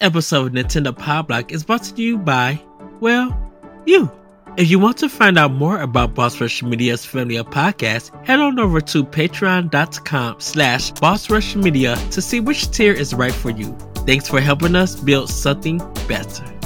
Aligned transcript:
episode 0.00 0.46
of 0.46 0.52
Nintendo 0.52 0.96
Pow 0.96 1.22
Block 1.22 1.52
is 1.52 1.64
brought 1.64 1.84
to 1.84 2.02
you 2.02 2.18
by, 2.18 2.60
well, 3.00 3.36
you. 3.86 4.10
If 4.56 4.70
you 4.70 4.78
want 4.78 4.96
to 4.98 5.08
find 5.08 5.38
out 5.38 5.52
more 5.52 5.80
about 5.80 6.14
Boss 6.14 6.40
Rush 6.40 6.62
Media's 6.62 7.04
family 7.04 7.36
of 7.36 7.46
podcasts, 7.46 8.10
head 8.26 8.40
on 8.40 8.58
over 8.58 8.80
to 8.80 9.04
patreon.com 9.04 10.40
slash 10.40 10.90
Boss 10.92 11.30
Rush 11.30 11.54
Media 11.54 11.96
to 12.10 12.20
see 12.20 12.40
which 12.40 12.70
tier 12.70 12.92
is 12.92 13.14
right 13.14 13.32
for 13.32 13.50
you. 13.50 13.76
Thanks 14.06 14.28
for 14.28 14.40
helping 14.40 14.74
us 14.74 14.96
build 14.96 15.30
something 15.30 15.78
better. 16.08 16.57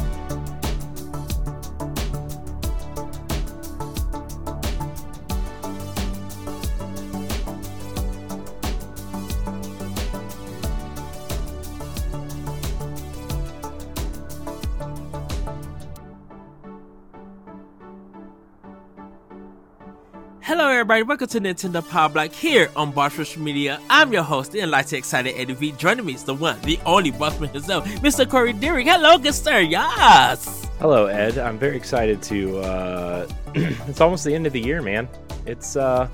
Everybody. 21.03 21.25
Welcome 21.25 21.55
to 21.57 21.69
Nintendo 21.81 21.89
Pow 21.91 22.07
Block 22.07 22.31
here 22.31 22.71
on 22.77 22.93
Boss 22.93 23.19
Rush 23.19 23.37
Media. 23.37 23.81
I'm 23.91 24.13
your 24.13 24.23
host, 24.23 24.53
the 24.53 24.61
enlightened, 24.61 24.99
excited 25.01 25.35
Eddie 25.37 25.55
V. 25.55 25.73
Joining 25.73 26.07
me 26.07 26.15
is 26.15 26.23
the 26.23 26.33
one, 26.33 26.61
the 26.61 26.79
only 26.87 27.11
bossman 27.11 27.51
himself, 27.53 27.85
Mr. 28.03 28.29
Corey 28.29 28.53
Dirrig. 28.53 28.85
Hello, 28.85 29.19
good 29.19 29.35
sir. 29.35 29.59
Yes. 29.59 30.69
Hello, 30.79 31.07
Ed. 31.07 31.39
I'm 31.39 31.59
very 31.59 31.77
excited 31.77 32.23
to. 32.23 32.59
Uh, 32.61 33.29
it's 33.57 34.01
almost 34.01 34.23
the 34.25 34.33
end 34.33 34.47
of 34.47 34.53
the 34.53 34.61
year, 34.61 34.81
man. 34.81 35.09
It's 35.45 35.75
uh, 35.75 36.09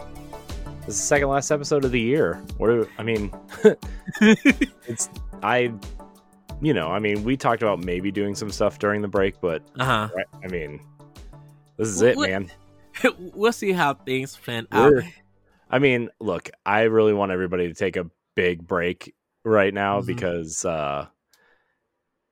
it's 0.79 0.87
the 0.87 0.93
second 0.95 1.29
last 1.29 1.51
episode 1.51 1.84
of 1.84 1.93
the 1.93 2.01
year. 2.01 2.43
What? 2.57 2.88
I 2.96 3.02
mean, 3.02 3.30
it's 4.23 5.10
I. 5.43 5.70
You 6.62 6.73
know, 6.73 6.88
I 6.88 6.98
mean, 6.98 7.24
we 7.24 7.37
talked 7.37 7.60
about 7.60 7.84
maybe 7.84 8.10
doing 8.10 8.34
some 8.34 8.51
stuff 8.51 8.79
during 8.79 9.02
the 9.02 9.09
break, 9.09 9.38
but 9.43 9.62
Uh 9.79 9.84
huh. 9.84 10.09
right, 10.16 10.27
I 10.43 10.46
mean, 10.48 10.80
this 11.76 11.88
is 11.88 12.01
it, 12.01 12.16
What- 12.16 12.30
man. 12.30 12.51
we'll 13.18 13.52
see 13.52 13.73
how 13.73 13.95
things 13.95 14.37
plan 14.37 14.66
out. 14.73 14.95
I 15.71 15.79
mean, 15.79 16.09
look, 16.21 16.51
I 16.65 16.82
really 16.82 17.13
want 17.13 17.32
everybody 17.32 17.68
to 17.68 17.74
take 17.74 17.96
a 17.96 18.10
big 18.35 18.66
break 18.66 19.15
right 19.45 19.73
now 19.74 20.01
Mhm. 20.01 20.07
because 20.07 20.65
uh 20.65 21.07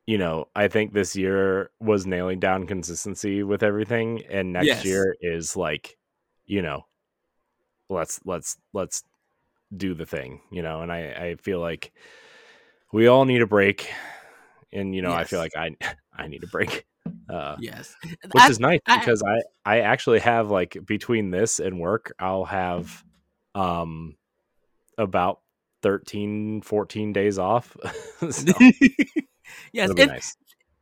you 0.06 0.18
know, 0.18 0.48
I 0.54 0.68
think 0.68 0.92
this 0.92 1.16
year 1.16 1.70
was 1.80 2.06
nailing 2.06 2.38
down 2.38 2.66
consistency 2.66 3.42
with 3.42 3.62
everything 3.62 4.22
and 4.28 4.52
next 4.52 4.66
Yes. 4.66 4.84
year 4.84 5.16
is 5.20 5.56
like, 5.56 5.96
you 6.46 6.62
know, 6.62 6.86
let's 7.88 8.20
let's 8.24 8.56
let's 8.72 9.02
do 9.76 9.94
the 9.94 10.06
thing, 10.06 10.42
you 10.52 10.62
know, 10.62 10.82
and 10.82 10.92
I 10.92 10.98
I 11.30 11.34
feel 11.36 11.60
like 11.60 11.92
we 12.92 13.06
all 13.06 13.24
need 13.24 13.42
a 13.42 13.46
break 13.46 13.90
and 14.72 14.94
you 14.94 15.02
know, 15.02 15.14
I 15.14 15.24
feel 15.24 15.38
like 15.40 15.56
I 15.56 15.76
I 16.16 16.28
need 16.28 16.44
a 16.44 16.48
break. 16.48 16.86
Uh 17.28 17.56
Yes. 17.58 17.94
which 18.32 18.42
I- 18.42 18.48
is 18.48 18.60
nice 18.60 18.80
I- 18.86 18.98
because 18.98 19.22
I 19.22 19.42
I 19.64 19.80
actually 19.80 20.20
have 20.20 20.50
like 20.50 20.76
between 20.84 21.30
this 21.30 21.58
and 21.58 21.78
work 21.80 22.12
I'll 22.18 22.44
have 22.44 23.04
um 23.54 24.16
about 24.98 25.40
13 25.82 26.62
14 26.62 27.12
days 27.12 27.38
off 27.38 27.76
so 28.30 28.52
yes. 29.72 29.90
And, 29.90 29.98
nice 29.98 30.36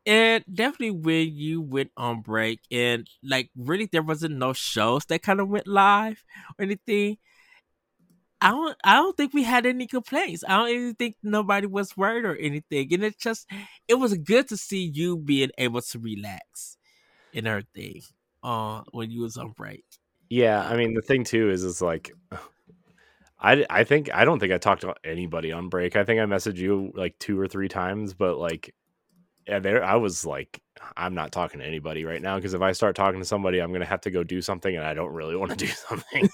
and 0.07 0.45
definitely 0.53 0.91
when 0.91 1.35
you 1.35 1.61
went 1.63 1.91
on 1.97 2.21
break 2.21 2.61
and 2.71 3.09
like 3.23 3.51
really 3.57 3.89
there 3.91 4.03
wasn't 4.03 4.37
no 4.37 4.53
shows 4.53 5.05
that 5.07 5.23
kind 5.23 5.41
of 5.41 5.49
went 5.49 5.67
live 5.67 6.23
or 6.59 6.65
anything. 6.65 7.17
I 8.45 8.51
don't 8.51 8.77
I 8.85 8.95
don't 8.97 9.17
think 9.17 9.33
we 9.33 9.43
had 9.43 9.65
any 9.67 9.87
complaints. 9.87 10.45
I 10.47 10.59
don't 10.59 10.69
even 10.69 10.95
think 10.97 11.17
nobody 11.23 11.67
was 11.67 11.97
worried 11.97 12.27
or 12.27 12.37
anything. 12.37 12.93
And 12.93 13.03
it 13.05 13.19
just 13.19 13.49
it 13.89 13.95
was 13.95 14.15
good 14.19 14.49
to 14.49 14.57
see 14.59 14.85
you 14.93 15.17
being 15.17 15.51
able 15.59 15.81
to 15.81 15.99
relax 15.99 16.77
and 17.35 17.49
everything 17.49 18.03
uh 18.43 18.83
when 18.93 19.11
you 19.11 19.23
was 19.23 19.39
on 19.39 19.53
break. 19.53 19.85
yeah 20.29 20.67
I 20.69 20.77
mean 20.77 20.95
the 20.95 21.03
thing 21.03 21.25
too 21.25 21.51
is 21.51 21.65
is 21.65 21.81
like 21.83 22.13
I 23.41 23.67
I 23.71 23.85
think 23.85 24.11
I 24.15 24.25
don't 24.25 24.41
think 24.41 24.53
I 24.53 24.59
talked 24.59 24.83
to 24.83 24.95
anybody 25.05 25.53
on 25.53 25.69
break 25.71 25.97
I 25.97 26.05
think 26.05 26.21
I 26.21 26.25
messaged 26.25 26.57
you 26.57 26.93
like 26.95 27.19
two 27.19 27.39
or 27.41 27.49
three 27.49 27.69
times 27.69 28.15
but 28.15 28.39
like 28.39 28.75
yeah 29.47 29.59
there 29.59 29.85
I 29.85 29.97
was 29.97 30.25
like 30.25 30.61
I'm 30.97 31.15
not 31.15 31.33
talking 31.33 31.61
to 31.61 31.67
anybody 31.67 32.05
right 32.05 32.21
now 32.21 32.37
because 32.37 32.55
if 32.55 32.63
I 32.63 32.73
start 32.73 32.97
talking 32.97 33.21
to 33.21 33.27
somebody 33.27 33.61
I'm 33.61 33.73
gonna 33.73 33.85
have 33.85 34.03
to 34.03 34.11
go 34.11 34.25
do 34.25 34.43
something 34.43 34.75
and 34.75 34.85
I 34.85 34.95
don't 34.95 35.13
really 35.13 35.37
want 35.37 35.51
to 35.53 35.57
do 35.57 35.67
something 35.89 36.29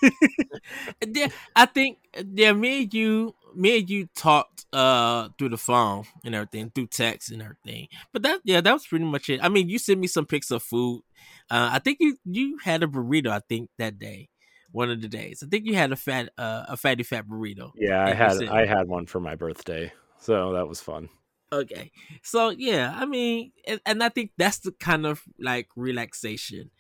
I 1.57 1.67
think 1.67 1.99
yeah, 2.33 2.53
me 2.53 2.83
and 2.83 2.95
you, 2.95 3.35
me 3.55 3.79
and 3.79 3.91
you 3.91 4.09
talked 4.15 4.67
uh 4.73 5.29
through 5.39 5.51
the 5.51 5.59
phone 5.59 6.05
and 6.25 6.35
everything, 6.35 6.71
through 6.75 6.89
text 6.89 7.31
and 7.31 7.43
everything. 7.43 7.89
But 8.13 8.23
that 8.23 8.41
yeah, 8.45 8.61
that 8.61 8.73
was 8.73 8.87
pretty 8.87 9.05
much 9.05 9.29
it. 9.29 9.41
I 9.43 9.49
mean, 9.49 9.69
you 9.69 9.79
sent 9.79 10.01
me 10.01 10.07
some 10.07 10.27
pics 10.27 10.51
of 10.51 10.63
food. 10.63 11.03
Uh, 11.51 11.71
I 11.73 11.79
think 11.79 11.99
you 12.01 12.19
you 12.25 12.59
had 12.63 12.83
a 12.83 12.87
burrito. 12.87 13.29
I 13.29 13.41
think 13.49 13.71
that 13.79 13.99
day, 13.99 14.29
one 14.73 14.91
of 14.91 15.01
the 15.01 15.09
days. 15.09 15.43
I 15.45 15.49
think 15.49 15.67
you 15.67 15.75
had 15.75 15.93
a 15.93 15.97
fat 15.97 16.31
uh, 16.39 16.65
a 16.69 16.77
fatty 16.77 17.03
fat 17.03 17.27
burrito. 17.27 17.73
Yeah, 17.75 18.05
I 18.05 18.13
had 18.13 18.43
I 18.45 18.67
had 18.67 18.89
one 18.89 19.07
for 19.07 19.21
my 19.21 19.35
birthday, 19.35 19.93
so 20.19 20.53
that 20.53 20.69
was 20.69 20.81
fun. 20.81 21.09
Okay, 21.53 21.91
so 22.23 22.51
yeah, 22.51 22.95
I 22.97 23.07
mean, 23.07 23.53
and, 23.67 23.81
and 23.85 24.03
I 24.05 24.09
think 24.09 24.31
that's 24.39 24.59
the 24.61 24.73
kind 24.73 25.05
of 25.05 25.23
like 25.39 25.69
relaxation, 25.75 26.71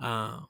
uh, 0.00 0.40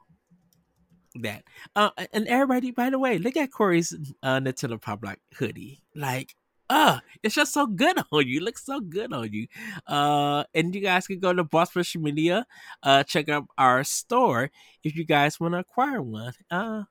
that. 1.14 1.44
Uh, 1.74 1.90
and 2.12 2.26
everybody, 2.28 2.70
by 2.70 2.90
the 2.90 2.98
way, 2.98 3.18
look 3.18 3.36
at 3.36 3.52
Corey's 3.52 3.94
uh, 4.22 4.38
Nintendo 4.38 4.80
Pow 4.80 4.96
Block 4.96 5.18
hoodie. 5.34 5.82
Like, 5.94 6.34
uh, 6.68 7.00
it's 7.22 7.34
just 7.34 7.52
so 7.52 7.66
good 7.66 7.98
on 8.12 8.26
you. 8.26 8.38
It 8.38 8.44
looks 8.44 8.64
so 8.64 8.80
good 8.80 9.12
on 9.12 9.32
you. 9.32 9.46
Uh, 9.86 10.44
and 10.54 10.74
you 10.74 10.80
guys 10.80 11.06
can 11.06 11.18
go 11.18 11.32
to 11.32 11.44
Boss 11.44 11.74
Rush 11.74 11.96
Media, 11.96 12.46
uh, 12.82 13.02
check 13.02 13.28
out 13.28 13.46
our 13.58 13.82
store 13.84 14.50
if 14.84 14.96
you 14.96 15.04
guys 15.04 15.40
want 15.40 15.54
to 15.54 15.58
acquire 15.58 16.02
one. 16.02 16.32
Uh, 16.50 16.84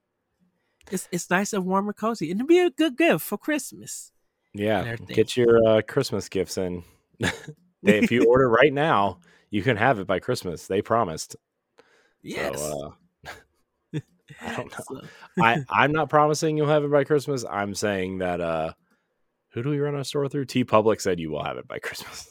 it's 0.91 1.07
it's 1.11 1.29
nice 1.29 1.53
and 1.53 1.65
warm 1.65 1.87
and 1.87 1.95
cozy, 1.95 2.31
and 2.31 2.39
it'll 2.39 2.47
be 2.47 2.59
a 2.59 2.71
good 2.71 2.97
gift 2.97 3.23
for 3.23 3.37
Christmas. 3.37 4.11
Yeah, 4.59 4.95
get 5.07 5.37
your 5.37 5.65
uh, 5.67 5.81
Christmas 5.81 6.29
gifts 6.29 6.57
in. 6.57 6.83
They- 7.81 7.99
if 7.99 8.11
you 8.11 8.25
order 8.25 8.49
right 8.49 8.73
now, 8.73 9.19
you 9.49 9.61
can 9.61 9.77
have 9.77 9.99
it 9.99 10.05
by 10.07 10.19
Christmas. 10.19 10.67
They 10.67 10.81
promised. 10.81 11.37
Yes. 12.21 12.59
So, 12.59 12.95
uh, 13.95 13.99
I 14.41 14.55
don't 14.55 14.73
know. 14.91 15.01
I 15.41 15.63
I'm 15.69 15.93
not 15.93 16.09
promising 16.09 16.57
you'll 16.57 16.67
have 16.67 16.83
it 16.83 16.91
by 16.91 17.05
Christmas. 17.05 17.45
I'm 17.49 17.73
saying 17.73 18.17
that 18.17 18.41
uh, 18.41 18.73
who 19.53 19.63
do 19.63 19.69
we 19.69 19.79
run 19.79 19.95
our 19.95 20.03
store 20.03 20.27
through? 20.27 20.47
TeePublic 20.47 20.99
said 20.99 21.21
you 21.21 21.31
will 21.31 21.43
have 21.43 21.57
it 21.57 21.69
by 21.69 21.79
Christmas. 21.79 22.29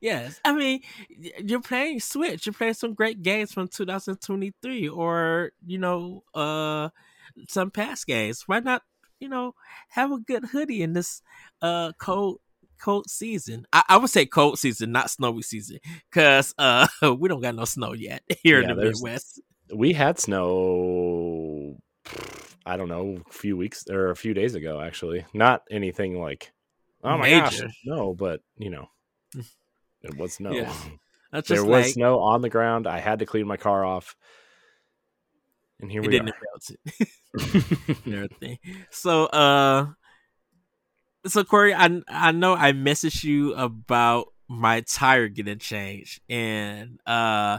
Yes, 0.00 0.40
I 0.42 0.52
mean 0.54 0.80
you're 1.44 1.60
playing 1.60 2.00
Switch. 2.00 2.46
You're 2.46 2.54
playing 2.54 2.74
some 2.74 2.94
great 2.94 3.20
games 3.20 3.52
from 3.52 3.68
2023, 3.68 4.88
or 4.88 5.52
you 5.66 5.76
know, 5.76 6.24
uh, 6.34 6.88
some 7.48 7.70
past 7.70 8.06
games. 8.06 8.44
Why 8.46 8.60
not, 8.60 8.82
you 9.20 9.28
know, 9.28 9.54
have 9.90 10.12
a 10.12 10.18
good 10.18 10.44
hoodie 10.46 10.82
in 10.82 10.92
this 10.92 11.22
uh 11.62 11.92
cold 12.00 12.38
cold 12.80 13.08
season? 13.08 13.66
I, 13.72 13.82
I 13.88 13.96
would 13.98 14.10
say 14.10 14.26
cold 14.26 14.58
season, 14.58 14.92
not 14.92 15.10
snowy 15.10 15.42
season, 15.42 15.78
because 16.10 16.54
uh 16.58 16.86
we 17.18 17.28
don't 17.28 17.40
got 17.40 17.54
no 17.54 17.64
snow 17.64 17.92
yet 17.92 18.22
here 18.42 18.60
Yeah, 18.60 18.70
in 18.70 18.76
the 18.76 18.84
Midwest. 18.84 19.40
we 19.74 19.92
had 19.92 20.18
snow. 20.18 21.78
I 22.64 22.76
don't 22.76 22.88
know, 22.88 23.18
a 23.28 23.32
few 23.32 23.56
weeks 23.56 23.84
or 23.88 24.10
a 24.10 24.16
few 24.16 24.34
days 24.34 24.54
ago. 24.54 24.80
Actually, 24.80 25.24
not 25.32 25.62
anything 25.70 26.20
like. 26.20 26.52
Oh 27.04 27.16
my 27.18 27.30
gosh, 27.30 27.60
no! 27.84 28.14
But 28.14 28.40
you 28.58 28.70
know, 28.70 28.88
it 30.02 30.16
was 30.16 30.34
snow. 30.34 30.52
Yeah. 30.52 30.72
That's 31.32 31.48
there 31.48 31.64
was 31.64 31.86
like 31.86 31.94
snow 31.94 32.20
on 32.20 32.40
the 32.40 32.48
ground. 32.48 32.86
I 32.86 32.98
had 32.98 33.18
to 33.20 33.26
clean 33.26 33.46
my 33.46 33.56
car 33.56 33.84
off, 33.84 34.16
and 35.80 35.90
here 35.90 36.02
it 36.02 36.08
we 36.08 36.12
didn't 36.12 36.30
are. 36.30 36.34
melt 36.52 36.70
it. 36.70 37.08
So 38.90 39.26
uh 39.26 39.86
so 41.26 41.44
Corey, 41.44 41.74
I 41.74 42.02
I 42.08 42.32
know 42.32 42.54
I 42.54 42.72
messaged 42.72 43.24
you 43.24 43.54
about 43.54 44.32
my 44.48 44.80
tire 44.82 45.28
getting 45.28 45.58
changed 45.58 46.20
and 46.28 47.00
uh 47.06 47.58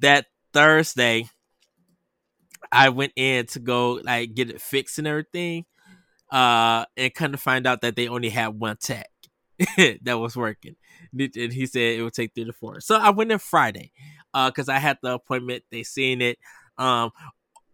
that 0.00 0.26
Thursday 0.52 1.28
I 2.70 2.88
went 2.90 3.12
in 3.16 3.46
to 3.46 3.58
go 3.58 3.94
like 4.02 4.34
get 4.34 4.50
it 4.50 4.60
fixed 4.60 4.98
and 4.98 5.06
everything. 5.06 5.66
Uh 6.30 6.86
and 6.96 7.14
kind 7.14 7.34
of 7.34 7.40
find 7.40 7.66
out 7.66 7.80
that 7.82 7.96
they 7.96 8.08
only 8.08 8.30
had 8.30 8.48
one 8.58 8.76
tech 8.76 9.10
that 10.02 10.18
was 10.18 10.36
working. 10.36 10.76
And 11.18 11.52
he 11.52 11.66
said 11.66 11.98
it 11.98 12.02
would 12.02 12.14
take 12.14 12.34
three 12.34 12.44
to 12.44 12.52
four. 12.52 12.80
So 12.80 12.96
I 12.96 13.10
went 13.10 13.32
in 13.32 13.38
Friday. 13.38 13.92
Uh 14.34 14.50
because 14.50 14.68
I 14.68 14.78
had 14.78 14.98
the 15.02 15.14
appointment, 15.14 15.64
they 15.70 15.82
seen 15.82 16.22
it. 16.22 16.38
Um 16.78 17.10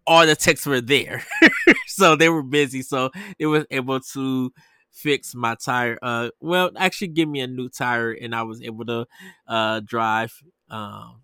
all 0.07 0.27
the 0.27 0.35
techs 0.35 0.65
were 0.67 0.81
there. 0.81 1.23
so 1.87 2.17
they 2.17 2.31
were 2.31 2.43
busy. 2.43 2.83
So 2.83 3.11
they 3.39 3.47
was 3.47 3.67
able 3.71 4.01
to 4.01 4.53
fix 4.91 5.35
my 5.35 5.55
tire. 5.55 5.99
Uh, 6.01 6.31
well, 6.41 6.71
actually 6.77 7.09
give 7.09 7.29
me 7.29 7.41
a 7.41 7.47
new 7.47 7.69
tire 7.69 8.13
and 8.13 8.35
I 8.35 8.43
was 8.43 8.63
able 8.63 8.87
to, 8.87 9.07
uh, 9.47 9.81
drive, 9.81 10.33
um, 10.71 11.21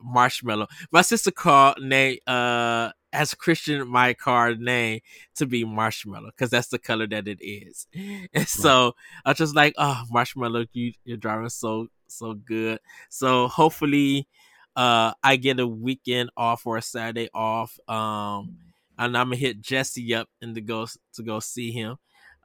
marshmallow. 0.00 0.66
My 0.90 1.02
sister 1.02 1.30
called 1.30 1.80
name 1.82 2.18
uh 2.26 2.90
as 3.12 3.32
Christian 3.34 3.88
my 3.88 4.12
car 4.12 4.54
name 4.54 5.00
to 5.36 5.46
be 5.46 5.64
marshmallow 5.64 6.26
because 6.26 6.50
that's 6.50 6.68
the 6.68 6.78
color 6.78 7.06
that 7.06 7.26
it 7.26 7.38
is. 7.40 7.86
And 8.34 8.46
so 8.46 8.94
I 9.24 9.30
was 9.30 9.38
just 9.38 9.56
like, 9.56 9.74
oh, 9.78 10.02
marshmallow, 10.10 10.66
you 10.72 10.92
you're 11.04 11.16
driving 11.16 11.48
so 11.48 11.88
so 12.08 12.34
good. 12.34 12.78
So 13.08 13.48
hopefully, 13.48 14.28
uh, 14.76 15.14
I 15.22 15.36
get 15.36 15.58
a 15.58 15.66
weekend 15.66 16.30
off 16.36 16.66
or 16.66 16.76
a 16.76 16.82
Saturday 16.82 17.30
off. 17.34 17.78
Um, 17.88 18.58
and 18.98 19.16
I'm 19.16 19.28
gonna 19.28 19.36
hit 19.36 19.60
Jesse 19.60 20.14
up 20.14 20.28
and 20.40 20.54
to 20.54 20.60
go 20.60 20.86
to 21.14 21.22
go 21.22 21.40
see 21.40 21.72
him. 21.72 21.96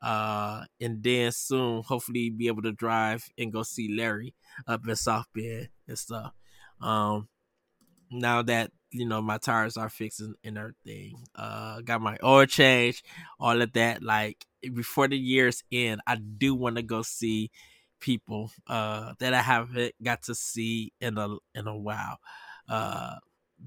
Uh, 0.02 0.64
and 0.80 1.04
then 1.04 1.32
soon, 1.32 1.84
hopefully, 1.84 2.30
be 2.30 2.48
able 2.48 2.64
to 2.64 2.72
drive 2.72 3.30
and 3.38 3.54
go 3.54 3.64
see 3.64 3.94
Larry 3.96 4.34
up 4.68 4.88
in 4.88 4.96
South 4.96 5.28
Bend 5.36 5.70
and 5.88 5.98
stuff. 5.98 6.34
Um, 6.82 7.28
now 8.10 8.42
that 8.42 8.72
you 8.90 9.06
know 9.06 9.22
my 9.22 9.38
tires 9.38 9.78
are 9.78 9.90
fixed 9.90 10.22
and 10.44 10.58
everything, 10.58 11.16
uh, 11.36 11.82
got 11.82 12.02
my 12.02 12.18
oil 12.24 12.46
change, 12.46 13.04
all 13.40 13.62
of 13.62 13.74
that. 13.74 14.02
Like 14.02 14.46
before 14.74 15.08
the 15.08 15.18
year's 15.18 15.64
end, 15.72 16.02
I 16.08 16.16
do 16.16 16.56
want 16.56 16.78
to 16.78 16.84
go 16.84 17.02
see 17.02 17.52
people 18.02 18.52
uh 18.68 19.14
that 19.20 19.34
I 19.34 19.42
haven't 19.42 19.94
got 20.04 20.24
to 20.24 20.36
see 20.36 20.92
in 21.00 21.18
a 21.18 21.38
in 21.56 21.68
a 21.68 21.78
while. 21.78 22.18
Uh, 22.68 23.16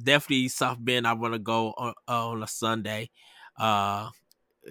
definitely 0.03 0.49
South 0.49 0.79
Bend. 0.81 1.07
I 1.07 1.15
want 1.15 1.33
to 1.35 1.39
go 1.39 1.73
on, 1.77 1.95
on 2.07 2.43
a 2.43 2.47
Sunday. 2.47 3.11
Uh, 3.59 4.11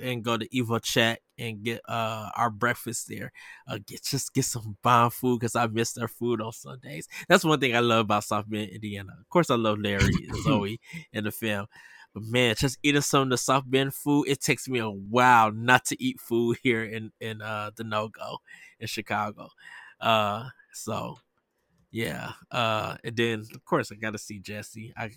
and 0.02 0.24
go 0.24 0.38
to 0.38 0.48
Evo 0.50 0.82
Chat 0.82 1.20
and 1.38 1.64
get 1.64 1.82
uh 1.88 2.30
our 2.36 2.50
breakfast 2.50 3.08
there. 3.08 3.32
Uh, 3.68 3.78
get 3.86 4.04
just 4.04 4.34
get 4.34 4.46
some 4.46 4.78
bomb 4.84 5.12
food 5.12 5.40
because 5.40 5.56
I 5.56 5.68
miss 5.68 5.94
their 5.94 6.08
food 6.08 6.42
on 6.42 6.52
Sundays. 6.52 7.08
That's 7.28 7.46
one 7.46 7.60
thing 7.60 7.76
I 7.76 7.80
love 7.80 8.02
about 8.02 8.24
South 8.24 8.50
Bend, 8.50 8.70
Indiana. 8.72 9.14
Of 9.20 9.30
course, 9.30 9.50
I 9.50 9.56
love 9.56 9.80
Larry 9.80 10.14
and 10.28 10.36
Zoe 10.44 10.80
in 11.12 11.24
the 11.24 11.32
film. 11.32 11.68
But 12.14 12.24
man, 12.24 12.56
just 12.58 12.78
eating 12.84 13.02
some 13.02 13.24
of 13.24 13.30
the 13.30 13.38
South 13.38 13.64
Bend 13.66 13.94
food, 13.94 14.28
it 14.28 14.40
takes 14.40 14.68
me 14.68 14.80
a 14.80 14.90
while 14.90 15.52
not 15.52 15.86
to 15.86 16.04
eat 16.04 16.20
food 16.20 16.58
here 16.62 16.84
in 16.84 17.12
in 17.20 17.42
uh 17.42 17.72
the 17.76 17.84
no 17.84 18.08
go 18.10 18.38
in 18.80 18.88
Chicago. 18.88 19.50
Uh, 20.00 20.50
so 20.74 21.18
yeah. 21.92 22.34
Uh, 22.52 22.98
and 23.04 23.16
then 23.16 23.46
of 23.54 23.64
course 23.66 23.92
I 23.92 23.96
got 23.96 24.12
to 24.12 24.18
see 24.18 24.40
Jesse. 24.40 24.94
I, 24.98 25.06
I 25.06 25.12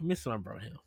miss 0.00 0.26
my 0.26 0.36
bro 0.36 0.58
him 0.58 0.78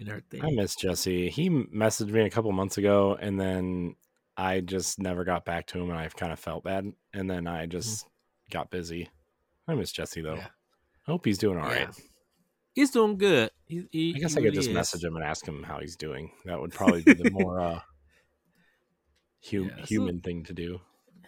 and 0.00 0.08
everything. 0.08 0.44
I 0.44 0.50
miss 0.50 0.74
Jesse. 0.74 1.30
He 1.30 1.48
messaged 1.48 2.10
me 2.10 2.22
a 2.22 2.30
couple 2.30 2.50
months 2.52 2.78
ago, 2.78 3.16
and 3.20 3.38
then 3.38 3.94
I 4.36 4.60
just 4.60 4.98
never 4.98 5.24
got 5.24 5.44
back 5.44 5.66
to 5.68 5.78
him, 5.78 5.90
and 5.90 5.98
I've 5.98 6.16
kind 6.16 6.32
of 6.32 6.38
felt 6.38 6.64
bad. 6.64 6.92
And 7.12 7.30
then 7.30 7.46
I 7.46 7.66
just 7.66 8.00
mm-hmm. 8.00 8.58
got 8.58 8.70
busy. 8.70 9.08
I 9.68 9.74
miss 9.74 9.92
Jesse 9.92 10.22
though. 10.22 10.36
Yeah. 10.36 10.48
I 11.06 11.10
hope 11.10 11.24
he's 11.24 11.38
doing 11.38 11.58
all 11.58 11.70
yeah. 11.70 11.84
right. 11.84 12.00
He's 12.76 12.90
doing 12.90 13.16
good. 13.16 13.50
He, 13.64 13.88
he, 13.90 14.14
I 14.14 14.18
guess 14.18 14.36
I 14.36 14.42
could 14.42 14.52
just 14.52 14.68
is. 14.68 14.74
message 14.74 15.02
him 15.02 15.16
and 15.16 15.24
ask 15.24 15.48
him 15.48 15.62
how 15.62 15.80
he's 15.80 15.96
doing. 15.96 16.30
That 16.44 16.60
would 16.60 16.72
probably 16.72 17.02
be 17.02 17.14
the 17.14 17.30
more 17.32 17.58
uh, 17.58 17.80
hum- 19.50 19.72
yeah, 19.78 19.86
human 19.86 20.18
so, 20.18 20.20
thing 20.22 20.44
to 20.44 20.52
do. 20.52 20.80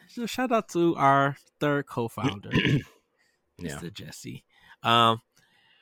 So 0.09 0.27
shout 0.27 0.53
out 0.53 0.69
to 0.71 0.95
our 0.97 1.39
third 1.59 1.87
co-founder, 1.87 2.51
yeah. 2.53 2.81
Mr. 3.61 3.91
Jesse. 3.91 4.45
Um, 4.83 5.23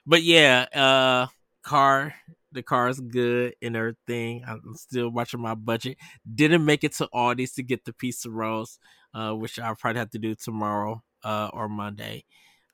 but 0.06 0.22
yeah, 0.22 0.66
uh, 0.72 1.26
car 1.64 2.14
the 2.52 2.62
car 2.62 2.88
is 2.88 3.00
good 3.00 3.54
and 3.60 3.76
everything. 3.76 4.44
I'm 4.46 4.74
still 4.76 5.10
watching 5.10 5.40
my 5.40 5.54
budget. 5.54 5.98
Didn't 6.32 6.64
make 6.64 6.84
it 6.84 6.92
to 6.94 7.08
Aldi's 7.12 7.52
to 7.54 7.62
get 7.62 7.84
the 7.84 7.92
pizza 7.92 8.30
rolls, 8.30 8.78
uh, 9.14 9.32
which 9.32 9.58
I'll 9.58 9.74
probably 9.74 9.98
have 9.98 10.10
to 10.10 10.19
do 10.19 10.34
tomorrow 10.36 11.02
uh, 11.24 11.50
or 11.52 11.69
Monday. 11.69 12.24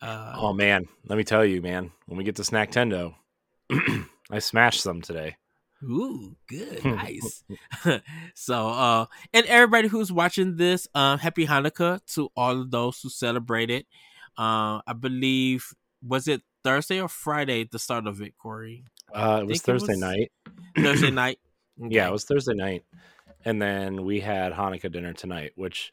Uh, 0.03 0.33
oh 0.37 0.53
man, 0.53 0.87
let 1.07 1.17
me 1.17 1.23
tell 1.23 1.45
you, 1.45 1.63
man. 1.63 1.93
When 2.07 2.19
we 2.19 2.25
get 2.25 2.35
to 2.37 2.45
Snack 2.45 2.73
Tendo, 2.73 3.15
I 4.31 4.41
smashed 4.41 4.83
some 4.83 5.01
today. 5.01 5.37
Ooh, 5.85 6.37
good, 6.49 6.85
nice. 6.85 7.45
so, 8.35 8.69
uh, 8.69 9.07
and 9.33 9.47
everybody 9.47 9.87
who's 9.87 10.11
watching 10.11 10.57
this, 10.57 10.89
uh, 10.93 11.17
happy 11.17 11.47
Hanukkah 11.47 12.01
to 12.15 12.31
all 12.37 12.61
of 12.61 12.73
those 12.73 13.01
who 13.01 13.11
celebrate 13.11 13.71
it. 13.71 13.87
Uh, 14.37 14.81
I 14.85 14.93
believe 14.99 15.73
was 16.05 16.27
it 16.27 16.43
Thursday 16.65 17.01
or 17.01 17.09
Friday 17.09 17.69
the 17.71 17.79
start 17.79 18.09
of 18.09 18.21
it, 18.21 18.35
Corey? 18.37 18.85
Uh, 19.15 19.39
it 19.43 19.47
was 19.47 19.63
Thursday 19.63 19.93
it 19.93 19.97
was 19.97 20.01
night. 20.01 20.33
Thursday 20.77 21.11
night. 21.13 21.39
Okay. 21.81 21.95
Yeah, 21.95 22.09
it 22.09 22.13
was 22.13 22.25
Thursday 22.25 22.55
night, 22.55 22.83
and 23.45 23.63
then 23.63 24.05
we 24.05 24.19
had 24.19 24.53
Hanukkah 24.53 24.91
dinner 24.91 25.13
tonight. 25.13 25.53
Which, 25.55 25.93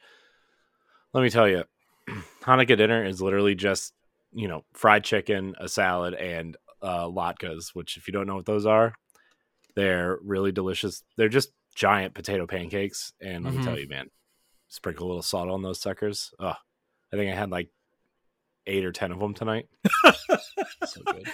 let 1.13 1.21
me 1.21 1.29
tell 1.29 1.47
you, 1.47 1.65
Hanukkah 2.41 2.75
dinner 2.75 3.03
is 3.05 3.21
literally 3.21 3.53
just 3.53 3.93
you 4.33 4.47
know 4.47 4.63
fried 4.73 5.03
chicken, 5.03 5.55
a 5.59 5.67
salad, 5.67 6.13
and 6.13 6.57
uh, 6.81 7.05
latkes. 7.05 7.69
Which, 7.73 7.97
if 7.97 8.07
you 8.07 8.13
don't 8.13 8.27
know 8.27 8.35
what 8.35 8.45
those 8.45 8.65
are, 8.65 8.93
they're 9.75 10.17
really 10.23 10.51
delicious. 10.51 11.03
They're 11.17 11.29
just 11.29 11.51
giant 11.75 12.13
potato 12.13 12.45
pancakes, 12.47 13.13
and 13.21 13.43
let 13.43 13.51
mm-hmm. 13.51 13.59
me 13.59 13.63
tell 13.65 13.73
mm-hmm. 13.73 13.83
you, 13.83 13.89
man, 13.89 14.09
sprinkle 14.67 15.07
a 15.07 15.09
little 15.09 15.21
salt 15.21 15.49
on 15.49 15.61
those 15.61 15.79
suckers. 15.79 16.31
Oh, 16.39 16.53
I 17.13 17.15
think 17.15 17.31
I 17.31 17.35
had 17.35 17.49
like 17.49 17.69
eight 18.67 18.85
or 18.85 18.91
ten 18.91 19.11
of 19.11 19.19
them 19.19 19.33
tonight. 19.33 19.67
so 20.85 21.01
good. 21.05 21.27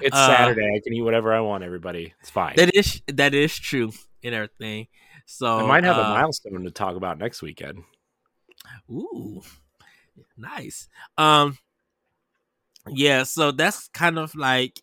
It's 0.00 0.16
uh, 0.16 0.26
Saturday. 0.26 0.74
I 0.74 0.80
can 0.82 0.94
eat 0.94 1.02
whatever 1.02 1.32
I 1.34 1.40
want. 1.40 1.64
Everybody, 1.64 2.14
it's 2.20 2.30
fine. 2.30 2.54
That 2.56 2.74
is 2.74 3.02
that 3.08 3.34
is 3.34 3.56
true 3.58 3.92
in 4.22 4.34
everything. 4.34 4.88
So 5.26 5.58
I 5.58 5.66
might 5.66 5.84
have 5.84 5.98
uh, 5.98 6.02
a 6.02 6.08
milestone 6.10 6.64
to 6.64 6.70
talk 6.70 6.96
about 6.96 7.18
next 7.18 7.42
weekend. 7.42 7.82
Ooh, 8.90 9.42
nice. 10.36 10.88
Um, 11.18 11.58
yeah. 12.88 13.22
So 13.24 13.52
that's 13.52 13.88
kind 13.88 14.18
of 14.18 14.34
like 14.34 14.80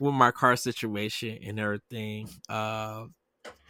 with 0.00 0.14
my 0.14 0.30
car 0.30 0.56
situation 0.56 1.38
and 1.44 1.60
everything. 1.60 2.28
Uh, 2.48 3.06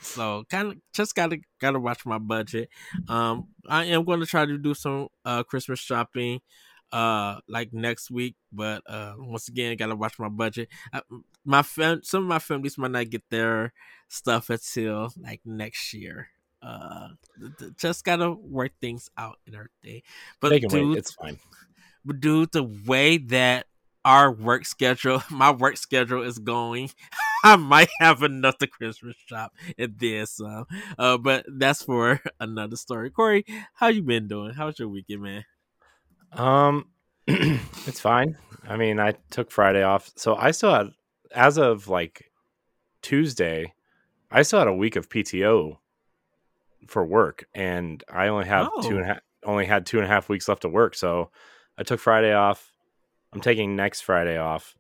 so 0.00 0.44
kind 0.50 0.72
of 0.72 0.78
just 0.92 1.14
gotta 1.14 1.38
gotta 1.60 1.80
watch 1.80 2.06
my 2.06 2.18
budget. 2.18 2.68
Um, 3.08 3.48
I 3.68 3.86
am 3.86 4.04
to 4.04 4.26
try 4.26 4.46
to 4.46 4.58
do 4.58 4.74
some 4.74 5.08
uh 5.24 5.42
Christmas 5.42 5.80
shopping 5.80 6.40
uh 6.92 7.40
like 7.48 7.72
next 7.72 8.10
week 8.10 8.36
but 8.52 8.82
uh 8.88 9.14
once 9.18 9.48
again 9.48 9.76
gotta 9.76 9.96
watch 9.96 10.18
my 10.18 10.28
budget 10.28 10.68
I, 10.92 11.00
my 11.44 11.62
fam- 11.62 12.04
some 12.04 12.22
of 12.22 12.28
my 12.28 12.38
families 12.38 12.78
might 12.78 12.92
not 12.92 13.10
get 13.10 13.22
their 13.30 13.72
stuff 14.08 14.50
until 14.50 15.12
like 15.20 15.40
next 15.44 15.92
year 15.92 16.28
uh 16.64 17.08
just 17.76 18.04
gotta 18.04 18.32
work 18.32 18.72
things 18.80 19.10
out 19.18 19.36
in 19.46 19.54
our 19.54 19.70
day 19.82 20.02
but 20.40 20.50
dude, 20.68 20.96
it's 20.96 21.12
fine 21.12 21.38
but 22.04 22.20
dude 22.20 22.50
the 22.52 22.62
way 22.86 23.18
that 23.18 23.66
our 24.04 24.32
work 24.32 24.64
schedule 24.64 25.22
my 25.30 25.50
work 25.50 25.76
schedule 25.76 26.22
is 26.22 26.38
going 26.38 26.90
I 27.44 27.56
might 27.56 27.90
have 28.00 28.22
another 28.22 28.66
Christmas 28.66 29.16
shop 29.26 29.52
and 29.76 29.94
then 29.98 30.24
some. 30.24 30.64
Uh, 30.98 31.18
but 31.18 31.44
that's 31.46 31.82
for 31.82 32.18
another 32.40 32.76
story. 32.76 33.10
Corey, 33.10 33.44
how 33.74 33.88
you 33.88 34.02
been 34.02 34.28
doing? 34.28 34.54
How's 34.54 34.78
your 34.78 34.88
weekend, 34.88 35.22
man? 35.22 35.44
Um, 36.32 36.86
it's 37.26 38.00
fine. 38.00 38.38
I 38.66 38.78
mean, 38.78 38.98
I 38.98 39.12
took 39.28 39.50
Friday 39.50 39.82
off, 39.82 40.10
so 40.16 40.34
I 40.34 40.52
still 40.52 40.72
had, 40.72 40.92
as 41.32 41.58
of 41.58 41.86
like 41.86 42.30
Tuesday, 43.02 43.74
I 44.30 44.40
still 44.40 44.60
had 44.60 44.68
a 44.68 44.74
week 44.74 44.96
of 44.96 45.10
PTO 45.10 45.76
for 46.88 47.04
work, 47.04 47.46
and 47.54 48.02
I 48.12 48.28
only 48.28 48.46
have 48.46 48.70
oh. 48.74 48.82
two 48.82 48.96
and 48.96 49.04
a 49.04 49.06
half, 49.06 49.20
only 49.44 49.66
had 49.66 49.86
two 49.86 49.98
and 49.98 50.04
a 50.04 50.08
half 50.08 50.28
weeks 50.28 50.48
left 50.48 50.62
to 50.62 50.68
work. 50.68 50.94
So 50.94 51.30
I 51.78 51.82
took 51.82 52.00
Friday 52.00 52.32
off. 52.32 52.72
I'm 53.32 53.40
taking 53.40 53.74
next 53.74 54.02
Friday 54.02 54.38
off, 54.38 54.76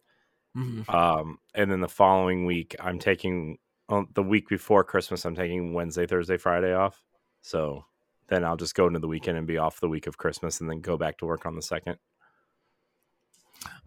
mm-hmm. 0.56 0.88
um, 0.94 1.38
and 1.54 1.70
then 1.70 1.80
the 1.80 1.88
following 1.88 2.46
week 2.46 2.76
I'm 2.78 2.98
taking 2.98 3.58
um, 3.88 4.08
the 4.14 4.22
week 4.22 4.48
before 4.48 4.84
Christmas. 4.84 5.24
I'm 5.24 5.34
taking 5.34 5.74
Wednesday, 5.74 6.06
Thursday, 6.06 6.36
Friday 6.36 6.72
off. 6.72 7.02
So 7.42 7.84
then 8.28 8.44
I'll 8.44 8.56
just 8.56 8.74
go 8.74 8.86
into 8.86 9.00
the 9.00 9.08
weekend 9.08 9.36
and 9.36 9.46
be 9.46 9.58
off 9.58 9.80
the 9.80 9.88
week 9.88 10.06
of 10.06 10.16
Christmas 10.16 10.60
and 10.60 10.70
then 10.70 10.80
go 10.80 10.96
back 10.96 11.18
to 11.18 11.26
work 11.26 11.46
on 11.46 11.56
the 11.56 11.62
second. 11.62 11.96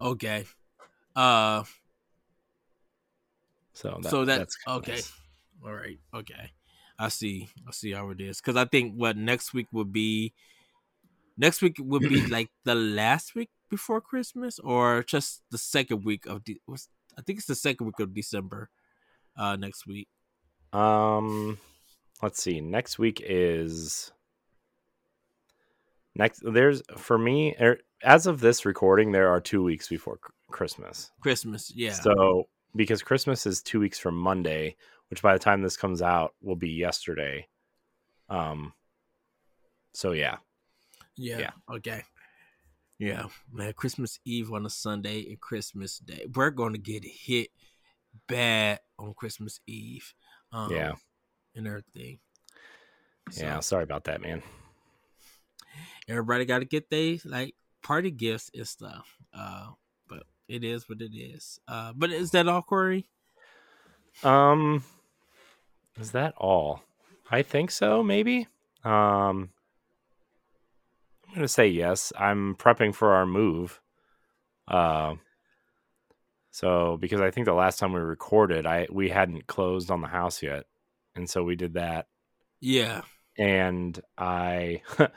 Okay. 0.00 0.44
Uh 1.16 1.64
so 3.72 3.98
that, 4.02 4.10
so 4.10 4.24
that 4.24 4.38
that's 4.38 4.56
okay. 4.66 4.92
Nice. 4.92 5.12
All 5.64 5.72
right. 5.72 5.98
Okay. 6.14 6.52
I 6.98 7.08
see. 7.08 7.48
I 7.66 7.72
see 7.72 7.92
how 7.92 8.10
it 8.10 8.20
is. 8.20 8.40
Cuz 8.40 8.56
I 8.56 8.64
think 8.64 8.94
what 8.94 9.16
next 9.16 9.54
week 9.54 9.68
would 9.72 9.92
be 9.92 10.34
next 11.36 11.62
week 11.62 11.76
would 11.78 12.02
be 12.02 12.26
like 12.36 12.50
the 12.64 12.74
last 12.74 13.34
week 13.34 13.50
before 13.70 14.00
Christmas 14.00 14.58
or 14.58 15.02
just 15.02 15.42
the 15.50 15.58
second 15.58 16.04
week 16.04 16.26
of 16.26 16.44
the 16.44 16.54
de- 16.54 16.74
I 17.16 17.22
think 17.22 17.38
it's 17.38 17.46
the 17.46 17.54
second 17.54 17.86
week 17.86 18.00
of 18.00 18.14
December 18.14 18.70
uh 19.36 19.56
next 19.56 19.86
week. 19.86 20.08
Um 20.72 21.58
let's 22.22 22.42
see. 22.42 22.60
Next 22.60 22.98
week 22.98 23.22
is 23.24 24.12
next 26.18 26.42
there's 26.44 26.82
for 26.96 27.16
me 27.16 27.54
er, 27.60 27.78
as 28.02 28.26
of 28.26 28.40
this 28.40 28.66
recording 28.66 29.12
there 29.12 29.28
are 29.28 29.40
two 29.40 29.62
weeks 29.62 29.88
before 29.88 30.18
christmas 30.50 31.10
christmas 31.20 31.72
yeah 31.74 31.92
so 31.92 32.48
because 32.76 33.02
christmas 33.02 33.46
is 33.46 33.62
two 33.62 33.80
weeks 33.80 33.98
from 33.98 34.16
monday 34.16 34.74
which 35.10 35.22
by 35.22 35.32
the 35.32 35.38
time 35.38 35.62
this 35.62 35.76
comes 35.76 36.02
out 36.02 36.34
will 36.42 36.56
be 36.56 36.70
yesterday 36.70 37.46
um 38.28 38.72
so 39.94 40.12
yeah 40.12 40.36
yeah, 41.16 41.38
yeah. 41.38 41.50
okay 41.70 42.02
Yeah, 42.98 43.26
man. 43.52 43.72
Christmas 43.74 44.18
Eve 44.24 44.52
on 44.52 44.66
a 44.66 44.70
Sunday 44.70 45.26
and 45.28 45.40
Christmas 45.40 45.98
Day. 45.98 46.26
We're 46.34 46.50
going 46.50 46.72
to 46.72 46.80
get 46.80 47.04
hit 47.04 47.50
bad 48.26 48.80
on 48.98 49.14
Christmas 49.14 49.60
Eve. 49.66 50.12
Um, 50.52 50.72
Yeah. 50.72 50.92
and 51.54 51.66
everything. 51.66 52.18
So, 53.30 53.44
Yeah, 53.44 53.60
sorry 53.60 53.84
about 53.84 54.04
that, 54.04 54.20
man. 54.20 54.42
everybody 56.08 56.44
got 56.44 56.58
to 56.60 56.64
get 56.64 56.90
they 56.90 57.20
like 57.24 57.54
party 57.82 58.10
gifts 58.10 58.50
and 58.54 58.66
stuff. 58.66 59.16
Uh, 59.32 59.68
but 60.08 60.24
it 60.48 60.64
is 60.64 60.88
what 60.88 61.00
it 61.00 61.14
is. 61.14 61.60
Uh, 61.68 61.92
but 61.94 62.10
is 62.10 62.30
that 62.32 62.48
all, 62.48 62.62
Corey? 62.62 63.08
Um, 64.24 64.82
is 65.98 66.12
that 66.12 66.34
all? 66.36 66.82
I 67.30 67.42
think 67.42 67.70
so. 67.70 68.02
Maybe. 68.02 68.46
Um, 68.84 69.50
I'm 71.28 71.34
gonna 71.34 71.48
say 71.48 71.68
yes. 71.68 72.12
I'm 72.18 72.54
prepping 72.56 72.94
for 72.94 73.12
our 73.14 73.26
move. 73.26 73.80
Uh, 74.66 75.14
so 76.50 76.96
because 77.00 77.20
I 77.20 77.30
think 77.30 77.46
the 77.46 77.52
last 77.54 77.78
time 77.78 77.92
we 77.92 78.00
recorded, 78.00 78.66
I 78.66 78.86
we 78.90 79.08
hadn't 79.10 79.46
closed 79.46 79.90
on 79.90 80.00
the 80.00 80.08
house 80.08 80.42
yet, 80.42 80.64
and 81.14 81.28
so 81.28 81.42
we 81.42 81.56
did 81.56 81.74
that. 81.74 82.06
Yeah. 82.60 83.02
and 83.38 84.00
I 84.16 84.82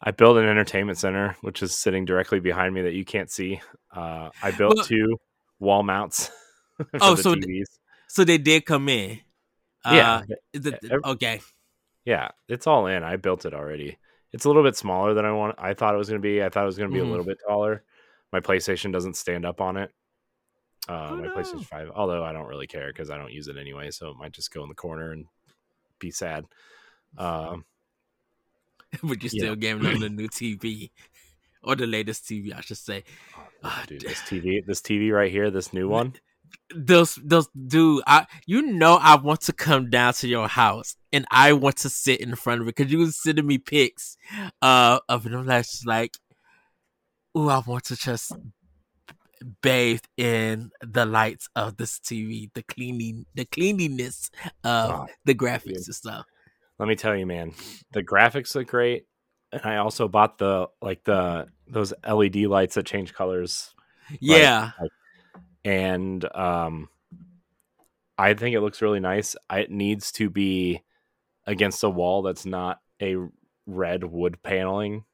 I 0.00 0.10
built 0.12 0.36
an 0.36 0.44
entertainment 0.48 0.98
center, 0.98 1.36
which 1.40 1.62
is 1.62 1.76
sitting 1.76 2.04
directly 2.04 2.40
behind 2.40 2.74
me 2.74 2.82
that 2.82 2.94
you 2.94 3.04
can't 3.04 3.30
see. 3.30 3.60
Uh, 3.94 4.30
I 4.42 4.50
built 4.52 4.76
Well- 4.76 4.84
two 4.84 5.16
wall 5.58 5.82
mounts. 5.82 6.30
for 6.76 6.86
Oh, 7.00 7.14
the 7.16 7.22
so 7.22 7.34
TVs. 7.34 7.64
So 8.06 8.24
they 8.24 8.38
did 8.38 8.64
come 8.64 8.88
in. 8.88 9.20
Yeah, 9.84 10.16
Uh, 10.16 10.22
is 10.52 10.66
it, 10.66 10.80
okay. 11.04 11.40
yeah, 12.04 12.28
it's 12.48 12.66
all 12.66 12.86
in. 12.86 13.02
I 13.02 13.16
built 13.16 13.44
it 13.46 13.54
already. 13.54 13.98
It's 14.32 14.44
a 14.44 14.48
little 14.48 14.62
bit 14.62 14.76
smaller 14.76 15.14
than 15.14 15.24
I 15.24 15.32
want. 15.32 15.56
I 15.58 15.74
thought 15.74 15.94
it 15.94 15.98
was 15.98 16.08
going 16.08 16.20
to 16.20 16.26
be. 16.26 16.42
I 16.42 16.48
thought 16.48 16.62
it 16.64 16.66
was 16.66 16.76
going 16.78 16.90
to 16.90 16.94
be 16.94 17.00
Mhm. 17.00 17.06
a 17.06 17.10
little 17.10 17.24
bit 17.24 17.38
taller. 17.46 17.84
My 18.32 18.40
PlayStation 18.40 18.92
doesn't 18.92 19.16
stand 19.16 19.46
up 19.46 19.60
on 19.60 19.76
it. 19.76 19.90
Uh, 20.88 21.10
Oh, 21.12 21.16
my 21.16 21.26
no. 21.26 21.34
PlayStation 21.34 21.64
Five, 21.64 21.90
although 21.94 22.24
I 22.24 22.32
don't 22.32 22.46
really 22.46 22.66
care 22.66 22.88
because 22.88 23.10
I 23.10 23.16
don't 23.18 23.32
use 23.32 23.48
it 23.48 23.56
anyway, 23.56 23.90
so 23.90 24.10
it 24.10 24.16
might 24.16 24.32
just 24.32 24.52
go 24.52 24.62
in 24.62 24.68
the 24.68 24.74
corner 24.74 25.12
and 25.12 25.26
be 25.98 26.10
sad. 26.10 26.44
Um, 27.16 27.64
but 29.02 29.22
you 29.22 29.28
Yeah. 29.32 29.44
still 29.44 29.56
gaming 29.56 29.86
on 29.86 30.00
the 30.00 30.08
new 30.08 30.28
TV. 30.38 30.90
Or 31.62 31.74
the 31.74 31.86
latest 31.86 32.26
TV, 32.28 32.52
I 32.52 32.60
should 32.60 32.76
say. 32.78 33.04
Ah, 33.64 33.84
dude, 33.88 34.02
this 34.02 34.20
TV, 34.22 34.64
this 34.64 34.80
TV 34.80 35.10
right 35.12 35.30
here, 35.30 35.50
this 35.50 35.72
new 35.72 35.88
one. 35.98 36.14
Those 36.74 37.16
those 37.24 37.48
dude 37.66 38.02
i 38.06 38.26
you 38.46 38.62
know 38.62 38.98
i 39.00 39.16
want 39.16 39.40
to 39.40 39.52
come 39.52 39.90
down 39.90 40.12
to 40.12 40.28
your 40.28 40.48
house 40.48 40.96
and 41.12 41.24
i 41.30 41.52
want 41.52 41.76
to 41.76 41.88
sit 41.88 42.20
in 42.20 42.34
front 42.36 42.60
of 42.60 42.66
it 42.68 42.74
because 42.76 42.92
you 42.92 42.98
was 42.98 43.16
sending 43.16 43.46
me 43.46 43.58
pics 43.58 44.16
uh 44.62 44.98
of 45.08 45.26
it. 45.26 45.32
I'm 45.32 45.46
like, 45.46 45.66
like 45.86 46.14
oh 47.34 47.48
i 47.48 47.60
want 47.66 47.84
to 47.84 47.96
just 47.96 48.32
bathe 49.62 50.00
in 50.16 50.70
the 50.80 51.06
lights 51.06 51.48
of 51.54 51.76
this 51.76 51.98
tv 52.00 52.50
the 52.54 52.62
cleaning 52.62 53.24
the 53.34 53.44
cleanliness 53.44 54.30
of 54.64 54.90
Oh, 54.90 55.06
the 55.24 55.34
graphics 55.34 55.64
dude. 55.64 55.76
and 55.86 55.94
stuff. 55.94 56.26
Let 56.78 56.88
me 56.88 56.96
tell 56.96 57.16
you 57.16 57.26
man 57.26 57.52
the 57.92 58.02
graphics 58.02 58.54
look 58.54 58.68
great 58.68 59.06
and 59.52 59.62
i 59.64 59.76
also 59.76 60.08
bought 60.08 60.38
the 60.38 60.68
like 60.82 61.04
the 61.04 61.46
those 61.66 61.92
led 62.06 62.36
lights 62.36 62.74
that 62.74 62.86
change 62.86 63.14
colors 63.14 63.74
yeah 64.20 64.70
and 65.68 66.24
um 66.36 66.88
i 68.18 68.34
think 68.34 68.54
it 68.54 68.60
looks 68.60 68.82
really 68.82 69.00
nice. 69.00 69.36
It 69.50 69.70
needs 69.70 70.12
to 70.12 70.28
be 70.30 70.82
against 71.46 71.84
a 71.84 71.90
wall 71.90 72.22
that's 72.22 72.46
not 72.46 72.80
a 73.02 73.16
red 73.66 74.04
wood 74.04 74.42
paneling 74.42 75.04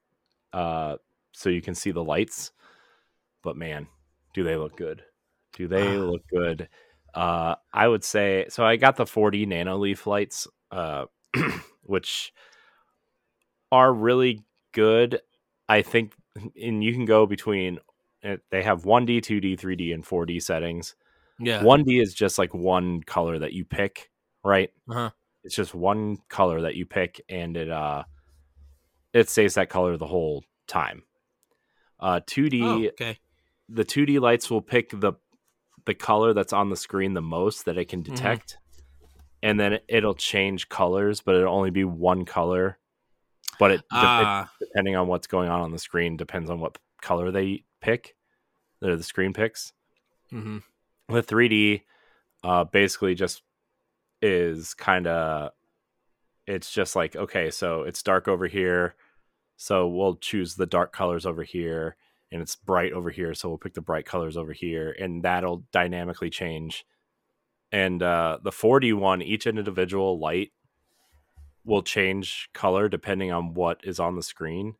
uh 0.53 0.97
so 1.33 1.51
you 1.51 1.63
can 1.63 1.75
see 1.75 1.91
the 1.93 2.05
lights. 2.05 2.53
But 3.43 3.57
man 3.57 3.89
do 4.35 4.45
they 4.45 4.57
look 4.57 4.77
good. 4.77 5.05
Do 5.55 5.69
they 5.69 5.97
Ah. 5.99 6.05
look 6.07 6.23
good. 6.29 6.69
Uh 7.15 7.57
i 7.73 7.89
would 7.89 8.05
say 8.05 8.47
so 8.49 8.65
i 8.65 8.77
got 8.77 8.97
the 8.97 9.07
40 9.07 9.47
Nanoleaf 9.47 10.07
lights 10.07 10.47
uh 10.71 11.07
which 11.85 12.33
are 13.73 13.93
really 13.93 14.43
good. 14.73 15.21
I 15.69 15.83
think 15.83 16.15
and 16.61 16.83
you 16.83 16.93
can 16.93 17.05
go 17.05 17.27
between 17.27 17.79
uh, 18.25 18.37
they 18.51 18.63
have 18.63 18.83
1d 18.85 19.19
2d 19.21 19.59
3d 19.61 19.93
and 19.95 20.05
4d 20.05 20.43
settings. 20.43 20.97
Yeah. 21.39 21.63
1d 21.63 22.01
is 22.01 22.15
just 22.15 22.39
like 22.39 22.55
one 22.55 23.03
color 23.03 23.39
that 23.39 23.53
you 23.53 23.65
pick 23.65 24.11
right? 24.45 24.71
Uh-huh. 24.89 25.11
It's 25.43 25.55
just 25.55 25.75
one 25.75 26.19
color 26.29 26.61
that 26.63 26.77
you 26.77 26.87
pick 26.87 27.21
and 27.29 27.57
it 27.57 27.71
uh 27.71 28.05
it 29.13 29.29
stays 29.31 29.55
that 29.55 29.71
color 29.71 29.97
the 29.97 30.07
whole 30.07 30.45
time. 30.67 31.03
Uh 31.99 32.21
2d 32.21 32.63
oh, 32.63 32.89
okay. 32.89 33.19
the 33.69 33.85
2d 33.85 34.21
lights 34.21 34.51
will 34.51 34.63
pick 34.63 34.91
the 34.91 35.15
the 35.87 35.95
color 35.95 36.33
that's 36.33 36.53
on 36.53 36.71
the 36.71 36.77
screen 36.77 37.15
the 37.15 37.23
most 37.23 37.65
that 37.67 37.77
it 37.77 37.89
can 37.89 38.03
Mhm. 38.03 38.15
detect 38.15 38.59
and 39.43 39.61
then 39.61 39.81
it'll 39.89 40.15
change 40.15 40.69
colors 40.69 41.21
but 41.21 41.35
it'll 41.35 41.55
only 41.55 41.71
be 41.71 41.85
one 41.85 42.25
color. 42.25 42.79
But 43.59 43.71
it, 43.71 43.77
de- 43.77 43.97
it 43.97 44.25
ah. 44.27 44.51
depending 44.59 44.97
on 44.97 45.07
what's 45.07 45.27
going 45.27 45.49
on 45.49 45.61
on 45.61 45.71
the 45.73 45.79
screen 45.79 46.17
depends 46.17 46.51
on 46.51 46.59
what 46.61 46.77
color 47.03 47.31
they 47.31 47.65
pick 47.85 48.17
that 48.81 48.97
the 48.97 49.03
screen 49.03 49.33
picks. 49.33 49.73
Hmm 50.31 50.59
the 51.09 51.23
3D 51.23 51.83
uh 52.43 52.65
basically 52.65 53.15
just 53.15 53.43
is 54.23 54.75
kind 54.75 55.07
of 55.07 55.51
it's 56.47 56.73
just 56.73 56.97
like 56.97 57.17
okay 57.17 57.51
so 57.51 57.83
it's 57.83 58.03
dark 58.03 58.29
over 58.29 58.47
here 58.47 58.95
so 59.57 59.87
we'll 59.87 60.17
choose 60.17 60.55
the 60.55 60.67
dark 60.67 60.93
colors 60.93 61.27
over 61.27 61.43
here 61.43 61.97
and 62.33 62.43
it's 62.43 62.57
bright 62.57 62.93
over 62.93 63.11
here 63.11 63.35
so 63.35 63.49
we'll 63.49 63.59
pick 63.59 63.75
the 63.75 63.81
bright 63.81 64.07
colors 64.07 64.37
over 64.37 64.53
here 64.53 64.95
and 64.99 65.23
that'll 65.23 65.65
dynamically 65.73 66.31
change. 66.31 66.85
And 67.71 68.03
uh 68.03 68.39
the 68.43 68.51
4D 68.51 68.95
one 68.95 69.23
each 69.23 69.47
individual 69.47 70.19
light 70.19 70.53
will 71.65 71.83
change 71.83 72.49
color 72.53 72.89
depending 72.89 73.33
on 73.33 73.55
what 73.55 73.81
is 73.85 74.01
on 74.01 74.17
the 74.17 74.23
screen 74.23 74.75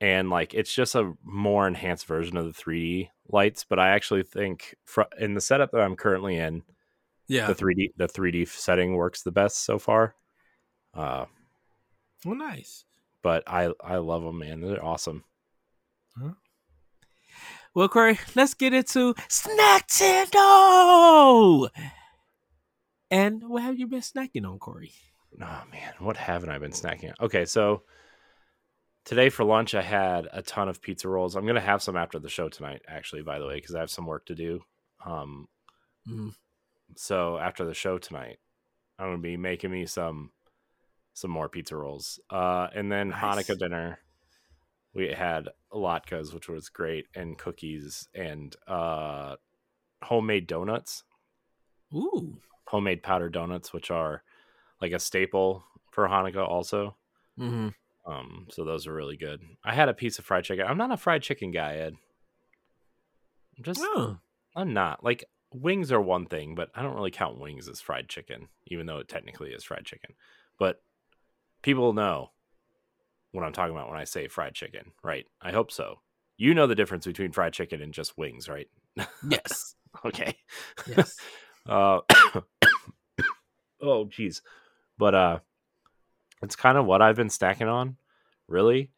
and 0.00 0.30
like 0.30 0.54
it's 0.54 0.72
just 0.72 0.94
a 0.94 1.14
more 1.24 1.66
enhanced 1.66 2.06
version 2.06 2.36
of 2.36 2.44
the 2.44 2.52
3D 2.52 3.08
lights. 3.28 3.64
But 3.68 3.78
I 3.78 3.90
actually 3.90 4.22
think 4.22 4.74
fr- 4.84 5.02
in 5.18 5.34
the 5.34 5.40
setup 5.40 5.72
that 5.72 5.80
I'm 5.80 5.96
currently 5.96 6.36
in, 6.36 6.62
yeah 7.28 7.46
the 7.46 7.54
3D 7.54 7.92
the 7.96 8.08
3D 8.08 8.48
setting 8.48 8.94
works 8.94 9.22
the 9.22 9.32
best 9.32 9.64
so 9.64 9.78
far. 9.78 10.14
Uh, 10.94 11.26
well 12.24 12.36
nice 12.36 12.84
but 13.26 13.42
I 13.48 13.72
I 13.82 13.96
love 13.96 14.22
them, 14.22 14.38
man. 14.38 14.60
They're 14.60 14.84
awesome. 14.84 15.24
Well, 17.74 17.88
Corey, 17.88 18.20
let's 18.36 18.54
get 18.54 18.72
into 18.72 19.14
Snacktendo. 19.28 20.38
And 23.10 23.48
what 23.48 23.64
have 23.64 23.80
you 23.80 23.88
been 23.88 24.00
snacking 24.00 24.46
on, 24.46 24.60
Corey? 24.60 24.92
Oh 25.42 25.62
man, 25.72 25.94
what 25.98 26.16
haven't 26.16 26.50
I 26.50 26.58
been 26.58 26.70
snacking? 26.70 27.08
on? 27.08 27.16
Okay, 27.20 27.46
so 27.46 27.82
today 29.06 29.30
for 29.30 29.44
lunch 29.44 29.74
I 29.74 29.80
had 29.82 30.28
a 30.32 30.42
ton 30.42 30.68
of 30.68 30.82
pizza 30.82 31.08
rolls. 31.08 31.34
I'm 31.36 31.46
gonna 31.46 31.60
have 31.60 31.82
some 31.82 31.96
after 31.96 32.18
the 32.18 32.28
show 32.28 32.50
tonight, 32.50 32.82
actually. 32.86 33.22
By 33.22 33.38
the 33.38 33.46
way, 33.46 33.54
because 33.54 33.74
I 33.74 33.80
have 33.80 33.90
some 33.90 34.04
work 34.06 34.26
to 34.26 34.34
do. 34.34 34.60
Um, 35.04 35.48
Mm. 36.06 36.34
so 36.94 37.38
after 37.38 37.64
the 37.64 37.74
show 37.74 37.98
tonight, 37.98 38.38
I'm 38.98 39.06
gonna 39.08 39.18
be 39.18 39.36
making 39.38 39.70
me 39.70 39.86
some 39.86 40.32
some 41.14 41.30
more 41.30 41.48
pizza 41.48 41.74
rolls. 41.76 42.20
Uh, 42.30 42.68
and 42.74 42.92
then 42.92 43.08
Nice. 43.08 43.20
Hanukkah 43.48 43.58
dinner, 43.58 43.98
we 44.92 45.08
had 45.08 45.48
latkes, 45.72 46.34
which 46.34 46.48
was 46.48 46.68
great, 46.68 47.06
and 47.14 47.38
cookies 47.38 48.06
and 48.14 48.54
uh, 48.68 49.36
homemade 50.02 50.46
donuts, 50.46 51.04
Ooh. 51.94 52.36
homemade 52.66 53.02
powdered 53.02 53.32
donuts, 53.32 53.72
which 53.72 53.90
are 53.90 54.22
like 54.80 54.92
a 54.92 54.98
staple 54.98 55.64
for 55.90 56.06
Hanukkah, 56.06 56.46
also. 56.46 56.96
hmm 57.38 57.68
Um, 58.06 58.46
so 58.50 58.64
those 58.64 58.86
are 58.86 58.94
really 58.94 59.16
good. 59.16 59.40
I 59.64 59.74
had 59.74 59.88
a 59.88 59.94
piece 59.94 60.18
of 60.18 60.24
fried 60.24 60.44
chicken. 60.44 60.66
I'm 60.66 60.78
not 60.78 60.92
a 60.92 60.96
fried 60.96 61.22
chicken 61.22 61.50
guy, 61.50 61.74
Ed. 61.76 61.96
I'm 63.58 63.64
just 63.64 63.80
Oh. 63.82 64.18
I'm 64.54 64.72
not. 64.72 65.02
Like 65.04 65.24
wings 65.52 65.90
are 65.92 66.00
one 66.00 66.26
thing, 66.26 66.54
but 66.54 66.70
I 66.74 66.82
don't 66.82 66.94
really 66.94 67.10
count 67.10 67.40
wings 67.40 67.68
as 67.68 67.80
fried 67.80 68.08
chicken, 68.08 68.48
even 68.66 68.86
though 68.86 68.98
it 68.98 69.08
technically 69.08 69.50
is 69.50 69.64
fried 69.64 69.84
chicken. 69.84 70.14
But 70.58 70.80
people 71.62 71.92
know 71.92 72.30
what 73.32 73.44
I'm 73.44 73.52
talking 73.52 73.74
about 73.74 73.90
when 73.90 73.98
I 73.98 74.04
say 74.04 74.28
fried 74.28 74.54
chicken, 74.54 74.92
right? 75.02 75.26
I 75.42 75.50
hope 75.52 75.70
so. 75.70 76.00
You 76.38 76.54
know 76.54 76.66
the 76.66 76.74
difference 76.74 77.06
between 77.06 77.32
fried 77.32 77.52
chicken 77.52 77.82
and 77.82 77.92
just 77.92 78.16
wings, 78.16 78.48
right? 78.48 78.68
Yes. 79.28 79.74
okay. 80.04 80.36
Yes. 80.86 81.16
Uh 81.68 81.98
oh 83.82 84.04
geez. 84.04 84.40
But 84.98 85.16
uh 85.16 85.38
it's 86.42 86.56
kind 86.56 86.78
of 86.78 86.86
what 86.86 87.02
I've 87.02 87.16
been 87.16 87.30
stacking 87.30 87.68
on, 87.68 87.96
really. 88.48 88.90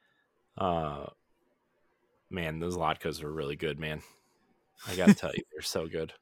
Uh 0.57 1.07
man, 2.31 2.59
those 2.61 2.77
latkes 2.77 3.23
are 3.23 3.33
really 3.33 3.57
good, 3.57 3.79
man. 3.79 4.03
I 4.87 4.97
gotta 4.97 5.15
tell 5.15 5.33
you, 5.35 5.43
they're 5.53 5.63
so 5.63 5.87
good. 5.87 6.13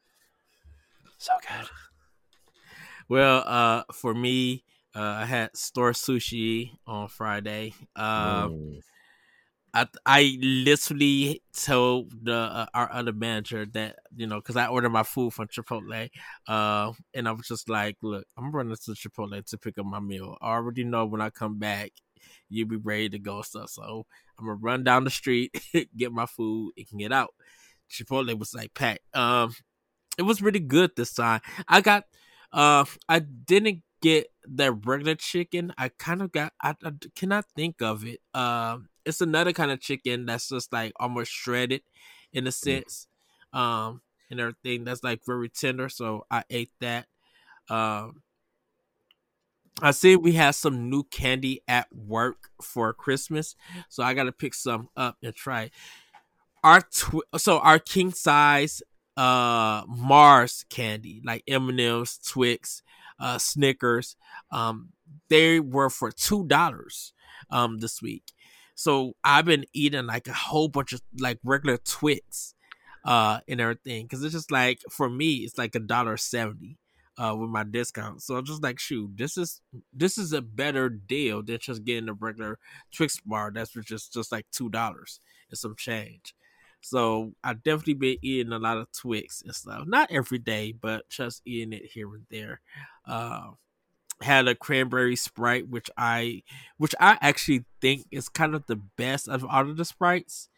So 1.18 1.32
good. 1.42 1.68
well, 3.08 3.42
uh, 3.46 3.84
for 3.92 4.14
me, 4.14 4.64
uh, 4.94 5.00
I 5.00 5.24
had 5.24 5.56
store 5.56 5.92
sushi 5.92 6.70
on 6.86 7.08
Friday. 7.08 7.74
Um, 7.94 8.52
Mm. 8.52 8.80
I 9.76 9.86
I 10.06 10.38
literally 10.40 11.42
told 11.52 12.10
the 12.24 12.34
uh, 12.34 12.66
our 12.72 12.90
other 12.90 13.12
manager 13.12 13.66
that 13.74 13.96
you 14.16 14.26
know 14.26 14.36
because 14.36 14.56
I 14.56 14.68
ordered 14.68 14.88
my 14.90 15.02
food 15.02 15.34
from 15.34 15.48
Chipotle, 15.48 16.08
uh, 16.48 16.92
and 17.14 17.28
I 17.28 17.32
was 17.32 17.46
just 17.46 17.68
like, 17.68 17.96
look, 18.02 18.24
I'm 18.38 18.50
running 18.52 18.74
to 18.74 18.92
Chipotle 18.92 19.44
to 19.44 19.58
pick 19.58 19.76
up 19.78 19.84
my 19.84 20.00
meal. 20.00 20.38
I 20.40 20.52
already 20.52 20.84
know 20.84 21.04
when 21.04 21.20
I 21.20 21.28
come 21.28 21.58
back, 21.58 21.92
you'll 22.48 22.68
be 22.68 22.76
ready 22.76 23.10
to 23.10 23.18
go 23.18 23.42
stuff. 23.42 23.68
So 23.70 24.06
I'm 24.38 24.46
gonna 24.46 24.58
run 24.62 24.82
down 24.82 25.04
the 25.04 25.10
street, 25.10 25.52
get 25.96 26.10
my 26.10 26.26
food, 26.26 26.72
and 26.78 27.00
get 27.00 27.12
out. 27.12 27.34
Chipotle 27.90 28.38
was 28.38 28.54
like 28.54 28.72
packed. 28.74 29.14
Um, 29.14 29.54
it 30.18 30.22
was 30.22 30.42
really 30.42 30.60
good 30.60 30.92
this 30.96 31.12
time. 31.12 31.40
I 31.68 31.80
got, 31.82 32.04
uh, 32.52 32.84
I 33.08 33.18
didn't 33.20 33.82
get 34.08 34.32
the 34.44 34.72
regular 34.72 35.14
chicken. 35.14 35.72
I 35.78 35.88
kind 35.88 36.22
of 36.22 36.32
got. 36.32 36.52
I, 36.62 36.74
I 36.84 36.92
cannot 37.14 37.46
think 37.54 37.82
of 37.82 38.04
it. 38.04 38.20
Um 38.34 38.88
it's 39.06 39.20
another 39.20 39.52
kind 39.52 39.70
of 39.70 39.80
chicken 39.80 40.26
that's 40.26 40.48
just 40.48 40.72
like 40.72 40.92
almost 40.98 41.30
shredded 41.30 41.80
in 42.32 42.46
a 42.46 42.50
mm. 42.50 42.54
sense 42.54 43.06
um 43.52 44.02
and 44.30 44.40
everything 44.40 44.84
that's 44.84 45.04
like 45.04 45.20
very 45.24 45.48
tender 45.48 45.88
so 45.88 46.26
i 46.30 46.42
ate 46.50 46.72
that 46.80 47.06
um 47.70 48.22
i 49.80 49.92
see 49.92 50.16
we 50.16 50.32
have 50.32 50.54
some 50.54 50.90
new 50.90 51.04
candy 51.04 51.62
at 51.68 51.86
work 51.94 52.50
for 52.60 52.92
christmas 52.92 53.54
so 53.88 54.02
i 54.02 54.12
gotta 54.12 54.32
pick 54.32 54.52
some 54.52 54.88
up 54.96 55.16
and 55.22 55.34
try 55.34 55.62
it. 55.62 55.72
our 56.64 56.80
tw- 56.80 57.22
so 57.36 57.58
our 57.60 57.78
king 57.78 58.12
size 58.12 58.82
uh 59.16 59.82
mars 59.86 60.64
candy 60.68 61.22
like 61.24 61.42
m&ms 61.46 62.18
twix 62.26 62.82
uh 63.18 63.38
snickers 63.38 64.16
um 64.50 64.90
they 65.28 65.60
were 65.60 65.90
for 65.90 66.10
two 66.10 66.46
dollars 66.46 67.12
um 67.50 67.78
this 67.78 68.02
week 68.02 68.32
so 68.76 69.14
I've 69.24 69.46
been 69.46 69.64
eating 69.72 70.06
like 70.06 70.28
a 70.28 70.34
whole 70.34 70.68
bunch 70.68 70.92
of 70.92 71.00
like 71.18 71.38
regular 71.42 71.78
Twix, 71.78 72.54
uh, 73.04 73.40
and 73.48 73.60
everything 73.60 74.04
because 74.04 74.22
it's 74.22 74.34
just 74.34 74.52
like 74.52 74.80
for 74.90 75.08
me 75.08 75.36
it's 75.36 75.56
like 75.56 75.74
a 75.74 75.80
dollar 75.80 76.18
seventy, 76.18 76.78
uh, 77.16 77.34
with 77.36 77.48
my 77.48 77.64
discount. 77.64 78.22
So 78.22 78.36
I'm 78.36 78.44
just 78.44 78.62
like, 78.62 78.78
shoot, 78.78 79.12
this 79.16 79.38
is 79.38 79.62
this 79.94 80.18
is 80.18 80.34
a 80.34 80.42
better 80.42 80.90
deal 80.90 81.42
than 81.42 81.58
just 81.58 81.84
getting 81.84 82.10
a 82.10 82.12
regular 82.12 82.58
Twix 82.94 83.18
bar 83.24 83.50
that's 83.52 83.72
just 83.72 84.12
just 84.12 84.30
like 84.30 84.46
two 84.52 84.68
dollars 84.68 85.20
and 85.50 85.58
some 85.58 85.74
change. 85.76 86.34
So 86.82 87.32
I 87.42 87.54
definitely 87.54 87.94
been 87.94 88.18
eating 88.20 88.52
a 88.52 88.58
lot 88.58 88.76
of 88.76 88.92
Twix 88.92 89.40
and 89.40 89.54
stuff. 89.54 89.84
Not 89.86 90.12
every 90.12 90.38
day, 90.38 90.72
but 90.72 91.08
just 91.08 91.40
eating 91.46 91.72
it 91.72 91.86
here 91.86 92.14
and 92.14 92.26
there. 92.30 92.60
Uh, 93.06 93.50
had 94.22 94.48
a 94.48 94.54
cranberry 94.54 95.14
sprite 95.14 95.68
which 95.68 95.90
i 95.96 96.42
which 96.78 96.94
i 97.00 97.18
actually 97.20 97.64
think 97.80 98.06
is 98.10 98.28
kind 98.28 98.54
of 98.54 98.66
the 98.66 98.76
best 98.96 99.28
of 99.28 99.44
all 99.44 99.68
of 99.68 99.76
the 99.76 99.84
sprites. 99.84 100.48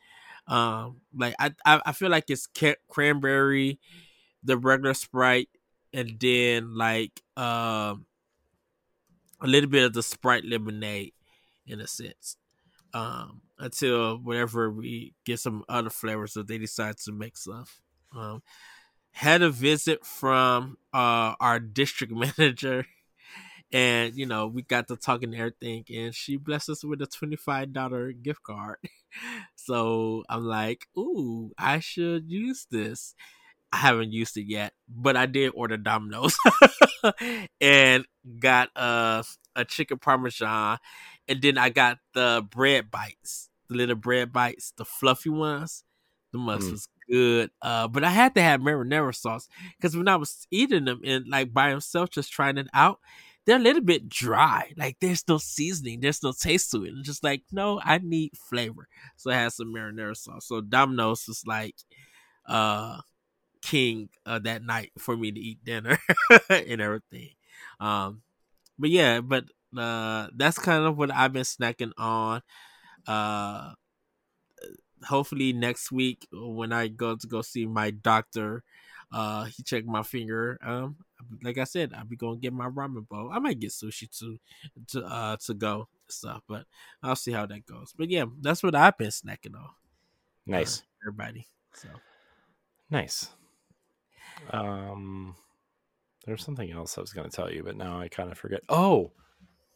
Um 0.46 1.00
like 1.14 1.34
i 1.38 1.52
i, 1.64 1.80
I 1.86 1.92
feel 1.92 2.10
like 2.10 2.30
it's 2.30 2.46
cranberry 2.88 3.80
the 4.44 4.56
regular 4.56 4.94
sprite 4.94 5.48
and 5.92 6.18
then 6.20 6.76
like 6.76 7.20
um 7.36 8.06
a 9.40 9.46
little 9.46 9.70
bit 9.70 9.84
of 9.84 9.92
the 9.92 10.02
sprite 10.02 10.44
lemonade 10.44 11.12
in 11.66 11.80
a 11.80 11.86
sense. 11.86 12.36
Um 12.94 13.42
until 13.58 14.18
whenever 14.18 14.70
we 14.70 15.14
get 15.24 15.40
some 15.40 15.64
other 15.68 15.90
flavors 15.90 16.34
that 16.34 16.46
they 16.46 16.58
decide 16.58 16.96
to 16.98 17.12
mix 17.12 17.40
stuff 17.42 17.80
um 18.16 18.40
had 19.12 19.42
a 19.42 19.50
visit 19.50 20.04
from 20.04 20.76
uh 20.92 21.34
our 21.40 21.58
district 21.58 22.12
manager 22.38 22.86
and 23.72 24.14
you 24.14 24.26
know 24.26 24.46
we 24.46 24.62
got 24.62 24.88
to 24.88 24.96
talking 24.96 25.34
and 25.34 25.40
everything 25.40 25.84
and 25.94 26.14
she 26.14 26.36
blessed 26.36 26.70
us 26.70 26.84
with 26.84 27.02
a 27.02 27.06
$25 27.06 28.22
gift 28.22 28.42
card. 28.42 28.78
So 29.54 30.22
i'm 30.28 30.44
like 30.44 30.86
ooh 30.96 31.50
i 31.56 31.80
should 31.80 32.30
use 32.30 32.66
this. 32.70 33.14
I 33.72 33.78
haven't 33.78 34.12
used 34.12 34.36
it 34.36 34.44
yet 34.46 34.74
but 34.86 35.16
i 35.16 35.24
did 35.24 35.52
order 35.54 35.78
domino's 35.78 36.36
and 37.60 38.04
got 38.38 38.68
uh, 38.76 39.22
a 39.56 39.64
chicken 39.64 39.98
parmesan 39.98 40.76
and 41.26 41.40
then 41.40 41.56
i 41.56 41.70
got 41.70 41.98
the 42.12 42.46
bread 42.50 42.90
bites 42.90 43.48
the 43.68 43.76
little 43.76 43.96
bread 43.96 44.32
bites 44.32 44.72
the 44.76 44.84
fluffy 44.84 45.28
ones. 45.28 45.84
The 46.32 46.38
must 46.38 46.68
mm. 46.68 46.72
was 46.72 46.88
good. 47.10 47.50
Uh, 47.62 47.88
but 47.88 48.04
I 48.04 48.10
had 48.10 48.34
to 48.36 48.42
have 48.42 48.60
marinara 48.60 49.14
sauce 49.14 49.48
because 49.76 49.96
when 49.96 50.08
I 50.08 50.16
was 50.16 50.46
eating 50.50 50.84
them 50.86 51.00
and 51.04 51.26
like 51.28 51.52
by 51.52 51.70
himself, 51.70 52.10
just 52.10 52.32
trying 52.32 52.58
it 52.58 52.68
out, 52.74 53.00
they're 53.46 53.56
a 53.56 53.60
little 53.60 53.82
bit 53.82 54.08
dry. 54.08 54.72
Like 54.76 54.96
there's 55.00 55.26
no 55.28 55.38
seasoning, 55.38 56.00
there's 56.00 56.22
no 56.22 56.32
taste 56.32 56.70
to 56.72 56.84
it. 56.84 56.90
And 56.92 57.04
just 57.04 57.24
like, 57.24 57.42
no, 57.52 57.80
I 57.82 57.98
need 57.98 58.36
flavor. 58.36 58.88
So 59.16 59.30
I 59.30 59.34
had 59.36 59.52
some 59.52 59.74
marinara 59.74 60.16
sauce. 60.16 60.46
So 60.46 60.60
Domino's 60.60 61.26
was 61.28 61.44
like 61.46 61.76
uh 62.46 62.98
king 63.62 64.08
uh, 64.26 64.38
that 64.40 64.62
night 64.64 64.92
for 64.98 65.16
me 65.16 65.32
to 65.32 65.40
eat 65.40 65.64
dinner 65.64 65.98
and 66.50 66.80
everything. 66.80 67.30
Um 67.80 68.22
but 68.78 68.90
yeah, 68.90 69.20
but 69.20 69.44
uh 69.76 70.28
that's 70.36 70.58
kind 70.58 70.84
of 70.84 70.98
what 70.98 71.12
I've 71.12 71.32
been 71.32 71.44
snacking 71.44 71.92
on. 71.98 72.42
Uh 73.06 73.72
hopefully 75.04 75.52
next 75.52 75.92
week 75.92 76.26
when 76.32 76.72
I 76.72 76.88
go 76.88 77.16
to 77.16 77.26
go 77.26 77.42
see 77.42 77.66
my 77.66 77.90
doctor, 77.90 78.62
uh 79.12 79.44
he 79.44 79.62
checked 79.62 79.86
my 79.86 80.02
finger. 80.02 80.58
Um 80.62 80.96
like 81.42 81.58
I 81.58 81.64
said, 81.64 81.92
I'll 81.94 82.04
be 82.04 82.16
going 82.16 82.36
to 82.36 82.40
get 82.40 82.52
my 82.52 82.68
ramen 82.68 83.08
bowl. 83.08 83.30
I 83.32 83.38
might 83.38 83.58
get 83.58 83.70
sushi 83.70 84.08
too 84.16 84.38
to 84.88 85.04
uh 85.04 85.36
to 85.46 85.54
go 85.54 85.88
stuff, 86.08 86.42
but 86.48 86.64
I'll 87.02 87.16
see 87.16 87.32
how 87.32 87.46
that 87.46 87.66
goes. 87.66 87.92
But 87.96 88.10
yeah, 88.10 88.24
that's 88.40 88.62
what 88.62 88.74
I've 88.74 88.98
been 88.98 89.08
snacking 89.08 89.54
on. 89.56 89.70
Nice, 90.46 90.80
uh, 90.80 91.08
everybody. 91.08 91.46
So 91.74 91.88
nice. 92.90 93.30
Um, 94.50 95.34
there's 96.24 96.44
something 96.44 96.70
else 96.70 96.96
I 96.96 97.00
was 97.00 97.12
going 97.12 97.28
to 97.28 97.34
tell 97.34 97.50
you, 97.50 97.62
but 97.62 97.76
now 97.76 98.00
I 98.00 98.08
kind 98.08 98.30
of 98.30 98.38
forget. 98.38 98.62
Oh, 98.68 99.12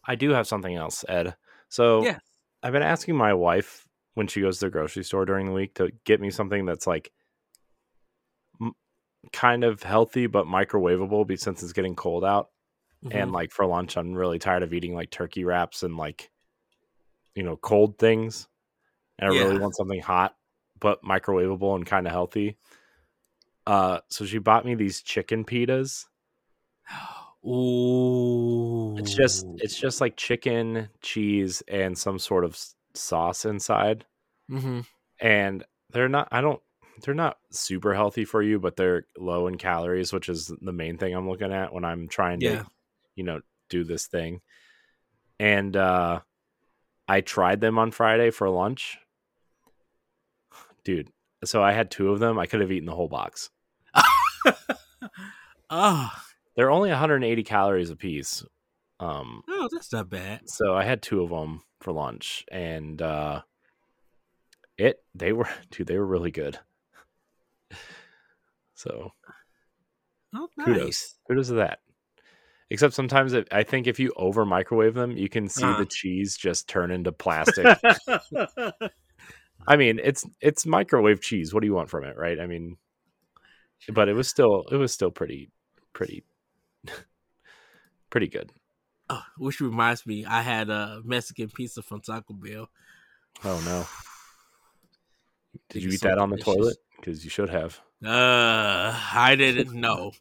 I 0.04 0.14
do 0.14 0.30
have 0.30 0.46
something 0.46 0.74
else, 0.74 1.04
Ed. 1.08 1.34
So 1.68 2.04
yeah, 2.04 2.18
I've 2.62 2.72
been 2.72 2.82
asking 2.82 3.16
my 3.16 3.34
wife 3.34 3.86
when 4.14 4.26
she 4.26 4.40
goes 4.40 4.58
to 4.58 4.66
the 4.66 4.70
grocery 4.70 5.04
store 5.04 5.24
during 5.24 5.46
the 5.46 5.52
week 5.52 5.74
to 5.74 5.90
get 6.04 6.20
me 6.20 6.30
something 6.30 6.66
that's 6.66 6.86
like 6.86 7.12
kind 9.32 9.64
of 9.64 9.82
healthy 9.82 10.26
but 10.26 10.46
microwavable 10.46 11.38
since 11.38 11.62
it's 11.62 11.72
getting 11.72 11.94
cold 11.94 12.24
out. 12.24 12.50
Mm-hmm. 13.04 13.16
And 13.16 13.32
like 13.32 13.50
for 13.50 13.66
lunch, 13.66 13.96
I'm 13.96 14.14
really 14.14 14.38
tired 14.38 14.62
of 14.62 14.72
eating 14.72 14.94
like 14.94 15.10
turkey 15.10 15.44
wraps 15.44 15.82
and 15.82 15.96
like 15.96 16.30
you 17.34 17.42
know 17.42 17.56
cold 17.56 17.98
things. 17.98 18.48
And 19.18 19.30
I 19.30 19.34
yeah. 19.34 19.42
really 19.44 19.58
want 19.58 19.76
something 19.76 20.00
hot 20.00 20.34
but 20.80 21.02
microwavable 21.04 21.76
and 21.76 21.86
kind 21.86 22.06
of 22.06 22.12
healthy. 22.12 22.56
Uh, 23.66 24.00
so 24.08 24.24
she 24.24 24.38
bought 24.38 24.66
me 24.66 24.74
these 24.74 25.00
chicken 25.00 25.44
pitas. 25.44 26.06
Ooh, 27.44 28.96
it's 28.98 29.14
just 29.14 29.44
it's 29.56 29.76
just 29.76 30.00
like 30.00 30.16
chicken, 30.16 30.88
cheese, 31.00 31.60
and 31.66 31.98
some 31.98 32.20
sort 32.20 32.44
of 32.44 32.56
sauce 32.94 33.44
inside. 33.44 34.04
Mm-hmm. 34.50 34.80
And 35.20 35.64
they're 35.90 36.08
not. 36.08 36.28
I 36.32 36.40
don't 36.40 36.60
they're 37.02 37.14
not 37.14 37.38
super 37.50 37.94
healthy 37.94 38.24
for 38.24 38.42
you, 38.42 38.58
but 38.58 38.76
they're 38.76 39.06
low 39.18 39.46
in 39.46 39.58
calories, 39.58 40.12
which 40.12 40.28
is 40.28 40.52
the 40.60 40.72
main 40.72 40.98
thing 40.98 41.14
I'm 41.14 41.28
looking 41.28 41.52
at 41.52 41.72
when 41.72 41.84
I'm 41.84 42.08
trying 42.08 42.40
to, 42.40 42.46
yeah. 42.46 42.62
you 43.16 43.24
know, 43.24 43.40
do 43.68 43.84
this 43.84 44.06
thing. 44.06 44.40
And 45.38 45.76
uh 45.76 46.20
I 47.08 47.20
tried 47.20 47.60
them 47.60 47.78
on 47.78 47.90
Friday 47.90 48.30
for 48.30 48.48
lunch. 48.48 48.98
Dude, 50.84 51.10
so 51.44 51.62
I 51.62 51.72
had 51.72 51.90
two 51.90 52.10
of 52.10 52.20
them. 52.20 52.38
I 52.38 52.46
could 52.46 52.60
have 52.60 52.72
eaten 52.72 52.86
the 52.86 52.94
whole 52.94 53.08
box. 53.08 53.50
oh. 55.70 56.10
They're 56.54 56.70
only 56.70 56.90
180 56.90 57.42
calories 57.44 57.90
a 57.90 57.96
piece. 57.96 58.44
Um 59.00 59.42
Oh, 59.48 59.68
that's 59.72 59.92
not 59.92 60.10
bad. 60.10 60.42
So 60.46 60.74
I 60.74 60.84
had 60.84 61.02
two 61.02 61.22
of 61.22 61.30
them 61.30 61.62
for 61.82 61.92
lunch 61.92 62.44
and 62.50 63.02
uh 63.02 63.42
it 64.78 65.02
they 65.14 65.32
were 65.32 65.48
dude, 65.70 65.86
they 65.86 65.98
were 65.98 66.06
really 66.06 66.30
good. 66.30 66.58
So, 68.74 69.12
oh, 70.34 70.48
nice. 70.56 70.66
kudos, 70.66 71.14
kudos 71.28 71.48
to 71.48 71.54
that. 71.54 71.78
Except 72.68 72.94
sometimes 72.94 73.32
it, 73.32 73.46
I 73.52 73.62
think 73.62 73.86
if 73.86 74.00
you 74.00 74.12
over 74.16 74.44
microwave 74.44 74.94
them, 74.94 75.16
you 75.16 75.28
can 75.28 75.48
see 75.48 75.62
uh. 75.62 75.78
the 75.78 75.86
cheese 75.86 76.36
just 76.36 76.68
turn 76.68 76.90
into 76.90 77.12
plastic. 77.12 77.64
I 79.68 79.76
mean, 79.76 80.00
it's 80.02 80.26
it's 80.40 80.66
microwave 80.66 81.20
cheese. 81.20 81.54
What 81.54 81.60
do 81.60 81.68
you 81.68 81.74
want 81.74 81.90
from 81.90 82.02
it, 82.02 82.16
right? 82.16 82.40
I 82.40 82.46
mean, 82.46 82.76
but 83.92 84.08
it 84.08 84.14
was 84.14 84.26
still 84.26 84.64
it 84.72 84.76
was 84.76 84.92
still 84.92 85.12
pretty 85.12 85.50
pretty 85.92 86.24
pretty 88.10 88.26
good. 88.26 88.50
Oh, 89.12 89.22
which 89.38 89.60
reminds 89.60 90.06
me, 90.06 90.24
I 90.24 90.42
had 90.42 90.70
a 90.70 91.00
Mexican 91.04 91.48
pizza 91.50 91.82
from 91.82 92.00
Taco 92.00 92.34
Bell. 92.34 92.68
Oh 93.44 93.62
no! 93.64 93.86
Did 95.70 95.82
you 95.82 95.90
eat 95.90 96.00
so 96.00 96.08
that 96.08 96.18
on 96.18 96.30
the 96.30 96.38
toilet? 96.38 96.76
Because 96.96 97.24
you 97.24 97.30
should 97.30 97.50
have. 97.50 97.80
Uh, 98.04 98.98
I 99.14 99.36
didn't 99.36 99.72
know. 99.74 100.12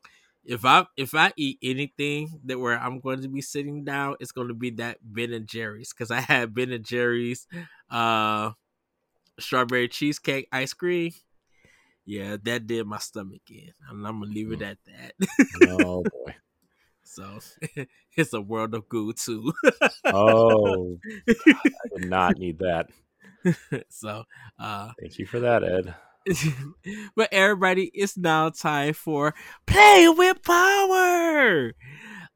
if 0.43 0.65
I 0.65 0.85
if 0.97 1.15
I 1.15 1.31
eat 1.37 1.59
anything 1.63 2.41
that 2.45 2.59
where 2.59 2.77
I'm 2.77 2.99
going 2.99 3.21
to 3.21 3.27
be 3.29 3.41
sitting 3.41 3.83
down, 3.83 4.15
it's 4.19 4.31
going 4.31 4.47
to 4.49 4.53
be 4.53 4.71
that 4.71 4.97
Ben 5.01 5.33
and 5.33 5.47
Jerry's 5.47 5.93
because 5.93 6.11
I 6.11 6.21
had 6.21 6.53
Ben 6.53 6.71
and 6.71 6.85
Jerry's 6.85 7.47
uh 7.89 8.51
strawberry 9.39 9.87
cheesecake 9.87 10.47
ice 10.51 10.73
cream. 10.73 11.11
Yeah, 12.05 12.37
that 12.43 12.67
did 12.67 12.87
my 12.87 12.97
stomach 12.97 13.41
in. 13.49 13.71
And 13.89 14.05
I'm 14.05 14.19
gonna 14.21 14.31
leave 14.31 14.51
it 14.51 14.61
at 14.61 14.77
that. 14.85 15.13
oh 15.79 16.03
boy. 16.25 16.35
So 17.11 17.39
it's 18.15 18.31
a 18.31 18.39
world 18.39 18.73
of 18.73 18.87
goo 18.87 19.11
too. 19.11 19.51
oh, 20.05 20.97
I 21.29 21.87
did 21.93 22.09
not 22.09 22.37
need 22.37 22.59
that. 22.59 22.89
so, 23.89 24.23
uh, 24.57 24.91
thank 24.97 25.19
you 25.19 25.25
for 25.25 25.41
that, 25.41 25.61
Ed. 25.61 25.93
but 27.15 27.27
everybody, 27.33 27.91
it's 27.93 28.15
now 28.17 28.49
time 28.49 28.93
for 28.93 29.33
play 29.65 30.07
with 30.07 30.41
power. 30.41 31.73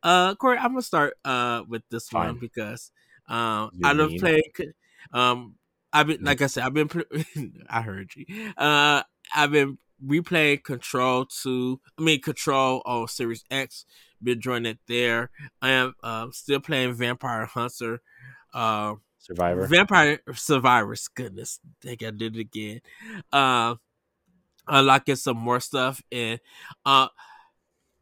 Uh, 0.03 0.35
Corey, 0.35 0.57
I'm 0.57 0.71
gonna 0.71 0.81
start 0.81 1.13
uh 1.23 1.63
with 1.69 1.83
this 1.89 2.09
Fine. 2.09 2.27
one 2.27 2.39
because 2.39 2.91
um 3.29 3.71
I 3.81 3.93
love 3.93 4.11
playing. 4.19 4.43
Um, 5.13 5.55
I've 5.93 6.07
been 6.07 6.21
like 6.21 6.41
I 6.41 6.47
said, 6.47 6.65
I've 6.65 6.73
been. 6.73 6.89
I 7.69 7.81
heard 7.81 8.11
you. 8.17 8.25
Uh, 8.57 9.03
I've 9.33 9.51
been 9.51 9.77
replaying 10.03 10.63
Control 10.63 11.25
two. 11.25 11.79
I 11.97 12.01
mean 12.01 12.21
Control 12.21 12.81
on 12.85 13.07
Series 13.07 13.43
X. 13.51 13.85
Been 14.23 14.41
joining 14.41 14.71
it 14.71 14.79
there. 14.87 15.29
I 15.61 15.71
am 15.71 15.93
uh, 16.01 16.27
still 16.31 16.59
playing 16.59 16.93
Vampire 16.93 17.45
Hunter. 17.45 18.01
Uh, 18.53 18.95
Survivor. 19.19 19.67
Vampire 19.67 20.19
Survivors. 20.33 21.07
Goodness, 21.07 21.59
I 21.65 21.87
think 21.87 22.03
I 22.03 22.11
did 22.11 22.35
it 22.35 22.39
again. 22.39 22.81
Uh, 23.31 23.75
unlocking 24.67 25.15
some 25.15 25.37
more 25.37 25.59
stuff 25.59 26.01
and 26.11 26.39
uh 26.85 27.07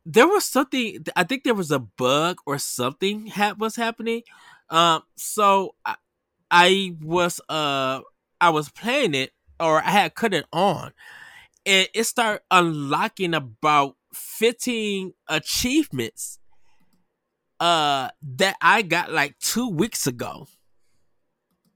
there 0.06 0.27
was 0.27 0.45
something 0.45 1.03
i 1.15 1.23
think 1.23 1.43
there 1.43 1.53
was 1.53 1.71
a 1.71 1.79
bug 1.79 2.38
or 2.45 2.58
something 2.58 3.27
ha- 3.27 3.56
was 3.58 3.75
happening 3.75 4.21
um 4.69 5.01
so 5.15 5.75
I, 5.86 5.95
I 6.49 6.95
was 7.01 7.41
uh 7.49 8.01
i 8.39 8.49
was 8.49 8.69
playing 8.69 9.13
it 9.13 9.32
or 9.60 9.82
i 9.82 9.89
had 9.89 10.15
cut 10.15 10.34
it 10.34 10.45
on 10.53 10.91
and 11.65 11.88
it 11.93 12.04
started 12.06 12.41
unlocking 12.52 13.34
about 13.34 13.95
15 14.13 15.13
achievements 15.28 16.39
uh 17.60 18.10
that 18.21 18.56
i 18.62 18.82
got 18.82 19.12
like 19.12 19.38
two 19.39 19.69
weeks 19.69 20.08
ago. 20.08 20.47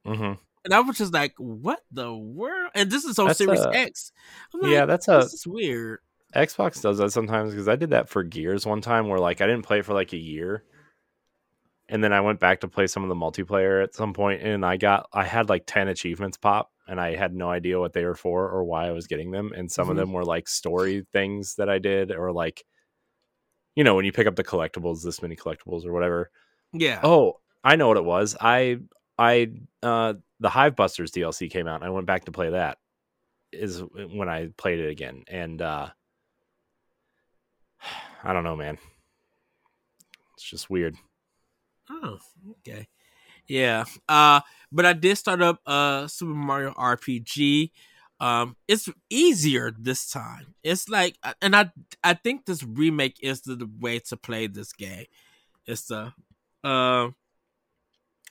Mm-hmm. 0.06 0.34
and 0.64 0.74
i 0.74 0.80
was 0.80 0.98
just 0.98 1.14
like 1.14 1.34
what 1.38 1.80
the 1.92 2.14
world? 2.14 2.72
And 2.76 2.90
this 2.90 3.04
is 3.04 3.20
on 3.20 3.28
that's 3.28 3.40
series 3.40 3.62
a, 3.62 3.76
x. 3.76 4.12
Like, 4.54 4.72
yeah 4.72 4.86
that's 4.86 5.08
a 5.08 5.20
this 5.20 5.34
is 5.34 5.48
weird. 5.48 6.00
Xbox 6.36 6.82
does 6.82 6.98
that 6.98 7.12
sometimes 7.12 7.52
because 7.52 7.68
I 7.68 7.76
did 7.76 7.92
that 7.92 8.10
for 8.10 8.24
Gears 8.24 8.66
one 8.66 8.82
time 8.82 9.08
where 9.08 9.20
like 9.20 9.42
I 9.42 9.48
didn't 9.48 9.66
play 9.66 9.80
it 9.80 9.86
for 9.86 9.94
like 9.94 10.14
a 10.14 10.18
year. 10.18 10.64
And 11.90 12.04
then 12.04 12.12
I 12.12 12.20
went 12.20 12.40
back 12.40 12.60
to 12.62 12.68
play 12.68 12.88
some 12.88 13.04
of 13.04 13.10
the 13.10 13.16
multiplayer 13.16 13.82
at 13.82 13.96
some 13.96 14.14
point 14.14 14.42
and 14.42 14.66
I 14.66 14.78
got 14.78 15.08
I 15.14 15.24
had 15.24 15.50
like 15.50 15.64
10 15.66 15.88
achievements 15.88 16.38
pop 16.38 16.72
and 16.88 17.00
I 17.00 17.16
had 17.16 17.34
no 17.36 17.50
idea 17.50 17.80
what 17.80 17.94
they 17.94 18.06
were 18.06 18.16
for 18.16 18.50
or 18.50 18.64
why 18.64 18.88
I 18.88 18.92
was 18.92 19.08
getting 19.08 19.32
them. 19.32 19.52
And 19.56 19.72
some 19.72 19.84
mm-hmm. 19.84 19.92
of 19.92 19.98
them 19.98 20.14
were 20.14 20.26
like 20.26 20.48
story 20.48 21.06
things 21.12 21.56
that 21.56 21.70
I 21.70 21.80
did 21.80 22.12
or 22.12 22.32
like 22.32 22.64
you 23.78 23.84
know, 23.84 23.94
when 23.94 24.06
you 24.06 24.12
pick 24.12 24.26
up 24.26 24.36
the 24.36 24.44
collectibles, 24.44 25.04
this 25.04 25.22
many 25.22 25.36
collectibles 25.36 25.86
or 25.86 25.94
whatever. 25.94 26.32
Yeah. 26.74 27.00
Oh, 27.04 27.40
I 27.64 27.76
know 27.76 27.88
what 27.88 27.98
it 27.98 28.04
was. 28.04 28.36
I 28.42 28.80
I 29.20 29.52
uh 29.84 30.16
the 30.40 30.50
Hivebusters 30.50 31.12
DLC 31.12 31.50
came 31.50 31.68
out 31.68 31.76
and 31.76 31.84
I 31.84 31.92
went 31.92 32.08
back 32.08 32.26
to 32.26 32.32
play 32.32 32.50
that 32.50 32.80
is 33.52 33.84
when 33.94 34.30
I 34.30 34.50
played 34.58 34.80
it 34.80 34.90
again. 34.90 35.24
And 35.28 35.62
uh 35.62 35.90
I 38.24 38.34
don't 38.34 38.44
know, 38.44 38.56
man. 38.56 38.80
It's 40.34 40.44
just 40.44 40.72
weird. 40.72 40.96
Oh, 41.90 42.18
okay. 42.60 42.88
Yeah. 43.48 43.86
Uh 44.08 44.42
but 44.72 44.86
I 44.86 44.94
did 44.94 45.18
start 45.18 45.42
up 45.42 45.60
uh 45.66 46.08
Super 46.08 46.34
Mario 46.34 46.74
RPG. 46.76 47.72
Um 48.20 48.56
it's 48.68 48.90
easier 49.10 49.72
this 49.78 50.10
time. 50.10 50.56
It's 50.64 50.90
like 50.90 51.18
uh, 51.24 51.34
and 51.42 51.56
I 51.56 51.72
I 52.04 52.14
think 52.14 52.46
this 52.46 52.64
remake 52.64 53.18
is 53.22 53.42
the, 53.42 53.56
the 53.56 53.70
way 53.80 54.00
to 54.00 54.18
play 54.18 54.48
this 54.48 54.74
game. 54.74 55.06
It's 55.68 55.88
the 55.88 56.14
uh 56.64 57.10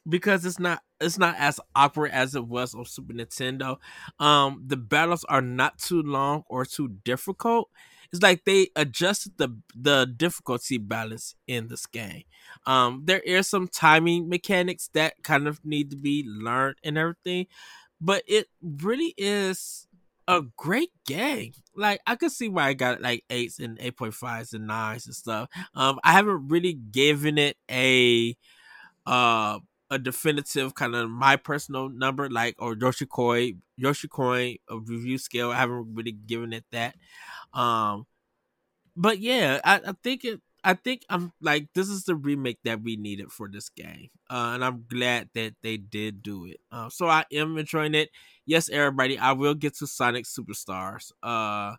because 0.08 0.44
it's 0.44 0.58
not 0.58 0.82
it's 1.00 1.18
not 1.18 1.34
as 1.38 1.60
awkward 1.74 2.10
as 2.12 2.34
it 2.34 2.46
was 2.46 2.74
on 2.74 2.84
Super 2.84 3.12
Nintendo. 3.12 3.76
Um 4.18 4.62
the 4.66 4.76
battles 4.76 5.24
are 5.24 5.42
not 5.42 5.78
too 5.78 6.02
long 6.02 6.44
or 6.48 6.64
too 6.64 6.88
difficult 7.04 7.70
it's 8.16 8.22
like 8.22 8.44
they 8.44 8.68
adjusted 8.76 9.32
the 9.36 9.48
the 9.74 10.06
difficulty 10.16 10.78
balance 10.78 11.34
in 11.46 11.68
this 11.68 11.86
game. 11.86 12.24
Um, 12.66 13.02
there 13.04 13.20
is 13.20 13.48
some 13.48 13.68
timing 13.68 14.28
mechanics 14.28 14.90
that 14.94 15.22
kind 15.22 15.46
of 15.46 15.64
need 15.64 15.90
to 15.90 15.96
be 15.96 16.24
learned 16.26 16.76
and 16.82 16.96
everything, 16.98 17.46
but 18.00 18.22
it 18.26 18.48
really 18.62 19.14
is 19.16 19.86
a 20.28 20.42
great 20.56 20.90
game. 21.06 21.52
Like 21.74 22.00
I 22.06 22.16
could 22.16 22.32
see 22.32 22.48
why 22.48 22.68
I 22.68 22.74
got 22.74 23.00
like 23.02 23.24
eights 23.30 23.58
and 23.58 23.78
eight 23.80 23.96
point 23.96 24.14
fives 24.14 24.52
and 24.52 24.66
nines 24.66 25.06
and 25.06 25.14
stuff. 25.14 25.48
Um, 25.74 26.00
I 26.02 26.12
haven't 26.12 26.48
really 26.48 26.74
given 26.74 27.38
it 27.38 27.56
a 27.70 28.36
uh 29.06 29.58
a 29.90 29.98
definitive 29.98 30.74
kind 30.74 30.94
of 30.94 31.08
my 31.10 31.36
personal 31.36 31.88
number 31.88 32.28
like 32.28 32.56
or 32.58 32.76
Yoshi 32.80 33.06
Koi 33.06 33.54
Yoshi 33.76 34.08
Coin 34.08 34.56
a 34.68 34.78
review 34.78 35.18
scale. 35.18 35.50
I 35.50 35.56
haven't 35.56 35.94
really 35.94 36.12
given 36.12 36.52
it 36.52 36.64
that. 36.72 36.96
Um, 37.54 38.06
but 38.96 39.18
yeah, 39.18 39.60
I, 39.64 39.76
I 39.86 39.92
think 40.02 40.24
it. 40.24 40.40
I 40.64 40.74
think 40.74 41.02
I'm 41.08 41.32
like 41.40 41.68
this 41.74 41.88
is 41.88 42.04
the 42.04 42.16
remake 42.16 42.58
that 42.64 42.82
we 42.82 42.96
needed 42.96 43.30
for 43.30 43.48
this 43.48 43.68
game, 43.68 44.08
uh, 44.28 44.52
and 44.54 44.64
I'm 44.64 44.84
glad 44.88 45.28
that 45.34 45.54
they 45.62 45.76
did 45.76 46.22
do 46.22 46.46
it. 46.46 46.58
Uh, 46.72 46.88
so 46.88 47.06
I 47.06 47.24
am 47.32 47.56
enjoying 47.56 47.94
it. 47.94 48.10
Yes, 48.46 48.68
everybody, 48.68 49.16
I 49.16 49.32
will 49.32 49.54
get 49.54 49.76
to 49.76 49.86
Sonic 49.86 50.24
Superstars. 50.24 51.12
Uh, 51.22 51.76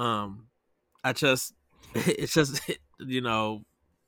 um, 0.00 0.46
I 1.04 1.12
just 1.12 1.52
it's 1.94 2.32
just 2.32 2.62
you 3.00 3.20
know 3.20 3.62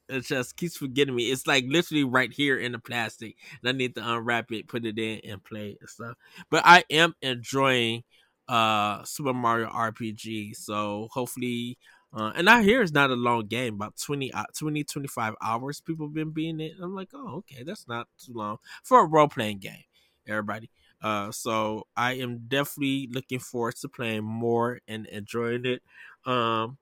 it 0.09 0.21
just 0.25 0.57
keeps 0.57 0.77
forgetting 0.77 1.15
me. 1.15 1.31
It's 1.31 1.47
like 1.47 1.65
literally 1.69 2.05
right 2.05 2.33
here 2.33 2.59
in 2.59 2.73
the 2.73 2.79
plastic, 2.79 3.37
and 3.63 3.69
I 3.69 3.73
need 3.73 3.95
to 3.97 4.09
unwrap 4.15 4.53
it, 4.53 4.69
put 4.69 4.85
it 4.85 4.99
in, 4.99 5.21
and 5.29 5.43
play 5.45 5.77
and 5.81 5.89
stuff. 5.89 6.17
But 6.51 6.63
I 6.67 6.85
am 6.91 7.15
enjoying 7.23 8.05
uh 8.49 9.03
Super 9.05 9.33
Mario 9.33 9.69
RPG. 9.69 10.53
So 10.55 11.09
hopefully 11.13 11.79
uh, 12.17 12.31
and 12.37 12.49
I 12.49 12.63
hear 12.63 12.81
it's 12.81 12.93
not 12.93 13.11
a 13.11 13.15
long 13.15 13.47
game, 13.49 13.75
about 13.75 13.97
20, 13.97 14.33
uh, 14.33 14.45
20 14.57 14.85
25 14.85 15.35
hours 15.43 15.81
people 15.81 16.07
been 16.09 16.31
being 16.31 16.61
it. 16.61 16.75
I'm 16.81 16.95
like, 16.95 17.09
oh, 17.13 17.39
okay, 17.39 17.65
that's 17.65 17.89
not 17.89 18.07
too 18.25 18.33
long 18.35 18.59
for 18.85 19.01
a 19.01 19.05
role 19.07 19.27
playing 19.27 19.59
game, 19.59 19.83
everybody. 20.29 20.71
Uh, 21.03 21.33
so 21.33 21.89
I 21.97 22.13
am 22.15 22.45
definitely 22.47 23.09
looking 23.13 23.41
forward 23.41 23.75
to 23.81 23.89
playing 23.89 24.23
more 24.25 24.79
and 24.87 25.07
enjoying 25.07 25.65
it. 25.67 25.83
Um, 26.25 26.79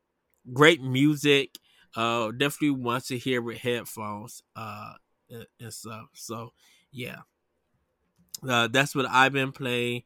great 0.53 0.83
music. 0.83 1.59
Uh, 1.95 2.31
definitely 2.31 2.71
want 2.71 3.05
to 3.07 3.19
hear 3.19 3.43
with 3.43 3.59
headphones. 3.59 4.43
Uh, 4.57 4.95
and, 5.61 5.73
stuff. 5.73 6.09
So 6.15 6.53
yeah, 6.91 7.21
uh, 8.49 8.69
that's 8.69 8.95
what 8.95 9.07
I've 9.07 9.33
been 9.33 9.53
playing 9.53 10.03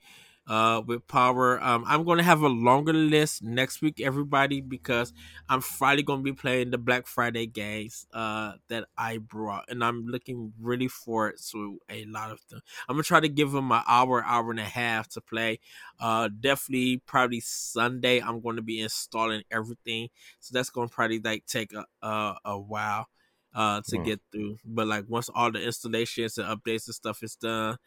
uh, 0.46 0.82
with 0.86 1.06
power. 1.08 1.62
Um, 1.62 1.84
I'm 1.86 2.04
going 2.04 2.18
to 2.18 2.24
have 2.24 2.42
a 2.42 2.48
longer 2.48 2.92
list 2.92 3.42
next 3.42 3.82
week, 3.82 4.00
everybody, 4.00 4.60
because 4.60 5.12
I'm 5.48 5.60
finally 5.60 6.02
going 6.02 6.20
to 6.20 6.24
be 6.24 6.32
playing 6.32 6.70
the 6.70 6.78
Black 6.78 7.06
Friday 7.06 7.46
games 7.46 8.06
uh, 8.12 8.52
that 8.68 8.84
I 8.96 9.18
brought, 9.18 9.64
and 9.68 9.82
I'm 9.82 10.06
looking 10.06 10.52
really 10.60 10.88
forward 10.88 11.36
to 11.50 11.80
a 11.90 12.04
lot 12.06 12.30
of 12.30 12.40
them. 12.48 12.60
I'm 12.88 12.94
gonna 12.94 13.02
try 13.02 13.20
to 13.20 13.28
give 13.28 13.52
them 13.52 13.72
an 13.72 13.82
hour, 13.88 14.24
hour 14.24 14.50
and 14.50 14.60
a 14.60 14.64
half 14.64 15.08
to 15.10 15.20
play. 15.20 15.58
Uh, 15.98 16.28
definitely, 16.40 17.02
probably 17.06 17.40
Sunday. 17.40 18.20
I'm 18.20 18.40
going 18.40 18.56
to 18.56 18.62
be 18.62 18.80
installing 18.80 19.42
everything, 19.50 20.08
so 20.40 20.52
that's 20.52 20.70
going 20.70 20.88
to 20.88 20.94
probably 20.94 21.18
like 21.18 21.46
take 21.46 21.72
a 21.72 21.84
a, 22.06 22.36
a 22.44 22.58
while 22.58 23.06
uh 23.54 23.80
to 23.88 23.96
hmm. 23.96 24.04
get 24.04 24.20
through. 24.30 24.58
But 24.64 24.86
like 24.86 25.06
once 25.08 25.30
all 25.34 25.50
the 25.50 25.64
installations 25.64 26.38
and 26.38 26.46
updates 26.46 26.86
and 26.86 26.94
stuff 26.94 27.22
is 27.22 27.36
done, 27.36 27.78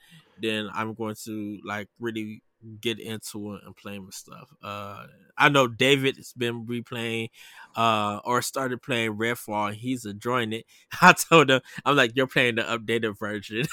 then 0.41 0.69
I'm 0.73 0.93
going 0.93 1.15
to 1.25 1.59
like 1.63 1.87
really 1.99 2.41
get 2.81 2.99
into 2.99 3.55
it 3.55 3.61
and 3.65 3.75
playing 3.75 4.05
with 4.05 4.15
stuff. 4.15 4.49
Uh, 4.63 5.05
I 5.37 5.49
know 5.49 5.67
David 5.67 6.17
has 6.17 6.33
been 6.33 6.65
replaying, 6.65 7.29
uh, 7.75 8.19
or 8.23 8.41
started 8.41 8.81
playing 8.81 9.15
Redfall. 9.15 9.73
he's 9.73 10.05
enjoying 10.05 10.53
it. 10.53 10.65
I 11.01 11.13
told 11.13 11.49
him, 11.49 11.61
I'm 11.85 11.95
like, 11.95 12.11
you're 12.15 12.27
playing 12.27 12.55
the 12.55 12.63
updated 12.63 13.17
version 13.17 13.65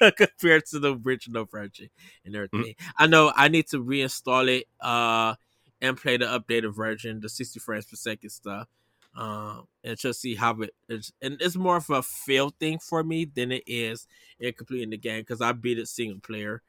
compared 0.16 0.66
to 0.66 0.78
the 0.78 0.96
original 1.04 1.44
version 1.44 1.90
and 2.24 2.34
mm. 2.34 2.38
everything. 2.38 2.74
Mm-hmm. 2.74 2.90
I 2.98 3.06
know 3.06 3.32
I 3.34 3.48
need 3.48 3.68
to 3.68 3.84
reinstall 3.84 4.48
it, 4.48 4.66
uh, 4.80 5.34
and 5.82 5.96
play 5.96 6.16
the 6.16 6.26
updated 6.26 6.74
version, 6.74 7.20
the 7.20 7.28
60 7.28 7.58
frames 7.60 7.86
per 7.86 7.96
second 7.96 8.30
stuff. 8.30 8.68
Um, 9.16 9.66
and 9.82 9.98
just 9.98 10.20
see 10.20 10.36
how 10.36 10.60
it 10.60 10.70
is, 10.88 11.12
and 11.20 11.36
it's 11.40 11.56
more 11.56 11.78
of 11.78 11.90
a 11.90 12.00
feel 12.00 12.50
thing 12.60 12.78
for 12.78 13.02
me 13.02 13.24
than 13.24 13.50
it 13.50 13.64
is 13.66 14.06
in 14.38 14.52
completing 14.52 14.90
the 14.90 14.98
game 14.98 15.22
because 15.22 15.40
I 15.40 15.50
beat 15.50 15.80
it 15.80 15.88
single 15.88 16.20
player 16.20 16.62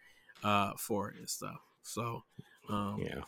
uh 0.43 0.73
for 0.77 1.10
it 1.10 1.17
and 1.19 1.30
stuff. 1.30 1.60
So 1.84 2.23
um 2.69 3.01
yeah. 3.04 3.21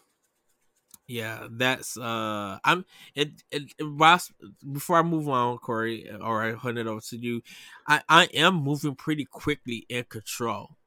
Yeah, 1.05 1.47
that's 1.51 1.97
uh 1.97 2.59
I'm 2.63 2.85
it, 3.13 3.43
it, 3.51 3.73
it 3.77 3.83
whilst, 3.83 4.31
before 4.71 4.97
I 4.97 5.01
move 5.01 5.27
on, 5.27 5.57
Corey, 5.57 6.09
or 6.09 6.41
I 6.41 6.55
hand 6.55 6.77
it 6.77 6.87
over 6.87 7.01
to 7.01 7.17
you, 7.17 7.41
I, 7.85 8.01
I 8.07 8.25
am 8.33 8.55
moving 8.55 8.95
pretty 8.95 9.25
quickly 9.25 9.85
in 9.89 10.05
control. 10.05 10.77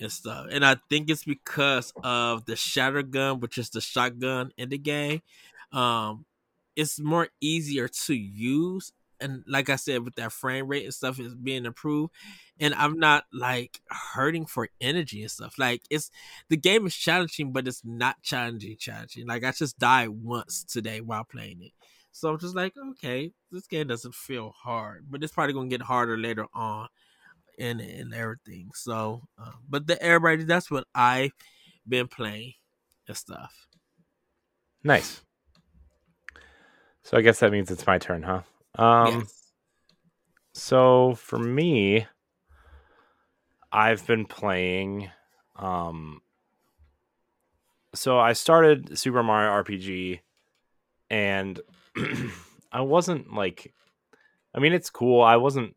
and 0.00 0.12
stuff. 0.12 0.46
And 0.50 0.64
I 0.64 0.76
think 0.90 1.10
it's 1.10 1.24
because 1.24 1.92
of 2.02 2.44
the 2.46 2.56
shatter 2.56 3.02
gun, 3.02 3.40
which 3.40 3.58
is 3.58 3.70
the 3.70 3.80
shotgun 3.80 4.52
in 4.56 4.68
the 4.70 4.78
game. 4.78 5.22
Um, 5.72 6.26
it's 6.76 6.98
more 7.00 7.28
easier 7.40 7.88
to 7.88 8.14
use. 8.14 8.92
And 9.22 9.44
like 9.46 9.70
I 9.70 9.76
said, 9.76 10.04
with 10.04 10.14
that 10.16 10.32
frame 10.32 10.66
rate 10.66 10.84
and 10.84 10.94
stuff 10.94 11.18
is 11.18 11.34
being 11.34 11.64
improved. 11.64 12.12
And 12.60 12.74
I'm 12.74 12.98
not 12.98 13.24
like 13.32 13.80
hurting 13.88 14.46
for 14.46 14.68
energy 14.80 15.22
and 15.22 15.30
stuff. 15.30 15.54
Like 15.58 15.82
it's 15.90 16.10
the 16.48 16.56
game 16.56 16.86
is 16.86 16.94
challenging, 16.94 17.52
but 17.52 17.66
it's 17.66 17.82
not 17.84 18.22
challenging, 18.22 18.76
challenging. 18.78 19.26
Like 19.26 19.44
I 19.44 19.52
just 19.52 19.78
died 19.78 20.08
once 20.08 20.64
today 20.64 21.00
while 21.00 21.24
playing 21.24 21.62
it. 21.62 21.72
So 22.12 22.30
I'm 22.30 22.38
just 22.38 22.54
like, 22.54 22.74
okay, 22.90 23.32
this 23.50 23.66
game 23.66 23.86
doesn't 23.86 24.14
feel 24.14 24.50
hard, 24.50 25.06
but 25.10 25.22
it's 25.24 25.32
probably 25.32 25.54
gonna 25.54 25.68
get 25.68 25.82
harder 25.82 26.18
later 26.18 26.46
on 26.52 26.88
and 27.58 27.80
and 27.80 28.14
everything. 28.14 28.70
So, 28.74 29.22
uh, 29.38 29.52
but 29.68 29.86
the 29.86 30.00
everybody, 30.02 30.44
that's 30.44 30.70
what 30.70 30.86
I've 30.94 31.32
been 31.88 32.08
playing 32.08 32.54
and 33.08 33.16
stuff. 33.16 33.66
Nice. 34.84 35.22
So 37.02 37.16
I 37.16 37.20
guess 37.20 37.40
that 37.40 37.50
means 37.50 37.70
it's 37.70 37.86
my 37.86 37.98
turn, 37.98 38.22
huh? 38.22 38.42
Um, 38.78 39.20
yes. 39.20 39.42
So 40.54 41.14
for 41.14 41.38
me, 41.38 42.06
I've 43.70 44.06
been 44.06 44.26
playing. 44.26 45.10
Um, 45.56 46.20
so 47.94 48.18
I 48.18 48.34
started 48.34 48.98
Super 48.98 49.22
Mario 49.22 49.50
RPG, 49.62 50.20
and 51.10 51.60
I 52.72 52.82
wasn't 52.82 53.32
like, 53.34 53.72
I 54.54 54.60
mean, 54.60 54.72
it's 54.72 54.90
cool. 54.90 55.22
I 55.22 55.36
wasn't, 55.36 55.74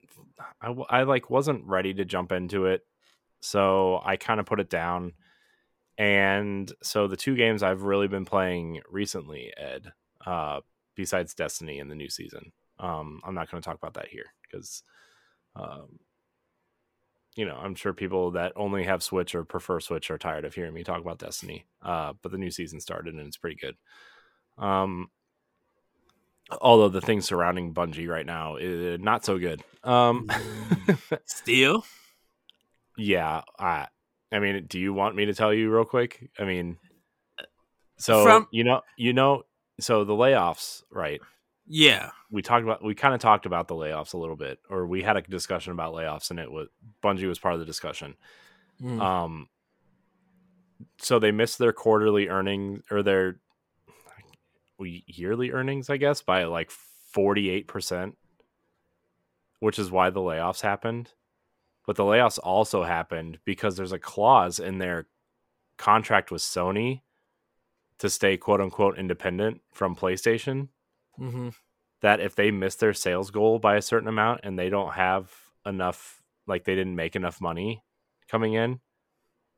I, 0.61 0.73
I 0.89 1.03
like 1.03 1.29
wasn't 1.29 1.65
ready 1.65 1.93
to 1.93 2.05
jump 2.05 2.31
into 2.31 2.65
it, 2.65 2.85
so 3.39 4.01
I 4.03 4.17
kind 4.17 4.39
of 4.39 4.45
put 4.45 4.59
it 4.59 4.69
down. 4.69 5.13
And 5.97 6.69
so 6.83 7.07
the 7.07 7.15
two 7.15 7.35
games 7.35 7.63
I've 7.63 7.83
really 7.83 8.09
been 8.09 8.25
playing 8.25 8.81
recently, 8.89 9.53
Ed, 9.55 9.93
uh, 10.25 10.59
besides 10.95 11.33
Destiny 11.33 11.79
in 11.79 11.87
the 11.87 11.95
new 11.95 12.09
season, 12.09 12.51
um, 12.79 13.21
I'm 13.23 13.35
not 13.35 13.49
going 13.49 13.61
to 13.61 13.65
talk 13.65 13.77
about 13.77 13.93
that 13.95 14.07
here 14.07 14.25
because, 14.41 14.83
um, 15.55 15.99
you 17.35 17.45
know, 17.45 17.55
I'm 17.55 17.75
sure 17.75 17.93
people 17.93 18.31
that 18.31 18.53
only 18.55 18.83
have 18.83 19.03
Switch 19.03 19.35
or 19.35 19.43
prefer 19.43 19.79
Switch 19.79 20.09
are 20.09 20.17
tired 20.17 20.45
of 20.45 20.55
hearing 20.55 20.73
me 20.73 20.83
talk 20.83 21.01
about 21.01 21.19
Destiny. 21.19 21.65
Uh, 21.81 22.13
but 22.21 22.31
the 22.31 22.37
new 22.37 22.51
season 22.51 22.79
started 22.79 23.13
and 23.13 23.27
it's 23.27 23.37
pretty 23.37 23.57
good. 23.57 23.75
Um, 24.57 25.09
although 26.61 26.89
the 26.89 27.01
things 27.01 27.25
surrounding 27.25 27.73
Bungie 27.73 28.07
right 28.07 28.25
now 28.25 28.55
is 28.55 28.99
not 28.99 29.25
so 29.25 29.37
good. 29.37 29.63
Um, 29.83 30.27
mm. 30.27 31.19
Still, 31.25 31.85
yeah. 32.97 33.41
I, 33.59 33.87
I 34.31 34.39
mean, 34.39 34.65
do 34.67 34.79
you 34.79 34.93
want 34.93 35.15
me 35.15 35.25
to 35.25 35.33
tell 35.33 35.53
you 35.53 35.69
real 35.69 35.85
quick? 35.85 36.29
I 36.39 36.45
mean, 36.45 36.77
so 37.97 38.23
From- 38.23 38.47
you 38.51 38.63
know, 38.63 38.81
you 38.97 39.13
know, 39.13 39.43
so 39.79 40.03
the 40.03 40.13
layoffs, 40.13 40.83
right? 40.89 41.21
Yeah, 41.67 42.11
we 42.29 42.41
talked 42.41 42.63
about 42.63 42.83
we 42.83 42.93
kind 42.93 43.15
of 43.15 43.19
talked 43.19 43.45
about 43.45 43.67
the 43.67 43.75
layoffs 43.75 44.13
a 44.13 44.17
little 44.17 44.35
bit, 44.35 44.59
or 44.69 44.85
we 44.85 45.01
had 45.01 45.17
a 45.17 45.21
discussion 45.21 45.71
about 45.71 45.93
layoffs, 45.93 46.29
and 46.29 46.39
it 46.39 46.51
was 46.51 46.67
Bungie 47.03 47.27
was 47.27 47.39
part 47.39 47.55
of 47.55 47.59
the 47.59 47.65
discussion. 47.65 48.15
Mm. 48.81 49.01
Um, 49.01 49.49
so 50.99 51.19
they 51.19 51.31
missed 51.31 51.57
their 51.57 51.73
quarterly 51.73 52.27
earnings 52.27 52.83
or 52.91 53.01
their 53.01 53.39
yearly 54.79 55.51
earnings, 55.51 55.89
I 55.89 55.97
guess, 55.97 56.21
by 56.21 56.43
like 56.43 56.71
48%, 57.15 58.13
which 59.59 59.79
is 59.79 59.91
why 59.91 60.09
the 60.09 60.19
layoffs 60.19 60.61
happened. 60.61 61.13
But 61.85 61.95
the 61.95 62.03
layoffs 62.03 62.39
also 62.41 62.83
happened 62.83 63.39
because 63.45 63.77
there's 63.77 63.91
a 63.91 63.99
clause 63.99 64.59
in 64.59 64.79
their 64.79 65.07
contract 65.77 66.31
with 66.31 66.41
Sony 66.41 67.01
to 67.99 68.09
stay 68.09 68.37
quote 68.37 68.59
unquote 68.59 68.97
independent 68.97 69.61
from 69.71 69.95
PlayStation. 69.95 70.69
Mm-hmm. 71.19 71.49
That 72.01 72.19
if 72.19 72.35
they 72.35 72.51
miss 72.51 72.75
their 72.75 72.93
sales 72.93 73.31
goal 73.31 73.57
by 73.59 73.77
a 73.77 73.81
certain 73.81 74.07
amount 74.07 74.41
and 74.43 74.59
they 74.59 74.69
don't 74.69 74.93
have 74.93 75.31
enough, 75.65 76.21
like 76.45 76.65
they 76.65 76.75
didn't 76.75 76.95
make 76.95 77.15
enough 77.15 77.41
money 77.41 77.83
coming 78.29 78.53
in, 78.53 78.79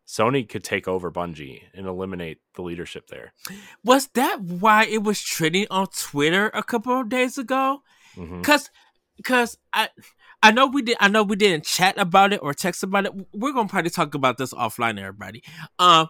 Sony 0.07 0.47
could 0.47 0.63
take 0.63 0.87
over 0.87 1.11
Bungie 1.11 1.63
and 1.73 1.85
eliminate 1.85 2.37
the 2.55 2.61
leadership 2.61 3.07
there. 3.07 3.33
Was 3.83 4.07
that 4.13 4.39
why 4.41 4.85
it 4.85 5.03
was 5.03 5.21
trending 5.21 5.67
on 5.69 5.87
Twitter 5.87 6.49
a 6.53 6.63
couple 6.63 6.97
of 6.97 7.09
days 7.09 7.37
ago? 7.37 7.81
Mm-hmm. 8.15 8.41
Cause, 8.41 8.69
cause 9.25 9.57
I, 9.73 9.89
I 10.41 10.51
know 10.51 10.67
we 10.67 10.81
did. 10.83 10.97
I 10.99 11.07
know 11.07 11.23
we 11.23 11.35
didn't 11.35 11.65
chat 11.65 11.97
about 11.97 12.31
it 12.31 12.39
or 12.41 12.53
text 12.53 12.83
about 12.83 13.05
it. 13.05 13.13
We're 13.33 13.53
gonna 13.53 13.67
probably 13.67 13.89
talk 13.89 14.13
about 14.13 14.37
this 14.37 14.53
offline, 14.53 14.99
everybody. 14.99 15.43
Um, 15.79 16.07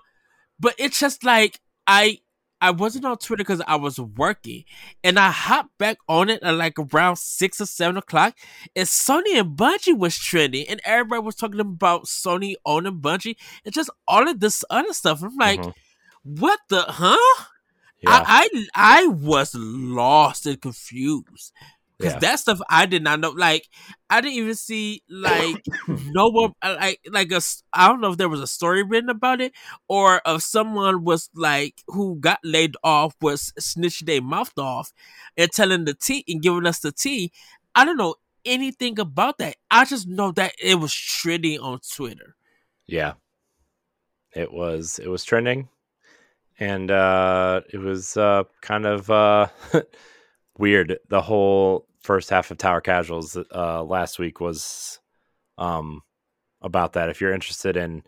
but 0.60 0.75
it's 0.77 0.99
just 0.99 1.23
like 1.23 1.60
I 1.88 2.19
I 2.60 2.72
wasn't 2.72 3.06
on 3.06 3.17
Twitter 3.17 3.41
because 3.41 3.62
I 3.67 3.76
was 3.76 4.00
working, 4.00 4.65
and 5.04 5.20
I 5.20 5.30
hopped 5.30 5.78
back 5.78 5.98
on 6.10 6.30
it 6.30 6.41
at 6.41 6.56
like 6.56 6.76
around 6.80 7.17
six 7.17 7.62
or 7.62 7.65
seven 7.65 7.98
o'clock, 7.98 8.36
and 8.76 8.88
Sony 8.88 9.39
and 9.39 9.58
Bungie 9.58 9.98
was 9.98 10.17
trending, 10.17 10.67
and 10.67 10.82
everybody 10.84 11.22
was 11.22 11.36
talking 11.36 11.60
about 11.60 12.06
Sony 12.06 12.56
owning 12.65 13.00
Bungie, 13.00 13.36
and 13.63 13.74
just 13.74 13.89
all 14.08 14.28
of 14.28 14.39
this 14.39 14.63
other 14.70 14.93
stuff. 14.93 15.24
I'm 15.24 15.36
like, 15.38 15.62
mm-hmm. 15.62 15.72
what 16.24 16.60
the 16.70 16.82
huh? 16.82 17.43
Yeah. 18.02 18.12
I, 18.12 18.50
I 18.54 19.04
I 19.04 19.08
was 19.08 19.56
lost 19.56 20.46
and 20.46 20.62
confused 20.62 21.52
because 21.97 22.13
yeah. 22.13 22.19
that 22.19 22.39
stuff 22.39 22.60
I 22.69 22.86
did 22.86 23.03
not 23.03 23.19
know. 23.19 23.31
Like 23.31 23.67
I 24.10 24.21
didn't 24.21 24.38
even 24.38 24.55
see 24.55 25.01
like 25.10 25.65
no 25.88 26.29
one 26.29 26.53
uh, 26.62 26.75
like 26.79 26.99
like 27.12 27.31
a 27.31 27.41
I 27.73 27.88
don't 27.88 28.01
know 28.01 28.12
if 28.12 28.17
there 28.17 28.29
was 28.29 28.41
a 28.41 28.47
story 28.47 28.83
written 28.83 29.10
about 29.10 29.41
it 29.41 29.53
or 29.88 30.21
if 30.25 30.41
someone 30.43 31.03
was 31.03 31.29
like 31.33 31.81
who 31.88 32.17
got 32.19 32.39
laid 32.43 32.75
off 32.83 33.15
was 33.21 33.51
snitching 33.60 34.05
their 34.05 34.21
mouth 34.21 34.57
off 34.57 34.93
and 35.36 35.51
telling 35.51 35.86
the 35.86 35.93
tea 35.93 36.23
and 36.27 36.41
giving 36.41 36.67
us 36.67 36.79
the 36.79 36.91
tea. 36.91 37.31
I 37.73 37.86
don't 37.86 37.97
know 37.97 38.15
anything 38.45 38.99
about 38.99 39.39
that. 39.39 39.55
I 39.71 39.86
just 39.86 40.07
know 40.07 40.31
that 40.33 40.53
it 40.62 40.75
was 40.75 40.93
trending 40.93 41.60
on 41.60 41.79
Twitter. 41.95 42.36
Yeah, 42.86 43.13
it 44.33 44.51
was. 44.53 44.99
It 44.99 45.10
was 45.10 45.23
trending, 45.23 45.67
and 46.57 46.89
uh, 46.89 47.62
it 47.71 47.79
was 47.79 48.15
uh, 48.17 48.43
kind 48.62 48.86
of. 48.86 49.10
Uh, 49.10 49.47
weird. 50.57 50.97
The 51.10 51.21
whole 51.21 51.87
first 51.99 52.29
half 52.29 52.51
of 52.51 52.57
Tower 52.57 52.81
Casuals 52.81 53.38
uh, 53.53 53.83
last 53.83 54.19
week 54.19 54.39
was 54.39 54.99
um, 55.57 56.01
about 56.62 56.93
that. 56.93 57.10
If 57.10 57.21
you're 57.21 57.33
interested 57.33 57.77
in 57.77 58.03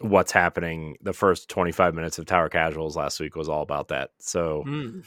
what's 0.00 0.32
happening, 0.32 0.96
the 1.02 1.12
first 1.12 1.48
25 1.48 1.94
minutes 1.94 2.18
of 2.18 2.26
Tower 2.26 2.48
Casuals 2.48 2.96
last 2.96 3.20
week 3.20 3.36
was 3.36 3.48
all 3.48 3.62
about 3.62 3.88
that. 3.88 4.10
So 4.18 4.64
mm. 4.66 5.04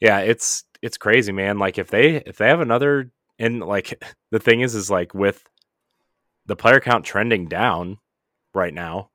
yeah, 0.00 0.20
it's 0.20 0.64
it's 0.82 0.96
crazy, 0.96 1.32
man. 1.32 1.58
Like 1.58 1.78
if 1.78 1.88
they 1.88 2.16
if 2.16 2.36
they 2.38 2.48
have 2.48 2.60
another 2.60 3.10
and 3.38 3.60
like 3.60 4.02
the 4.30 4.38
thing 4.38 4.60
is 4.60 4.74
is 4.74 4.90
like 4.90 5.14
with 5.14 5.44
the 6.46 6.56
player 6.56 6.80
count 6.80 7.04
trending 7.04 7.46
down 7.46 7.98
right 8.54 8.74
now 8.74 9.10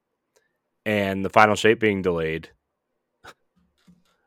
and 0.85 1.25
the 1.25 1.29
final 1.29 1.55
shape 1.55 1.79
being 1.79 2.01
delayed, 2.01 2.49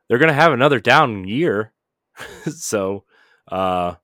they're 0.09 0.19
going 0.19 0.29
to 0.29 0.35
have 0.35 0.53
another 0.53 0.81
down 0.81 1.27
year 1.27 1.73
so 2.51 3.05
uh 3.51 3.95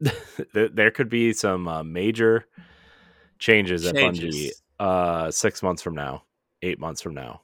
there 0.52 0.92
could 0.92 1.08
be 1.08 1.32
some 1.32 1.66
uh, 1.66 1.82
major 1.82 2.46
changes, 3.38 3.82
changes, 3.82 3.86
at 3.86 3.94
Bungie 3.96 5.26
uh 5.26 5.30
6 5.30 5.62
months 5.62 5.82
from 5.82 5.94
now, 5.94 6.22
8 6.62 6.78
months 6.78 7.02
from 7.02 7.14
now. 7.14 7.42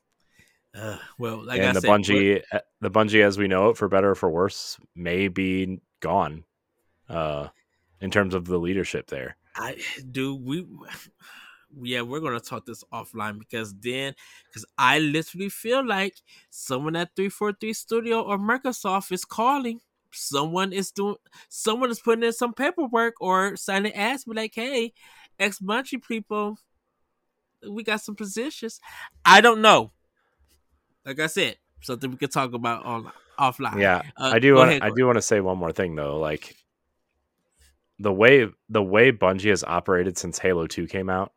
Uh, 0.75 0.99
well, 1.19 1.45
like 1.45 1.61
and 1.61 1.69
I 1.69 1.73
the 1.73 1.81
said, 1.81 1.91
Bungie, 1.91 2.43
uh, 2.53 2.59
the 2.81 2.91
Bungie 2.91 3.25
as 3.25 3.39
we 3.39 3.47
know 3.47 3.71
it, 3.71 3.77
for 3.77 3.89
better 3.89 4.11
or 4.11 4.15
for 4.15 4.29
worse, 4.29 4.79
may 4.95 5.29
be 5.29 5.81
gone. 6.01 6.45
Uh, 7.09 7.49
in 8.01 8.11
terms 8.11 8.35
of 8.35 8.47
the 8.47 8.59
leadership 8.59 9.07
there, 9.07 9.37
I 9.55 9.77
do 10.11 10.35
we 10.35 10.67
yeah, 11.83 12.03
we're 12.03 12.21
gonna 12.21 12.41
talk 12.41 12.67
this 12.67 12.85
offline 12.93 13.39
because 13.39 13.75
then, 13.75 14.15
because 14.47 14.65
I 14.79 14.99
literally 14.99 15.49
feel 15.49 15.87
like 15.87 16.17
someone 16.51 16.97
at 16.97 17.15
three 17.17 17.29
four 17.29 17.53
three 17.53 17.73
Studio 17.73 18.23
or 18.23 18.39
Microsoft 18.39 19.13
is 19.13 19.25
calling. 19.25 19.81
Someone 20.13 20.73
is 20.73 20.91
doing. 20.91 21.17
Someone 21.49 21.91
is 21.91 22.01
putting 22.01 22.25
in 22.25 22.33
some 22.33 22.55
paperwork 22.55 23.15
or 23.21 23.57
signing 23.57 23.93
ads. 23.95 24.25
Be 24.25 24.35
like, 24.35 24.55
hey, 24.55 24.93
ex 25.39 25.59
Bungie 25.59 26.07
people, 26.07 26.59
we 27.69 27.83
got 27.83 28.01
some 28.01 28.15
positions. 28.15 28.81
I 29.25 29.41
don't 29.41 29.61
know. 29.61 29.93
Like 31.05 31.21
I 31.21 31.27
said, 31.27 31.57
something 31.81 32.11
we 32.11 32.17
could 32.17 32.33
talk 32.33 32.53
about 32.53 32.85
on 32.85 33.11
offline. 33.39 33.81
Yeah, 33.81 34.03
uh, 34.17 34.31
I 34.35 34.39
do. 34.39 34.55
Want, 34.55 34.83
I 34.83 34.91
do 34.91 35.07
want 35.07 35.17
to 35.17 35.23
say 35.23 35.41
one 35.41 35.59
more 35.59 35.73
thing 35.73 35.95
though. 35.95 36.19
Like 36.19 36.55
the 37.99 38.13
way 38.13 38.49
the 38.69 38.83
way 38.83 39.13
Bungie 39.13 39.51
has 39.51 39.65
operated 39.65 40.17
since 40.17 40.39
Halo 40.39 40.67
Two 40.67 40.87
came 40.87 41.11
out 41.11 41.33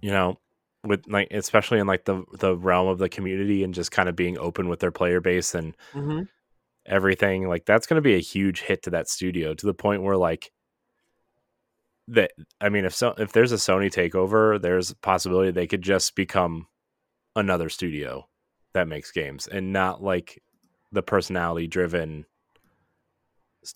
you 0.00 0.10
know, 0.10 0.38
with 0.84 1.06
like 1.08 1.28
especially 1.30 1.78
in 1.78 1.86
like 1.86 2.04
the 2.04 2.24
the 2.38 2.56
realm 2.56 2.88
of 2.88 2.98
the 2.98 3.08
community 3.08 3.64
and 3.64 3.74
just 3.74 3.90
kind 3.90 4.08
of 4.08 4.16
being 4.16 4.38
open 4.38 4.68
with 4.68 4.80
their 4.80 4.92
player 4.92 5.20
base 5.20 5.54
and 5.54 5.76
mm-hmm. 5.92 6.22
everything 6.86 7.48
like 7.48 7.64
that's 7.66 7.86
going 7.86 7.96
to 7.96 8.02
be 8.02 8.14
a 8.14 8.20
huge 8.20 8.62
hit 8.62 8.82
to 8.82 8.90
that 8.90 9.08
studio 9.08 9.54
to 9.54 9.66
the 9.66 9.74
point 9.74 10.02
where 10.02 10.16
like 10.16 10.52
that 12.08 12.32
I 12.60 12.68
mean, 12.68 12.84
if 12.84 12.94
so, 12.94 13.14
if 13.18 13.32
there's 13.32 13.52
a 13.52 13.56
Sony 13.56 13.90
takeover, 13.90 14.60
there's 14.60 14.90
a 14.90 14.96
possibility 14.96 15.50
they 15.50 15.66
could 15.66 15.82
just 15.82 16.14
become 16.14 16.68
another 17.34 17.68
studio 17.68 18.28
that 18.74 18.88
makes 18.88 19.10
games 19.10 19.46
and 19.46 19.72
not 19.72 20.02
like 20.02 20.42
the 20.92 21.02
personality 21.02 21.66
driven. 21.66 22.26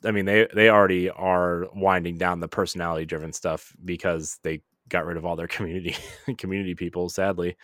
I 0.04 0.12
mean, 0.12 0.26
they 0.26 0.46
they 0.54 0.70
already 0.70 1.10
are 1.10 1.66
winding 1.74 2.18
down 2.18 2.40
the 2.40 2.48
personality 2.48 3.04
driven 3.04 3.32
stuff 3.32 3.74
because 3.84 4.38
they 4.44 4.62
got 4.90 5.06
rid 5.06 5.16
of 5.16 5.24
all 5.24 5.36
their 5.36 5.48
community 5.48 5.96
community 6.36 6.74
people. 6.74 7.08
Sadly, 7.08 7.56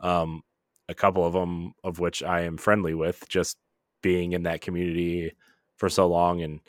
um, 0.00 0.42
a 0.88 0.94
couple 0.94 1.24
of 1.24 1.32
them 1.32 1.74
of 1.84 1.98
which 1.98 2.22
I 2.22 2.42
am 2.42 2.56
friendly 2.56 2.94
with, 2.94 3.28
just 3.28 3.58
being 4.02 4.32
in 4.32 4.44
that 4.44 4.62
community 4.62 5.32
for 5.76 5.88
so 5.88 6.08
long 6.08 6.42
and 6.42 6.60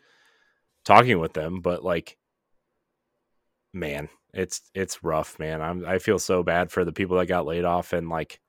talking 0.84 1.20
with 1.20 1.34
them. 1.34 1.62
But 1.62 1.84
like 1.84 2.18
man, 3.74 4.10
it's 4.34 4.62
it's 4.74 5.04
rough, 5.04 5.40
man. 5.40 5.62
I'm 5.62 5.86
I 5.86 6.00
feel 6.00 6.20
so 6.20 6.44
bad 6.44 6.72
for 6.72 6.84
the 6.86 6.94
people 6.94 7.18
that 7.18 7.28
got 7.28 7.46
laid 7.46 7.66
off 7.66 7.94
and 7.94 8.10
like 8.10 8.40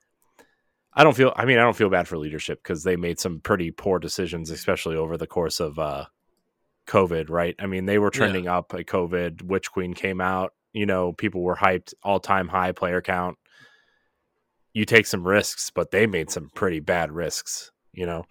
I 0.94 1.04
don't 1.04 1.16
feel 1.16 1.32
I 1.36 1.44
mean 1.44 1.58
I 1.58 1.62
don't 1.62 1.76
feel 1.76 1.90
bad 1.90 2.08
for 2.08 2.18
leadership 2.18 2.62
because 2.62 2.82
they 2.82 2.96
made 2.96 3.20
some 3.20 3.40
pretty 3.40 3.70
poor 3.70 3.98
decisions, 3.98 4.50
especially 4.50 4.96
over 4.96 5.16
the 5.16 5.26
course 5.26 5.60
of 5.60 5.78
uh 5.78 6.06
COVID, 6.86 7.30
right? 7.30 7.54
I 7.58 7.66
mean, 7.66 7.86
they 7.86 7.98
were 7.98 8.10
trending 8.10 8.44
yeah. 8.44 8.58
up 8.58 8.74
at 8.74 8.86
COVID, 8.86 9.42
Witch 9.42 9.70
Queen 9.70 9.94
came 9.94 10.20
out, 10.20 10.52
you 10.72 10.87
know, 10.87 11.12
people 11.12 11.42
were 11.42 11.56
hyped, 11.56 11.94
all 12.02 12.20
time 12.20 12.48
high 12.48 12.72
player 12.72 13.00
count. 13.00 13.38
You 14.72 14.85
take 14.85 15.06
some 15.06 15.26
risks, 15.26 15.70
but 15.70 15.90
they 15.90 16.06
made 16.06 16.30
some 16.30 16.50
pretty 16.54 16.80
bad 16.80 17.12
risks, 17.12 17.70
you 17.92 18.06
know. 18.06 18.24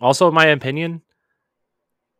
Also, 0.00 0.28
in 0.28 0.34
my 0.34 0.46
opinion, 0.46 1.02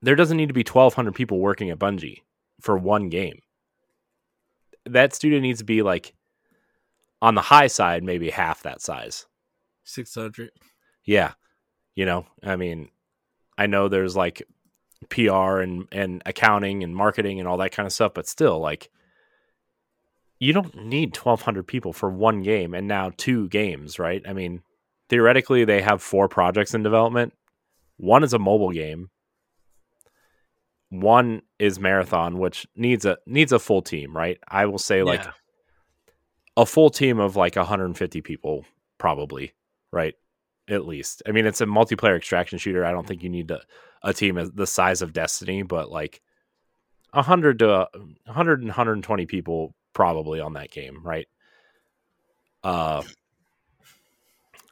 there 0.02 0.16
doesn't 0.16 0.36
need 0.36 0.48
to 0.48 0.54
be 0.54 0.64
1,200 0.64 1.14
people 1.14 1.38
working 1.38 1.70
at 1.70 1.78
Bungie 1.78 2.22
for 2.60 2.76
one 2.76 3.08
game. 3.08 3.38
That 4.86 5.14
studio 5.14 5.38
needs 5.38 5.60
to 5.60 5.64
be 5.64 5.82
like 5.82 6.14
on 7.20 7.36
the 7.36 7.40
high 7.40 7.68
side, 7.68 8.02
maybe 8.02 8.30
half 8.30 8.64
that 8.64 8.82
size. 8.82 9.26
600. 9.84 10.50
Yeah. 11.04 11.32
You 11.94 12.04
know, 12.04 12.26
I 12.42 12.56
mean, 12.56 12.88
I 13.56 13.66
know 13.66 13.88
there's 13.88 14.16
like 14.16 14.42
PR 15.08 15.60
and, 15.60 15.86
and 15.92 16.22
accounting 16.26 16.82
and 16.82 16.94
marketing 16.94 17.38
and 17.38 17.48
all 17.48 17.58
that 17.58 17.72
kind 17.72 17.86
of 17.86 17.92
stuff, 17.92 18.14
but 18.14 18.26
still, 18.26 18.58
like, 18.58 18.90
you 20.38 20.52
don't 20.52 20.74
need 20.74 21.16
1,200 21.16 21.66
people 21.66 21.92
for 21.92 22.10
one 22.10 22.42
game 22.42 22.74
and 22.74 22.88
now 22.88 23.12
two 23.16 23.48
games, 23.48 23.98
right? 23.98 24.22
I 24.26 24.32
mean, 24.32 24.62
theoretically, 25.08 25.64
they 25.64 25.82
have 25.82 26.02
four 26.02 26.28
projects 26.28 26.74
in 26.74 26.82
development. 26.82 27.32
One 27.96 28.24
is 28.24 28.32
a 28.32 28.38
mobile 28.38 28.72
game, 28.72 29.10
one 30.92 31.40
is 31.58 31.80
marathon, 31.80 32.38
which 32.38 32.66
needs 32.76 33.06
a 33.06 33.16
needs 33.26 33.50
a 33.50 33.58
full 33.58 33.80
team, 33.80 34.14
right? 34.14 34.38
I 34.46 34.66
will 34.66 34.78
say 34.78 35.02
like 35.02 35.24
yeah. 35.24 35.32
a 36.54 36.66
full 36.66 36.90
team 36.90 37.18
of 37.18 37.34
like 37.34 37.56
150 37.56 38.20
people, 38.20 38.66
probably, 38.98 39.54
right? 39.90 40.14
At 40.68 40.86
least. 40.86 41.22
I 41.26 41.32
mean, 41.32 41.46
it's 41.46 41.60
a 41.60 41.66
multiplayer 41.66 42.16
extraction 42.16 42.58
shooter. 42.58 42.84
I 42.84 42.92
don't 42.92 43.06
think 43.06 43.22
you 43.22 43.28
need 43.28 43.50
a, 43.50 43.60
a 44.02 44.12
team 44.12 44.38
the 44.54 44.66
size 44.66 45.02
of 45.02 45.12
Destiny, 45.12 45.62
but 45.62 45.90
like 45.90 46.22
100 47.12 47.58
to 47.60 47.88
100 48.24 48.60
and 48.60 48.68
120 48.68 49.26
people 49.26 49.74
probably 49.92 50.40
on 50.40 50.54
that 50.54 50.70
game, 50.70 51.00
right? 51.02 51.26
Uh 52.62 53.02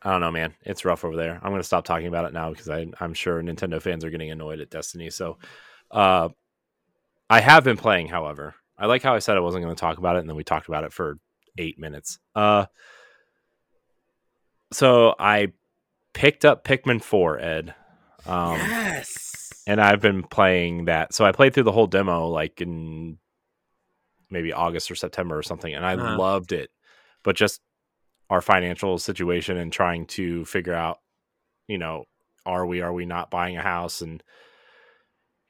I 0.03 0.13
don't 0.13 0.21
know, 0.21 0.31
man. 0.31 0.55
It's 0.63 0.85
rough 0.85 1.05
over 1.05 1.17
there. 1.17 1.35
I'm 1.43 1.51
going 1.51 1.61
to 1.61 1.67
stop 1.67 1.85
talking 1.85 2.07
about 2.07 2.25
it 2.25 2.33
now 2.33 2.51
because 2.51 2.71
I, 2.71 2.87
I'm 3.01 3.13
sure 3.13 3.43
Nintendo 3.43 3.83
fans 3.83 4.05
are 4.05 4.11
getting 4.11 4.31
annoyed 4.31 4.61
at 4.61 4.71
Destiny. 4.71 5.11
So 5.11 5.37
uh, 5.91 6.31
I 7.29 7.41
have 7.41 7.65
been 7.65 7.77
playing, 7.77 8.09
however. 8.09 8.55
I 8.79 8.87
like 8.87 9.03
how 9.03 9.15
I 9.15 9.19
said 9.19 9.37
I 9.37 9.41
wasn't 9.41 9.63
going 9.65 9.75
to 9.75 9.81
talk 9.81 9.99
about 9.99 10.17
it, 10.17 10.21
and 10.21 10.29
then 10.29 10.37
we 10.37 10.45
talked 10.45 10.69
about 10.69 10.85
it 10.85 10.93
for 10.95 11.19
eight 11.59 11.79
minutes. 11.79 12.19
Uh, 12.35 12.65
so 14.73 15.15
I 15.19 15.53
picked 16.13 16.45
up 16.45 16.65
Pikmin 16.65 17.03
4, 17.03 17.41
Ed. 17.41 17.75
Um, 18.27 18.57
yes. 18.57 19.53
And 19.67 19.81
I've 19.81 20.01
been 20.01 20.23
playing 20.23 20.87
that. 20.87 21.15
So 21.15 21.25
I 21.25 21.33
played 21.33 21.55
through 21.55 21.65
the 21.65 21.73
whole 21.73 21.87
demo 21.87 22.29
like 22.29 22.61
in 22.61 23.19
maybe 24.31 24.53
August 24.53 24.91
or 24.91 24.95
September 24.95 25.37
or 25.37 25.43
something, 25.43 25.73
and 25.73 25.85
I 25.85 25.95
uh-huh. 25.95 26.19
loved 26.19 26.53
it. 26.53 26.71
But 27.23 27.37
just 27.37 27.61
our 28.29 28.41
financial 28.41 28.99
situation 28.99 29.57
and 29.57 29.73
trying 29.73 30.07
to 30.07 30.45
figure 30.45 30.75
out, 30.75 30.99
you 31.67 31.79
know, 31.79 32.05
are 32.47 32.65
we, 32.65 32.81
are 32.81 32.93
we 32.93 33.05
not 33.05 33.31
buying 33.31 33.57
a 33.57 33.63
house? 33.63 34.01
And 34.01 34.23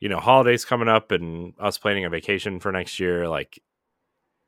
you 0.00 0.08
know, 0.08 0.18
holidays 0.18 0.64
coming 0.64 0.88
up 0.88 1.12
and 1.12 1.52
us 1.60 1.76
planning 1.78 2.06
a 2.06 2.10
vacation 2.10 2.58
for 2.58 2.72
next 2.72 2.98
year, 2.98 3.28
like 3.28 3.62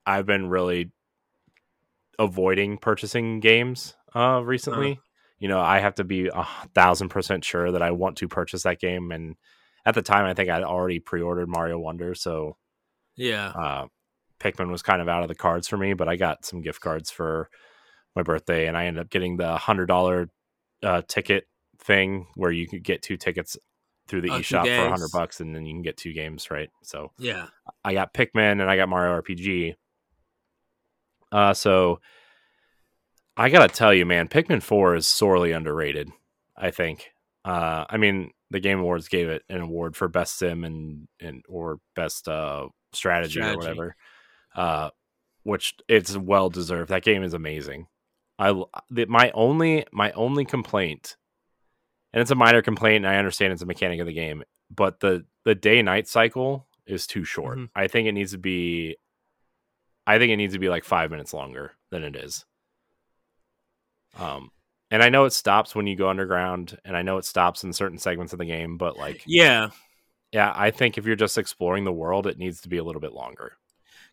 I've 0.06 0.26
been 0.26 0.48
really 0.48 0.90
avoiding 2.18 2.78
purchasing 2.78 3.40
games 3.40 3.94
uh 4.14 4.42
recently. 4.42 4.92
Uh-huh. 4.92 5.00
You 5.42 5.48
know, 5.48 5.60
I 5.60 5.80
have 5.80 5.96
to 5.96 6.04
be 6.04 6.28
a 6.32 6.46
thousand 6.72 7.08
percent 7.08 7.44
sure 7.44 7.72
that 7.72 7.82
I 7.82 7.90
want 7.90 8.18
to 8.18 8.28
purchase 8.28 8.62
that 8.62 8.78
game. 8.78 9.10
And 9.10 9.34
at 9.84 9.96
the 9.96 10.00
time 10.00 10.24
I 10.24 10.34
think 10.34 10.48
I'd 10.48 10.62
already 10.62 11.00
pre 11.00 11.20
ordered 11.20 11.48
Mario 11.48 11.80
Wonder, 11.80 12.14
so 12.14 12.56
yeah. 13.16 13.48
Uh 13.48 13.86
Pikmin 14.38 14.70
was 14.70 14.82
kind 14.82 15.02
of 15.02 15.08
out 15.08 15.22
of 15.22 15.28
the 15.28 15.34
cards 15.34 15.66
for 15.66 15.76
me, 15.76 15.94
but 15.94 16.08
I 16.08 16.14
got 16.14 16.44
some 16.44 16.62
gift 16.62 16.80
cards 16.80 17.10
for 17.10 17.50
my 18.14 18.22
birthday 18.22 18.68
and 18.68 18.76
I 18.76 18.86
ended 18.86 19.00
up 19.00 19.10
getting 19.10 19.36
the 19.36 19.56
hundred 19.56 19.86
dollar 19.86 20.28
uh, 20.80 21.02
ticket 21.08 21.48
thing 21.78 22.28
where 22.36 22.52
you 22.52 22.68
could 22.68 22.84
get 22.84 23.02
two 23.02 23.16
tickets 23.16 23.56
through 24.06 24.20
the 24.20 24.30
oh, 24.30 24.38
eShop 24.38 24.64
for 24.64 24.88
hundred 24.88 25.10
bucks, 25.12 25.40
and 25.40 25.54
then 25.54 25.66
you 25.66 25.74
can 25.74 25.82
get 25.82 25.96
two 25.96 26.12
games, 26.12 26.50
right? 26.52 26.70
So 26.82 27.10
yeah, 27.18 27.46
I 27.84 27.94
got 27.94 28.14
Pikmin 28.14 28.60
and 28.60 28.70
I 28.70 28.76
got 28.76 28.88
Mario 28.88 29.20
RPG. 29.20 29.74
Uh, 31.32 31.54
so 31.54 32.00
I 33.36 33.48
gotta 33.48 33.72
tell 33.72 33.94
you, 33.94 34.06
man, 34.06 34.28
Pikmin 34.28 34.62
Four 34.62 34.94
is 34.94 35.06
sorely 35.06 35.52
underrated. 35.52 36.10
I 36.56 36.70
think. 36.70 37.10
Uh, 37.44 37.84
I 37.88 37.96
mean, 37.96 38.30
the 38.50 38.60
Game 38.60 38.78
Awards 38.78 39.08
gave 39.08 39.28
it 39.28 39.42
an 39.48 39.60
award 39.60 39.96
for 39.96 40.08
best 40.08 40.38
sim 40.38 40.64
and 40.64 41.08
and 41.20 41.44
or 41.48 41.78
best 41.96 42.28
uh 42.28 42.68
strategy, 42.92 43.40
strategy. 43.40 43.54
or 43.54 43.58
whatever. 43.58 43.96
Uh, 44.54 44.90
which 45.44 45.74
it's 45.88 46.16
well 46.16 46.50
deserved. 46.50 46.90
That 46.90 47.02
game 47.02 47.22
is 47.22 47.34
amazing. 47.34 47.86
I 48.38 48.62
the, 48.90 49.06
my 49.06 49.30
only 49.34 49.86
my 49.92 50.12
only 50.12 50.44
complaint 50.44 51.16
and 52.12 52.20
it's 52.20 52.30
a 52.30 52.36
minor 52.36 52.62
complaint. 52.62 53.04
And 53.04 53.14
I 53.14 53.18
understand 53.18 53.52
it's 53.52 53.62
a 53.62 53.66
mechanic 53.66 54.00
of 54.00 54.06
the 54.06 54.12
game, 54.12 54.42
but 54.74 55.00
the 55.00 55.24
the 55.44 55.54
day 55.54 55.82
night 55.82 56.08
cycle 56.08 56.66
is 56.86 57.06
too 57.06 57.24
short. 57.24 57.58
Mm-hmm. 57.58 57.78
I 57.78 57.88
think 57.88 58.08
it 58.08 58.12
needs 58.12 58.32
to 58.32 58.38
be. 58.38 58.96
I 60.06 60.18
think 60.18 60.32
it 60.32 60.36
needs 60.36 60.54
to 60.54 60.58
be 60.58 60.68
like 60.68 60.84
five 60.84 61.10
minutes 61.10 61.32
longer 61.32 61.72
than 61.90 62.02
it 62.02 62.16
is. 62.16 62.44
Um, 64.18 64.50
and 64.90 65.02
I 65.02 65.08
know 65.08 65.24
it 65.24 65.32
stops 65.32 65.74
when 65.74 65.86
you 65.86 65.96
go 65.96 66.08
underground, 66.08 66.78
and 66.84 66.96
I 66.96 67.02
know 67.02 67.18
it 67.18 67.24
stops 67.24 67.64
in 67.64 67.72
certain 67.72 67.98
segments 67.98 68.32
of 68.32 68.38
the 68.38 68.44
game, 68.44 68.76
but 68.76 68.98
like, 68.98 69.22
yeah, 69.26 69.70
yeah, 70.32 70.52
I 70.54 70.70
think 70.70 70.96
if 70.96 71.06
you're 71.06 71.16
just 71.16 71.38
exploring 71.38 71.84
the 71.84 71.92
world, 71.92 72.26
it 72.26 72.38
needs 72.38 72.60
to 72.62 72.68
be 72.68 72.78
a 72.78 72.84
little 72.84 73.00
bit 73.00 73.12
longer. 73.12 73.56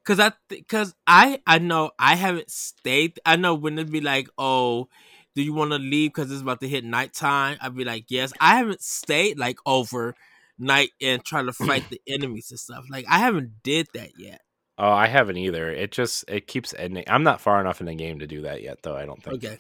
Cause 0.05 0.19
I, 0.19 0.31
th- 0.49 0.67
cause 0.67 0.95
I, 1.05 1.41
I 1.45 1.59
know 1.59 1.91
I 1.99 2.15
haven't 2.15 2.49
stayed. 2.49 3.19
I 3.25 3.35
know 3.35 3.53
when 3.53 3.77
it'd 3.77 3.91
be 3.91 4.01
like, 4.01 4.29
oh, 4.37 4.87
do 5.35 5.43
you 5.43 5.53
want 5.53 5.71
to 5.71 5.77
leave 5.77 6.11
because 6.11 6.31
it's 6.31 6.41
about 6.41 6.61
to 6.61 6.67
hit 6.67 6.83
nighttime? 6.83 7.57
I'd 7.61 7.75
be 7.75 7.83
like, 7.83 8.05
yes. 8.09 8.33
I 8.39 8.57
haven't 8.57 8.81
stayed 8.81 9.37
like 9.37 9.57
over 9.65 10.15
night 10.57 10.91
and 11.01 11.23
try 11.23 11.43
to 11.43 11.53
fight 11.53 11.89
the 11.89 12.01
enemies 12.07 12.51
and 12.51 12.59
stuff. 12.59 12.85
Like 12.89 13.05
I 13.09 13.19
haven't 13.19 13.61
did 13.63 13.87
that 13.93 14.11
yet. 14.17 14.41
Oh, 14.77 14.91
I 14.91 15.07
haven't 15.07 15.37
either. 15.37 15.69
It 15.69 15.91
just 15.91 16.25
it 16.29 16.47
keeps 16.47 16.73
ending. 16.73 17.03
I'm 17.07 17.23
not 17.23 17.41
far 17.41 17.59
enough 17.59 17.81
in 17.81 17.87
the 17.87 17.95
game 17.95 18.19
to 18.19 18.27
do 18.27 18.41
that 18.43 18.61
yet, 18.63 18.81
though. 18.81 18.95
I 18.95 19.05
don't 19.05 19.21
think. 19.21 19.43
Okay. 19.43 19.59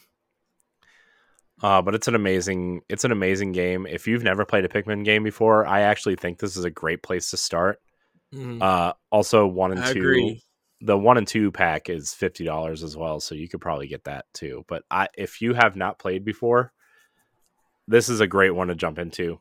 Uh, 1.61 1.81
but 1.81 1.93
it's 1.93 2.07
an 2.07 2.15
amazing 2.15 2.81
it's 2.89 3.03
an 3.03 3.11
amazing 3.11 3.51
game. 3.51 3.85
If 3.85 4.07
you've 4.07 4.23
never 4.23 4.45
played 4.45 4.65
a 4.65 4.69
Pikmin 4.69 5.03
game 5.03 5.23
before, 5.23 5.65
I 5.65 5.81
actually 5.81 6.15
think 6.15 6.39
this 6.39 6.55
is 6.55 6.65
a 6.65 6.69
great 6.69 7.03
place 7.03 7.31
to 7.31 7.37
start. 7.37 7.79
Mm-hmm. 8.33 8.61
Uh, 8.61 8.93
also, 9.11 9.45
one 9.47 9.71
and 9.71 9.81
I 9.81 9.93
two. 9.93 9.99
Agree 9.99 10.41
the 10.81 10.97
one 10.97 11.17
and 11.17 11.27
two 11.27 11.51
pack 11.51 11.89
is 11.89 12.13
fifty 12.13 12.43
dollars 12.43 12.83
as 12.83 12.95
well, 12.95 13.19
so 13.19 13.35
you 13.35 13.49
could 13.49 13.61
probably 13.61 13.87
get 13.87 14.05
that 14.05 14.25
too. 14.33 14.63
But 14.67 14.83
I, 14.89 15.07
if 15.17 15.41
you 15.41 15.53
have 15.53 15.75
not 15.75 15.99
played 15.99 16.23
before, 16.23 16.71
this 17.87 18.09
is 18.09 18.21
a 18.21 18.27
great 18.27 18.51
one 18.51 18.69
to 18.69 18.75
jump 18.75 18.97
into. 18.97 19.39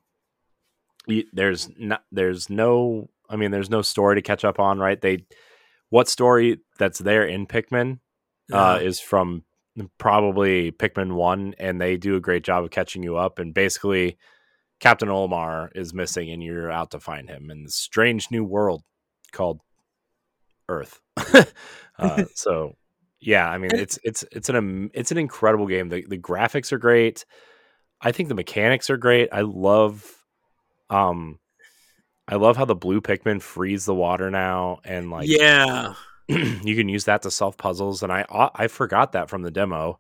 There's 1.32 1.70
not, 1.78 2.02
there's 2.12 2.50
no, 2.50 3.08
I 3.30 3.36
mean, 3.36 3.50
there's 3.50 3.70
no 3.70 3.82
story 3.82 4.16
to 4.16 4.22
catch 4.22 4.44
up 4.44 4.58
on, 4.58 4.78
right? 4.78 5.00
They, 5.00 5.24
what 5.88 6.08
story 6.08 6.60
that's 6.78 6.98
there 6.98 7.24
in 7.24 7.46
Pikmin, 7.46 8.00
uh, 8.52 8.78
yeah. 8.78 8.86
is 8.86 9.00
from 9.00 9.44
probably 9.98 10.72
Pikmin 10.72 11.12
one, 11.12 11.54
and 11.58 11.80
they 11.80 11.96
do 11.96 12.16
a 12.16 12.20
great 12.20 12.44
job 12.44 12.64
of 12.64 12.70
catching 12.70 13.02
you 13.02 13.16
up. 13.16 13.38
And 13.38 13.54
basically, 13.54 14.18
Captain 14.80 15.08
Olimar 15.08 15.70
is 15.74 15.94
missing, 15.94 16.30
and 16.30 16.42
you're 16.42 16.70
out 16.70 16.90
to 16.92 17.00
find 17.00 17.28
him 17.28 17.50
in 17.50 17.64
this 17.64 17.74
strange 17.74 18.30
new 18.30 18.44
world 18.44 18.82
called 19.32 19.60
Earth. 20.68 21.00
uh, 21.98 22.24
so 22.34 22.76
yeah, 23.20 23.48
I 23.48 23.58
mean 23.58 23.70
it's 23.74 23.98
it's 24.04 24.24
it's 24.32 24.48
an 24.48 24.90
it's 24.94 25.10
an 25.10 25.18
incredible 25.18 25.66
game. 25.66 25.88
The 25.88 26.04
the 26.06 26.18
graphics 26.18 26.72
are 26.72 26.78
great. 26.78 27.24
I 28.00 28.12
think 28.12 28.28
the 28.28 28.34
mechanics 28.34 28.90
are 28.90 28.96
great. 28.96 29.28
I 29.32 29.40
love 29.40 30.24
um 30.90 31.38
I 32.28 32.36
love 32.36 32.56
how 32.56 32.66
the 32.66 32.74
blue 32.74 33.00
Pikmin 33.00 33.40
freeze 33.40 33.86
the 33.86 33.94
water 33.94 34.30
now, 34.30 34.80
and 34.84 35.10
like 35.10 35.28
yeah, 35.28 35.94
you 36.62 36.76
can 36.76 36.88
use 36.88 37.04
that 37.04 37.22
to 37.22 37.30
solve 37.30 37.56
puzzles. 37.56 38.02
And 38.02 38.12
I 38.12 38.24
I 38.54 38.68
forgot 38.68 39.12
that 39.12 39.30
from 39.30 39.42
the 39.42 39.50
demo. 39.50 39.98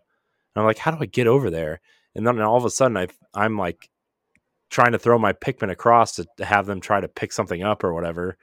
And 0.54 0.60
I'm 0.60 0.66
like, 0.66 0.78
how 0.78 0.90
do 0.90 0.98
I 1.00 1.06
get 1.06 1.26
over 1.26 1.50
there? 1.50 1.80
And 2.14 2.26
then 2.26 2.40
all 2.40 2.56
of 2.56 2.64
a 2.64 2.70
sudden, 2.70 2.96
I 2.96 3.08
I'm 3.34 3.56
like 3.56 3.88
trying 4.70 4.92
to 4.92 4.98
throw 4.98 5.18
my 5.18 5.32
Pikmin 5.32 5.70
across 5.70 6.16
to, 6.16 6.26
to 6.36 6.44
have 6.44 6.66
them 6.66 6.80
try 6.80 7.00
to 7.00 7.08
pick 7.08 7.32
something 7.32 7.62
up 7.62 7.82
or 7.82 7.94
whatever. 7.94 8.36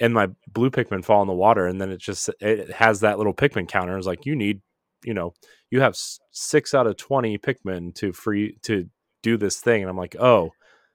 And 0.00 0.12
my 0.12 0.28
blue 0.48 0.70
Pikmin 0.70 1.04
fall 1.04 1.22
in 1.22 1.28
the 1.28 1.34
water, 1.34 1.66
and 1.66 1.80
then 1.80 1.90
it 1.90 1.98
just 1.98 2.28
it 2.40 2.70
has 2.72 3.00
that 3.00 3.18
little 3.18 3.34
Pikmin 3.34 3.68
counter. 3.68 3.96
It's 3.96 4.06
like 4.06 4.26
you 4.26 4.34
need, 4.34 4.60
you 5.04 5.14
know, 5.14 5.34
you 5.70 5.80
have 5.80 5.96
six 6.32 6.74
out 6.74 6.86
of 6.86 6.96
twenty 6.96 7.38
Pikmin 7.38 7.94
to 7.96 8.12
free 8.12 8.58
to 8.62 8.88
do 9.22 9.36
this 9.36 9.60
thing, 9.60 9.82
and 9.82 9.88
I'm 9.88 9.96
like, 9.96 10.16
oh, 10.18 10.50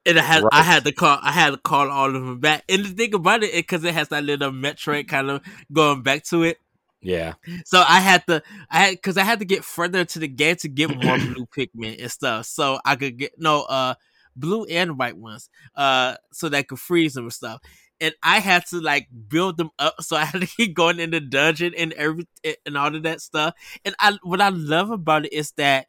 and 0.07 0.17
I 0.17 0.23
had 0.23 0.43
right. 0.43 0.53
I 0.53 0.63
had 0.63 0.85
to 0.85 0.91
call 0.91 1.19
I 1.21 1.31
had 1.31 1.51
to 1.51 1.57
call 1.57 1.89
all 1.91 2.07
of 2.07 2.13
them 2.13 2.39
back. 2.39 2.63
And 2.69 2.85
the 2.85 2.89
thing 2.89 3.13
about 3.13 3.43
it, 3.43 3.53
because 3.53 3.83
it, 3.83 3.89
it 3.89 3.93
has 3.93 4.07
that 4.09 4.23
little 4.23 4.51
Metroid 4.51 5.07
kind 5.07 5.29
of 5.29 5.41
going 5.71 6.01
back 6.01 6.23
to 6.25 6.43
it. 6.43 6.57
Yeah. 7.01 7.33
So 7.65 7.83
I 7.87 7.99
had 7.99 8.25
to 8.27 8.41
I 8.71 8.79
had 8.79 8.91
because 8.91 9.17
I 9.17 9.23
had 9.23 9.39
to 9.39 9.45
get 9.45 9.63
further 9.63 10.05
to 10.05 10.19
the 10.19 10.27
game 10.27 10.55
to 10.57 10.69
get 10.69 10.89
more 10.89 11.17
blue 11.17 11.45
Pikmin 11.45 12.01
and 12.01 12.11
stuff. 12.11 12.45
So 12.45 12.79
I 12.85 12.95
could 12.95 13.17
get 13.17 13.33
no 13.37 13.63
uh 13.63 13.95
blue 14.35 14.63
and 14.65 14.97
white 14.97 15.17
ones. 15.17 15.49
Uh 15.75 16.15
so 16.31 16.49
that 16.49 16.57
I 16.57 16.63
could 16.63 16.79
freeze 16.79 17.13
them 17.13 17.25
and 17.25 17.33
stuff. 17.33 17.61
And 17.99 18.13
I 18.23 18.39
had 18.39 18.65
to 18.67 18.79
like 18.79 19.07
build 19.27 19.57
them 19.57 19.71
up, 19.79 19.95
so 20.01 20.15
I 20.15 20.25
had 20.25 20.41
to 20.41 20.47
keep 20.47 20.75
going 20.75 20.99
in 20.99 21.09
the 21.09 21.19
dungeon 21.19 21.73
and 21.77 21.93
every 21.93 22.27
and 22.65 22.77
all 22.77 22.95
of 22.95 23.03
that 23.03 23.21
stuff. 23.21 23.55
And 23.83 23.95
I 23.99 24.17
what 24.23 24.39
I 24.39 24.49
love 24.49 24.89
about 24.91 25.25
it 25.25 25.33
is 25.33 25.51
that 25.57 25.87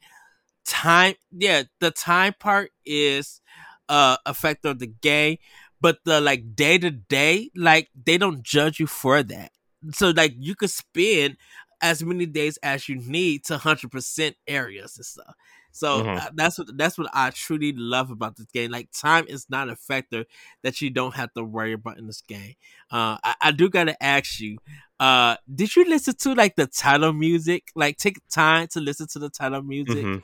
time 0.64 1.14
yeah, 1.30 1.62
the 1.80 1.90
time 1.90 2.34
part 2.38 2.70
is 2.84 3.40
uh 3.88 4.16
effect 4.26 4.64
of 4.64 4.78
the 4.78 4.86
game, 4.86 5.38
but 5.80 5.98
the 6.04 6.20
like 6.20 6.54
day 6.54 6.78
to 6.78 6.90
day, 6.90 7.50
like 7.54 7.88
they 7.94 8.18
don't 8.18 8.42
judge 8.42 8.80
you 8.80 8.86
for 8.86 9.22
that. 9.22 9.52
So 9.92 10.10
like 10.10 10.34
you 10.38 10.54
could 10.54 10.70
spend 10.70 11.36
as 11.80 12.02
many 12.02 12.26
days 12.26 12.58
as 12.62 12.88
you 12.88 12.96
need 12.96 13.44
to 13.44 13.58
hundred 13.58 13.90
percent 13.90 14.36
areas 14.46 14.96
and 14.96 15.06
stuff. 15.06 15.34
So 15.70 16.02
mm-hmm. 16.02 16.18
uh, 16.18 16.30
that's 16.34 16.58
what 16.58 16.76
that's 16.76 16.98
what 16.98 17.08
I 17.12 17.30
truly 17.30 17.72
love 17.72 18.10
about 18.10 18.36
this 18.36 18.46
game. 18.46 18.70
Like 18.70 18.88
time 18.90 19.26
is 19.28 19.46
not 19.48 19.68
a 19.68 19.76
factor 19.76 20.24
that 20.62 20.80
you 20.80 20.90
don't 20.90 21.14
have 21.14 21.32
to 21.34 21.44
worry 21.44 21.72
about 21.72 21.98
in 21.98 22.06
this 22.06 22.20
game. 22.22 22.54
Uh, 22.90 23.18
I, 23.22 23.34
I 23.40 23.50
do 23.52 23.68
gotta 23.68 24.00
ask 24.02 24.40
you, 24.40 24.58
uh, 24.98 25.36
did 25.52 25.76
you 25.76 25.84
listen 25.84 26.16
to 26.16 26.34
like 26.34 26.56
the 26.56 26.66
title 26.66 27.12
music? 27.12 27.70
Like 27.76 27.96
take 27.96 28.18
time 28.28 28.66
to 28.72 28.80
listen 28.80 29.06
to 29.12 29.18
the 29.20 29.30
title 29.30 29.62
music. 29.62 30.04
Mm-hmm. 30.04 30.18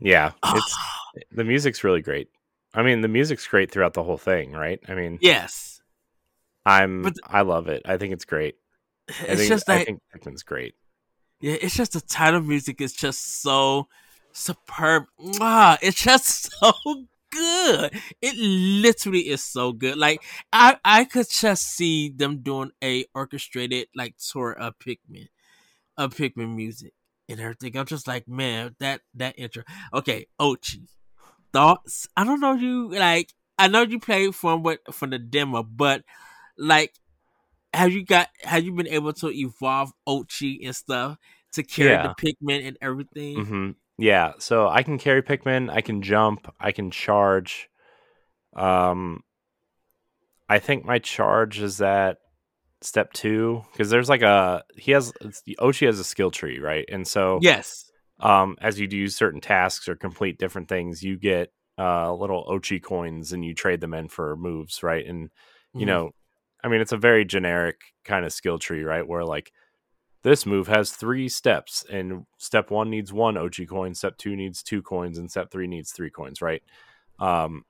Yeah, 0.00 0.32
it's 0.44 0.76
the 1.32 1.44
music's 1.44 1.84
really 1.84 2.02
great. 2.02 2.28
I 2.74 2.82
mean, 2.82 3.02
the 3.02 3.08
music's 3.08 3.46
great 3.46 3.70
throughout 3.70 3.94
the 3.94 4.02
whole 4.02 4.16
thing, 4.16 4.52
right? 4.52 4.80
I 4.88 4.94
mean, 4.94 5.18
yes, 5.20 5.80
I'm. 6.64 7.12
I 7.26 7.42
love 7.42 7.68
it. 7.68 7.82
I 7.84 7.96
think 7.96 8.12
it's 8.12 8.24
great. 8.24 8.56
I 9.08 9.24
it's 9.28 9.40
think, 9.40 9.48
just 9.48 9.68
like, 9.68 9.80
I 9.80 9.84
think 9.84 10.00
Pikmin's 10.14 10.42
great. 10.42 10.74
Yeah, 11.40 11.56
it's 11.60 11.76
just 11.76 11.92
the 11.92 12.00
title 12.00 12.40
music 12.40 12.80
is 12.80 12.92
just 12.92 13.42
so 13.42 13.88
superb. 14.32 15.04
Wow, 15.18 15.76
it's 15.82 16.02
just 16.02 16.50
so 16.60 16.72
good. 17.30 18.00
It 18.20 18.36
literally 18.36 19.28
is 19.28 19.42
so 19.42 19.72
good. 19.72 19.98
Like 19.98 20.22
I, 20.52 20.76
I 20.84 21.04
could 21.04 21.28
just 21.28 21.66
see 21.66 22.10
them 22.10 22.38
doing 22.38 22.70
a 22.82 23.04
orchestrated 23.14 23.88
like 23.94 24.14
tour 24.18 24.52
of 24.52 24.78
Pikmin, 24.78 25.28
of 25.98 26.14
Pikmin 26.14 26.54
music 26.54 26.94
and 27.28 27.40
everything. 27.40 27.76
I'm 27.76 27.86
just 27.86 28.06
like, 28.06 28.28
man, 28.28 28.76
that 28.78 29.00
that 29.14 29.38
intro. 29.38 29.64
Okay, 29.92 30.26
Oatchi 30.40 30.88
thoughts? 31.52 32.06
I 32.16 32.24
don't 32.24 32.40
know 32.40 32.54
you 32.54 32.90
like. 32.90 33.32
I 33.58 33.68
know 33.68 33.82
you 33.82 34.00
played 34.00 34.34
from 34.34 34.62
what 34.62 34.80
from 34.94 35.10
the 35.10 35.18
demo, 35.18 35.62
but 35.62 36.02
like, 36.58 36.94
have 37.72 37.92
you 37.92 38.04
got 38.04 38.28
have 38.42 38.64
you 38.64 38.72
been 38.72 38.88
able 38.88 39.12
to 39.14 39.28
evolve 39.28 39.92
Oatchi 40.08 40.58
and 40.64 40.74
stuff 40.74 41.18
to 41.52 41.62
carry 41.62 41.90
yeah. 41.90 42.08
the 42.08 42.14
Pikmin 42.14 42.66
and 42.66 42.78
everything? 42.80 43.36
Mm-hmm. 43.36 43.70
Yeah, 43.98 44.32
so 44.38 44.68
I 44.68 44.82
can 44.82 44.98
carry 44.98 45.22
Pikmin. 45.22 45.70
I 45.70 45.80
can 45.80 46.02
jump. 46.02 46.52
I 46.58 46.72
can 46.72 46.90
charge. 46.90 47.68
Um, 48.54 49.22
I 50.48 50.58
think 50.58 50.84
my 50.84 50.98
charge 50.98 51.60
is 51.60 51.80
at 51.80 52.18
step 52.80 53.12
two 53.12 53.62
because 53.72 53.90
there's 53.90 54.08
like 54.08 54.22
a 54.22 54.64
he 54.76 54.92
has 54.92 55.12
Oatchi 55.60 55.86
has 55.86 55.98
a 55.98 56.04
skill 56.04 56.30
tree, 56.30 56.58
right? 56.58 56.84
And 56.88 57.06
so 57.06 57.38
yes, 57.42 57.90
um, 58.22 58.56
as 58.60 58.78
you 58.78 58.86
do 58.86 59.08
certain 59.08 59.40
tasks 59.40 59.88
or 59.88 59.96
complete 59.96 60.38
different 60.38 60.68
things, 60.68 61.02
you 61.02 61.18
get 61.18 61.52
uh, 61.78 62.12
little 62.14 62.44
Oatchi 62.46 62.82
coins 62.82 63.32
and 63.32 63.44
you 63.44 63.54
trade 63.54 63.80
them 63.80 63.94
in 63.94 64.08
for 64.08 64.36
moves, 64.36 64.82
right? 64.82 65.04
And 65.04 65.30
you 65.74 65.80
mm-hmm. 65.80 65.86
know, 65.86 66.10
I 66.62 66.68
mean, 66.68 66.80
it's 66.80 66.92
a 66.92 66.96
very 66.96 67.24
generic 67.24 67.80
kind 68.04 68.24
of 68.24 68.32
skill 68.32 68.58
tree, 68.58 68.84
right? 68.84 69.06
Where 69.06 69.24
like 69.24 69.52
this 70.22 70.46
move 70.46 70.68
has 70.68 70.92
three 70.92 71.28
steps, 71.28 71.84
and 71.90 72.24
step 72.38 72.70
one 72.70 72.90
needs 72.90 73.12
one 73.12 73.34
Oatchi 73.34 73.68
coin, 73.68 73.94
step 73.94 74.16
two 74.18 74.36
needs 74.36 74.62
two 74.62 74.82
coins, 74.82 75.18
and 75.18 75.28
step 75.28 75.50
three 75.50 75.66
needs 75.66 75.90
three 75.90 76.10
coins, 76.10 76.40
right? 76.40 76.62
Um, 77.18 77.64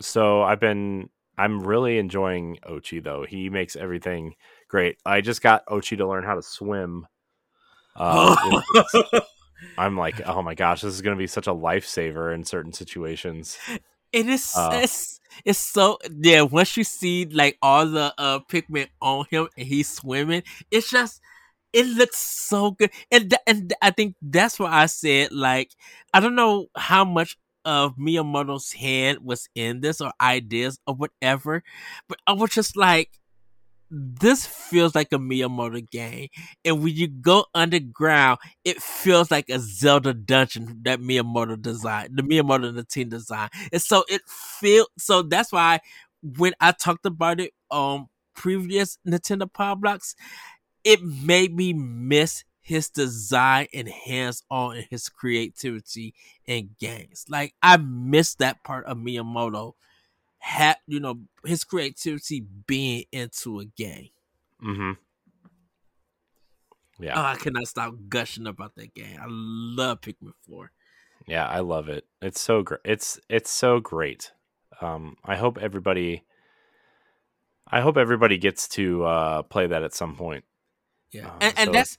so 0.00 0.42
I've 0.42 0.60
been, 0.60 1.10
I'm 1.36 1.66
really 1.66 1.98
enjoying 1.98 2.58
Oatchi 2.64 3.02
though. 3.02 3.24
He 3.28 3.50
makes 3.50 3.74
everything 3.74 4.34
great. 4.68 4.98
I 5.04 5.20
just 5.20 5.42
got 5.42 5.66
Oatchi 5.66 5.96
to 5.98 6.06
learn 6.06 6.22
how 6.22 6.36
to 6.36 6.42
swim. 6.42 7.08
Uh, 7.96 8.36
I'm 9.78 9.96
like, 9.96 10.20
oh 10.26 10.42
my 10.42 10.54
gosh, 10.54 10.82
this 10.82 10.94
is 10.94 11.02
going 11.02 11.16
to 11.16 11.18
be 11.18 11.26
such 11.26 11.46
a 11.46 11.54
lifesaver 11.54 12.34
in 12.34 12.44
certain 12.44 12.72
situations. 12.72 13.58
It 14.12 14.28
is. 14.28 14.52
Uh, 14.56 14.80
it's, 14.82 15.18
it's 15.44 15.58
so 15.58 15.98
yeah. 16.08 16.42
Once 16.42 16.76
you 16.76 16.84
see 16.84 17.24
like 17.26 17.58
all 17.60 17.86
the 17.86 18.14
uh 18.16 18.38
Pikmin 18.48 18.88
on 19.02 19.26
him 19.30 19.48
and 19.56 19.66
he's 19.66 19.90
swimming, 19.90 20.44
it's 20.70 20.90
just 20.90 21.20
it 21.72 21.86
looks 21.86 22.18
so 22.18 22.70
good. 22.70 22.90
And 23.10 23.30
th- 23.30 23.42
and 23.46 23.74
I 23.82 23.90
think 23.90 24.14
that's 24.22 24.60
why 24.60 24.70
I 24.70 24.86
said 24.86 25.32
like 25.32 25.72
I 26.12 26.20
don't 26.20 26.36
know 26.36 26.68
how 26.76 27.04
much 27.04 27.36
of 27.64 27.96
Miyamoto's 27.96 28.72
hand 28.72 29.18
was 29.22 29.48
in 29.54 29.80
this 29.80 30.00
or 30.00 30.12
ideas 30.20 30.78
or 30.86 30.94
whatever, 30.94 31.64
but 32.08 32.18
I 32.26 32.34
was 32.34 32.50
just 32.50 32.76
like 32.76 33.10
this 33.94 34.44
feels 34.44 34.94
like 34.94 35.12
a 35.12 35.18
Miyamoto 35.18 35.88
game. 35.88 36.28
And 36.64 36.82
when 36.82 36.94
you 36.94 37.06
go 37.06 37.46
underground, 37.54 38.40
it 38.64 38.82
feels 38.82 39.30
like 39.30 39.48
a 39.48 39.58
Zelda 39.60 40.12
dungeon 40.12 40.80
that 40.82 41.00
Miyamoto 41.00 41.60
designed, 41.60 42.16
the 42.16 42.22
Miyamoto 42.22 42.68
and 42.68 42.78
the 42.78 42.84
team 42.84 43.08
design. 43.08 43.48
And 43.72 43.80
so 43.80 44.04
it 44.08 44.22
feels 44.26 44.88
so 44.98 45.22
that's 45.22 45.52
why 45.52 45.80
when 46.22 46.54
I 46.60 46.72
talked 46.72 47.06
about 47.06 47.40
it 47.40 47.52
on 47.70 48.08
previous 48.34 48.98
Nintendo 49.06 49.52
Pow 49.52 49.76
Blocks, 49.76 50.16
it 50.82 51.02
made 51.02 51.54
me 51.54 51.72
miss 51.72 52.44
his 52.60 52.88
design 52.88 53.68
and 53.74 53.88
hands 53.88 54.42
on 54.50 54.76
and 54.76 54.86
his 54.90 55.08
creativity 55.08 56.14
in 56.46 56.70
games. 56.80 57.26
Like 57.28 57.54
I 57.62 57.76
miss 57.76 58.34
that 58.36 58.64
part 58.64 58.86
of 58.86 58.96
Miyamoto 58.96 59.74
have 60.44 60.76
you 60.86 61.00
know 61.00 61.20
his 61.46 61.64
creativity 61.64 62.44
being 62.66 63.04
into 63.10 63.60
a 63.60 63.64
game. 63.64 64.10
Mm-hmm. 64.62 64.92
Yeah. 67.02 67.18
Oh, 67.18 67.24
I 67.24 67.36
cannot 67.36 67.66
stop 67.66 67.94
gushing 68.10 68.46
about 68.46 68.74
that 68.76 68.92
game. 68.94 69.18
I 69.20 69.24
love 69.26 70.02
Pikmin 70.02 70.34
Four. 70.46 70.70
Yeah, 71.26 71.48
I 71.48 71.60
love 71.60 71.88
it. 71.88 72.04
It's 72.20 72.42
so 72.42 72.62
great. 72.62 72.82
It's 72.84 73.18
it's 73.30 73.50
so 73.50 73.80
great. 73.80 74.32
Um, 74.82 75.16
I 75.24 75.36
hope 75.36 75.58
everybody. 75.58 76.24
I 77.66 77.80
hope 77.80 77.96
everybody 77.96 78.36
gets 78.36 78.68
to 78.68 79.04
uh, 79.04 79.42
play 79.44 79.66
that 79.66 79.82
at 79.82 79.94
some 79.94 80.14
point. 80.14 80.44
Yeah, 81.10 81.28
um, 81.28 81.38
and, 81.40 81.54
and 81.56 81.66
so 81.68 81.72
that's 81.72 81.98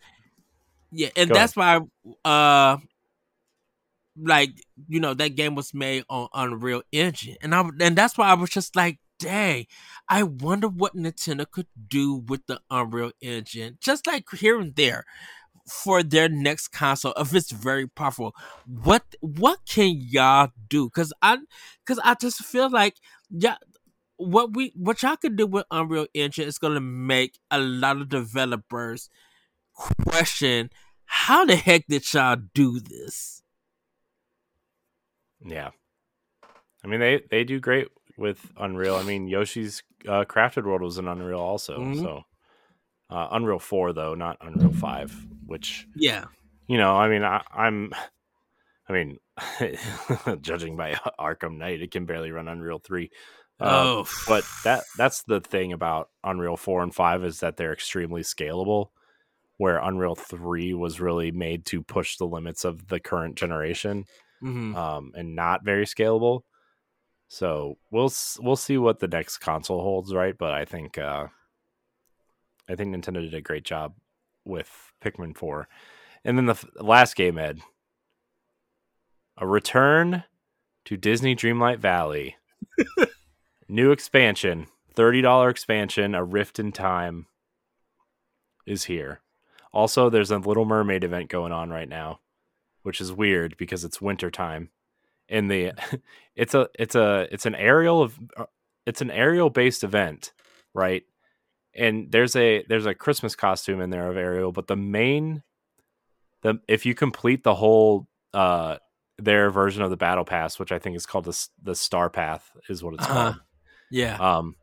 yeah, 0.91 1.09
and 1.15 1.31
that's 1.31 1.57
ahead. 1.57 1.81
why 2.23 2.29
uh, 2.29 2.77
like 4.17 4.51
you 4.87 4.99
know 4.99 5.13
that 5.13 5.35
game 5.35 5.55
was 5.55 5.73
made 5.73 6.03
on 6.09 6.27
Unreal 6.33 6.83
Engine, 6.91 7.37
and 7.41 7.53
I 7.53 7.69
and 7.81 7.95
that's 7.95 8.17
why 8.17 8.29
I 8.29 8.33
was 8.33 8.49
just 8.49 8.75
like, 8.75 8.99
dang, 9.19 9.65
I 10.09 10.23
wonder 10.23 10.67
what 10.67 10.95
Nintendo 10.95 11.49
could 11.49 11.67
do 11.87 12.23
with 12.27 12.45
the 12.47 12.61
Unreal 12.69 13.11
Engine, 13.21 13.77
just 13.81 14.07
like 14.07 14.25
here 14.31 14.59
and 14.59 14.75
there 14.75 15.05
for 15.69 16.03
their 16.03 16.29
next 16.29 16.69
console 16.69 17.13
if 17.17 17.33
it's 17.33 17.51
very 17.51 17.87
powerful. 17.87 18.33
What 18.67 19.03
what 19.21 19.59
can 19.67 19.97
y'all 19.99 20.49
do? 20.69 20.89
Cause 20.89 21.11
I 21.21 21.39
cause 21.85 21.99
I 22.03 22.15
just 22.15 22.43
feel 22.43 22.69
like 22.69 22.95
yeah 23.29 23.57
what 24.17 24.55
we 24.55 24.71
what 24.75 25.01
y'all 25.03 25.17
could 25.17 25.35
do 25.35 25.47
with 25.47 25.65
Unreal 25.71 26.07
Engine 26.13 26.47
is 26.47 26.57
gonna 26.57 26.79
make 26.81 27.39
a 27.51 27.59
lot 27.59 27.99
of 27.99 28.09
developers 28.09 29.09
question 30.07 30.69
how 31.05 31.45
the 31.45 31.55
heck 31.55 31.85
did 31.87 32.11
y'all 32.13 32.37
do 32.53 32.79
this? 32.79 33.41
Yeah. 35.45 35.69
I 36.83 36.87
mean 36.87 36.99
they 36.99 37.21
they 37.29 37.43
do 37.43 37.59
great 37.59 37.87
with 38.17 38.51
Unreal. 38.57 38.95
I 38.95 39.03
mean 39.03 39.27
Yoshi's 39.27 39.83
uh, 40.07 40.25
Crafted 40.25 40.65
World 40.65 40.81
was 40.81 40.97
an 40.97 41.07
Unreal 41.07 41.39
also. 41.39 41.79
Mm-hmm. 41.79 42.01
So 42.01 42.23
uh, 43.09 43.27
Unreal 43.31 43.59
4 43.59 43.93
though, 43.93 44.15
not 44.15 44.37
Unreal 44.41 44.73
5, 44.73 45.27
which 45.45 45.87
Yeah. 45.95 46.25
You 46.67 46.77
know, 46.77 46.95
I 46.95 47.07
mean 47.07 47.23
I, 47.23 47.43
I'm 47.53 47.93
I 48.89 48.93
mean 48.93 49.17
judging 50.41 50.75
by 50.75 50.93
Arkham 51.19 51.57
Knight, 51.57 51.81
it 51.81 51.91
can 51.91 52.05
barely 52.05 52.31
run 52.31 52.47
Unreal 52.47 52.79
3. 52.79 53.09
Uh, 53.57 53.63
oh, 53.63 54.05
but 54.27 54.43
that 54.63 54.83
that's 54.97 55.23
the 55.23 55.39
thing 55.39 55.71
about 55.71 56.09
Unreal 56.23 56.57
4 56.57 56.83
and 56.83 56.93
5 56.93 57.23
is 57.23 57.39
that 57.39 57.57
they're 57.57 57.73
extremely 57.73 58.21
scalable 58.21 58.89
where 59.57 59.77
Unreal 59.77 60.15
3 60.15 60.73
was 60.73 60.99
really 60.99 61.31
made 61.31 61.65
to 61.67 61.81
push 61.81 62.17
the 62.17 62.27
limits 62.27 62.65
of 62.65 62.87
the 62.87 62.99
current 62.99 63.35
generation 63.35 64.05
mhm. 64.41 64.75
um, 64.75 65.11
and 65.15 65.35
not 65.35 65.63
very 65.63 65.85
scalable. 65.85 66.41
So 67.27 67.77
we'll 67.91 68.11
we'll 68.39 68.55
see 68.55 68.77
what 68.77 68.99
the 68.99 69.07
next 69.07 69.39
console 69.39 69.81
holds, 69.81 70.13
right? 70.13 70.37
But 70.37 70.51
I 70.53 70.65
think 70.65 70.97
uh, 70.97 71.27
I 72.69 72.75
think 72.75 72.95
Nintendo 72.95 73.21
did 73.21 73.33
a 73.33 73.41
great 73.41 73.63
job 73.63 73.93
with 74.45 74.93
Pikmin 75.03 75.35
4. 75.35 75.67
And 76.23 76.37
then 76.37 76.45
the 76.45 76.53
f- 76.53 76.65
last 76.79 77.15
game, 77.15 77.37
Ed, 77.37 77.59
a 79.37 79.45
return 79.45 80.23
to 80.85 80.97
Disney 80.97 81.35
Dreamlight 81.35 81.79
Valley. 81.79 82.37
New 83.67 83.91
expansion, 83.91 84.67
$30 84.95 85.49
expansion, 85.49 86.15
a 86.15 86.23
rift 86.23 86.59
in 86.59 86.71
time 86.71 87.27
is 88.65 88.85
here. 88.85 89.21
Also, 89.73 90.09
there's 90.09 90.31
a 90.31 90.37
Little 90.37 90.65
Mermaid 90.65 91.03
event 91.03 91.29
going 91.29 91.51
on 91.51 91.69
right 91.69 91.89
now, 91.89 92.19
which 92.85 93.01
is 93.01 93.11
weird 93.11 93.57
because 93.57 93.83
it's 93.83 93.99
winter 93.99 94.29
time. 94.29 94.69
And 95.27 95.49
the 95.49 95.71
it's 96.35 96.53
a 96.53 96.69
it's 96.77 96.93
a 96.93 97.27
it's 97.31 97.47
an 97.47 97.55
Ariel 97.55 98.03
of 98.03 98.19
uh, 98.37 98.45
it's 98.85 99.01
an 99.01 99.09
Ariel 99.09 99.49
based 99.49 99.83
event, 99.83 100.31
right? 100.75 101.01
And 101.75 102.11
there's 102.11 102.35
a 102.35 102.63
there's 102.69 102.85
a 102.85 102.93
Christmas 102.93 103.35
costume 103.35 103.81
in 103.81 103.89
there 103.89 104.07
of 104.07 104.17
Ariel, 104.17 104.51
but 104.51 104.67
the 104.67 104.75
main 104.75 105.41
the 106.43 106.59
if 106.67 106.85
you 106.85 106.93
complete 106.93 107.43
the 107.43 107.55
whole 107.55 108.07
uh 108.35 108.77
their 109.17 109.49
version 109.49 109.81
of 109.81 109.89
the 109.89 109.97
battle 109.97 110.25
pass, 110.25 110.59
which 110.59 110.71
I 110.71 110.77
think 110.77 110.95
is 110.95 111.07
called 111.07 111.25
the 111.25 111.47
the 111.63 111.73
Star 111.73 112.09
Path, 112.11 112.51
is 112.69 112.83
what 112.83 112.93
it's 112.93 113.03
Uh-huh. 113.05 113.13
called. 113.13 113.35
yeah. 113.89 114.17
Um, 114.17 114.55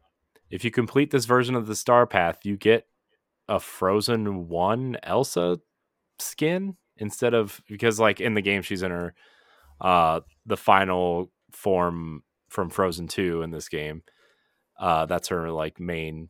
if 0.48 0.64
you 0.64 0.70
complete 0.70 1.10
this 1.10 1.24
version 1.24 1.56
of 1.56 1.66
the 1.66 1.74
Star 1.74 2.06
Path, 2.06 2.38
you 2.44 2.56
get 2.56 2.86
a 3.48 3.58
Frozen 3.58 4.46
One 4.48 4.96
Elsa 5.02 5.58
skin 6.20 6.76
instead 7.02 7.34
of 7.34 7.60
because 7.68 8.00
like 8.00 8.20
in 8.20 8.32
the 8.34 8.40
game 8.40 8.62
she's 8.62 8.82
in 8.82 8.90
her 8.90 9.12
uh 9.80 10.20
the 10.46 10.56
final 10.56 11.30
form 11.50 12.22
from 12.48 12.70
Frozen 12.70 13.08
Two 13.08 13.42
in 13.42 13.50
this 13.50 13.68
game. 13.68 14.02
Uh, 14.78 15.06
that's 15.06 15.28
her 15.28 15.50
like 15.50 15.78
main 15.78 16.28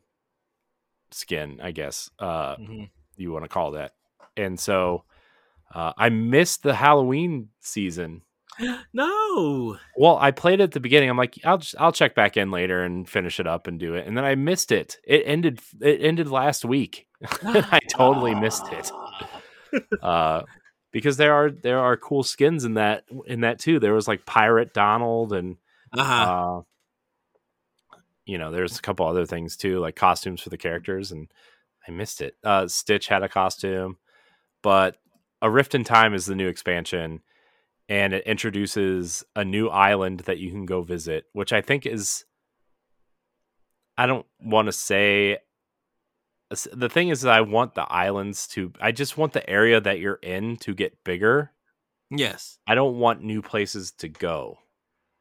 skin, 1.11 1.59
I 1.63 1.71
guess. 1.71 2.09
Uh, 2.19 2.55
Mhm. 2.57 2.89
you 3.17 3.31
want 3.31 3.45
to 3.45 3.49
call 3.49 3.71
that. 3.71 3.93
And 4.37 4.59
so 4.59 5.05
uh, 5.73 5.93
I 5.97 6.09
missed 6.09 6.63
the 6.63 6.73
Halloween 6.75 7.49
season. 7.61 8.21
No. 8.93 9.77
Well, 9.97 10.17
I 10.21 10.29
played 10.29 10.59
it 10.59 10.63
at 10.65 10.71
the 10.73 10.79
beginning. 10.79 11.09
I'm 11.09 11.17
like, 11.17 11.39
I'll 11.43 11.57
just 11.57 11.73
I'll 11.79 11.91
check 11.91 12.13
back 12.13 12.37
in 12.37 12.51
later 12.51 12.83
and 12.83 13.09
finish 13.09 13.39
it 13.39 13.47
up 13.47 13.65
and 13.65 13.79
do 13.79 13.95
it. 13.95 14.05
And 14.05 14.15
then 14.15 14.25
I 14.25 14.35
missed 14.35 14.71
it. 14.71 14.97
It 15.03 15.23
ended 15.25 15.59
it 15.81 16.01
ended 16.01 16.29
last 16.29 16.63
week. 16.63 17.07
I 17.43 17.79
totally 17.97 18.35
missed 18.35 18.67
it. 18.71 18.91
Uh 20.03 20.43
because 20.93 21.17
there 21.17 21.33
are 21.33 21.51
there 21.51 21.79
are 21.79 21.97
cool 21.97 22.23
skins 22.23 22.63
in 22.63 22.75
that 22.75 23.03
in 23.25 23.41
that 23.41 23.59
too. 23.59 23.79
There 23.79 23.93
was 23.93 24.07
like 24.07 24.25
Pirate 24.25 24.73
Donald 24.73 25.33
and 25.33 25.57
Uh-huh. 25.91 26.23
uh 26.23 26.61
you 28.25 28.37
know, 28.37 28.51
there's 28.51 28.79
a 28.79 28.81
couple 28.81 29.05
other 29.05 29.25
things 29.25 29.57
too, 29.57 29.79
like 29.79 29.97
costumes 29.97 30.39
for 30.39 30.49
the 30.49 30.57
characters 30.57 31.11
and 31.11 31.27
I 31.85 31.91
missed 31.91 32.21
it. 32.21 32.37
Uh 32.45 32.67
Stitch 32.69 33.09
had 33.09 33.23
a 33.23 33.27
costume, 33.27 33.97
but 34.61 34.95
A 35.41 35.49
Rift 35.51 35.75
in 35.75 35.83
Time 35.83 36.13
is 36.13 36.25
the 36.25 36.35
new 36.35 36.47
expansion 36.47 37.21
and 37.89 38.13
it 38.13 38.25
introduces 38.25 39.25
a 39.35 39.43
new 39.43 39.67
island 39.67 40.21
that 40.21 40.37
you 40.37 40.49
can 40.51 40.65
go 40.65 40.83
visit, 40.83 41.25
which 41.33 41.51
I 41.51 41.61
think 41.61 41.85
is 41.85 42.23
I 43.97 44.05
don't 44.05 44.25
want 44.41 44.67
to 44.67 44.71
say 44.71 45.39
the 46.71 46.89
thing 46.89 47.09
is 47.09 47.21
that 47.21 47.33
I 47.33 47.41
want 47.41 47.75
the 47.75 47.91
islands 47.91 48.47
to 48.49 48.71
I 48.81 48.91
just 48.91 49.17
want 49.17 49.33
the 49.33 49.47
area 49.49 49.79
that 49.81 49.99
you're 49.99 50.15
in 50.15 50.57
to 50.57 50.73
get 50.73 51.03
bigger. 51.03 51.51
yes. 52.09 52.57
I 52.67 52.75
don't 52.75 52.97
want 52.97 53.23
new 53.23 53.41
places 53.41 53.91
to 53.99 54.09
go. 54.09 54.59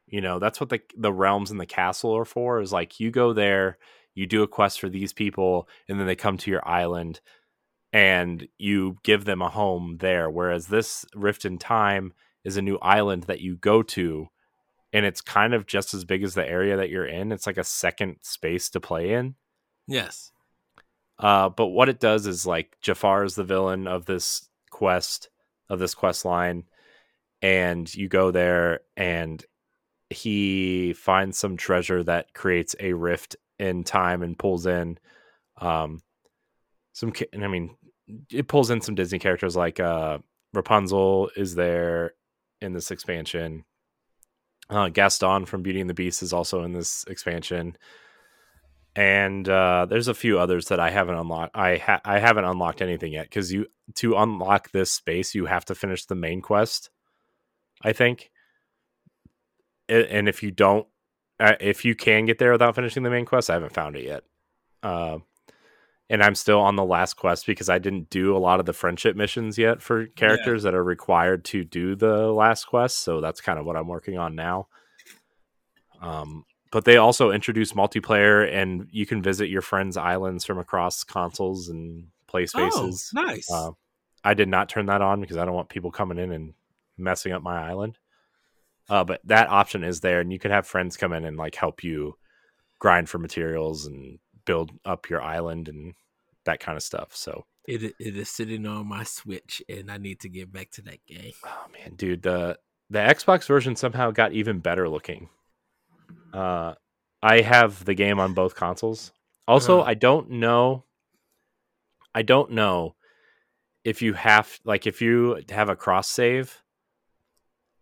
You 0.07 0.21
know, 0.21 0.39
that's 0.39 0.61
what 0.61 0.69
the 0.69 0.81
the 0.97 1.13
realms 1.13 1.51
and 1.51 1.61
the 1.61 1.67
castle 1.67 2.17
are 2.17 2.25
for 2.25 2.61
is 2.61 2.73
like 2.73 3.01
you 3.01 3.11
go 3.11 3.33
there, 3.33 3.79
you 4.15 4.27
do 4.27 4.43
a 4.43 4.49
quest 4.49 4.81
for 4.81 4.89
these 4.89 5.13
people 5.13 5.69
and 5.89 5.99
then 5.99 6.07
they 6.07 6.17
come 6.17 6.37
to 6.39 6.51
your 6.51 6.67
island 6.69 7.21
and 7.93 8.49
you 8.59 8.97
give 9.03 9.25
them 9.25 9.43
a 9.43 9.49
home 9.51 9.99
there 10.01 10.31
whereas 10.31 10.69
this 10.69 11.05
Rift 11.15 11.45
in 11.45 11.59
Time 11.59 12.13
is 12.45 12.57
a 12.57 12.63
new 12.63 12.79
island 12.83 13.25
that 13.25 13.41
you 13.41 13.57
go 13.57 13.83
to 13.83 14.29
and 14.93 15.07
it's 15.07 15.21
kind 15.21 15.55
of 15.55 15.67
just 15.67 15.95
as 15.95 16.05
big 16.05 16.23
as 16.23 16.35
the 16.35 16.47
area 16.47 16.77
that 16.77 16.91
you're 16.91 17.07
in. 17.07 17.33
It's 17.33 17.47
like 17.47 17.57
a 17.57 17.65
second 17.65 18.17
space 18.23 18.69
to 18.71 18.81
play 18.81 19.15
in. 19.15 19.37
Yes. 19.89 20.33
Uh, 21.23 21.49
but 21.49 21.69
what 21.69 21.89
it 21.89 22.01
does 22.01 22.27
is 22.27 22.45
like 22.45 22.77
Jafar 22.83 23.25
is 23.25 23.37
the 23.37 23.45
villain 23.45 23.87
of 23.87 24.05
this 24.07 24.49
quest 24.71 25.31
of 25.71 25.79
this 25.79 25.95
quest 25.95 26.25
line, 26.25 26.65
and 27.41 27.93
you 27.95 28.09
go 28.09 28.33
there 28.33 28.81
and 28.97 29.43
he 30.11 30.93
finds 30.93 31.39
some 31.39 31.57
treasure 31.57 32.03
that 32.03 32.35
creates 32.35 32.75
a 32.81 32.93
rift 32.93 33.37
in 33.59 33.85
time 33.85 34.23
and 34.23 34.39
pulls 34.39 34.67
in 34.67 34.99
um 35.59 36.03
some 36.93 37.13
I 37.41 37.47
mean 37.47 37.77
it 38.31 38.49
pulls 38.49 38.71
in 38.71 38.81
some 38.81 38.97
Disney 38.97 39.21
characters 39.21 39.57
like 39.57 39.79
uh 39.79 40.19
Rapunzel 40.53 41.31
is 41.37 41.55
there 41.55 42.15
in 42.61 42.73
this 42.73 42.91
expansion. 42.91 43.65
Uh, 44.69 44.89
Gaston 44.89 45.47
from 45.47 45.63
Beauty 45.63 45.81
and 45.81 45.89
the 45.89 45.95
Beast 45.95 46.23
is 46.23 46.33
also 46.33 46.63
in 46.63 46.73
this 46.73 47.05
expansion 47.09 47.77
and 48.95 49.49
uh, 49.49 49.87
there's 49.89 50.09
a 50.09 50.15
few 50.15 50.39
others 50.39 50.67
that 50.67 50.81
I 50.81 50.91
haven't 50.91 51.17
unlocked. 51.17 51.57
I 51.57 51.79
ha- 51.79 52.01
I 52.05 52.19
haven't 52.19 52.45
unlocked 52.45 52.83
anything 52.83 53.13
yet 53.13 53.25
because 53.25 53.53
you 53.53 53.67
to 53.97 54.17
unlock 54.17 54.71
this 54.71 54.91
space 54.91 55.35
you 55.35 55.47
have 55.47 55.65
to 55.67 55.75
finish 55.75 56.05
the 56.05 56.15
main 56.15 56.41
quest. 56.43 56.91
I 57.83 57.93
think, 57.93 58.31
and 59.89 60.29
if 60.29 60.43
you 60.43 60.51
don't, 60.51 60.87
uh, 61.41 61.55
if 61.61 61.85
you 61.85 61.95
can 61.95 62.27
get 62.27 62.39
there 62.39 62.53
without 62.53 62.75
finishing 62.75 63.03
the 63.03 63.11
main 63.11 63.25
quest, 63.25 63.51
I 63.51 63.55
haven't 63.55 63.75
found 63.75 63.97
it 63.97 64.05
yet. 64.05 64.25
Uh, 64.83 65.19
and 66.11 66.23
I'm 66.23 66.35
still 66.35 66.61
on 66.61 66.77
the 66.77 66.85
last 66.85 67.15
quest 67.15 67.47
because 67.47 67.71
I 67.71 67.79
didn't 67.79 68.11
do 68.11 68.37
a 68.37 68.39
lot 68.39 68.61
of 68.61 68.67
the 68.67 68.75
friendship 68.75 69.17
missions 69.17 69.57
yet 69.57 69.81
for 69.81 70.07
characters 70.09 70.63
that 70.65 70.75
are 70.75 70.85
required 70.85 71.45
to 71.47 71.65
do 71.65 71.97
the 71.97 72.31
last 72.31 72.67
quest. 72.67 72.99
So 72.99 73.23
that's 73.23 73.41
kind 73.41 73.59
of 73.59 73.65
what 73.65 73.77
I'm 73.77 73.89
working 73.89 74.19
on 74.19 74.35
now. 74.35 74.69
Um, 76.03 76.45
but 76.73 76.87
they 76.87 76.97
also 76.97 77.31
introduce 77.31 77.75
multiplayer 77.75 78.51
and 78.51 78.89
you 78.91 79.07
can 79.07 79.23
visit 79.23 79.51
your 79.51 79.63
friends' 79.63 79.97
islands 79.97 80.45
from 80.45 80.59
across 80.59 81.05
consoles 81.05 81.69
and 81.69 82.09
play 82.27 82.47
spaces. 82.47 83.13
Oh, 83.17 83.23
nice. 83.23 83.49
Uh, 83.53 83.73
I 84.25 84.35
did 84.35 84.49
not 84.49 84.71
turn 84.71 84.87
that 84.87 85.03
on 85.03 85.21
because 85.21 85.37
I 85.37 85.45
don't 85.45 85.55
want 85.55 85.69
people 85.69 85.91
coming 85.91 86.19
in 86.19 86.33
and 86.33 86.55
messing 86.97 87.33
up 87.33 87.43
my 87.43 87.69
island. 87.69 87.99
Uh, 88.89 89.05
but 89.05 89.21
that 89.25 89.49
option 89.49 89.85
is 89.85 90.01
there, 90.01 90.21
and 90.21 90.33
you 90.33 90.39
can 90.39 90.51
have 90.51 90.67
friends 90.67 90.97
come 90.97 91.13
in 91.13 91.25
and 91.25 91.37
like 91.37 91.55
help 91.55 91.85
you 91.85 92.17
grind 92.79 93.09
for 93.09 93.19
materials 93.19 93.87
and 93.87 94.19
build 94.45 94.73
up 94.85 95.09
your 95.09 95.23
island 95.23 95.69
and 95.69 95.95
that 96.45 96.59
kind 96.59 96.77
of 96.77 96.83
stuff. 96.83 97.15
So, 97.15 97.45
it 97.67 97.83
it 97.99 98.17
is 98.17 98.29
sitting 98.29 98.67
on 98.67 98.89
my 98.89 99.05
Switch, 99.05 99.63
and 99.69 99.91
I 99.91 99.99
need 99.99 100.21
to 100.21 100.29
get 100.29 100.53
back 100.53 100.71
to 100.73 100.83
that 100.83 101.05
game. 101.07 101.33
oh 101.47 101.67
man, 101.73 101.95
dude, 101.95 102.23
the 102.23 102.59
the 102.91 102.99
Xbox 102.99 103.47
version 103.47 103.77
somehow 103.77 104.11
got 104.11 104.33
even 104.33 104.59
better 104.59 104.89
looking. 104.89 105.29
Uh, 106.33 106.75
I 107.23 107.41
have 107.43 107.85
the 107.85 107.95
game 107.95 108.19
on 108.19 108.35
both 108.35 108.55
consoles. 108.55 109.13
Also, 109.47 109.81
Uh-huh. 109.81 109.91
I 109.91 109.95
don't 109.95 110.31
know. 110.31 110.85
I 112.15 112.23
don't 112.23 112.51
know 112.53 112.95
if 113.85 114.03
you 114.03 114.13
have 114.15 114.61
like 114.65 114.87
if 114.87 115.01
you 115.03 115.43
have 115.51 115.69
a 115.69 115.77
cross 115.77 116.09
save. 116.09 116.63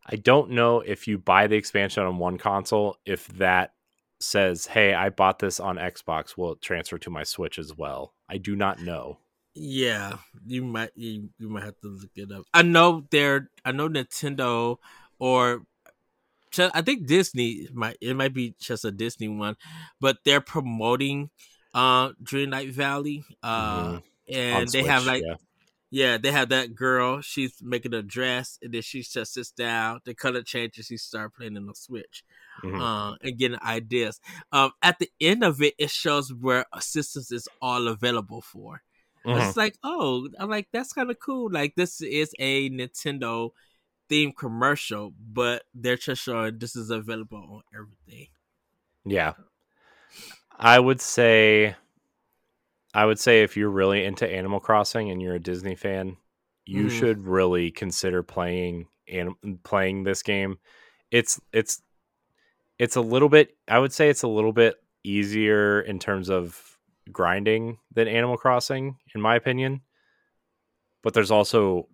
I 0.07 0.17
don't 0.17 0.51
know 0.51 0.81
if 0.81 1.07
you 1.07 1.19
buy 1.19 1.47
the 1.47 1.57
expansion 1.57 2.03
on 2.05 2.19
one 2.19 2.39
console 2.39 2.97
if 3.05 3.29
that 3.39 3.75
says, 4.19 4.67
"Hey, 4.67 4.95
I 4.95 5.11
bought 5.11 5.39
this 5.39 5.61
on 5.61 5.77
Xbox. 5.77 6.37
Will 6.37 6.53
it 6.53 6.63
transfer 6.63 6.99
to 6.99 7.11
my 7.11 7.23
Switch 7.25 7.59
as 7.59 7.75
well?" 7.77 8.15
I 8.29 8.39
do 8.39 8.57
not 8.57 8.81
know. 8.81 9.19
Yeah, 9.55 10.19
you 10.47 10.65
might 10.65 10.91
you, 10.95 11.31
you 11.39 11.49
might 11.49 11.65
have 11.65 11.79
to 11.81 11.89
look 11.89 12.11
it 12.17 12.31
up. 12.33 12.45
I 12.55 12.63
know 12.63 13.07
they're 13.11 13.51
I 13.65 13.73
know 13.73 13.89
Nintendo 13.89 14.77
or 15.19 15.65
I 16.59 16.83
think 16.83 17.07
Disney 17.07 17.69
might 17.73 17.97
it 18.01 18.15
might 18.15 18.35
be 18.35 18.55
just 18.61 18.85
a 18.85 18.91
Disney 18.91 19.29
one, 19.29 19.57
but 20.01 20.19
they're 20.25 20.41
promoting 20.41 21.31
uh 21.75 22.11
Dreamlight 22.23 22.73
Valley. 22.73 23.25
Uh 23.43 23.83
Mhm. 23.85 23.95
On 23.97 24.03
and 24.29 24.69
they 24.69 24.83
have 24.85 25.07
like 25.07 25.23
yeah. 25.27 25.35
yeah, 25.91 26.19
they 26.19 26.31
have 26.33 26.51
that 26.51 26.75
girl, 26.75 27.21
she's 27.21 27.55
making 27.63 27.95
a 27.95 28.03
dress 28.03 28.59
and 28.63 28.73
then 28.75 28.83
she 28.83 29.03
just 29.03 29.35
sits 29.35 29.51
down, 29.51 30.01
the 30.05 30.15
color 30.15 30.43
changes, 30.43 30.87
she 30.87 30.97
start 30.97 31.35
playing 31.35 31.57
in 31.57 31.67
the 31.67 31.75
Switch. 31.75 32.25
Mhm. 32.63 32.79
uh, 32.81 33.17
and 33.23 33.39
getting 33.39 33.59
ideas. 33.63 34.21
Um, 34.53 34.73
at 34.83 34.99
the 34.99 35.09
end 35.21 35.43
of 35.43 35.63
it, 35.63 35.75
it 35.79 35.91
shows 35.91 36.31
where 36.33 36.67
assistance 36.75 37.33
is 37.33 37.49
all 37.63 37.89
available 37.89 38.43
for. 38.43 38.83
Mhm. 39.25 39.49
It's 39.49 39.57
like, 39.57 39.77
oh, 39.83 40.29
I'm 40.39 40.51
like, 40.51 40.69
that's 40.73 40.93
kind 40.93 41.11
of 41.11 41.19
cool. 41.21 41.51
Like, 41.51 41.75
this 41.75 42.01
is 42.03 42.35
a 42.39 42.69
Nintendo 42.71 43.51
themed 44.11 44.37
commercial, 44.37 45.13
but 45.19 45.65
they're 45.75 45.97
just 45.97 46.23
showing 46.23 46.59
this 46.59 46.77
is 46.77 46.91
available 46.91 47.39
on 47.39 47.63
everything. 47.75 48.29
Yeah, 49.05 49.35
I 50.59 50.79
would 50.79 51.01
say 51.01 51.75
I 52.95 53.05
would 53.07 53.19
say 53.19 53.43
if 53.43 53.57
you're 53.57 53.71
really 53.71 54.05
into 54.05 54.29
Animal 54.29 54.61
Crossing 54.61 55.11
and 55.11 55.23
you're 55.23 55.35
a 55.35 55.41
Disney 55.41 55.77
fan, 55.77 56.17
you 56.67 56.89
Mhm. 56.89 56.91
should 56.91 57.23
really 57.27 57.71
consider 57.71 58.23
playing 58.23 58.89
and 59.09 59.35
playing 59.63 60.03
this 60.05 60.23
game. 60.23 60.59
It's 61.11 61.41
it's 61.53 61.83
it's 62.79 62.97
a 62.97 63.01
little 63.01 63.29
bit 63.29 63.57
I 63.69 63.79
would 63.79 63.93
say 63.93 64.11
it's 64.11 64.23
a 64.23 64.29
little 64.29 64.53
bit 64.53 64.77
easier 65.05 65.81
in 65.81 65.99
terms 65.99 66.31
of 66.31 66.79
grinding 67.13 67.79
than 67.93 68.09
Animal 68.09 68.37
Crossing 68.39 68.99
in 69.15 69.21
my 69.21 69.37
opinion. 69.37 69.83
But 71.03 71.15
there's 71.15 71.31
also 71.31 71.89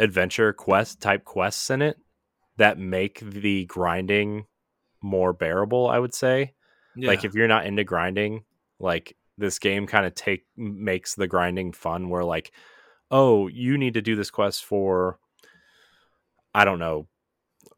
adventure 0.00 0.52
quest 0.52 1.00
type 1.00 1.24
quests 1.24 1.70
in 1.70 1.82
it 1.82 1.96
that 2.56 2.78
make 2.78 3.20
the 3.20 3.66
grinding 3.66 4.46
more 5.02 5.32
bearable, 5.32 5.88
I 5.88 5.98
would 5.98 6.14
say. 6.14 6.54
Like 7.08 7.24
if 7.24 7.34
you're 7.34 7.48
not 7.48 7.66
into 7.66 7.84
grinding 7.84 8.44
like 8.80 9.16
this 9.38 9.58
game 9.58 9.86
kind 9.86 10.06
of 10.06 10.14
take 10.14 10.44
makes 10.56 11.14
the 11.14 11.28
grinding 11.28 11.72
fun 11.72 12.08
where 12.08 12.24
like 12.24 12.52
oh 13.10 13.48
you 13.48 13.78
need 13.78 13.94
to 13.94 14.02
do 14.02 14.16
this 14.16 14.30
quest 14.30 14.64
for 14.64 15.18
i 16.54 16.64
don't 16.64 16.78
know 16.78 17.06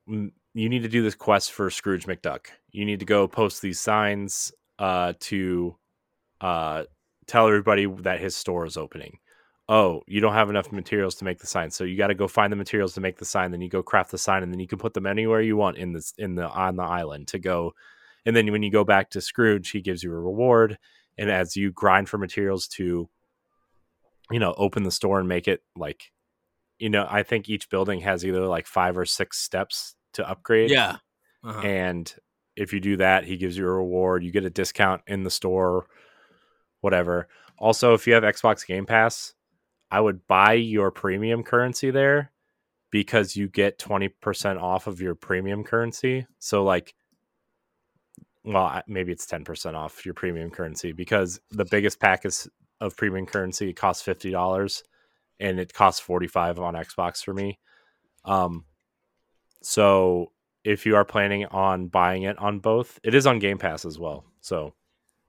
m- 0.09 0.33
you 0.55 0.69
need 0.69 0.83
to 0.83 0.89
do 0.89 1.03
this 1.03 1.15
quest 1.15 1.53
for 1.53 1.71
scrooge 1.71 2.05
mcduck. 2.07 2.47
You 2.71 2.85
need 2.85 3.01
to 3.01 3.07
go 3.07 3.29
post 3.29 3.63
these 3.63 3.81
signs 3.81 4.53
uh 4.79 5.15
to 5.21 5.77
uh 6.41 6.85
tell 7.27 7.47
everybody 7.47 7.87
that 7.87 8.21
his 8.21 8.37
store 8.37 8.67
is 8.67 8.77
opening 8.77 9.19
oh 9.69 10.03
you 10.07 10.21
don't 10.21 10.35
have 10.35 10.51
enough 10.51 10.73
materials 10.73 11.15
to 11.15 11.25
make 11.25 11.39
the 11.39 11.47
sign 11.47 11.71
so 11.71 11.85
you 11.85 11.97
got 11.97 12.09
to 12.09 12.15
go 12.15 12.27
find 12.27 12.53
the 12.53 12.57
materials 12.57 12.95
to 12.95 13.01
make 13.01 13.17
the 13.19 13.25
sign 13.25 13.51
then 13.51 13.61
you 13.61 13.69
go 13.69 13.83
craft 13.83 14.11
the 14.11 14.19
sign 14.19 14.43
and 14.43 14.53
then 14.53 14.59
you 14.59 14.67
can 14.67 14.79
put 14.79 14.93
them 14.93 15.07
anywhere 15.07 15.41
you 15.41 15.57
want 15.57 15.77
in 15.77 15.93
this 15.93 16.13
in 16.19 16.35
the 16.35 16.49
on 16.49 16.77
the 16.77 16.83
island 16.83 17.29
to 17.29 17.39
go 17.39 17.73
and 18.25 18.37
then 18.37 18.51
when 18.53 18.63
you 18.63 18.71
go 18.71 18.85
back 18.85 19.11
to 19.11 19.21
Scrooge, 19.21 19.71
he 19.71 19.81
gives 19.81 20.03
you 20.03 20.13
a 20.13 20.19
reward. 20.19 20.79
And 21.19 21.31
as 21.31 21.57
you 21.57 21.73
grind 21.73 22.09
for 22.09 22.19
materials 22.19 22.69
to, 22.69 23.09
you 24.31 24.39
know, 24.39 24.55
open 24.57 24.85
the 24.85 24.91
store 24.91 25.19
and 25.19 25.29
make 25.29 25.49
it 25.49 25.63
like, 25.77 26.13
you 26.79 26.89
know, 26.89 27.07
I 27.09 27.23
think 27.23 27.49
each 27.49 27.69
building 27.69 28.01
has 28.01 28.25
either 28.25 28.47
like 28.47 28.67
five 28.67 28.97
or 28.97 29.05
six 29.05 29.39
steps 29.39 29.95
to 30.15 30.29
upgrade. 30.29 30.71
Yeah. 30.71 30.97
Uh-huh. 31.45 31.61
And 31.61 32.13
if 32.57 32.73
you 32.73 32.81
do 32.81 32.97
that, 32.99 33.25
he 33.25 33.37
gives 33.37 33.57
you 33.57 33.67
a 33.67 33.73
reward. 33.73 34.25
You 34.25 34.31
get 34.31 34.45
a 34.45 34.51
discount 34.51 35.03
in 35.07 35.25
the 35.25 35.31
store, 35.31 35.87
whatever. 36.81 37.29
Also, 37.59 37.95
if 37.95 38.07
you 38.07 38.15
have 38.15 38.23
Xbox 38.23 38.67
Game 38.67 38.87
Pass, 38.87 39.35
I 39.93 40.01
would 40.01 40.27
buy 40.27 40.55
your 40.55 40.91
premium 40.91 41.43
currency 41.43 41.91
there 41.91 42.33
because 42.91 43.37
you 43.37 43.49
get 43.49 43.79
20% 43.79 44.61
off 44.61 44.87
of 44.87 45.03
your 45.03 45.15
premium 45.15 45.65
currency. 45.65 46.27
So, 46.39 46.65
like, 46.65 46.95
well, 48.43 48.83
maybe 48.89 49.13
it's 49.13 49.27
10% 49.27 49.75
off 49.75 50.05
your 50.07 50.15
premium 50.15 50.51
currency 50.51 50.93
because 50.93 51.41
the 51.51 51.67
biggest 51.67 52.01
pack 52.01 52.25
is 52.25 52.49
of 52.81 52.97
premium 52.97 53.27
currency 53.27 53.71
It 53.71 53.77
costs 53.77 54.05
$50 54.05 54.83
and 55.39 55.61
it 55.61 55.73
costs 55.73 56.01
45 56.01 56.59
on 56.59 56.75
Xbox 56.75 57.23
for 57.23 57.33
me. 57.33 57.59
Um 58.25 58.65
so 59.63 60.33
if 60.65 60.85
you 60.85 60.97
are 60.97 61.05
planning 61.05 61.47
on 61.47 61.87
buying 61.87 62.25
it 62.25 62.37
on 62.39 62.59
both, 62.59 62.99
it 63.05 63.15
is 63.15 63.27
on 63.27 63.39
Game 63.39 63.59
Pass 63.59 63.85
as 63.85 63.99
well. 64.01 64.25
So 64.41 64.75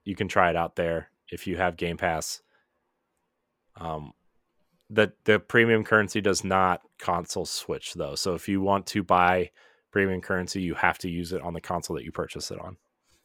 you 0.04 0.16
can 0.16 0.26
try 0.26 0.50
it 0.50 0.56
out 0.56 0.74
there 0.74 1.10
if 1.30 1.46
you 1.46 1.56
have 1.56 1.76
Game 1.76 1.96
Pass. 1.96 2.42
Um 3.76 4.12
the 4.94 5.12
the 5.24 5.38
premium 5.38 5.84
currency 5.84 6.20
does 6.20 6.44
not 6.44 6.80
console 6.98 7.46
switch 7.46 7.94
though. 7.94 8.14
So 8.14 8.34
if 8.34 8.48
you 8.48 8.60
want 8.60 8.86
to 8.88 9.02
buy 9.02 9.50
premium 9.90 10.20
currency, 10.20 10.62
you 10.62 10.74
have 10.74 10.98
to 10.98 11.08
use 11.10 11.32
it 11.32 11.42
on 11.42 11.54
the 11.54 11.60
console 11.60 11.96
that 11.96 12.04
you 12.04 12.12
purchase 12.12 12.50
it 12.50 12.58
on. 12.60 12.76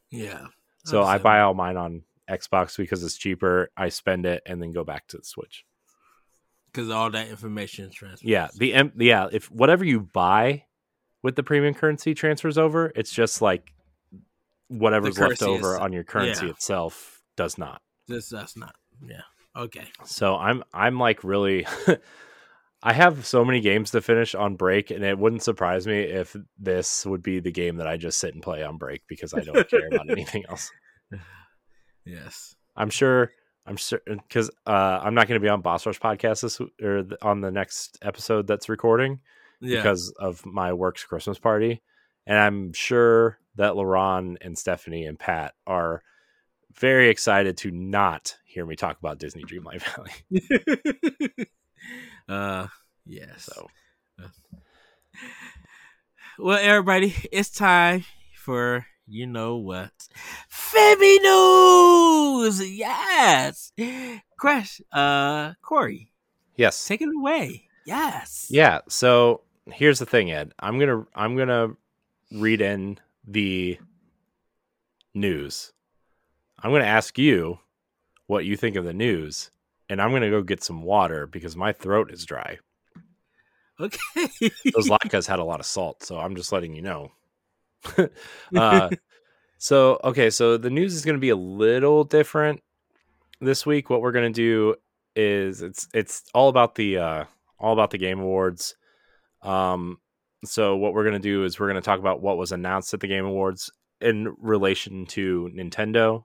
yeah. 0.09 0.47
So 0.86 1.03
I 1.03 1.17
buy 1.20 1.41
all 1.41 1.53
mine 1.53 1.78
on 1.78 2.03
Xbox 2.30 2.78
because 2.78 3.03
it's 3.03 3.17
cheaper. 3.17 3.70
I 3.78 3.89
spend 3.89 4.26
it 4.26 4.41
and 4.45 4.61
then 4.61 4.72
go 4.72 4.84
back 4.84 5.07
to 5.07 5.17
the 5.17 5.24
Switch. 5.24 5.65
because 6.72 6.89
all 6.89 7.11
that 7.11 7.28
information 7.28 7.86
is 7.86 7.93
transferred. 7.93 8.28
Yeah, 8.28 8.47
the 8.55 8.74
M- 8.74 8.93
yeah, 8.97 9.28
if 9.32 9.51
whatever 9.51 9.84
you 9.86 9.99
buy 9.99 10.63
with 11.22 11.36
the 11.36 11.43
premium 11.43 11.74
currency 11.76 12.13
transfers 12.15 12.57
over, 12.57 12.91
it's 12.95 13.11
just 13.11 13.41
like 13.41 13.74
whatever's 14.70 15.20
left 15.20 15.43
over 15.43 15.76
is- 15.76 15.80
on 15.80 15.93
your 15.93 16.03
currency 16.03 16.45
yeah. 16.45 16.51
itself 16.53 17.22
does 17.36 17.57
not. 17.57 17.82
This 18.07 18.30
that's 18.30 18.55
not. 18.57 18.74
Yeah. 19.05 19.22
Okay. 19.60 19.88
So 20.05 20.36
I'm 20.38 20.64
I'm 20.74 20.97
like 20.99 21.24
really 21.24 21.68
I 22.84 22.93
have 22.93 23.26
so 23.26 23.43
many 23.43 23.60
games 23.60 23.91
to 23.91 24.01
finish 24.01 24.34
on 24.36 24.55
break 24.55 24.89
and 24.89 25.03
it 25.03 25.20
wouldn't 25.20 25.43
surprise 25.43 25.86
me 25.86 25.99
if 25.99 26.36
this 26.57 27.05
would 27.05 27.22
be 27.22 27.39
the 27.41 27.51
game 27.51 27.76
that 27.78 27.88
I 27.88 27.97
just 27.97 28.20
sit 28.20 28.34
and 28.34 28.41
play 28.41 28.64
on 28.64 28.78
break 28.78 29.01
because 29.07 29.34
I 29.34 29.41
don't 29.41 29.70
care 29.70 29.88
about 29.91 30.10
anything 30.10 30.45
else. 30.49 30.72
Yes. 32.05 32.55
I'm 32.76 32.89
sure. 32.89 33.32
I'm 33.66 33.76
sure 33.76 33.99
because 34.07 34.49
uh, 34.66 34.99
I'm 35.03 35.14
not 35.14 35.28
going 35.28 35.39
to 35.39 35.43
be 35.43 35.49
on 35.49 35.62
Boss 35.62 35.86
Rush 35.86 35.99
podcast 35.99 36.41
this 36.41 36.60
or 36.82 37.03
th- 37.03 37.20
on 37.22 37.41
the 37.41 37.51
next 37.51 37.99
episode 38.01 38.47
that's 38.47 38.68
recording 38.70 39.20
Yeah. 39.62 39.78
because 39.78 40.12
of 40.20 40.43
my 40.45 40.74
work's 40.74 41.03
Christmas 41.03 41.38
party, 41.38 41.84
and 42.26 42.38
I'm 42.39 42.74
sure 42.74 43.38
that 43.57 43.74
Laron 43.74 44.38
and 44.41 44.57
Stephanie 44.57 45.05
and 45.05 45.20
Pat 45.20 45.53
are 45.68 46.01
very 46.76 47.09
excited 47.09 47.57
to 47.57 47.72
not 47.72 48.38
hear 48.45 48.65
me 48.65 48.76
talk 48.76 48.97
about 48.99 49.20
Disney 49.20 49.43
Dreamlight 49.43 49.82
Valley. 49.84 51.49
uh. 52.30 52.67
Yes. 53.05 53.49
So 53.51 53.67
Well, 56.38 56.59
everybody, 56.61 57.13
it's 57.32 57.49
time 57.49 58.05
for 58.36 58.86
you 59.07 59.26
know 59.26 59.57
what, 59.57 59.91
Femi 60.49 61.20
news. 61.22 62.72
Yes. 62.72 63.74
Crash. 64.38 64.80
Uh, 64.91 65.53
Corey, 65.61 66.11
yes, 66.55 66.88
take 66.88 67.01
it 67.01 67.09
away. 67.13 67.67
Yes. 67.86 68.47
yeah. 68.49 68.80
So 68.88 69.41
here's 69.65 69.99
the 69.99 70.05
thing, 70.05 70.32
Ed. 70.32 70.53
I'm 70.59 70.80
gonna 70.80 71.05
I'm 71.15 71.36
gonna 71.36 71.70
read 72.32 72.61
in 72.61 72.99
the 73.28 73.80
news. 75.13 75.74
I'm 76.62 76.72
gonna 76.72 76.86
ask 76.86 77.18
you 77.18 77.60
what 78.28 78.45
you 78.45 78.55
think 78.57 78.76
of 78.76 78.86
the 78.86 78.93
news, 78.93 79.51
and 79.89 80.01
I'm 80.01 80.12
gonna 80.12 80.30
go 80.30 80.41
get 80.41 80.64
some 80.64 80.84
water 80.84 81.28
because 81.28 81.55
my 81.55 81.72
throat 81.74 82.12
is 82.12 82.26
dry. 82.26 82.60
Okay. 83.80 83.97
Those 84.74 84.89
latkes 84.89 85.28
had 85.28 85.39
a 85.39 85.43
lot 85.43 85.60
of 85.60 85.66
salt, 85.66 86.03
so 86.03 86.20
I'm 86.20 86.36
just 86.36 86.51
letting 86.51 86.74
you 86.74 86.82
know. 86.82 87.12
uh, 88.55 88.89
so 89.57 89.99
okay, 90.03 90.30
so 90.30 90.57
the 90.57 90.70
news 90.70 90.93
is 90.93 91.05
going 91.05 91.16
to 91.16 91.22
be 91.22 91.30
a 91.30 91.36
little 91.36 92.03
different 92.03 92.62
this 93.39 93.66
week. 93.66 93.89
What 93.89 94.01
we're 94.01 94.12
going 94.12 94.32
to 94.32 94.38
do 94.38 94.76
is 95.16 95.62
it's 95.62 95.88
it's 95.93 96.24
all 96.34 96.49
about 96.49 96.76
the 96.76 96.97
uh, 96.97 97.26
all 97.57 97.74
about 97.74 97.91
the 97.91 97.97
game 97.97 98.20
awards. 98.20 98.76
Um, 99.41 99.99
so 100.43 100.76
what 100.76 100.93
we're 100.93 101.03
going 101.03 101.14
to 101.14 101.20
do 101.20 101.45
is 101.45 101.60
we're 101.60 101.70
going 101.70 101.82
to 101.82 101.86
talk 101.86 101.99
about 101.99 102.22
what 102.22 102.38
was 102.38 102.51
announced 102.51 102.93
at 102.93 102.99
the 102.99 103.07
game 103.07 103.26
awards 103.26 103.72
in 104.01 104.36
relation 104.39 105.05
to 105.07 105.49
Nintendo. 105.55 106.24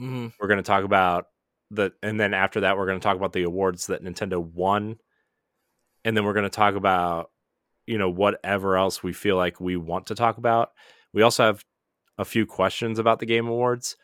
Hmm 0.00 0.28
We're 0.40 0.48
going 0.48 0.56
to 0.58 0.62
talk 0.62 0.84
about 0.84 1.26
the, 1.70 1.92
and 2.02 2.18
then 2.18 2.34
after 2.34 2.60
that, 2.60 2.76
we're 2.76 2.86
going 2.86 2.98
to 2.98 3.04
talk 3.04 3.16
about 3.16 3.32
the 3.32 3.44
awards 3.44 3.86
that 3.88 4.02
Nintendo 4.02 4.42
won, 4.42 4.98
and 6.04 6.16
then 6.16 6.24
we're 6.24 6.32
going 6.32 6.44
to 6.44 6.48
talk 6.50 6.74
about, 6.74 7.30
you 7.86 7.98
know, 7.98 8.08
whatever 8.10 8.76
else 8.76 9.02
we 9.02 9.12
feel 9.12 9.36
like 9.36 9.60
we 9.60 9.76
want 9.76 10.06
to 10.06 10.14
talk 10.14 10.38
about. 10.38 10.72
We 11.12 11.22
also 11.22 11.44
have 11.44 11.64
a 12.18 12.24
few 12.24 12.46
questions 12.46 12.98
about 12.98 13.18
the 13.18 13.26
Game 13.26 13.46
Awards, 13.46 13.96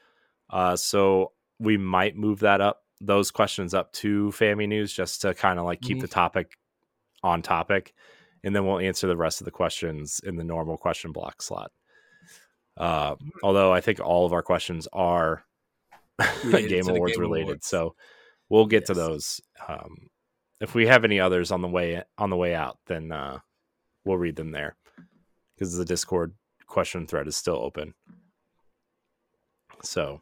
uh, 0.51 0.77
so 0.77 1.33
we 1.59 1.79
might 1.79 2.17
move 2.17 2.41
that 2.41 2.61
up, 2.61 2.83
those 3.01 3.31
questions 3.31 3.75
up 3.75 3.93
to 3.95 4.31
Family 4.33 4.67
News, 4.67 4.93
just 4.93 5.23
to 5.23 5.35
kind 5.35 5.59
of 5.59 5.65
like 5.65 5.81
keep 5.81 5.99
Mhm. 5.99 6.03
the 6.03 6.09
topic 6.09 6.59
on 7.23 7.43
topic, 7.43 7.95
and 8.45 8.55
then 8.55 8.67
we'll 8.67 8.79
answer 8.79 9.07
the 9.07 9.17
rest 9.17 9.41
of 9.41 9.47
the 9.47 9.51
questions 9.51 10.21
in 10.25 10.37
the 10.37 10.45
normal 10.45 10.77
question 10.77 11.13
block 11.13 11.43
slot. 11.43 11.73
Uh, 12.77 13.17
although 13.43 13.73
I 13.73 13.81
think 13.81 14.01
all 14.01 14.27
of 14.27 14.35
our 14.35 14.43
questions 14.43 14.87
are 14.93 15.46
Game 16.51 16.89
Awards 16.89 17.13
Game 17.15 17.21
related. 17.21 17.45
Awards. 17.45 17.67
So 17.67 17.95
we'll 18.49 18.67
get 18.67 18.87
to 18.87 18.95
those. 18.95 19.41
Um, 19.69 20.09
if 20.61 20.75
we 20.75 20.87
have 20.87 21.05
any 21.05 21.21
others 21.21 21.51
on 21.51 21.63
the 21.63 21.69
way 21.69 22.03
on 22.19 22.31
the 22.31 22.37
way 22.37 22.55
out, 22.55 22.79
then 22.87 23.13
uh, 23.13 23.39
we'll 24.05 24.19
read 24.19 24.37
them 24.37 24.53
there 24.53 24.77
because 25.55 25.77
the 25.77 25.85
Discord 25.85 26.35
question 26.67 27.07
thread 27.07 27.29
is 27.29 27.37
still 27.37 27.57
open. 27.57 27.95
So, 29.83 30.21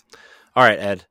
all 0.56 0.64
right, 0.64 0.78
Ed. 0.78 1.04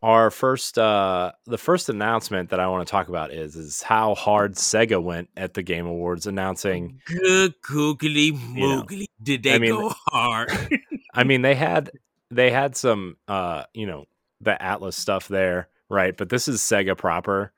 Our 0.00 0.30
first, 0.30 0.78
uh, 0.78 1.32
the 1.46 1.58
first 1.58 1.88
announcement 1.88 2.50
that 2.50 2.60
I 2.60 2.68
want 2.68 2.86
to 2.86 2.90
talk 2.90 3.08
about 3.08 3.32
is 3.32 3.56
is 3.56 3.82
how 3.82 4.14
hard 4.14 4.54
Sega 4.54 5.02
went 5.02 5.28
at 5.36 5.54
the 5.54 5.62
Game 5.64 5.86
Awards, 5.86 6.28
announcing 6.28 7.00
Good 7.04 7.54
googly 7.62 8.30
know, 8.30 8.84
moogly. 8.84 9.06
Did 9.20 9.42
they 9.42 9.54
I 9.54 9.58
mean- 9.58 9.72
go 9.72 9.92
hard? 10.06 10.52
I 11.14 11.24
mean, 11.24 11.42
they 11.42 11.56
had 11.56 11.90
they 12.30 12.52
had 12.52 12.76
some 12.76 13.16
uh, 13.26 13.64
you 13.74 13.86
know, 13.86 14.04
the 14.40 14.56
Atlus 14.60 14.94
stuff 14.94 15.28
there, 15.28 15.68
right? 15.88 16.16
But 16.16 16.28
this 16.28 16.48
is 16.48 16.60
Sega 16.60 16.96
proper. 16.96 17.52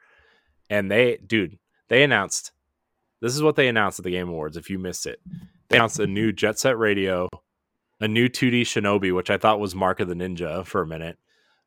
And 0.68 0.90
they 0.90 1.18
dude, 1.24 1.58
they 1.88 2.02
announced 2.02 2.52
this 3.20 3.34
is 3.34 3.42
what 3.42 3.56
they 3.56 3.68
announced 3.68 3.98
at 3.98 4.04
the 4.04 4.10
Game 4.10 4.28
Awards 4.28 4.56
if 4.56 4.70
you 4.70 4.78
missed 4.78 5.06
it. 5.06 5.20
They 5.68 5.76
announced 5.76 5.98
a 5.98 6.06
new 6.06 6.32
Jet 6.32 6.58
Set 6.58 6.78
Radio, 6.78 7.28
a 8.00 8.08
new 8.08 8.28
2D 8.28 8.62
Shinobi, 8.62 9.14
which 9.14 9.30
I 9.30 9.36
thought 9.36 9.60
was 9.60 9.74
Mark 9.74 10.00
of 10.00 10.08
the 10.08 10.14
Ninja 10.14 10.66
for 10.66 10.80
a 10.82 10.86
minute. 10.86 11.18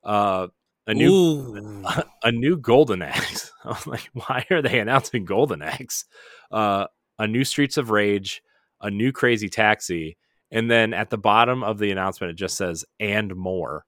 Uh, 0.04 0.48
a 0.88 0.94
new 0.94 1.84
a, 1.86 2.04
a 2.24 2.32
new 2.32 2.58
Golden 2.58 3.02
Axe. 3.02 3.52
I'm 3.64 3.76
like, 3.86 4.10
why 4.14 4.46
are 4.50 4.62
they 4.62 4.80
announcing 4.80 5.26
Golden 5.26 5.62
Axe? 5.62 6.06
Uh, 6.52 6.88
a 7.20 7.28
new 7.28 7.44
Streets 7.44 7.78
of 7.78 7.92
Rage, 7.92 8.42
a 8.82 8.90
new 8.90 9.12
Crazy 9.12 9.50
Taxi, 9.50 10.18
and 10.52 10.70
then 10.70 10.94
at 10.94 11.10
the 11.10 11.18
bottom 11.18 11.64
of 11.64 11.78
the 11.78 11.92
announcement 11.92 12.32
it 12.32 12.36
just 12.36 12.58
says 12.58 12.84
and 13.00 13.36
more, 13.36 13.86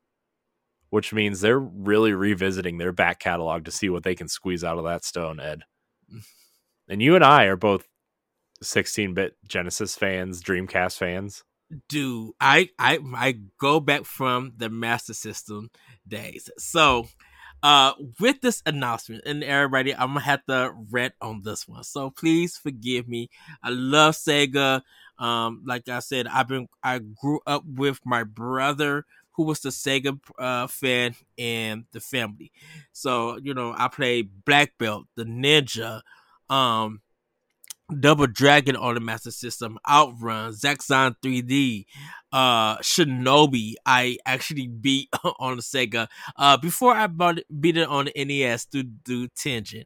which 0.96 1.12
means 1.12 1.42
they're 1.42 1.60
really 1.60 2.14
revisiting 2.14 2.78
their 2.78 2.94
back 2.94 3.20
catalog 3.20 3.66
to 3.66 3.70
see 3.70 3.90
what 3.90 4.04
they 4.04 4.16
can 4.16 4.30
squeeze 4.30 4.64
out 4.64 4.78
of 4.78 4.86
that 4.86 5.04
stone, 5.04 5.42
Ed. 5.42 5.64
And 6.88 7.02
you 7.02 7.16
and 7.16 7.24
I 7.24 7.44
are 7.48 7.58
both 7.58 7.86
16-bit 8.64 9.36
Genesis 9.46 9.98
fans, 9.98 10.42
Dreamcast 10.42 10.98
fans. 10.98 11.44
Dude, 11.90 12.32
I 12.40 12.70
I 12.80 13.00
I 13.14 13.40
go 13.60 13.82
back 13.82 14.06
from 14.06 14.54
the 14.56 14.70
Master 14.70 15.14
System 15.14 15.70
days. 16.08 16.50
So, 16.58 17.08
uh, 17.62 17.92
with 18.22 18.40
this 18.40 18.64
announcement, 18.66 19.24
and 19.26 19.44
everybody, 19.44 19.94
I'm 19.94 20.14
gonna 20.14 20.22
have 20.22 20.46
to 20.46 20.72
rant 20.92 21.16
on 21.20 21.42
this 21.44 21.68
one. 21.68 21.84
So 21.84 22.10
please 22.10 22.56
forgive 22.56 23.10
me. 23.10 23.30
I 23.62 23.72
love 23.72 24.16
Sega. 24.16 24.82
Um, 25.20 25.64
like 25.66 25.90
I 25.90 26.00
said, 26.00 26.28
I've 26.28 26.48
been 26.48 26.68
I 26.82 27.00
grew 27.00 27.42
up 27.46 27.64
with 27.66 28.00
my 28.06 28.24
brother 28.24 29.06
who 29.36 29.44
was 29.44 29.60
the 29.60 29.70
Sega 29.70 30.20
uh, 30.40 30.68
fan 30.68 31.16
and 31.38 31.86
the 31.92 32.00
family. 32.00 32.52
So 32.92 33.38
you 33.38 33.54
know, 33.54 33.74
I 33.78 33.88
played 33.88 34.46
Black 34.46 34.74
Belt, 34.78 35.06
the 35.16 35.26
Ninja, 35.26 36.02
um, 36.50 37.02
Double 38.00 38.26
Dragon 38.28 38.76
on 38.76 38.96
the 38.96 39.00
Master 39.00 39.30
System, 39.30 39.78
Outrun, 39.88 40.54
Zaxxon 40.54 41.16
3D, 41.24 41.86
uh, 42.32 42.78
Shinobi. 42.78 43.76
I 43.86 44.18
actually 44.26 44.68
beat 44.68 45.10
on 45.40 45.58
the 45.58 45.62
Sega 45.62 46.08
uh, 46.36 46.58
before 46.58 46.94
I 46.94 47.08
bought 47.08 47.40
it, 47.40 47.62
beat 47.62 47.78
it 47.78 47.88
on 47.88 48.06
the 48.06 48.26
NES 48.26 48.66
through 48.66 48.90
through 49.06 49.28
Tengen. 49.30 49.86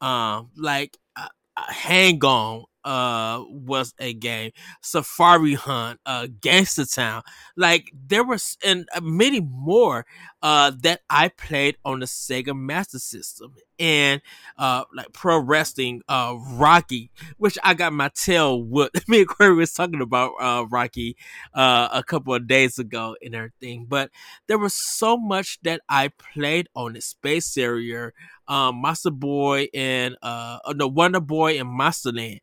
Um, 0.00 0.50
like 0.56 0.98
uh, 1.16 1.28
Hang 1.56 2.22
On 2.24 2.64
uh 2.88 3.44
was 3.50 3.92
a 3.98 4.14
game 4.14 4.50
safari 4.80 5.52
hunt 5.54 6.00
uh 6.06 6.26
gangster 6.40 6.86
town. 6.86 7.22
Like 7.54 7.92
there 7.92 8.24
was 8.24 8.56
and 8.64 8.88
uh, 8.94 9.00
many 9.02 9.40
more 9.40 10.06
uh 10.42 10.72
that 10.82 11.00
i 11.10 11.28
played 11.28 11.76
on 11.84 12.00
the 12.00 12.06
sega 12.06 12.56
master 12.58 12.98
system. 12.98 13.54
And 13.78 14.22
uh 14.56 14.84
like 14.94 15.12
pro 15.12 15.38
wrestling 15.38 16.00
uh 16.08 16.36
rocky 16.52 17.10
which 17.36 17.58
i 17.62 17.74
got 17.74 17.92
my 17.92 18.08
tail 18.14 18.60
what 18.60 18.90
me 19.08 19.20
and 19.20 19.28
Corey 19.28 19.54
was 19.54 19.72
talking 19.72 20.00
about 20.00 20.32
uh 20.40 20.64
rocky 20.70 21.16
uh 21.54 21.88
a 21.92 22.02
couple 22.02 22.34
of 22.34 22.46
days 22.48 22.78
ago 22.78 23.16
and 23.22 23.34
everything. 23.34 23.86
But 23.86 24.10
there 24.46 24.58
was 24.58 24.74
so 24.74 25.16
much 25.18 25.58
that 25.62 25.82
i 25.88 26.08
played 26.32 26.68
on 26.74 26.94
the 26.94 27.00
Space 27.02 27.54
Harrier 27.54 28.14
um 28.46 28.80
master 28.80 29.10
boy 29.10 29.68
and 29.74 30.16
uh 30.22 30.58
no 30.74 30.88
wonder 30.88 31.20
boy 31.20 31.58
and 31.58 31.68
Monster 31.68 32.12
Land 32.12 32.40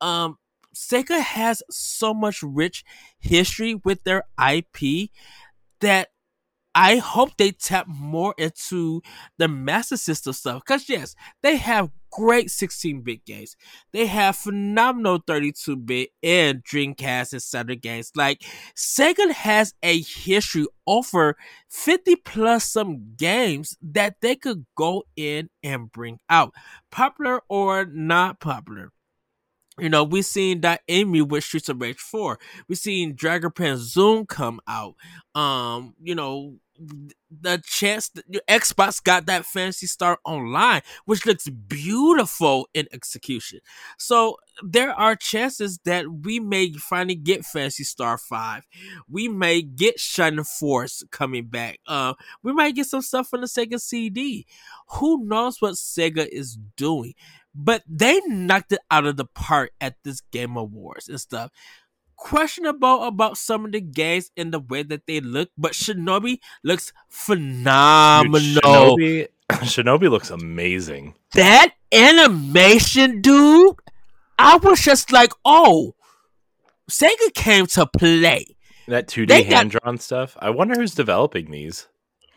um 0.00 0.36
Sega 0.74 1.20
has 1.20 1.62
so 1.70 2.14
much 2.14 2.42
rich 2.42 2.84
history 3.18 3.74
with 3.84 4.04
their 4.04 4.24
IP 4.38 5.10
that 5.80 6.08
I 6.74 6.96
hope 6.96 7.36
they 7.36 7.50
tap 7.52 7.86
more 7.88 8.34
into 8.38 9.02
the 9.36 9.48
Master 9.48 9.96
System 9.96 10.32
stuff. 10.32 10.62
Because, 10.64 10.88
yes, 10.88 11.16
they 11.42 11.56
have 11.56 11.90
great 12.10 12.50
16 12.50 13.02
bit 13.02 13.24
games. 13.24 13.56
They 13.92 14.06
have 14.06 14.36
phenomenal 14.36 15.18
32 15.26 15.76
bit 15.76 16.10
and 16.22 16.62
Dreamcast 16.62 17.32
and 17.32 17.42
Saturn 17.42 17.78
games. 17.78 18.12
Like, 18.14 18.42
Sega 18.76 19.32
has 19.32 19.74
a 19.82 20.00
history 20.02 20.66
over 20.86 21.36
50 21.68 22.16
plus 22.16 22.70
some 22.70 23.14
games 23.16 23.76
that 23.82 24.16
they 24.20 24.36
could 24.36 24.64
go 24.76 25.04
in 25.16 25.50
and 25.64 25.90
bring 25.90 26.18
out, 26.30 26.52
popular 26.92 27.40
or 27.48 27.86
not 27.86 28.38
popular. 28.40 28.92
You 29.78 29.88
know, 29.88 30.04
we 30.04 30.22
seen 30.22 30.60
that 30.62 30.82
Amy 30.88 31.22
with 31.22 31.44
Streets 31.44 31.68
of 31.68 31.80
Rage 31.80 31.98
4. 31.98 32.38
We 32.68 32.74
seen 32.74 33.14
Danganronpa 33.14 33.76
Zoom 33.76 34.26
come 34.26 34.60
out. 34.66 34.94
Um, 35.34 35.94
you 36.02 36.14
know, 36.14 36.56
the 37.30 37.60
chance 37.64 38.08
that 38.10 38.46
Xbox 38.46 39.02
got 39.02 39.26
that 39.26 39.44
Phantasy 39.44 39.86
Star 39.86 40.18
Online, 40.24 40.80
which 41.04 41.26
looks 41.26 41.48
beautiful 41.48 42.68
in 42.72 42.86
execution. 42.92 43.60
So 43.98 44.36
there 44.62 44.92
are 44.92 45.16
chances 45.16 45.78
that 45.84 46.06
we 46.24 46.40
may 46.40 46.72
finally 46.72 47.16
get 47.16 47.44
Phantasy 47.44 47.84
Star 47.84 48.16
5. 48.16 48.62
We 49.08 49.28
may 49.28 49.62
get 49.62 49.98
Shining 49.98 50.44
Force 50.44 51.02
coming 51.10 51.46
back. 51.46 51.80
Uh, 51.86 52.14
we 52.42 52.52
might 52.52 52.74
get 52.74 52.86
some 52.86 53.02
stuff 53.02 53.28
from 53.28 53.40
the 53.40 53.46
Sega 53.48 53.80
CD. 53.80 54.46
Who 54.92 55.24
knows 55.24 55.60
what 55.60 55.74
Sega 55.74 56.26
is 56.28 56.58
doing? 56.76 57.14
But 57.58 57.82
they 57.88 58.20
knocked 58.26 58.70
it 58.70 58.78
out 58.88 59.04
of 59.04 59.16
the 59.16 59.24
park 59.24 59.72
at 59.80 59.96
this 60.04 60.20
Game 60.30 60.56
Awards 60.56 61.08
and 61.08 61.20
stuff. 61.20 61.50
Questionable 62.16 63.02
about 63.02 63.36
some 63.36 63.64
of 63.64 63.72
the 63.72 63.80
games 63.80 64.30
in 64.36 64.52
the 64.52 64.60
way 64.60 64.84
that 64.84 65.06
they 65.06 65.20
look, 65.20 65.50
but 65.58 65.72
Shinobi 65.72 66.38
looks 66.62 66.92
phenomenal. 67.08 68.96
Dude, 68.96 69.28
Shinobi, 69.28 69.28
Shinobi 69.50 70.10
looks 70.10 70.30
amazing. 70.30 71.14
That 71.34 71.74
animation, 71.92 73.20
dude, 73.22 73.76
I 74.38 74.56
was 74.56 74.80
just 74.80 75.10
like, 75.10 75.32
oh, 75.44 75.96
Sega 76.88 77.34
came 77.34 77.66
to 77.66 77.86
play. 77.86 78.46
That 78.86 79.08
2D 79.08 79.46
hand 79.46 79.72
drawn 79.72 79.98
stuff. 79.98 80.36
I 80.40 80.50
wonder 80.50 80.76
who's 80.76 80.94
developing 80.94 81.50
these. 81.50 81.88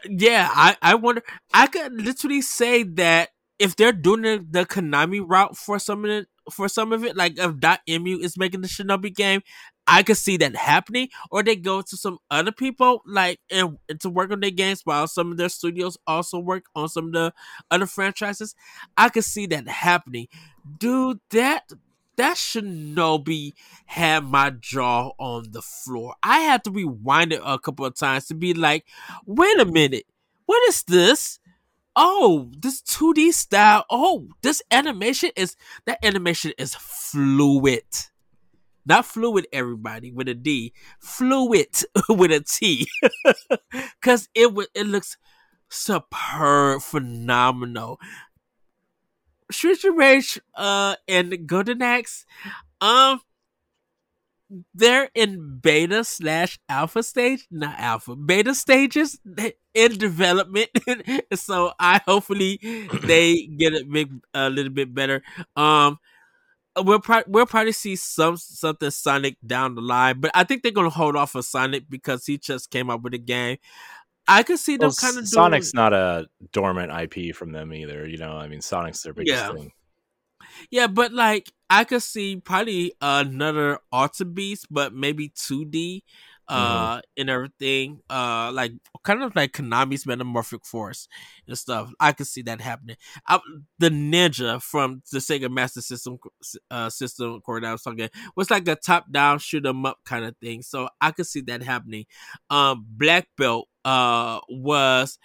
Yeah, 0.03 0.49
I, 0.51 0.77
I 0.81 0.95
wonder. 0.95 1.21
I 1.53 1.67
could 1.67 1.93
literally 1.93 2.41
say 2.41 2.83
that 2.83 3.29
if 3.61 3.75
they're 3.75 3.91
doing 3.91 4.23
the, 4.23 4.43
the 4.49 4.65
Konami 4.65 5.23
route 5.23 5.55
for 5.55 5.77
some 5.77 6.03
of 6.03 6.09
it, 6.09 6.27
for 6.49 6.67
some 6.67 6.91
of 6.91 7.05
it, 7.05 7.15
like 7.15 7.37
if 7.37 7.51
Dotemu 7.51 8.19
is 8.19 8.35
making 8.35 8.61
the 8.61 8.67
Shinobi 8.67 9.13
game, 9.15 9.41
I 9.85 10.01
could 10.01 10.17
see 10.17 10.35
that 10.37 10.55
happening. 10.55 11.09
Or 11.29 11.43
they 11.43 11.55
go 11.55 11.83
to 11.83 11.95
some 11.95 12.17
other 12.31 12.51
people 12.51 13.03
like 13.05 13.39
and, 13.51 13.77
and, 13.87 13.99
to 14.01 14.09
work 14.09 14.31
on 14.31 14.39
their 14.39 14.49
games 14.49 14.81
while 14.83 15.05
some 15.07 15.31
of 15.31 15.37
their 15.37 15.47
studios 15.47 15.95
also 16.07 16.39
work 16.39 16.65
on 16.75 16.89
some 16.89 17.07
of 17.07 17.13
the 17.13 17.33
other 17.69 17.85
franchises. 17.85 18.55
I 18.97 19.09
could 19.09 19.25
see 19.25 19.45
that 19.47 19.67
happening. 19.67 20.27
Dude, 20.79 21.19
that 21.29 21.71
that 22.15 22.37
Shinobi 22.37 23.53
had 23.85 24.23
my 24.23 24.49
jaw 24.49 25.11
on 25.19 25.51
the 25.51 25.61
floor. 25.61 26.15
I 26.23 26.39
had 26.39 26.63
to 26.63 26.71
rewind 26.71 27.31
it 27.31 27.41
a 27.45 27.59
couple 27.59 27.85
of 27.85 27.95
times 27.95 28.25
to 28.27 28.33
be 28.33 28.55
like, 28.55 28.85
wait 29.27 29.59
a 29.59 29.65
minute, 29.65 30.07
what 30.47 30.67
is 30.67 30.81
this? 30.83 31.39
Oh, 31.95 32.51
this 32.57 32.81
2D 32.81 33.33
style, 33.33 33.85
oh, 33.89 34.27
this 34.41 34.61
animation 34.71 35.31
is 35.35 35.55
that 35.85 36.03
animation 36.03 36.53
is 36.57 36.75
fluid. 36.75 37.83
Not 38.85 39.05
fluid, 39.05 39.47
everybody, 39.53 40.11
with 40.11 40.27
a 40.27 40.33
D. 40.33 40.73
Fluid 40.99 41.83
with 42.09 42.31
a 42.31 42.41
T. 42.41 42.87
Cause 44.01 44.27
it 44.33 44.51
it 44.73 44.87
looks 44.87 45.17
superb, 45.69 46.81
phenomenal. 46.81 47.99
Street 49.51 49.83
Rage 49.83 50.39
uh 50.55 50.95
and 51.07 51.45
Golden 51.47 51.81
Axe, 51.81 52.25
um 52.79 53.21
they're 54.73 55.09
in 55.15 55.59
beta 55.61 56.03
slash 56.03 56.59
alpha 56.67 57.03
stage, 57.03 57.47
not 57.51 57.79
alpha, 57.79 58.15
beta 58.15 58.53
stages 58.53 59.19
in 59.73 59.97
development. 59.97 60.69
so 61.33 61.73
I 61.79 62.01
hopefully 62.05 62.59
they 63.03 63.47
get 63.47 63.73
it 63.73 63.91
big 63.91 64.11
a 64.33 64.49
little 64.49 64.71
bit 64.71 64.93
better. 64.93 65.23
Um, 65.55 65.99
we'll 66.77 66.99
pro- 66.99 67.23
we'll 67.27 67.45
probably 67.45 67.71
see 67.71 67.95
some 67.95 68.37
something 68.37 68.91
Sonic 68.91 69.37
down 69.45 69.75
the 69.75 69.81
line, 69.81 70.19
but 70.19 70.31
I 70.33 70.43
think 70.43 70.63
they're 70.63 70.71
gonna 70.71 70.89
hold 70.89 71.15
off 71.15 71.35
on 71.35 71.43
Sonic 71.43 71.89
because 71.89 72.25
he 72.25 72.37
just 72.37 72.69
came 72.69 72.89
up 72.89 73.01
with 73.01 73.13
a 73.13 73.19
game. 73.19 73.57
I 74.27 74.43
could 74.43 74.59
see 74.59 74.77
them 74.77 74.87
well, 74.87 74.95
kind 74.99 75.17
of. 75.17 75.27
Sonic's 75.27 75.71
doing... 75.71 75.83
not 75.83 75.93
a 75.93 76.27
dormant 76.51 76.91
IP 76.91 77.35
from 77.35 77.51
them 77.51 77.73
either. 77.73 78.07
You 78.07 78.17
know, 78.17 78.33
I 78.33 78.47
mean, 78.47 78.61
Sonic's 78.61 79.01
their 79.01 79.13
biggest 79.13 79.43
yeah. 79.43 79.53
thing. 79.53 79.71
Yeah, 80.69 80.87
but 80.87 81.13
like 81.13 81.51
I 81.69 81.83
could 81.85 82.03
see 82.03 82.37
probably 82.37 82.93
another 83.01 83.79
Alter 83.91 84.25
Beast, 84.25 84.67
but 84.69 84.93
maybe 84.93 85.29
2D 85.29 86.03
uh 86.47 86.95
mm-hmm. 86.97 86.99
and 87.17 87.29
everything. 87.29 87.99
Uh 88.09 88.51
like 88.53 88.73
kind 89.03 89.23
of 89.23 89.35
like 89.35 89.53
Konami's 89.53 90.05
Metamorphic 90.05 90.65
Force 90.65 91.07
and 91.47 91.57
stuff. 91.57 91.91
I 91.99 92.11
could 92.11 92.27
see 92.27 92.41
that 92.43 92.59
happening. 92.61 92.97
I, 93.27 93.39
the 93.79 93.89
ninja 93.89 94.61
from 94.61 95.01
the 95.11 95.19
Sega 95.19 95.49
Master 95.49 95.81
System 95.81 96.17
uh 96.69 96.89
system 96.89 97.39
Corey 97.41 97.65
I 97.65 97.71
was 97.71 97.83
talking 97.83 98.09
was 98.35 98.51
like 98.51 98.67
a 98.67 98.75
top 98.75 99.11
down 99.11 99.39
shoot 99.39 99.65
'em 99.65 99.85
up 99.85 99.99
kind 100.05 100.25
of 100.25 100.35
thing. 100.37 100.61
So 100.63 100.89
I 100.99 101.11
could 101.11 101.27
see 101.27 101.41
that 101.41 101.63
happening. 101.63 102.05
Um 102.49 102.85
Black 102.89 103.27
Belt 103.37 103.67
uh 103.85 104.39
was 104.49 105.17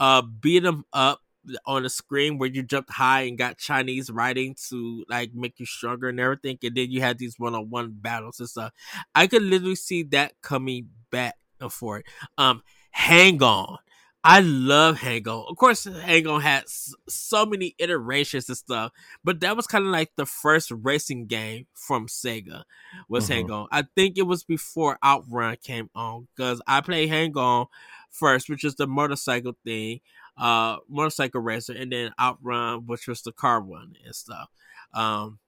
uh 0.00 0.22
beat 0.22 0.64
'em 0.66 0.84
up 0.92 1.20
on 1.66 1.84
a 1.84 1.90
screen 1.90 2.38
where 2.38 2.48
you 2.48 2.62
jumped 2.62 2.90
high 2.90 3.22
and 3.22 3.38
got 3.38 3.58
Chinese 3.58 4.10
writing 4.10 4.56
to 4.68 5.04
like 5.08 5.34
make 5.34 5.58
you 5.58 5.66
stronger 5.66 6.08
and 6.08 6.20
everything, 6.20 6.58
and 6.62 6.74
then 6.74 6.90
you 6.90 7.00
had 7.00 7.18
these 7.18 7.38
one 7.38 7.54
on 7.54 7.70
one 7.70 7.94
battles 7.94 8.40
and 8.40 8.48
stuff. 8.48 8.72
I 9.14 9.26
could 9.26 9.42
literally 9.42 9.76
see 9.76 10.02
that 10.04 10.34
coming 10.42 10.88
back 11.10 11.36
for 11.70 11.98
it. 11.98 12.06
Um, 12.38 12.62
hang 12.90 13.42
on. 13.42 13.78
I 14.26 14.40
love 14.40 15.00
Hang 15.00 15.28
On. 15.28 15.44
Of 15.50 15.58
course, 15.58 15.84
Hang 15.84 16.26
On 16.26 16.40
had 16.40 16.64
so 16.66 17.44
many 17.44 17.74
iterations 17.78 18.48
and 18.48 18.56
stuff, 18.56 18.90
but 19.22 19.40
that 19.40 19.54
was 19.54 19.66
kind 19.66 19.84
of 19.84 19.90
like 19.90 20.12
the 20.16 20.24
first 20.24 20.70
racing 20.70 21.26
game 21.26 21.66
from 21.74 22.06
Sega. 22.06 22.62
Was 23.06 23.24
mm-hmm. 23.24 23.32
Hang 23.34 23.50
On? 23.50 23.68
I 23.70 23.84
think 23.94 24.16
it 24.16 24.22
was 24.22 24.42
before 24.42 24.98
Outrun 25.04 25.58
came 25.62 25.90
on 25.94 26.28
because 26.34 26.62
I 26.66 26.80
played 26.80 27.10
Hang 27.10 27.36
On 27.36 27.66
first, 28.10 28.48
which 28.48 28.64
is 28.64 28.76
the 28.76 28.86
motorcycle 28.86 29.56
thing, 29.62 30.00
uh, 30.36 30.78
motorcycle 30.88 31.40
racer, 31.40 31.72
and 31.72 31.92
then 31.92 32.12
Outrun, 32.20 32.86
which 32.86 33.06
was 33.06 33.22
the 33.22 33.32
car 33.32 33.60
one 33.60 33.94
and 34.04 34.14
stuff. 34.14 34.48
Um, 34.92 35.38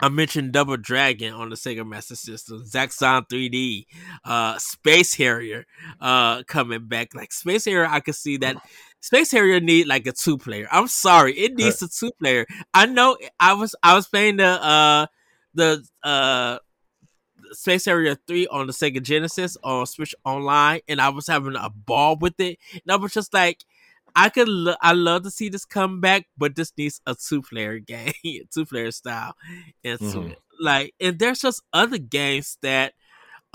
I 0.00 0.08
mentioned 0.08 0.52
Double 0.52 0.76
Dragon 0.76 1.34
on 1.34 1.48
the 1.48 1.56
Sega 1.56 1.86
Master 1.86 2.14
System, 2.14 2.62
Zaxxon 2.64 3.28
3D, 3.28 3.86
uh, 4.24 4.56
Space 4.58 5.14
Harrier, 5.14 5.66
uh, 6.00 6.44
coming 6.44 6.86
back. 6.86 7.14
Like 7.14 7.32
Space 7.32 7.64
Harrier, 7.64 7.86
I 7.86 8.00
could 8.00 8.14
see 8.14 8.36
that 8.38 8.56
Space 9.00 9.32
Harrier 9.32 9.58
need 9.58 9.88
like 9.88 10.06
a 10.06 10.12
two 10.12 10.38
player. 10.38 10.68
I'm 10.70 10.86
sorry, 10.86 11.32
it 11.36 11.54
needs 11.54 11.82
a 11.82 11.88
two 11.88 12.12
player. 12.20 12.46
I 12.72 12.86
know 12.86 13.16
I 13.40 13.54
was 13.54 13.74
I 13.82 13.94
was 13.94 14.06
playing 14.06 14.36
the 14.36 14.46
uh 14.46 15.06
the 15.54 15.84
uh 16.04 16.58
Space 17.52 17.84
Harrier 17.84 18.16
3 18.26 18.46
on 18.48 18.66
the 18.66 18.72
Sega 18.72 19.02
Genesis 19.02 19.56
on 19.62 19.86
Switch 19.86 20.14
Online, 20.24 20.80
and 20.88 21.00
I 21.00 21.08
was 21.08 21.26
having 21.26 21.56
a 21.56 21.70
ball 21.70 22.16
with 22.16 22.38
it. 22.40 22.58
And 22.72 22.90
I 22.90 22.96
was 22.96 23.12
just 23.12 23.32
like, 23.32 23.64
I 24.14 24.28
could 24.28 24.48
lo- 24.48 24.76
I 24.80 24.92
love 24.92 25.22
to 25.24 25.30
see 25.30 25.48
this 25.48 25.64
come 25.64 26.00
back, 26.00 26.26
but 26.36 26.56
this 26.56 26.72
needs 26.76 27.00
a 27.06 27.14
two 27.14 27.42
player 27.42 27.78
game, 27.78 28.12
two 28.52 28.66
player 28.66 28.90
style. 28.90 29.34
And 29.84 29.98
so, 29.98 30.22
mm-hmm. 30.22 30.32
like 30.60 30.94
and 31.00 31.18
there's 31.18 31.40
just 31.40 31.62
other 31.72 31.98
games 31.98 32.58
that 32.62 32.94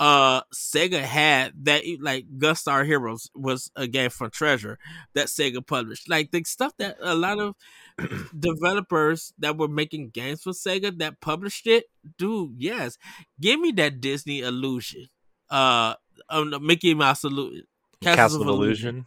uh 0.00 0.42
Sega 0.52 1.00
had 1.00 1.52
that 1.64 1.82
like 2.00 2.26
Gunstar 2.38 2.84
Heroes 2.84 3.30
was 3.34 3.70
a 3.76 3.86
game 3.86 4.10
from 4.10 4.30
Treasure 4.30 4.78
that 5.14 5.26
Sega 5.26 5.64
published. 5.64 6.08
Like 6.08 6.30
the 6.30 6.42
stuff 6.44 6.72
that 6.78 6.96
a 7.00 7.14
lot 7.14 7.38
of 7.38 7.54
developers 8.38 9.32
that 9.38 9.56
were 9.56 9.68
making 9.68 10.10
games 10.10 10.42
for 10.42 10.52
Sega 10.52 10.96
that 10.98 11.20
published 11.20 11.66
it, 11.66 11.84
dude, 12.18 12.54
yes. 12.58 12.98
Give 13.40 13.60
me 13.60 13.70
that 13.72 14.00
Disney 14.00 14.40
illusion. 14.40 15.06
Uh 15.48 15.94
um, 16.28 16.54
Mickey 16.64 16.94
Mouse 16.94 17.24
illusion. 17.24 17.66
Castle, 18.02 18.16
Castle 18.16 18.42
of 18.42 18.48
Illusion. 18.48 18.88
illusion 18.88 19.06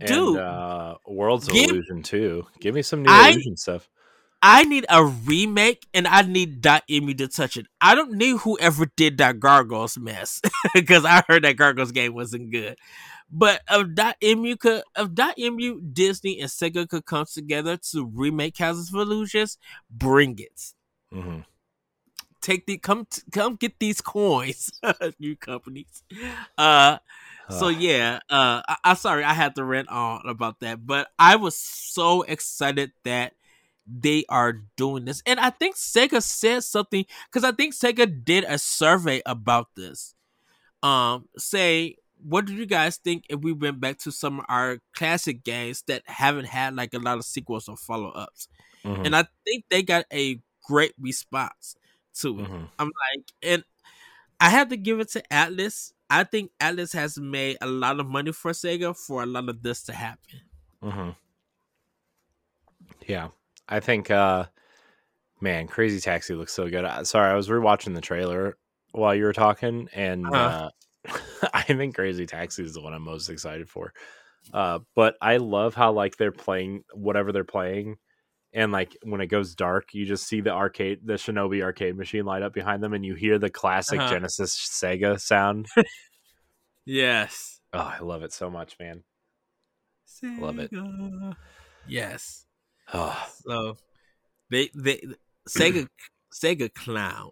and, 0.00 0.08
Dude, 0.08 0.38
uh, 0.38 0.96
Worlds 1.06 1.48
of 1.48 1.54
give, 1.54 1.70
Illusion 1.70 2.02
too. 2.02 2.46
Give 2.60 2.74
me 2.74 2.82
some 2.82 3.02
new 3.02 3.10
I, 3.10 3.30
illusion 3.30 3.56
stuff. 3.56 3.88
I 4.46 4.64
need 4.64 4.84
a 4.90 5.02
remake, 5.02 5.86
and 5.94 6.06
I 6.06 6.20
need 6.20 6.60
Dotemu 6.60 7.16
to 7.16 7.28
touch 7.28 7.56
it. 7.56 7.66
I 7.80 7.94
don't 7.94 8.12
need 8.12 8.36
whoever 8.40 8.84
did 8.94 9.16
that 9.16 9.40
Gargoyles 9.40 9.96
mess 9.96 10.42
because 10.74 11.06
I 11.06 11.24
heard 11.26 11.44
that 11.44 11.56
Gargoyles 11.56 11.92
game 11.92 12.12
wasn't 12.12 12.50
good. 12.50 12.76
But 13.30 13.62
if 13.70 13.86
Dotemu 13.88 14.58
could, 14.58 14.82
if 14.98 15.08
Dotemu, 15.08 15.94
Disney, 15.94 16.40
and 16.40 16.50
Sega 16.50 16.86
could 16.86 17.06
come 17.06 17.24
together 17.24 17.78
to 17.92 18.04
remake 18.04 18.54
Castles 18.56 18.92
of 18.92 19.00
Illusions, 19.00 19.56
bring 19.90 20.38
it. 20.38 20.74
Mm-hmm. 21.10 21.40
Take 22.42 22.66
the 22.66 22.76
come 22.76 23.06
come 23.32 23.56
get 23.56 23.78
these 23.78 24.02
coins, 24.02 24.70
new 25.18 25.36
companies. 25.36 26.02
Uh, 26.58 26.98
so 27.48 27.68
yeah, 27.68 28.18
uh, 28.28 28.60
I, 28.68 28.76
I 28.84 28.94
sorry 28.94 29.24
I 29.24 29.32
had 29.32 29.54
to 29.54 29.64
rant 29.64 29.88
on 29.88 30.20
about 30.28 30.60
that, 30.60 30.86
but 30.86 31.08
I 31.18 31.36
was 31.36 31.56
so 31.56 32.20
excited 32.20 32.92
that 33.04 33.32
they 33.86 34.24
are 34.28 34.60
doing 34.76 35.04
this, 35.04 35.22
and 35.26 35.38
I 35.40 35.50
think 35.50 35.76
Sega 35.76 36.22
said 36.22 36.64
something 36.64 37.04
because 37.26 37.44
I 37.44 37.52
think 37.52 37.74
Sega 37.74 38.24
did 38.24 38.44
a 38.44 38.58
survey 38.58 39.22
about 39.26 39.68
this. 39.76 40.14
Um, 40.82 41.28
say 41.38 41.96
what 42.24 42.46
do 42.46 42.54
you 42.54 42.66
guys 42.66 42.96
think 42.96 43.24
if 43.28 43.40
we 43.40 43.52
went 43.52 43.80
back 43.80 43.98
to 43.98 44.10
some 44.10 44.40
of 44.40 44.46
our 44.48 44.78
classic 44.94 45.44
games 45.44 45.82
that 45.88 46.02
haven't 46.06 46.46
had 46.46 46.74
like 46.74 46.94
a 46.94 46.98
lot 46.98 47.18
of 47.18 47.24
sequels 47.24 47.68
or 47.68 47.76
follow 47.76 48.08
ups? 48.10 48.48
Mm-hmm. 48.84 49.04
And 49.06 49.16
I 49.16 49.26
think 49.44 49.64
they 49.68 49.82
got 49.82 50.06
a 50.12 50.40
great 50.64 50.94
response 50.98 51.76
to 52.20 52.40
it. 52.40 52.44
Mm-hmm. 52.44 52.64
I'm 52.78 52.86
like, 52.86 53.32
and 53.42 53.64
I 54.40 54.48
have 54.50 54.70
to 54.70 54.76
give 54.76 55.00
it 55.00 55.10
to 55.10 55.22
Atlus. 55.30 55.92
I 56.08 56.24
think 56.24 56.50
Atlus 56.60 56.94
has 56.94 57.18
made 57.18 57.58
a 57.60 57.66
lot 57.66 58.00
of 58.00 58.06
money 58.06 58.32
for 58.32 58.52
Sega 58.52 58.96
for 58.96 59.22
a 59.22 59.26
lot 59.26 59.48
of 59.48 59.62
this 59.62 59.82
to 59.84 59.92
happen. 59.92 60.40
Mm-hmm. 60.82 61.10
Yeah, 63.06 63.28
I 63.68 63.80
think, 63.80 64.10
uh, 64.10 64.46
man, 65.40 65.66
Crazy 65.66 66.00
Taxi 66.00 66.34
looks 66.34 66.52
so 66.52 66.68
good. 66.68 67.06
Sorry, 67.06 67.30
I 67.30 67.34
was 67.34 67.48
rewatching 67.48 67.94
the 67.94 68.00
trailer 68.00 68.56
while 68.92 69.14
you 69.14 69.24
were 69.24 69.32
talking, 69.32 69.88
and 69.94 70.26
uh-huh. 70.26 70.70
uh, 71.08 71.18
I 71.54 71.62
think 71.62 71.94
Crazy 71.94 72.26
Taxi 72.26 72.62
is 72.62 72.74
the 72.74 72.82
one 72.82 72.92
I'm 72.92 73.02
most 73.02 73.28
excited 73.28 73.68
for. 73.68 73.92
Uh, 74.52 74.80
but 74.94 75.16
I 75.22 75.38
love 75.38 75.74
how 75.74 75.92
like 75.92 76.16
they're 76.16 76.32
playing 76.32 76.84
whatever 76.92 77.32
they're 77.32 77.44
playing 77.44 77.96
and 78.54 78.70
like 78.70 78.96
when 79.02 79.20
it 79.20 79.26
goes 79.26 79.54
dark 79.54 79.92
you 79.92 80.06
just 80.06 80.26
see 80.26 80.40
the 80.40 80.50
arcade 80.50 81.00
the 81.04 81.14
shinobi 81.14 81.62
arcade 81.62 81.96
machine 81.96 82.24
light 82.24 82.42
up 82.42 82.54
behind 82.54 82.82
them 82.82 82.94
and 82.94 83.04
you 83.04 83.14
hear 83.14 83.38
the 83.38 83.50
classic 83.50 83.98
uh-huh. 83.98 84.10
genesis 84.10 84.56
sega 84.56 85.20
sound 85.20 85.66
yes 86.86 87.60
oh 87.72 87.78
i 87.78 87.98
love 88.00 88.22
it 88.22 88.32
so 88.32 88.48
much 88.48 88.76
man 88.78 89.02
sega. 90.08 90.40
love 90.40 90.58
it 90.58 90.70
yes 91.86 92.43
oh. 92.92 93.26
so 93.46 93.76
they 94.50 94.68
they 94.74 95.00
sega 95.48 95.88
sega 96.32 96.72
clown 96.74 97.30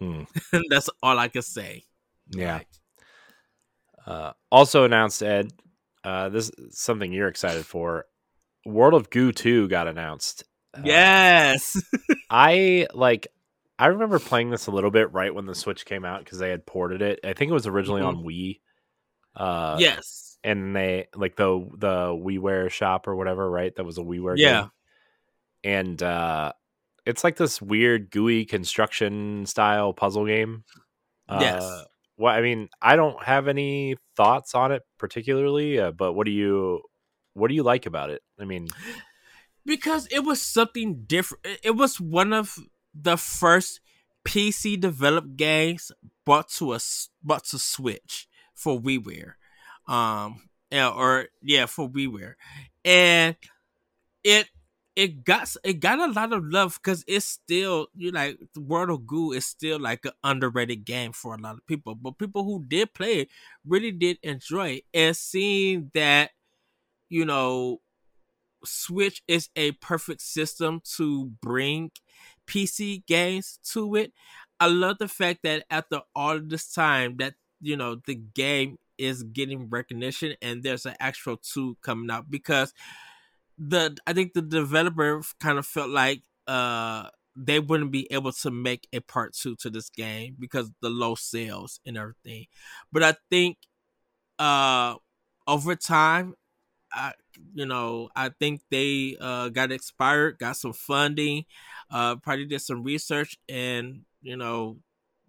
mm. 0.00 0.26
that's 0.70 0.90
all 1.02 1.18
i 1.18 1.28
can 1.28 1.42
say 1.42 1.84
yeah 2.30 2.60
uh, 4.06 4.32
also 4.50 4.84
announced 4.84 5.22
ed 5.22 5.52
uh, 6.04 6.28
this 6.30 6.50
is 6.50 6.78
something 6.78 7.12
you're 7.12 7.28
excited 7.28 7.66
for 7.66 8.06
World 8.64 8.94
of 8.94 9.10
Goo 9.10 9.32
2 9.32 9.68
got 9.68 9.86
announced. 9.86 10.44
Uh, 10.74 10.82
yes. 10.84 11.80
I 12.30 12.86
like 12.94 13.28
I 13.78 13.86
remember 13.86 14.18
playing 14.18 14.50
this 14.50 14.66
a 14.66 14.70
little 14.70 14.90
bit 14.90 15.12
right 15.12 15.34
when 15.34 15.46
the 15.46 15.54
Switch 15.54 15.84
came 15.84 16.04
out 16.04 16.24
because 16.24 16.38
they 16.38 16.50
had 16.50 16.66
ported 16.66 17.02
it. 17.02 17.20
I 17.24 17.32
think 17.32 17.50
it 17.50 17.54
was 17.54 17.66
originally 17.66 18.02
mm-hmm. 18.02 18.18
on 18.18 18.24
Wii. 18.24 18.60
Uh 19.34 19.76
yes. 19.78 20.38
And 20.42 20.74
they 20.74 21.08
like 21.14 21.36
the 21.36 21.68
the 21.76 22.06
WiiWare 22.08 22.70
shop 22.70 23.08
or 23.08 23.16
whatever, 23.16 23.50
right? 23.50 23.74
That 23.76 23.84
was 23.84 23.98
a 23.98 24.02
WiiWare 24.02 24.34
yeah. 24.36 24.60
Game. 24.62 24.70
And 25.64 26.02
uh 26.02 26.52
it's 27.06 27.24
like 27.24 27.36
this 27.36 27.60
weird 27.60 28.10
gooey 28.10 28.44
construction 28.44 29.46
style 29.46 29.92
puzzle 29.92 30.26
game. 30.26 30.64
Yes. 31.28 31.62
Uh, 31.62 31.84
well, 32.16 32.34
I 32.34 32.42
mean, 32.42 32.68
I 32.82 32.96
don't 32.96 33.22
have 33.24 33.48
any 33.48 33.96
thoughts 34.16 34.54
on 34.54 34.72
it 34.72 34.82
particularly, 34.98 35.80
uh, 35.80 35.90
but 35.90 36.12
what 36.12 36.26
do 36.26 36.32
you 36.32 36.82
what 37.34 37.48
do 37.48 37.54
you 37.54 37.62
like 37.62 37.86
about 37.86 38.10
it? 38.10 38.22
I 38.38 38.44
mean, 38.44 38.68
because 39.64 40.06
it 40.10 40.20
was 40.20 40.42
something 40.42 41.04
different. 41.06 41.46
It 41.62 41.76
was 41.76 42.00
one 42.00 42.32
of 42.32 42.58
the 42.94 43.16
first 43.16 43.80
PC 44.26 44.78
developed 44.78 45.36
games 45.36 45.90
brought 46.26 46.50
to 46.50 46.74
a 46.74 46.80
brought 47.22 47.44
to 47.46 47.58
Switch 47.58 48.28
for 48.54 48.78
WiiWare, 48.78 49.34
um, 49.88 50.42
or 50.72 51.28
yeah, 51.42 51.66
for 51.66 51.88
WiiWare, 51.88 52.34
and 52.84 53.36
it 54.22 54.48
it 55.00 55.24
got 55.24 55.56
it 55.64 55.80
got 55.80 55.98
a 55.98 56.12
lot 56.12 56.30
of 56.34 56.44
love 56.44 56.78
because 56.82 57.02
it's 57.08 57.24
still 57.24 57.86
you 57.96 58.10
like 58.10 58.38
World 58.54 58.90
of 58.90 59.06
Goo 59.06 59.32
is 59.32 59.46
still 59.46 59.80
like 59.80 60.04
an 60.04 60.12
underrated 60.22 60.84
game 60.84 61.12
for 61.12 61.34
a 61.34 61.38
lot 61.38 61.54
of 61.54 61.66
people, 61.66 61.94
but 61.94 62.18
people 62.18 62.44
who 62.44 62.62
did 62.68 62.92
play 62.92 63.20
it 63.20 63.28
really 63.66 63.92
did 63.92 64.18
enjoy 64.22 64.68
it, 64.68 64.84
and 64.92 65.16
seeing 65.16 65.90
that 65.94 66.32
you 67.08 67.24
know 67.24 67.80
Switch 68.64 69.22
is 69.28 69.48
a 69.56 69.72
perfect 69.72 70.22
system 70.22 70.82
to 70.96 71.26
bring 71.42 71.90
PC 72.46 73.02
games 73.06 73.58
to 73.72 73.94
it. 73.96 74.12
I 74.60 74.66
love 74.66 74.98
the 74.98 75.08
fact 75.08 75.40
that 75.44 75.64
after 75.70 76.02
all 76.14 76.40
this 76.40 76.72
time 76.72 77.16
that 77.18 77.34
you 77.60 77.76
know 77.76 78.00
the 78.06 78.16
game 78.16 78.78
is 78.98 79.22
getting 79.22 79.70
recognition 79.70 80.34
and 80.42 80.62
there's 80.62 80.84
an 80.84 80.94
actual 81.00 81.38
two 81.38 81.78
coming 81.82 82.10
out 82.10 82.30
because 82.30 82.74
the 83.60 83.96
I 84.06 84.14
think 84.14 84.34
the 84.34 84.42
developer 84.42 85.22
kind 85.40 85.58
of 85.58 85.66
felt 85.66 85.90
like 85.90 86.22
uh 86.48 87.08
they 87.36 87.60
wouldn't 87.60 87.92
be 87.92 88.12
able 88.12 88.32
to 88.32 88.50
make 88.50 88.88
a 88.92 89.00
part 89.00 89.34
two 89.34 89.56
to 89.56 89.70
this 89.70 89.90
game 89.90 90.36
because 90.40 90.70
the 90.82 90.90
low 90.90 91.14
sales 91.14 91.80
and 91.86 91.98
everything. 91.98 92.46
But 92.92 93.04
I 93.04 93.16
think 93.30 93.58
uh 94.38 94.96
over 95.46 95.76
time 95.76 96.34
I, 96.92 97.12
you 97.54 97.66
know, 97.66 98.10
I 98.16 98.30
think 98.30 98.62
they 98.70 99.16
uh, 99.20 99.50
got 99.50 99.72
expired, 99.72 100.38
got 100.38 100.56
some 100.56 100.72
funding, 100.72 101.44
uh, 101.90 102.16
probably 102.16 102.46
did 102.46 102.60
some 102.62 102.82
research, 102.84 103.38
and 103.48 104.02
you 104.22 104.36
know, 104.36 104.78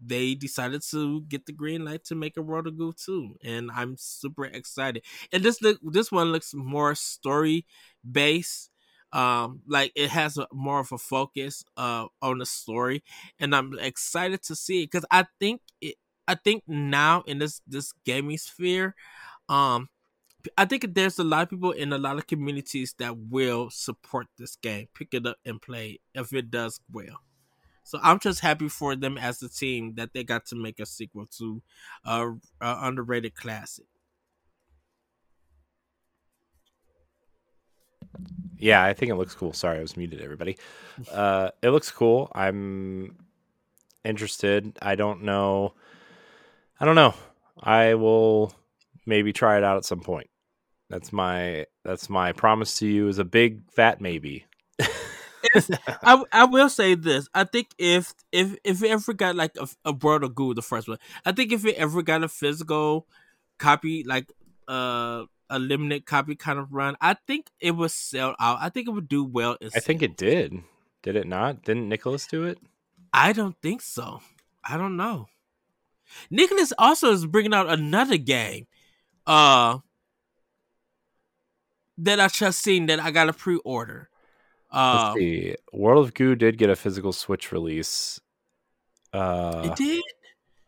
they 0.03 0.33
decided 0.35 0.81
to 0.89 1.21
get 1.23 1.45
the 1.45 1.53
green 1.53 1.85
light 1.85 2.03
to 2.05 2.15
make 2.15 2.35
a 2.37 2.41
World 2.41 2.67
of 2.67 2.77
Goo 2.77 2.93
too, 2.93 3.35
and 3.43 3.69
I'm 3.71 3.95
super 3.97 4.45
excited. 4.45 5.03
And 5.31 5.43
this 5.43 5.61
look, 5.61 5.79
this 5.83 6.11
one 6.11 6.31
looks 6.31 6.53
more 6.55 6.95
story 6.95 7.65
based. 8.09 8.69
Um, 9.13 9.61
like 9.67 9.91
it 9.95 10.09
has 10.09 10.37
a, 10.37 10.47
more 10.53 10.79
of 10.79 10.93
a 10.93 10.97
focus 10.97 11.65
uh 11.75 12.05
on 12.21 12.37
the 12.37 12.45
story, 12.45 13.03
and 13.39 13.53
I'm 13.53 13.77
excited 13.77 14.41
to 14.43 14.55
see 14.55 14.83
it 14.83 14.91
because 14.91 15.05
I 15.11 15.25
think 15.39 15.61
it. 15.81 15.95
I 16.27 16.35
think 16.35 16.63
now 16.65 17.23
in 17.27 17.39
this 17.39 17.61
this 17.67 17.91
gaming 18.05 18.37
sphere, 18.37 18.95
um, 19.49 19.89
I 20.57 20.65
think 20.65 20.93
there's 20.93 21.19
a 21.19 21.23
lot 21.23 21.43
of 21.43 21.49
people 21.49 21.71
in 21.71 21.91
a 21.91 21.97
lot 21.97 22.17
of 22.17 22.27
communities 22.27 22.95
that 22.99 23.17
will 23.17 23.69
support 23.69 24.27
this 24.37 24.55
game, 24.55 24.87
pick 24.93 25.13
it 25.13 25.25
up 25.25 25.37
and 25.45 25.61
play 25.61 25.99
if 26.15 26.33
it 26.33 26.49
does 26.49 26.79
well. 26.91 27.19
So 27.83 27.99
I'm 28.01 28.19
just 28.19 28.39
happy 28.39 28.69
for 28.69 28.95
them 28.95 29.17
as 29.17 29.41
a 29.41 29.49
team 29.49 29.95
that 29.95 30.13
they 30.13 30.23
got 30.23 30.45
to 30.47 30.55
make 30.55 30.79
a 30.79 30.85
sequel 30.85 31.25
to 31.37 31.61
a 32.05 32.31
underrated 32.61 33.35
classic. 33.35 33.85
Yeah, 38.57 38.83
I 38.83 38.93
think 38.93 39.11
it 39.11 39.15
looks 39.15 39.35
cool. 39.35 39.53
Sorry, 39.53 39.79
I 39.79 39.81
was 39.81 39.97
muted, 39.97 40.21
everybody. 40.21 40.57
Uh, 41.11 41.49
it 41.61 41.69
looks 41.69 41.89
cool. 41.91 42.31
I'm 42.33 43.15
interested. 44.03 44.77
I 44.81 44.95
don't 44.95 45.23
know. 45.23 45.73
I 46.79 46.85
don't 46.85 46.95
know. 46.95 47.13
I 47.59 47.95
will 47.95 48.53
maybe 49.05 49.33
try 49.33 49.57
it 49.57 49.63
out 49.63 49.77
at 49.77 49.85
some 49.85 50.01
point. 50.01 50.29
That's 50.89 51.13
my 51.13 51.65
that's 51.83 52.09
my 52.09 52.33
promise 52.33 52.77
to 52.79 52.87
you 52.87 53.07
is 53.07 53.17
a 53.17 53.23
big 53.23 53.71
fat 53.71 54.01
maybe. 54.01 54.45
I, 56.03 56.23
I 56.31 56.45
will 56.45 56.69
say 56.69 56.95
this. 56.95 57.27
I 57.33 57.45
think 57.45 57.69
if 57.77 58.13
if 58.31 58.55
if 58.63 58.83
it 58.83 58.91
ever 58.91 59.13
got 59.13 59.35
like 59.35 59.55
a, 59.59 59.67
a 59.85 59.93
World 59.93 60.23
of 60.23 60.35
Goo, 60.35 60.53
the 60.53 60.61
first 60.61 60.87
one, 60.87 60.97
I 61.25 61.31
think 61.31 61.51
if 61.51 61.65
it 61.65 61.75
ever 61.75 62.01
got 62.01 62.23
a 62.23 62.27
physical 62.27 63.07
copy, 63.57 64.03
like 64.03 64.31
uh 64.67 65.23
a 65.51 65.59
limited 65.59 66.05
copy 66.05 66.35
kind 66.35 66.57
of 66.57 66.73
run, 66.73 66.95
I 67.01 67.13
think 67.13 67.51
it 67.59 67.71
would 67.71 67.91
sell 67.91 68.35
out. 68.39 68.57
I 68.61 68.69
think 68.69 68.87
it 68.87 68.91
would 68.91 69.09
do 69.09 69.23
well. 69.23 69.57
I 69.75 69.79
think 69.79 70.01
it 70.01 70.17
did. 70.17 70.63
Did 71.03 71.15
it 71.15 71.27
not? 71.27 71.63
Didn't 71.63 71.89
Nicalis 71.89 72.27
do 72.27 72.45
it? 72.45 72.57
I 73.13 73.33
don't 73.33 73.55
think 73.61 73.81
so. 73.81 74.21
I 74.63 74.77
don't 74.77 74.95
know. 74.95 75.27
Nicalis 76.31 76.71
also 76.77 77.11
is 77.11 77.25
bringing 77.25 77.53
out 77.53 77.69
another 77.69 78.17
game, 78.17 78.67
uh, 79.27 79.79
that 81.97 82.19
I 82.19 82.27
just 82.27 82.59
seen 82.59 82.87
that 82.87 82.99
I 82.99 83.11
got 83.11 83.29
a 83.29 83.33
pre-order. 83.33 84.09
Let's 84.73 85.03
um, 85.03 85.17
see. 85.17 85.55
World 85.73 86.05
of 86.05 86.13
Goo 86.13 86.35
did 86.35 86.57
get 86.57 86.69
a 86.69 86.75
physical 86.75 87.11
Switch 87.11 87.51
release. 87.51 88.19
Uh, 89.13 89.63
it 89.65 89.75
did. 89.75 90.03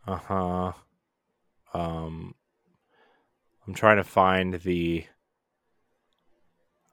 Uh 0.06 0.18
huh. 0.18 0.72
Um, 1.74 2.36
I'm 3.68 3.74
trying 3.74 3.98
to 3.98 4.04
find 4.04 4.56
the 4.56 5.06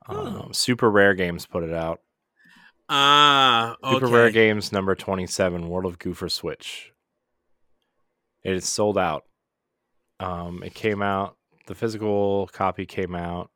um, 0.06 0.52
Super 0.52 0.90
Rare 0.90 1.14
Games 1.14 1.46
put 1.46 1.64
it 1.64 1.72
out. 1.72 2.00
Ah, 2.88 3.76
okay. 3.84 3.94
Super 3.94 4.06
Rare 4.08 4.30
Games 4.30 4.72
number 4.72 4.94
27, 4.94 5.68
World 5.68 5.86
of 5.86 5.98
Goo 5.98 6.14
for 6.14 6.28
Switch. 6.28 6.92
It 8.42 8.54
is 8.54 8.68
sold 8.68 8.98
out. 8.98 9.24
Um, 10.18 10.62
it 10.62 10.74
came 10.74 11.02
out. 11.02 11.36
The 11.66 11.74
physical 11.74 12.48
copy 12.52 12.86
came 12.86 13.14
out. 13.14 13.50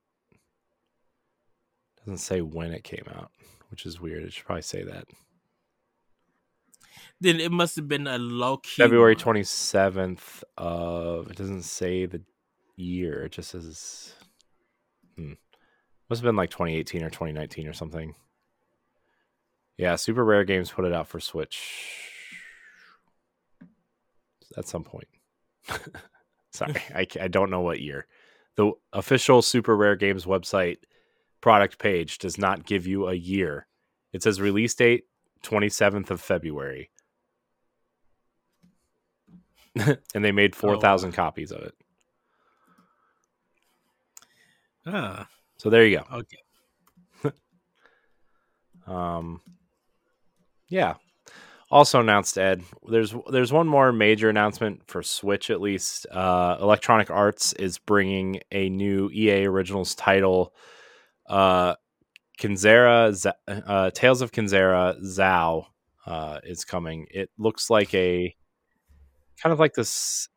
Doesn't 1.99 2.19
say 2.19 2.41
when 2.43 2.73
it 2.73 2.85
came 2.85 3.05
out, 3.15 3.31
which 3.71 3.87
is 3.87 4.01
weird. 4.01 4.25
It 4.25 4.33
should 4.33 4.45
probably 4.45 4.63
say 4.63 4.85
that. 4.85 5.07
Then 7.21 7.41
it 7.41 7.51
must 7.51 7.77
have 7.77 7.89
been 7.89 8.07
a 8.07 8.19
low 8.19 8.59
key. 8.59 8.83
February 8.83 9.17
twenty 9.17 9.43
seventh 9.43 10.45
of. 10.59 11.31
It 11.31 11.37
doesn't 11.37 11.63
say 11.63 12.05
the 12.05 12.21
year. 12.77 13.25
It 13.25 13.33
just 13.33 13.51
says. 13.51 14.15
Hmm. 15.17 15.35
Must 16.11 16.21
have 16.21 16.29
been 16.29 16.37
like 16.37 16.51
2018 16.51 17.03
or 17.03 17.11
2019 17.11 17.67
or 17.67 17.73
something. 17.73 18.15
Yeah, 19.77 19.97
Super 19.97 20.25
Rare 20.25 20.45
Games 20.45 20.71
put 20.71 20.85
it 20.85 20.93
out 20.93 21.09
for 21.09 21.19
Switch 21.19 22.13
at 24.57 24.69
some 24.69 24.85
point. 24.85 25.09
Sorry, 26.53 26.75
I, 26.95 27.07
I 27.21 27.29
don't 27.29 27.51
know 27.51 27.63
what 27.63 27.81
year. 27.81 28.07
The 28.57 28.73
official 28.93 29.43
Super 29.43 29.77
Rare 29.77 29.97
Games 29.97 30.27
website 30.27 30.79
product 31.41 31.79
page 31.79 32.19
does 32.19 32.39
not 32.39 32.65
give 32.65 32.87
you 32.87 33.09
a 33.09 33.15
year. 33.15 33.67
It 34.13 34.23
says 34.23 34.41
release 34.41 34.75
date 34.75 35.05
27th 35.43 36.11
of 36.11 36.21
February. 36.21 36.91
and 40.15 40.25
they 40.25 40.31
made 40.31 40.55
4,000 40.55 41.11
oh. 41.11 41.13
copies 41.13 41.51
of 41.51 41.63
it. 41.63 41.75
Ah. 44.87 45.29
So 45.57 45.71
there 45.71 45.87
you 45.87 45.99
go. 45.99 46.19
Okay. 46.19 47.33
um 48.87 49.41
yeah. 50.69 50.95
Also 51.71 52.01
announced 52.01 52.39
Ed, 52.39 52.63
there's 52.89 53.15
there's 53.31 53.53
one 53.53 53.67
more 53.67 53.93
major 53.93 54.29
announcement 54.29 54.83
for 54.87 55.03
Switch 55.03 55.51
at 55.51 55.61
least. 55.61 56.07
Uh 56.11 56.57
Electronic 56.61 57.11
Arts 57.11 57.53
is 57.55 57.79
bringing 57.79 58.41
a 58.53 58.69
new 58.69 59.11
EA 59.11 59.47
Originals 59.47 59.95
title 59.95 60.55
uh, 61.29 61.75
Kenzera, 62.41 63.33
uh, 63.49 63.91
Tales 63.91 64.21
of 64.23 64.33
Kenzera 64.33 65.01
Zau 65.03 65.67
uh, 66.07 66.41
is 66.45 66.65
coming. 66.65 67.07
It 67.11 67.31
looks 67.39 67.71
like 67.71 67.95
a 67.95 68.35
kind 69.41 69.53
of 69.53 69.61
like 69.61 69.75
this. 69.75 70.29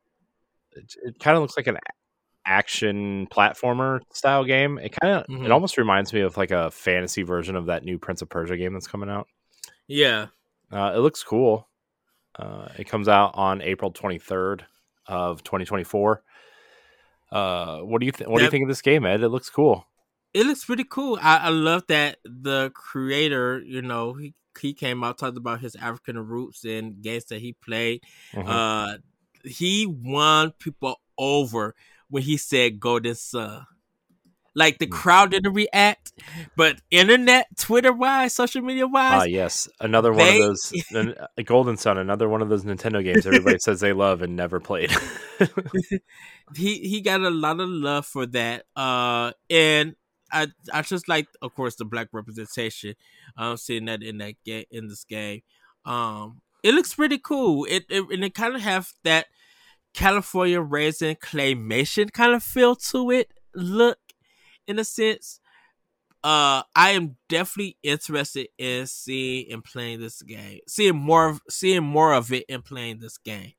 It, 0.71 0.93
it 1.03 1.19
kind 1.19 1.35
of 1.35 1.41
looks 1.41 1.57
like 1.57 1.67
an 1.67 1.77
action 2.47 3.27
platformer 3.27 3.99
style 4.13 4.43
game. 4.43 4.79
It 4.79 4.95
kind 4.99 5.15
of 5.15 5.27
mm-hmm. 5.27 5.45
it 5.45 5.51
almost 5.51 5.77
reminds 5.77 6.13
me 6.13 6.21
of 6.21 6.37
like 6.37 6.51
a 6.51 6.71
fantasy 6.71 7.23
version 7.23 7.55
of 7.55 7.67
that 7.67 7.83
new 7.83 7.99
Prince 7.99 8.21
of 8.21 8.29
Persia 8.29 8.57
game 8.57 8.73
that's 8.73 8.87
coming 8.87 9.09
out. 9.09 9.27
Yeah, 9.87 10.27
uh, 10.71 10.93
it 10.95 10.99
looks 10.99 11.23
cool. 11.23 11.67
Uh, 12.37 12.69
it 12.77 12.89
comes 12.89 13.07
out 13.07 13.31
on 13.35 13.61
April 13.61 13.91
twenty 13.91 14.17
third 14.17 14.65
of 15.05 15.43
twenty 15.43 15.65
twenty 15.65 15.83
four. 15.83 16.23
Uh, 17.31 17.79
what 17.79 17.99
do 17.99 18.05
you 18.05 18.11
th- 18.11 18.29
what 18.29 18.39
do 18.39 18.45
you 18.45 18.51
think 18.51 18.63
of 18.63 18.69
this 18.69 18.81
game, 18.81 19.05
Ed? 19.05 19.21
It 19.21 19.29
looks 19.29 19.49
cool 19.49 19.85
it 20.37 20.45
looks 20.45 20.65
pretty 20.65 20.83
cool. 20.83 21.17
I, 21.21 21.37
I 21.37 21.49
love 21.49 21.83
that 21.87 22.17
the 22.23 22.71
creator, 22.73 23.59
you 23.65 23.81
know, 23.81 24.13
he 24.13 24.33
he 24.59 24.73
came 24.73 25.03
out 25.03 25.17
talked 25.17 25.37
about 25.37 25.61
his 25.61 25.75
African 25.75 26.17
roots 26.17 26.63
and 26.63 27.01
games 27.01 27.25
that 27.25 27.39
he 27.39 27.53
played. 27.53 28.01
Mm-hmm. 28.33 28.49
Uh, 28.49 28.97
he 29.43 29.85
won 29.85 30.51
people 30.59 30.99
over 31.17 31.75
when 32.09 32.23
he 32.23 32.37
said 32.37 32.79
Golden 32.79 33.15
Sun. 33.15 33.65
Like 34.55 34.79
the 34.79 34.87
mm. 34.87 34.91
crowd 34.91 35.31
didn't 35.31 35.53
react, 35.53 36.13
but 36.55 36.81
internet, 36.89 37.45
Twitter 37.59 37.93
wise, 37.93 38.33
social 38.33 38.63
media 38.63 38.87
wise. 38.87 39.21
Ah, 39.21 39.25
yes, 39.25 39.69
another 39.79 40.11
one 40.11 40.25
they... 40.25 40.41
of 40.41 40.47
those. 40.47 40.73
Golden 41.45 41.77
Sun, 41.77 41.99
another 41.99 42.27
one 42.27 42.41
of 42.41 42.49
those 42.49 42.63
Nintendo 42.63 43.03
games 43.03 43.27
everybody 43.27 43.59
says 43.59 43.81
they 43.81 43.93
love 43.93 44.23
and 44.23 44.35
never 44.35 44.59
played. 44.59 44.91
he 46.55 46.79
he 46.79 47.01
got 47.01 47.21
a 47.21 47.29
lot 47.29 47.59
of 47.59 47.69
love 47.69 48.07
for 48.07 48.25
that. 48.25 48.65
Uh, 48.75 49.31
and 49.51 49.95
I 50.31 50.47
I 50.73 50.81
just 50.81 51.07
like, 51.07 51.27
of 51.43 51.53
course, 51.53 51.75
the 51.75 51.85
black 51.85 52.07
representation. 52.11 52.95
I'm 53.37 53.51
um, 53.51 53.57
seeing 53.57 53.85
that 53.85 54.01
in 54.01 54.17
that 54.17 54.43
game 54.43 54.65
in 54.71 54.87
this 54.87 55.03
game. 55.03 55.41
Um, 55.85 56.41
it 56.63 56.73
looks 56.73 56.95
pretty 56.95 57.19
cool. 57.19 57.65
It, 57.65 57.85
it 57.89 58.03
and 58.09 58.23
it 58.23 58.33
kind 58.33 58.55
of 58.55 58.61
have 58.61 58.91
that 59.03 59.27
California 59.97 60.61
raisin 60.61 61.15
claymation 61.15 62.13
kind 62.13 62.33
of 62.33 62.43
feel 62.43 62.75
to 62.75 63.09
it. 63.09 63.33
Look, 63.55 63.97
in 64.67 64.77
a 64.77 64.83
sense. 64.83 65.39
Uh, 66.23 66.61
I 66.75 66.91
am 66.91 67.15
definitely 67.29 67.77
interested 67.81 68.49
in 68.59 68.85
seeing 68.85 69.51
and 69.51 69.63
playing 69.63 70.01
this 70.01 70.21
game, 70.21 70.59
seeing 70.67 70.95
more, 70.95 71.29
of, 71.29 71.41
seeing 71.49 71.83
more 71.83 72.13
of 72.13 72.31
it 72.31 72.45
and 72.47 72.63
playing 72.63 72.99
this 72.99 73.17
game. 73.17 73.53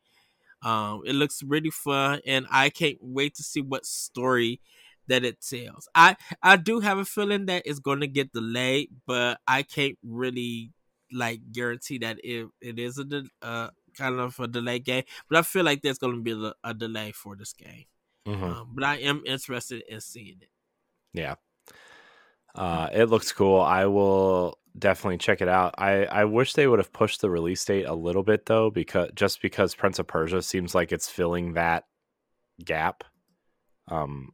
Um, 0.63 1.03
it 1.05 1.15
looks 1.15 1.43
really 1.43 1.71
fun, 1.71 2.21
and 2.25 2.47
I 2.51 2.71
can't 2.71 2.99
wait 3.01 3.35
to 3.37 3.43
see 3.43 3.61
what 3.61 3.85
story 3.85 4.61
that 5.09 5.25
it 5.25 5.41
tells. 5.41 5.89
I 5.95 6.17
I 6.43 6.57
do 6.57 6.81
have 6.81 6.99
a 6.99 7.05
feeling 7.05 7.47
that 7.47 7.63
it's 7.65 7.79
going 7.81 8.01
to 8.01 8.07
get 8.07 8.33
delayed, 8.33 8.91
but 9.07 9.39
I 9.47 9.63
can't 9.63 9.99
really 10.05 10.73
like 11.13 11.41
guarantee 11.53 11.99
that 11.99 12.19
it 12.23 12.49
it 12.61 12.79
is 12.79 12.99
a 12.99 13.25
uh, 13.41 13.71
kind 13.99 14.21
of 14.21 14.39
a 14.39 14.47
delay 14.47 14.79
game. 14.79 15.05
But 15.29 15.39
I 15.39 15.43
feel 15.43 15.65
like 15.65 15.83
there's 15.83 15.99
going 15.99 16.17
to 16.17 16.23
be 16.23 16.33
a, 16.33 16.55
a, 16.65 16.75
delay 16.75 17.13
for 17.13 17.37
this 17.37 17.53
game. 17.53 17.85
Mm-hmm. 18.27 18.45
Um, 18.45 18.71
but 18.75 18.85
I 18.85 18.97
am 18.97 19.23
interested 19.27 19.83
in 19.89 20.01
seeing 20.01 20.39
it. 20.41 20.51
Yeah, 21.13 21.37
uh, 22.55 22.89
it 22.93 23.07
looks 23.07 23.33
cool. 23.33 23.61
I 23.61 23.87
will 23.87 24.59
definitely 24.79 25.19
check 25.19 25.41
it 25.41 25.49
out. 25.49 25.75
I 25.79 26.05
I 26.05 26.25
wish 26.25 26.53
they 26.53 26.67
would 26.67 26.79
have 26.79 26.93
pushed 26.93 27.21
the 27.21 27.31
release 27.31 27.65
date 27.65 27.87
a 27.87 27.95
little 27.95 28.23
bit 28.23 28.47
though, 28.47 28.71
because 28.71 29.11
just 29.15 29.41
because 29.41 29.75
Prince 29.75 29.99
of 29.99 30.07
Persia 30.07 30.43
seems 30.43 30.75
like 30.75 30.93
it's 30.93 31.09
filling 31.09 31.55
that 31.55 31.85
gap. 32.65 33.05
Um, 33.89 34.33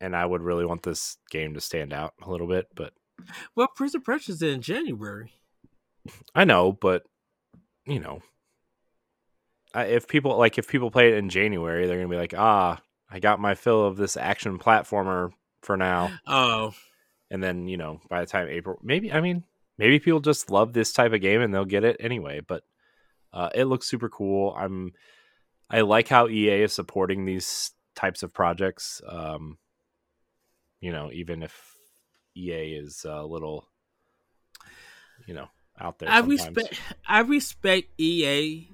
and 0.00 0.16
I 0.16 0.24
would 0.24 0.42
really 0.42 0.64
want 0.64 0.82
this 0.82 1.18
game 1.30 1.54
to 1.54 1.60
stand 1.60 1.92
out 1.92 2.14
a 2.22 2.30
little 2.30 2.46
bit. 2.46 2.66
But 2.74 2.94
well, 3.54 3.68
Prince 3.74 3.94
of 3.94 4.04
Persia 4.04 4.32
is 4.32 4.42
in 4.42 4.62
January. 4.62 5.32
I 6.34 6.44
know, 6.44 6.72
but 6.72 7.04
you 7.86 8.00
know, 8.00 8.20
if 9.74 10.06
people 10.08 10.36
like 10.36 10.58
if 10.58 10.68
people 10.68 10.90
play 10.90 11.12
it 11.12 11.18
in 11.18 11.28
January, 11.28 11.86
they're 11.86 11.96
gonna 11.96 12.08
be 12.08 12.16
like, 12.16 12.34
ah, 12.36 12.80
I 13.10 13.18
got 13.18 13.40
my 13.40 13.54
fill 13.54 13.84
of 13.84 13.96
this 13.96 14.16
action 14.16 14.58
platformer 14.58 15.30
for 15.62 15.76
now. 15.76 16.12
Oh, 16.26 16.72
and 17.30 17.42
then 17.42 17.68
you 17.68 17.76
know, 17.76 18.00
by 18.08 18.20
the 18.20 18.26
time 18.26 18.48
April, 18.48 18.78
maybe 18.82 19.12
I 19.12 19.20
mean, 19.20 19.44
maybe 19.78 19.98
people 19.98 20.20
just 20.20 20.50
love 20.50 20.72
this 20.72 20.92
type 20.92 21.12
of 21.12 21.20
game 21.20 21.40
and 21.40 21.52
they'll 21.52 21.64
get 21.64 21.84
it 21.84 21.96
anyway. 22.00 22.40
But 22.46 22.62
uh, 23.32 23.50
it 23.54 23.64
looks 23.64 23.88
super 23.88 24.08
cool. 24.08 24.54
I'm 24.56 24.92
I 25.68 25.80
like 25.80 26.08
how 26.08 26.28
EA 26.28 26.62
is 26.62 26.72
supporting 26.72 27.24
these 27.24 27.72
types 27.96 28.22
of 28.22 28.32
projects. 28.32 29.00
Um, 29.08 29.58
You 30.80 30.92
know, 30.92 31.10
even 31.12 31.42
if 31.42 31.74
EA 32.36 32.74
is 32.76 33.04
a 33.08 33.22
little, 33.24 33.66
you 35.26 35.34
know, 35.34 35.48
out 35.80 35.98
there. 35.98 36.08
I 36.08 36.20
sometimes. 36.20 36.56
respect 36.56 36.80
I 37.06 37.20
respect 37.20 37.88
EA 37.98 38.68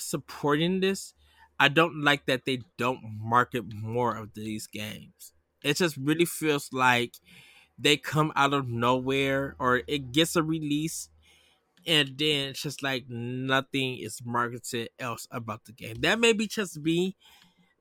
supporting 0.00 0.80
this. 0.80 1.14
I 1.58 1.68
don't 1.68 2.02
like 2.02 2.26
that 2.26 2.44
they 2.46 2.60
don't 2.78 3.00
market 3.20 3.64
more 3.72 4.16
of 4.16 4.34
these 4.34 4.66
games. 4.66 5.32
It 5.62 5.76
just 5.76 5.96
really 5.96 6.24
feels 6.24 6.72
like 6.72 7.14
they 7.78 7.96
come 7.96 8.32
out 8.34 8.54
of 8.54 8.68
nowhere 8.68 9.56
or 9.58 9.82
it 9.86 10.12
gets 10.12 10.36
a 10.36 10.42
release 10.42 11.08
and 11.86 12.16
then 12.18 12.50
it's 12.50 12.62
just 12.62 12.82
like 12.82 13.04
nothing 13.08 13.98
is 13.98 14.20
marketed 14.24 14.90
else 14.98 15.26
about 15.30 15.64
the 15.64 15.72
game. 15.72 15.96
That 16.00 16.18
may 16.18 16.32
be 16.32 16.46
just 16.46 16.78
me 16.78 17.16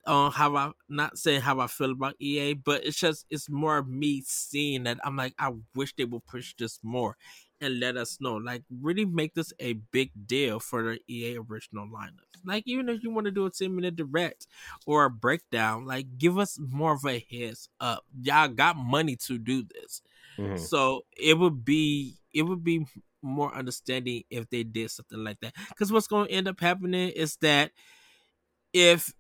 on 0.08 0.32
how 0.32 0.56
I 0.56 0.72
not 0.88 1.18
saying 1.18 1.42
how 1.42 1.60
I 1.60 1.68
feel 1.68 1.92
about 1.92 2.16
EA, 2.20 2.54
but 2.54 2.86
it's 2.86 2.98
just 2.98 3.26
it's 3.30 3.50
more 3.50 3.84
me 3.84 4.24
seeing 4.26 4.84
that 4.84 5.00
I'm 5.04 5.16
like 5.16 5.34
I 5.38 5.54
wish 5.76 5.94
they 5.96 6.06
would 6.06 6.26
push 6.26 6.56
this 6.58 6.80
more 6.84 7.18
and 7.62 7.80
let 7.80 7.98
us 7.98 8.20
know. 8.22 8.36
Like 8.36 8.64
really 8.70 9.06
make 9.06 9.34
this 9.34 9.54
a 9.60 9.74
big 9.74 10.12
deal 10.26 10.60
for 10.60 10.84
the 10.84 11.00
EA 11.08 11.38
original 11.38 11.88
lineups. 11.88 12.46
Like 12.46 12.64
even 12.66 12.90
if 12.90 13.04
you 13.04 13.12
want 13.12 13.26
to 13.26 13.32
do 13.32 13.46
a 13.46 13.50
10 13.50 13.76
minute 13.76 13.96
direct 13.96 14.48
or 14.86 15.06
a 15.06 15.10
breakdown, 15.10 15.86
like 15.86 16.18
give 16.18 16.38
us 16.38 16.58
more 16.60 16.94
of 16.94 17.06
a 17.06 17.26
heads 17.32 17.70
up. 17.80 18.06
Y'all 18.22 18.48
got 18.48 18.78
money 18.78 19.16
to 19.28 19.38
do 19.38 19.64
this. 19.64 20.02
Mhm. 20.38 20.60
So 20.60 21.06
it 21.18 21.38
would 21.38 21.66
be 21.66 22.16
it 22.34 22.44
would 22.44 22.64
be 22.64 22.86
more 23.22 23.54
understanding 23.54 24.24
if 24.30 24.50
they 24.50 24.64
did 24.64 24.90
something 24.92 25.24
like 25.24 25.40
that. 25.42 25.54
Because 25.70 25.92
what's 25.92 26.08
going 26.08 26.28
to 26.28 26.32
end 26.32 26.48
up 26.48 26.60
happening 26.60 27.10
is 27.10 27.36
that 27.38 27.72
if 28.74 29.14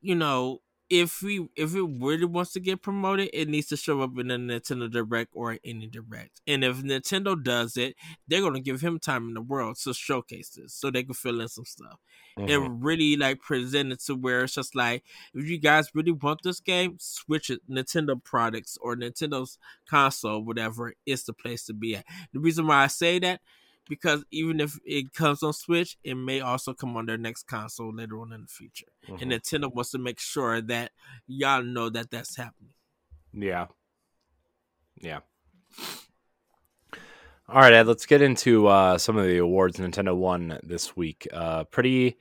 you 0.00 0.14
know 0.14 0.60
if 0.90 1.22
we 1.22 1.48
if 1.56 1.74
it 1.74 1.82
really 1.82 2.26
wants 2.26 2.52
to 2.52 2.60
get 2.60 2.82
promoted, 2.82 3.30
it 3.32 3.48
needs 3.48 3.68
to 3.68 3.76
show 3.76 4.00
up 4.02 4.18
in 4.18 4.30
a 4.30 4.36
Nintendo 4.38 4.90
Direct 4.90 5.30
or 5.32 5.58
any 5.64 5.86
Direct. 5.86 6.40
And 6.46 6.62
if 6.62 6.82
Nintendo 6.82 7.42
does 7.42 7.76
it, 7.76 7.96
they're 8.28 8.42
gonna 8.42 8.60
give 8.60 8.80
him 8.82 8.98
time 8.98 9.28
in 9.28 9.34
the 9.34 9.40
world 9.40 9.76
to 9.78 9.94
showcase 9.94 10.50
this, 10.50 10.74
so 10.74 10.90
they 10.90 11.02
can 11.02 11.14
fill 11.14 11.40
in 11.40 11.48
some 11.48 11.64
stuff 11.64 12.00
Mhm. 12.38 12.50
and 12.50 12.84
really 12.84 13.16
like 13.16 13.40
present 13.40 13.92
it 13.92 14.00
to 14.00 14.14
where 14.14 14.44
it's 14.44 14.54
just 14.54 14.74
like 14.74 15.04
if 15.32 15.48
you 15.48 15.58
guys 15.58 15.94
really 15.94 16.12
want 16.12 16.42
this 16.42 16.60
game, 16.60 16.96
switch 16.98 17.48
it. 17.50 17.60
Nintendo 17.68 18.22
products 18.22 18.76
or 18.80 18.94
Nintendo's 18.94 19.58
console, 19.88 20.42
whatever, 20.44 20.94
is 21.06 21.24
the 21.24 21.32
place 21.32 21.64
to 21.64 21.72
be 21.72 21.96
at. 21.96 22.04
The 22.32 22.40
reason 22.40 22.66
why 22.66 22.84
I 22.84 22.88
say 22.88 23.18
that 23.20 23.40
because 23.88 24.24
even 24.30 24.60
if 24.60 24.78
it 24.84 25.12
comes 25.12 25.42
on 25.42 25.52
Switch, 25.52 25.96
it 26.04 26.14
may 26.14 26.40
also 26.40 26.72
come 26.72 26.96
on 26.96 27.06
their 27.06 27.18
next 27.18 27.44
console 27.46 27.92
later 27.94 28.20
on 28.20 28.32
in 28.32 28.42
the 28.42 28.46
future. 28.46 28.86
And 29.08 29.18
Mhm. 29.18 29.32
Nintendo 29.32 29.72
wants 29.72 29.90
to 29.90 29.98
make 29.98 30.18
sure 30.18 30.60
that 30.62 30.92
y'all 31.26 31.62
know 31.62 31.90
that 31.90 32.10
that's 32.10 32.36
happening. 32.36 32.72
Yeah. 33.32 33.66
Yeah. 34.96 35.20
All 37.46 37.60
right, 37.60 37.72
Ed, 37.74 37.86
let's 37.86 38.06
get 38.06 38.22
into 38.22 38.68
uh, 38.68 38.96
some 38.96 39.18
of 39.18 39.26
the 39.26 39.38
awards 39.38 39.76
Nintendo 39.76 40.16
won 40.16 40.58
this 40.62 40.96
week. 40.96 41.28
Uh, 41.30 41.64
pretty, 41.64 42.16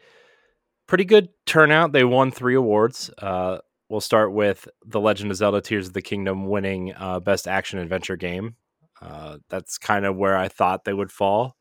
pretty 0.86 1.06
good 1.06 1.30
turnout. 1.46 1.94
They 1.94 2.04
won 2.04 2.30
three 2.30 2.56
awards. 2.56 3.10
Uh, 3.18 3.60
we'll 3.88 4.02
start 4.02 4.34
with 4.34 4.68
The 4.86 5.00
Legend 5.00 5.32
of 5.32 5.38
Zelda: 5.38 5.62
Tears 5.62 5.88
of 5.88 5.94
the 5.94 6.02
Kingdom 6.02 6.48
winning 6.48 6.94
uh, 6.96 7.22
Best 7.22 7.48
Action 7.48 7.80
Adventure 7.80 8.18
Game. 8.18 8.58
Uh, 9.02 9.38
that's 9.50 9.78
kind 9.78 10.06
of 10.06 10.16
where 10.16 10.38
I 10.38 10.48
thought 10.48 10.86
they 10.86 10.94
would 10.94 11.12
fall. 11.12 11.58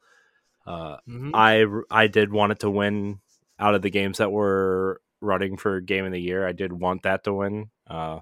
Uh, 0.67 0.99
Mhm. 1.09 1.31
I 1.35 1.67
I 1.91 2.07
did 2.07 2.33
want 2.33 2.53
it 2.53 2.61
to 2.61 2.71
win 2.71 3.21
out 3.59 3.75
of 3.75 3.83
the 3.83 3.91
games 3.91 4.19
that 4.19 4.31
were 4.33 5.01
running 5.21 5.57
for 5.57 5.81
Game 5.81 6.05
of 6.05 6.13
the 6.13 6.21
Year. 6.21 6.47
I 6.47 6.53
did 6.53 6.73
want 6.73 7.03
that 7.03 7.25
to 7.25 7.35
win, 7.35 7.71
uh, 7.89 8.21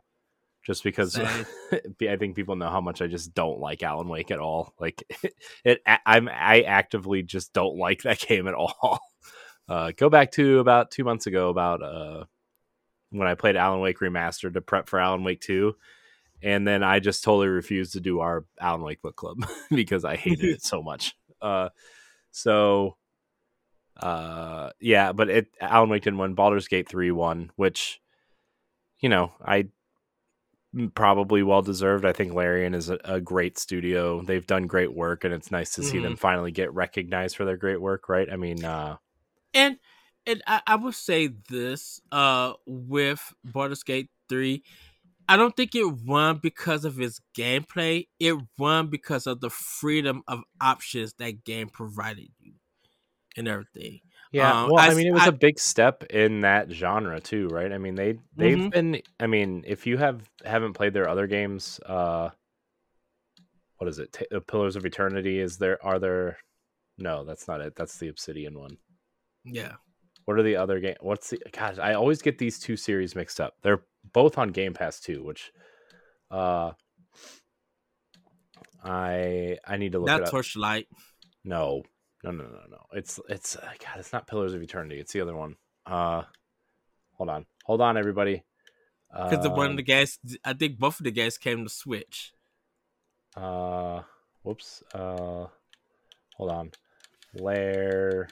just 0.63 0.83
because 0.85 1.17
I 1.73 2.17
think 2.17 2.37
people 2.37 2.57
know 2.57 2.71
how 2.71 2.81
much 2.81 3.03
I 3.03 3.07
just 3.09 3.35
don't 3.35 3.59
like 3.61 3.83
Alan 3.83 4.09
Wake 4.09 4.31
at 4.31 4.39
all. 4.41 4.75
Like 4.79 5.03
it, 5.65 5.83
I'm 6.07 6.29
I 6.29 6.63
actively 6.63 7.23
just 7.23 7.53
don't 7.53 7.77
like 7.77 8.03
that 8.03 8.19
game 8.29 8.49
at 8.49 8.55
all. 8.55 9.01
Uh, 9.69 9.93
go 9.97 10.09
back 10.11 10.33
to 10.33 10.59
about 10.59 10.91
two 10.91 11.05
months 11.05 11.27
ago 11.27 11.49
about 11.51 11.83
uh, 11.83 12.25
when 13.11 13.29
I 13.29 13.35
played 13.35 13.57
Alan 13.57 13.81
Wake 13.81 13.99
Remastered 14.01 14.55
to 14.55 14.61
prep 14.61 14.89
for 14.89 14.99
Alan 14.99 15.25
Wake 15.25 15.41
Two. 15.41 15.77
And 16.43 16.67
then 16.67 16.83
I 16.83 17.01
just 17.01 17.25
totally 17.25 17.49
refused 17.49 17.93
to 17.93 18.01
do 18.01 18.21
our 18.21 18.45
Alan 18.61 18.83
Wake 18.83 19.03
book 19.03 19.17
club 19.17 19.39
because 19.71 20.05
I 20.05 20.17
hated 20.17 20.47
it 20.47 20.63
so 20.63 20.83
much. 20.83 21.15
Uh, 21.41 21.69
so 22.31 22.97
uh 23.97 24.71
yeah 24.81 25.13
but 25.13 25.29
it 25.29 25.49
alan 25.61 25.91
wake 25.91 26.03
didn't 26.03 26.19
win 26.19 26.35
Baldur's 26.35 26.69
gate 26.69 26.89
3 26.89 27.11
won 27.11 27.51
which 27.57 28.01
you 29.01 29.09
know 29.09 29.33
i 29.45 29.67
probably 30.95 31.43
well 31.43 31.61
deserved 31.61 32.05
i 32.05 32.13
think 32.13 32.33
larian 32.33 32.75
is 32.75 32.89
a, 32.89 32.99
a 33.05 33.21
great 33.21 33.59
studio 33.59 34.23
they've 34.23 34.47
done 34.47 34.67
great 34.67 34.95
work 34.95 35.25
and 35.25 35.35
it's 35.35 35.51
nice 35.51 35.75
to 35.75 35.83
see 35.83 35.99
them 35.99 36.17
finally 36.17 36.53
get 36.53 36.73
recognized 36.73 37.37
for 37.37 37.45
their 37.45 37.57
great 37.57 37.81
work 37.81 38.09
right 38.09 38.33
i 38.33 38.37
mean 38.37 38.65
uh 38.65 38.97
And 39.53 39.79
and 40.27 40.43
I, 40.47 40.63
I 40.67 40.77
would 40.77 40.95
say 40.95 41.29
this 41.49 42.01
uh 42.13 42.53
with 42.67 43.35
Baldur's 43.45 43.83
Gate 43.83 44.11
3. 44.29 44.63
I 45.31 45.37
don't 45.37 45.57
think 45.57 45.75
it 45.75 45.87
won 46.05 46.39
because 46.43 46.85
of 46.85 47.01
its 47.01 47.21
gameplay. 47.37 48.09
It 48.19 48.37
won 48.59 48.89
because 48.89 49.27
of 49.27 49.41
the 49.41 49.51
freedom 49.51 50.23
of 50.27 50.41
options 50.61 51.15
that 51.19 51.45
game 51.45 51.69
provided 51.69 52.29
you 52.41 52.55
and 53.37 53.47
everything. 53.47 54.01
yeah 54.33 54.65
Um, 54.65 54.71
well 54.71 54.81
I 54.85 54.89
i, 54.91 54.95
mean 54.95 55.07
it 55.07 55.13
was 55.13 55.23
I- 55.23 55.29
a 55.29 55.33
big 55.33 55.59
step 55.59 56.05
in 56.11 56.41
that 56.41 56.71
genre 56.71 57.21
too 57.21 57.47
right 57.49 57.73
i 57.73 57.79
mean 57.79 57.95
they 57.95 58.15
they've 58.37 58.59
Mhm. 58.59 58.71
been 58.71 59.03
i 59.21 59.27
mean 59.27 59.65
if 59.67 59.87
you 59.87 59.97
have 59.99 60.29
haven't 60.45 60.75
played 60.75 60.95
their 60.95 61.09
other 61.09 61.27
games 61.27 61.81
uh 61.87 62.31
what 63.79 63.89
is 63.89 63.99
it 63.99 64.13
Ta- 64.13 64.37
uh, 64.37 64.41
pillars 64.41 64.77
of 64.77 64.85
eternity 64.85 65.39
is 65.39 65.59
there 65.59 65.79
are 65.85 65.99
there 65.99 66.39
no 66.99 67.25
that's 67.25 67.49
not 67.49 67.61
it 67.61 67.75
that's 67.77 67.99
the 67.99 68.09
obsidian 68.09 68.59
one 68.59 68.77
Yeah. 69.45 69.75
What 70.27 70.39
are 70.39 70.43
the 70.45 70.57
other 70.57 70.79
game? 70.81 70.97
What's 71.01 71.31
the 71.31 71.39
gosh? 71.51 71.79
I 71.79 71.95
always 71.95 72.23
get 72.23 72.39
these 72.39 72.59
two 72.61 72.77
series 72.77 73.17
mixed 73.17 73.41
up. 73.41 73.55
They're 73.63 73.83
both 74.13 74.39
on 74.39 74.49
Game 74.51 74.75
Pass 74.75 75.01
too, 75.01 75.23
which 75.23 75.53
uh 76.31 76.73
I 78.83 79.59
I 79.67 79.77
need 79.77 79.93
to 79.93 79.99
look 79.99 80.09
it 80.11 80.23
up. 80.25 80.31
Torchlight. 80.31 80.87
no, 81.45 81.83
no, 82.25 82.31
no, 82.31 82.45
no, 82.45 82.61
no. 82.71 82.79
It's 82.93 83.21
it's 83.29 83.57
uh, 83.57 83.61
God. 83.79 83.99
It's 83.99 84.13
not 84.13 84.27
Pillars 84.27 84.55
of 84.55 84.63
Eternity. 84.63 84.99
It's 85.01 85.13
the 85.13 85.21
other 85.21 85.37
one. 85.37 85.57
Uh, 85.87 86.23
hold 87.13 87.29
on, 87.31 87.47
hold 87.65 87.81
on, 87.81 87.97
everybody. 87.97 88.43
Because 89.13 89.43
the 89.43 89.51
one 89.51 89.71
of 89.73 89.77
the 89.77 89.83
Um, 89.83 89.87
guys, 89.99 90.19
I 90.45 90.53
think 90.53 90.79
both 90.79 91.01
of 91.01 91.05
the 91.05 91.11
guys 91.11 91.37
came 91.37 91.65
to 91.65 91.71
Switch. 91.71 92.33
uh, 93.37 94.03
whoops. 94.43 94.83
Uh, 94.95 95.47
hold 96.37 96.51
on. 96.51 96.71
Lair 97.35 98.29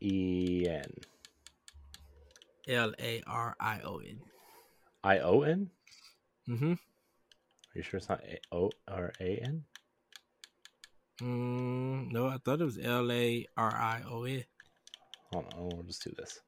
E 0.00 0.66
N 0.68 0.90
L 2.68 2.92
A 2.98 3.22
R 3.26 3.56
I 3.60 3.80
O 3.84 3.98
N. 3.98 4.20
I 5.02 5.18
O 5.18 5.42
N. 5.42 5.70
Mm-hmm. 6.48 6.72
Are 6.72 6.76
you 7.74 7.82
sure 7.82 7.98
it's 7.98 8.08
not 8.08 8.22
A 8.24 8.38
O 8.54 8.70
or 8.90 9.12
A 9.20 9.36
N? 9.42 9.64
Mm, 11.22 12.10
no, 12.12 12.26
I 12.26 12.38
thought 12.44 12.60
it 12.60 12.64
was 12.64 12.78
L 12.82 13.10
A 13.12 13.46
R 13.56 13.74
I 13.74 14.02
O 14.08 14.24
N. 14.24 14.44
Hold 15.32 15.46
on, 15.54 15.68
we'll 15.68 15.82
just 15.84 16.04
do 16.04 16.12
this. 16.16 16.40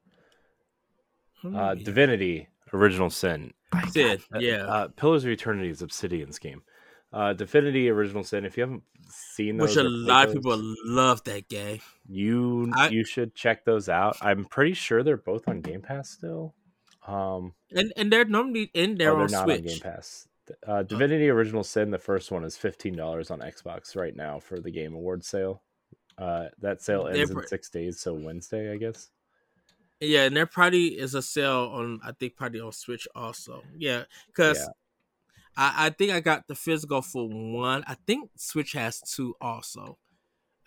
Uh. 1.44 1.74
Divinity: 1.74 2.48
Original 2.72 3.10
Sin. 3.10 3.52
I- 3.72 3.86
Sid, 3.88 4.22
God, 4.32 4.36
uh, 4.36 4.40
yeah. 4.40 4.64
Uh, 4.64 4.88
Pillars 4.88 5.24
of 5.24 5.30
Eternity 5.30 5.68
is 5.68 5.82
Obsidian's 5.82 6.38
game. 6.38 6.62
Uh, 7.12 7.32
Divinity: 7.32 7.88
Original 7.88 8.24
Sin. 8.24 8.44
If 8.44 8.56
you 8.56 8.62
haven't 8.62 8.82
seen 9.08 9.56
those, 9.56 9.76
Which 9.76 9.84
a 9.84 9.88
lot 9.88 10.28
of 10.28 10.34
people 10.34 10.60
love 10.84 11.22
that 11.24 11.48
game. 11.48 11.80
you 12.08 12.70
I- 12.74 12.88
you 12.88 13.04
should 13.04 13.34
check 13.34 13.64
those 13.64 13.88
out. 13.88 14.16
I'm 14.20 14.44
pretty 14.44 14.74
sure 14.74 15.02
they're 15.02 15.16
both 15.16 15.48
on 15.48 15.60
Game 15.60 15.82
Pass 15.82 16.10
still. 16.10 16.54
Um, 17.06 17.54
And 17.70 17.92
and 17.96 18.12
they're 18.12 18.24
normally 18.24 18.70
in 18.74 18.96
there 18.96 19.12
oh, 19.12 19.14
they're 19.16 19.24
on 19.26 19.30
not 19.30 19.44
Switch. 19.44 19.60
on 19.60 19.66
Game 19.66 19.80
Pass. 19.80 20.28
Uh, 20.66 20.82
Divinity: 20.82 21.28
Original 21.28 21.64
Sin. 21.64 21.90
The 21.90 21.98
first 21.98 22.30
one 22.30 22.44
is 22.44 22.56
fifteen 22.56 22.96
dollars 22.96 23.30
on 23.30 23.40
Xbox 23.40 23.94
right 23.96 24.14
now 24.14 24.38
for 24.40 24.60
the 24.60 24.70
Game 24.70 24.94
Awards 24.94 25.26
sale. 25.28 25.62
Uh, 26.18 26.46
that 26.60 26.82
sale 26.82 27.04
They're 27.04 27.14
ends 27.16 27.30
in 27.30 27.36
pre- 27.36 27.46
six 27.46 27.68
days, 27.70 28.00
so 28.00 28.14
Wednesday, 28.14 28.72
I 28.72 28.76
guess. 28.78 29.10
Yeah, 30.00 30.24
and 30.24 30.36
there 30.36 30.46
probably 30.46 30.98
is 30.98 31.14
a 31.14 31.22
sale 31.22 31.70
on 31.72 32.00
I 32.04 32.12
think 32.12 32.36
probably 32.36 32.60
on 32.60 32.72
Switch 32.72 33.06
also. 33.14 33.62
Yeah, 33.78 34.04
because 34.26 34.58
Yeah. 34.58 34.66
I, 35.56 35.86
I 35.86 35.90
think 35.90 36.12
I 36.12 36.20
got 36.20 36.46
the 36.48 36.54
physical 36.54 37.02
for 37.02 37.28
one. 37.28 37.84
I 37.86 37.96
think 38.06 38.30
Switch 38.36 38.72
has 38.72 39.00
two 39.00 39.34
also. 39.40 39.98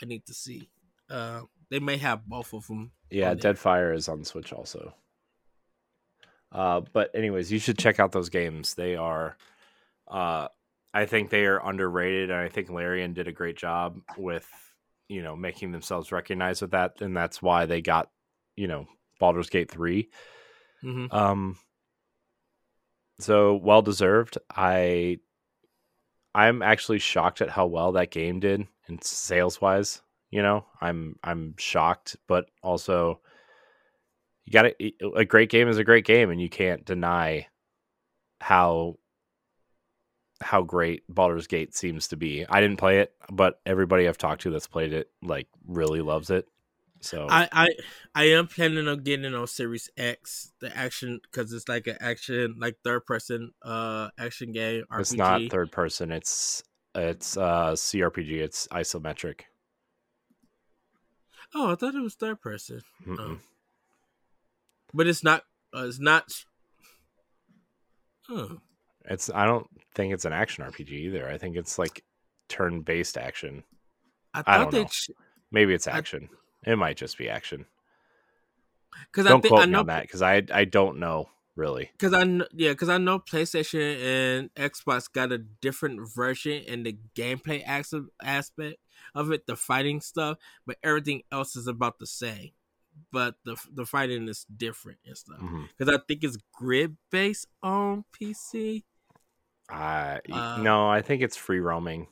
I 0.01 0.05
need 0.05 0.25
to 0.27 0.33
see. 0.33 0.69
Uh, 1.09 1.41
they 1.69 1.79
may 1.79 1.97
have 1.97 2.25
both 2.25 2.53
of 2.53 2.67
them. 2.67 2.91
Yeah. 3.11 3.35
Deadfire 3.35 3.95
is 3.95 4.07
on 4.09 4.23
Switch 4.23 4.53
also. 4.53 4.93
Uh, 6.51 6.81
but 6.93 7.11
anyways, 7.13 7.51
you 7.51 7.59
should 7.59 7.77
check 7.77 7.99
out 7.99 8.11
those 8.11 8.29
games. 8.29 8.73
They 8.73 8.95
are, 8.95 9.37
uh, 10.07 10.47
I 10.93 11.05
think 11.05 11.29
they 11.29 11.45
are 11.45 11.63
underrated, 11.63 12.31
and 12.31 12.39
I 12.39 12.49
think 12.49 12.71
Larian 12.71 13.13
did 13.13 13.27
a 13.27 13.31
great 13.31 13.55
job 13.55 13.99
with, 14.17 14.49
you 15.07 15.21
know, 15.21 15.35
making 15.35 15.71
themselves 15.71 16.11
recognized 16.11 16.63
with 16.63 16.71
that, 16.71 17.01
and 17.01 17.15
that's 17.15 17.39
why 17.39 17.67
they 17.67 17.81
got, 17.81 18.09
you 18.55 18.67
know, 18.67 18.87
Baldur's 19.19 19.49
Gate 19.49 19.69
3 19.69 20.09
Mhm. 20.83 21.13
Um, 21.13 21.57
so 23.19 23.55
well 23.55 23.81
deserved. 23.81 24.37
I 24.49 25.19
I'm 26.33 26.61
actually 26.61 26.99
shocked 26.99 27.41
at 27.41 27.49
how 27.49 27.65
well 27.65 27.93
that 27.93 28.11
game 28.11 28.39
did 28.39 28.67
in 28.87 29.01
sales 29.01 29.61
wise. 29.61 30.01
You 30.31 30.41
know, 30.41 30.65
I'm 30.81 31.15
I'm 31.23 31.55
shocked, 31.57 32.17
but 32.27 32.49
also 32.63 33.19
you 34.45 34.53
got 34.53 34.71
a 35.15 35.25
great 35.25 35.49
game 35.49 35.67
is 35.67 35.77
a 35.77 35.83
great 35.83 36.05
game, 36.05 36.29
and 36.29 36.41
you 36.41 36.49
can't 36.49 36.85
deny 36.85 37.47
how 38.41 38.95
how 40.41 40.61
great 40.61 41.03
Baldur's 41.09 41.47
Gate 41.47 41.75
seems 41.75 42.07
to 42.09 42.15
be. 42.15 42.45
I 42.49 42.61
didn't 42.61 42.77
play 42.77 42.99
it, 42.99 43.13
but 43.31 43.59
everybody 43.65 44.07
I've 44.07 44.17
talked 44.17 44.41
to 44.43 44.49
that's 44.49 44.67
played 44.67 44.93
it 44.93 45.09
like 45.21 45.47
really 45.67 46.01
loves 46.01 46.29
it. 46.29 46.47
So 47.01 47.27
I 47.29 47.47
I, 47.51 47.69
I 48.13 48.23
am 48.31 48.47
planning 48.47 48.87
on 48.87 49.03
getting 49.03 49.33
on 49.33 49.47
Series 49.47 49.89
X 49.97 50.51
the 50.59 50.75
action 50.75 51.19
because 51.23 51.53
it's 51.53 51.69
like 51.69 51.87
an 51.87 51.97
action 52.01 52.55
like 52.59 52.77
third 52.83 53.05
person 53.05 53.51
uh 53.63 54.09
action 54.17 54.51
game. 54.51 54.83
RPG. 54.91 54.99
It's 54.99 55.13
not 55.13 55.41
third 55.49 55.71
person. 55.71 56.11
It's 56.11 56.63
it's 56.95 57.37
uh 57.37 57.71
CRPG. 57.71 58.39
It's 58.39 58.67
isometric. 58.67 59.41
Oh, 61.55 61.71
I 61.71 61.75
thought 61.75 61.95
it 61.95 62.01
was 62.01 62.15
third 62.15 62.41
person. 62.41 62.81
But 64.93 65.07
it's 65.07 65.23
not. 65.23 65.43
Uh, 65.75 65.85
it's 65.87 65.99
not. 65.99 66.25
Oh. 68.29 68.57
It's. 69.05 69.29
I 69.33 69.45
don't 69.45 69.67
think 69.95 70.13
it's 70.13 70.25
an 70.25 70.33
action 70.33 70.63
RPG 70.63 70.91
either. 70.91 71.29
I 71.29 71.37
think 71.37 71.55
it's 71.55 71.79
like 71.79 72.03
turn 72.47 72.81
based 72.81 73.17
action. 73.17 73.63
I, 74.33 74.43
I 74.45 74.57
don't 74.57 74.73
know. 74.73 74.85
Ch- 74.85 75.11
Maybe 75.51 75.73
it's 75.73 75.87
action. 75.87 76.29
I, 76.31 76.35
it 76.65 76.77
might 76.77 76.97
just 76.97 77.17
be 77.17 77.29
action. 77.29 77.65
Because 79.11 79.27
don't 79.27 79.39
I 79.39 79.41
think, 79.41 79.53
quote 79.53 79.63
I 79.63 79.65
know, 79.65 79.77
me 79.77 79.79
on 79.79 79.87
that 79.87 80.03
because 80.03 80.21
I 80.21 80.43
I 80.51 80.65
don't 80.65 80.99
know 80.99 81.29
really. 81.59 81.89
Because 81.91 82.13
I 82.13 82.23
know, 82.23 82.47
yeah, 82.53 82.71
because 82.71 82.89
I 82.89 82.97
know 82.97 83.19
PlayStation 83.19 84.03
and 84.03 84.53
Xbox 84.55 85.11
got 85.11 85.31
a 85.31 85.37
different 85.37 86.09
version 86.15 86.63
in 86.63 86.83
the 86.83 86.97
gameplay 87.15 87.63
aspect 87.67 88.77
of 89.13 89.31
it, 89.31 89.45
the 89.45 89.55
fighting 89.55 90.01
stuff, 90.01 90.37
but 90.65 90.77
everything 90.83 91.23
else 91.31 91.55
is 91.55 91.67
about 91.67 91.99
the 91.99 92.07
same. 92.07 92.51
But 93.11 93.35
the 93.45 93.55
the 93.71 93.85
fighting 93.85 94.27
is 94.27 94.45
different 94.45 94.97
and 95.05 95.17
stuff 95.17 95.39
because 95.39 95.87
mm-hmm. 95.87 95.89
I 95.89 95.99
think 96.07 96.23
it's 96.23 96.37
grid 96.53 96.97
based 97.11 97.47
on 97.63 98.03
PC. 98.19 98.83
Uh, 99.71 100.17
uh, 100.31 100.57
no, 100.61 100.89
I 100.89 101.01
think 101.01 101.21
it's 101.21 101.37
free 101.37 101.59
roaming. 101.59 102.07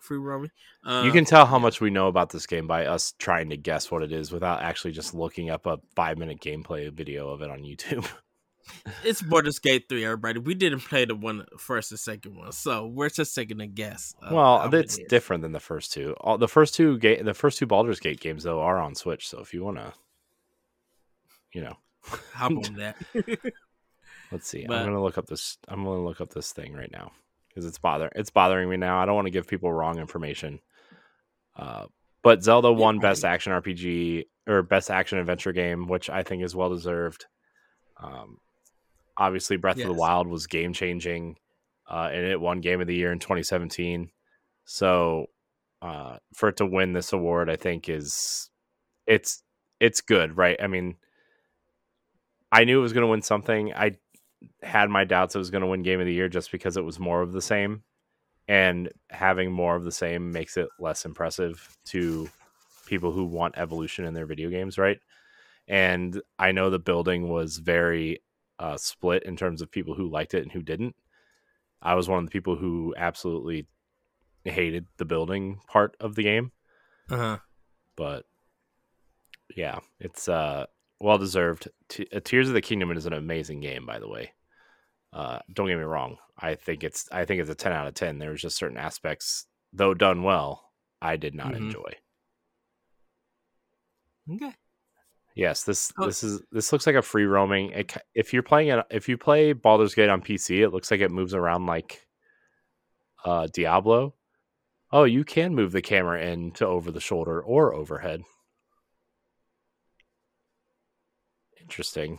Free 0.00 0.18
roaming. 0.18 0.50
Uh, 0.84 1.02
you 1.04 1.12
can 1.12 1.24
tell 1.24 1.46
how 1.46 1.58
much 1.58 1.80
we 1.80 1.90
know 1.90 2.08
about 2.08 2.30
this 2.30 2.46
game 2.46 2.66
by 2.66 2.86
us 2.86 3.14
trying 3.18 3.50
to 3.50 3.56
guess 3.56 3.90
what 3.90 4.02
it 4.02 4.12
is 4.12 4.32
without 4.32 4.62
actually 4.62 4.92
just 4.92 5.14
looking 5.14 5.50
up 5.50 5.66
a 5.66 5.78
five 5.94 6.18
minute 6.18 6.40
gameplay 6.40 6.92
video 6.92 7.28
of 7.30 7.42
it 7.42 7.50
on 7.50 7.60
YouTube. 7.60 8.08
it's 9.04 9.22
Baldur's 9.22 9.58
Gate 9.58 9.86
3, 9.88 10.04
everybody. 10.04 10.38
We 10.38 10.54
didn't 10.54 10.80
play 10.80 11.04
the 11.04 11.14
one 11.14 11.46
first 11.58 11.90
and 11.90 12.00
second 12.00 12.36
one, 12.36 12.52
so 12.52 12.86
we're 12.86 13.08
just 13.08 13.34
taking 13.34 13.60
a 13.60 13.66
guess. 13.66 14.14
Well, 14.30 14.72
it's 14.74 14.98
it 14.98 15.08
different 15.08 15.42
than 15.42 15.52
the 15.52 15.60
first 15.60 15.92
two. 15.92 16.14
All, 16.20 16.38
the 16.38 16.48
first 16.48 16.74
two 16.74 16.98
ga- 16.98 17.22
the 17.22 17.34
first 17.34 17.58
two 17.58 17.66
Baldur's 17.66 18.00
Gate 18.00 18.20
games 18.20 18.44
though 18.44 18.60
are 18.60 18.78
on 18.78 18.94
Switch, 18.94 19.28
so 19.28 19.40
if 19.40 19.52
you 19.52 19.64
want 19.64 19.78
to 19.78 19.92
you 21.52 21.62
know, 21.62 21.76
hop 22.02 22.52
on 22.52 22.74
that. 22.76 22.96
Let's 24.30 24.48
see. 24.48 24.66
But, 24.66 24.78
I'm 24.78 24.86
gonna 24.86 25.02
look 25.02 25.18
up 25.18 25.26
this. 25.26 25.58
I'm 25.66 25.84
gonna 25.84 26.04
look 26.04 26.20
up 26.20 26.32
this 26.32 26.52
thing 26.52 26.74
right 26.74 26.90
now 26.90 27.12
because 27.58 27.68
it's 27.68 27.78
bother 27.78 28.08
it's 28.14 28.30
bothering 28.30 28.70
me 28.70 28.76
now. 28.76 29.00
I 29.00 29.06
don't 29.06 29.16
want 29.16 29.26
to 29.26 29.32
give 29.32 29.48
people 29.48 29.72
wrong 29.72 29.98
information. 29.98 30.60
Uh, 31.56 31.86
but 32.22 32.44
Zelda 32.44 32.72
won 32.72 33.00
Best 33.00 33.24
Action 33.24 33.52
RPG 33.52 34.26
or 34.46 34.62
Best 34.62 34.92
Action 34.92 35.18
Adventure 35.18 35.52
Game, 35.52 35.88
which 35.88 36.08
I 36.08 36.22
think 36.22 36.44
is 36.44 36.54
well 36.54 36.70
deserved. 36.70 37.26
Um, 38.00 38.38
obviously, 39.16 39.56
Breath 39.56 39.78
yes. 39.78 39.88
of 39.88 39.94
the 39.94 40.00
Wild 40.00 40.28
was 40.28 40.46
game 40.46 40.72
changing, 40.72 41.36
uh, 41.90 42.10
and 42.12 42.24
it 42.24 42.40
won 42.40 42.60
Game 42.60 42.80
of 42.80 42.86
the 42.86 42.94
Year 42.94 43.10
in 43.10 43.18
2017. 43.18 44.10
So, 44.64 45.26
uh, 45.82 46.18
for 46.32 46.50
it 46.50 46.58
to 46.58 46.66
win 46.66 46.92
this 46.92 47.12
award, 47.12 47.50
I 47.50 47.56
think 47.56 47.88
is 47.88 48.50
it's 49.04 49.42
it's 49.80 50.00
good, 50.00 50.36
right? 50.36 50.58
I 50.62 50.68
mean, 50.68 50.94
I 52.52 52.62
knew 52.62 52.78
it 52.78 52.82
was 52.82 52.92
going 52.92 53.02
to 53.02 53.10
win 53.10 53.22
something. 53.22 53.72
I 53.74 53.96
had 54.62 54.90
my 54.90 55.04
doubts 55.04 55.34
it 55.34 55.38
was 55.38 55.50
going 55.50 55.62
to 55.62 55.68
win 55.68 55.82
Game 55.82 56.00
of 56.00 56.06
the 56.06 56.12
Year 56.12 56.28
just 56.28 56.52
because 56.52 56.76
it 56.76 56.84
was 56.84 56.98
more 56.98 57.22
of 57.22 57.32
the 57.32 57.42
same, 57.42 57.82
and 58.46 58.90
having 59.10 59.52
more 59.52 59.76
of 59.76 59.84
the 59.84 59.92
same 59.92 60.32
makes 60.32 60.56
it 60.56 60.68
less 60.78 61.04
impressive 61.04 61.76
to 61.86 62.28
people 62.86 63.12
who 63.12 63.24
want 63.24 63.58
evolution 63.58 64.04
in 64.04 64.14
their 64.14 64.26
video 64.26 64.48
games, 64.48 64.78
right? 64.78 64.98
And 65.66 66.20
I 66.38 66.52
know 66.52 66.70
the 66.70 66.78
building 66.78 67.28
was 67.28 67.58
very 67.58 68.22
uh, 68.58 68.76
split 68.76 69.24
in 69.24 69.36
terms 69.36 69.60
of 69.60 69.70
people 69.70 69.94
who 69.94 70.10
liked 70.10 70.34
it 70.34 70.42
and 70.42 70.52
who 70.52 70.62
didn't. 70.62 70.96
I 71.82 71.94
was 71.94 72.08
one 72.08 72.18
of 72.18 72.24
the 72.24 72.30
people 72.30 72.56
who 72.56 72.94
absolutely 72.96 73.66
hated 74.44 74.86
the 74.96 75.04
building 75.04 75.60
part 75.68 75.96
of 76.00 76.14
the 76.14 76.22
game. 76.22 76.52
Uh-huh. 77.10 77.38
But 77.96 78.24
yeah, 79.54 79.78
it's 80.00 80.28
uh 80.28 80.66
well 81.00 81.18
deserved. 81.18 81.68
T- 81.88 82.08
uh, 82.12 82.20
Tears 82.24 82.48
of 82.48 82.54
the 82.54 82.60
Kingdom 82.60 82.90
is 82.92 83.06
an 83.06 83.12
amazing 83.12 83.60
game, 83.60 83.86
by 83.86 83.98
the 83.98 84.08
way. 84.08 84.32
Uh, 85.12 85.38
don't 85.52 85.68
get 85.68 85.78
me 85.78 85.84
wrong. 85.84 86.16
I 86.38 86.54
think 86.54 86.84
it's 86.84 87.08
I 87.10 87.24
think 87.24 87.40
it's 87.40 87.50
a 87.50 87.54
ten 87.54 87.72
out 87.72 87.86
of 87.86 87.94
ten. 87.94 88.18
There's 88.18 88.42
just 88.42 88.56
certain 88.56 88.76
aspects, 88.76 89.46
though 89.72 89.94
done 89.94 90.22
well, 90.22 90.70
I 91.00 91.16
did 91.16 91.34
not 91.34 91.52
mm-hmm. 91.52 91.66
enjoy. 91.66 91.92
Okay. 94.34 94.54
Yes, 95.34 95.62
this 95.62 95.92
oh. 95.98 96.06
this 96.06 96.24
is 96.24 96.42
this 96.50 96.72
looks 96.72 96.86
like 96.86 96.96
a 96.96 97.02
free 97.02 97.24
roaming. 97.24 97.70
It, 97.70 97.96
if 98.14 98.32
you're 98.32 98.42
playing 98.42 98.68
it, 98.68 98.84
if 98.90 99.08
you 99.08 99.16
play 99.16 99.52
Baldur's 99.52 99.94
Gate 99.94 100.10
on 100.10 100.20
PC, 100.20 100.62
it 100.62 100.70
looks 100.70 100.90
like 100.90 101.00
it 101.00 101.10
moves 101.10 101.32
around 101.32 101.66
like 101.66 102.06
uh, 103.24 103.46
Diablo. 103.52 104.14
Oh, 104.90 105.04
you 105.04 105.24
can 105.24 105.54
move 105.54 105.72
the 105.72 105.82
camera 105.82 106.22
in 106.22 106.50
to 106.52 106.66
over 106.66 106.90
the 106.90 107.00
shoulder 107.00 107.40
or 107.40 107.74
overhead. 107.74 108.22
Interesting. 111.68 112.18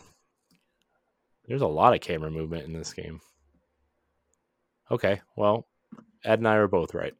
There's 1.47 1.63
a 1.63 1.67
lot 1.67 1.95
of 1.95 2.01
camera 2.01 2.29
movement 2.29 2.67
in 2.67 2.73
this 2.73 2.93
game. 2.93 3.19
Okay, 4.91 5.21
well, 5.35 5.67
Ed 6.23 6.37
and 6.37 6.47
I 6.47 6.57
are 6.57 6.67
both 6.67 6.93
right. 6.93 7.15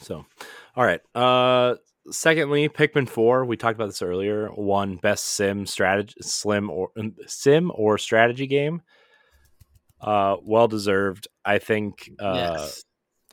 So, 0.00 0.26
all 0.74 0.84
right. 0.84 1.00
Uh, 1.14 1.76
secondly, 2.10 2.68
Pikmin 2.68 3.08
Four. 3.08 3.44
We 3.44 3.56
talked 3.56 3.76
about 3.76 3.86
this 3.86 4.02
earlier. 4.02 4.50
Won 4.56 4.96
best 4.96 5.24
sim 5.24 5.66
strategy, 5.66 6.14
slim 6.20 6.68
or 6.68 6.90
sim 7.28 7.70
or 7.72 7.96
strategy 7.96 8.48
game. 8.48 8.82
Uh, 10.00 10.36
well 10.42 10.66
deserved. 10.66 11.28
I 11.44 11.58
think. 11.60 12.10
Uh, 12.18 12.54
yes. 12.56 12.82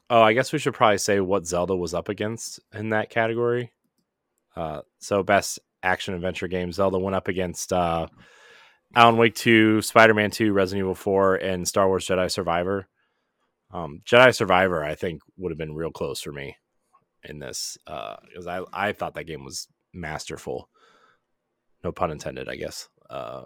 Oh, 0.07 0.21
I 0.21 0.33
guess 0.33 0.53
we 0.53 0.59
should 0.59 0.75
probably 0.75 0.99
say 0.99 1.19
what 1.19 1.47
Zelda 1.47 1.75
was 1.75 1.95
up 1.95 2.09
against 2.09 2.59
in 2.71 2.89
that 2.89 3.09
category. 3.09 3.71
Uh, 4.55 4.81
so 4.99 5.23
best 5.23 5.57
action 5.83 6.13
adventure 6.13 6.47
game. 6.47 6.71
Zelda 6.71 6.99
went 6.99 7.15
up 7.15 7.27
against 7.27 7.73
uh, 7.73 8.07
Alan 8.95 9.17
Wake 9.17 9.35
2, 9.35 9.81
Spider 9.81 10.13
Man 10.13 10.31
2, 10.31 10.53
Resident 10.53 10.85
Evil 10.85 10.95
4, 10.95 11.35
and 11.35 11.67
Star 11.67 11.87
Wars 11.87 12.05
Jedi 12.05 12.29
Survivor. 12.29 12.87
Um, 13.71 14.01
Jedi 14.05 14.35
Survivor, 14.35 14.83
I 14.83 14.95
think, 14.95 15.21
would 15.37 15.51
have 15.51 15.57
been 15.57 15.75
real 15.75 15.91
close 15.91 16.21
for 16.21 16.31
me 16.31 16.57
in 17.23 17.39
this 17.39 17.77
because 17.85 18.47
uh, 18.47 18.65
I, 18.73 18.89
I 18.89 18.91
thought 18.91 19.13
that 19.15 19.25
game 19.25 19.45
was 19.45 19.67
masterful. 19.93 20.69
No 21.83 21.91
pun 21.91 22.11
intended, 22.11 22.49
I 22.49 22.55
guess. 22.55 22.89
Uh, 23.09 23.45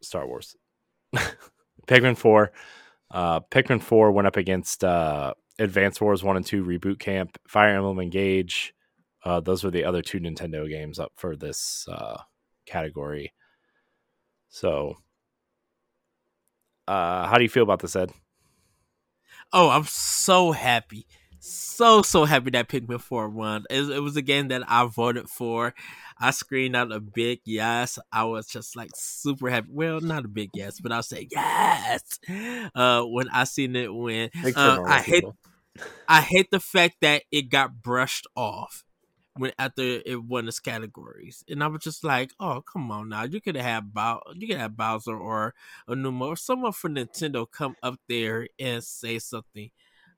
Star 0.00 0.26
Wars. 0.26 0.56
Pikmin 1.86 2.16
4. 2.16 2.52
Uh, 3.10 3.40
Pikmin 3.40 3.82
4 3.82 4.12
went 4.12 4.26
up 4.26 4.36
against 4.36 4.84
uh, 4.84 5.34
Advance 5.58 6.00
Wars 6.00 6.22
1 6.22 6.36
and 6.36 6.46
2 6.46 6.64
Reboot 6.64 6.98
Camp, 6.98 7.38
Fire 7.46 7.76
Emblem 7.76 8.00
Engage, 8.00 8.74
uh, 9.24 9.40
those 9.40 9.64
were 9.64 9.70
the 9.70 9.84
other 9.84 10.02
two 10.02 10.20
Nintendo 10.20 10.68
games 10.68 10.98
up 10.98 11.12
for 11.16 11.34
this 11.34 11.86
uh, 11.90 12.20
category. 12.66 13.32
So, 14.48 14.96
uh, 16.86 17.26
how 17.26 17.36
do 17.36 17.42
you 17.42 17.48
feel 17.48 17.62
about 17.62 17.80
this, 17.80 17.96
Ed? 17.96 18.12
Oh, 19.52 19.70
I'm 19.70 19.84
so 19.84 20.52
happy. 20.52 21.06
So, 21.40 22.02
so 22.02 22.24
happy 22.24 22.50
that 22.50 22.68
Pikmin 22.68 23.00
4 23.00 23.28
won. 23.28 23.64
It, 23.70 23.82
it 23.90 24.00
was 24.00 24.16
a 24.16 24.22
game 24.22 24.48
that 24.48 24.62
I 24.66 24.86
voted 24.86 25.28
for. 25.28 25.74
I 26.18 26.30
screamed 26.30 26.76
out 26.76 26.92
a 26.92 27.00
big 27.00 27.40
yes. 27.44 27.98
I 28.12 28.24
was 28.24 28.46
just 28.46 28.76
like 28.76 28.90
super 28.94 29.50
happy. 29.50 29.68
Well, 29.70 30.00
not 30.00 30.24
a 30.24 30.28
big 30.28 30.50
yes, 30.54 30.80
but 30.80 30.92
I'll 30.92 31.02
say 31.02 31.28
yes. 31.30 32.18
Uh, 32.74 33.02
when 33.02 33.28
I 33.30 33.44
seen 33.44 33.76
it 33.76 33.92
win, 33.92 34.30
uh, 34.56 34.78
I 34.86 35.00
hate, 35.00 35.24
I 36.08 36.20
hate 36.20 36.50
the 36.50 36.60
fact 36.60 36.96
that 37.02 37.24
it 37.30 37.50
got 37.50 37.82
brushed 37.82 38.26
off 38.36 38.84
when 39.36 39.52
after 39.58 39.82
it 39.82 40.22
won 40.22 40.48
its 40.48 40.60
categories, 40.60 41.44
and 41.48 41.62
I 41.62 41.66
was 41.68 41.82
just 41.82 42.04
like, 42.04 42.32
"Oh, 42.38 42.62
come 42.62 42.90
on 42.90 43.08
now! 43.08 43.24
You 43.24 43.40
could 43.40 43.56
have 43.56 43.92
Bow, 43.92 44.22
you 44.34 44.46
could 44.48 44.58
have 44.58 44.76
Bowser 44.76 45.16
or 45.16 45.54
Aonuma 45.88 46.26
or 46.26 46.36
someone 46.36 46.72
from 46.72 46.94
Nintendo 46.96 47.50
come 47.50 47.76
up 47.82 47.98
there 48.08 48.48
and 48.58 48.82
say 48.82 49.18
something, 49.18 49.70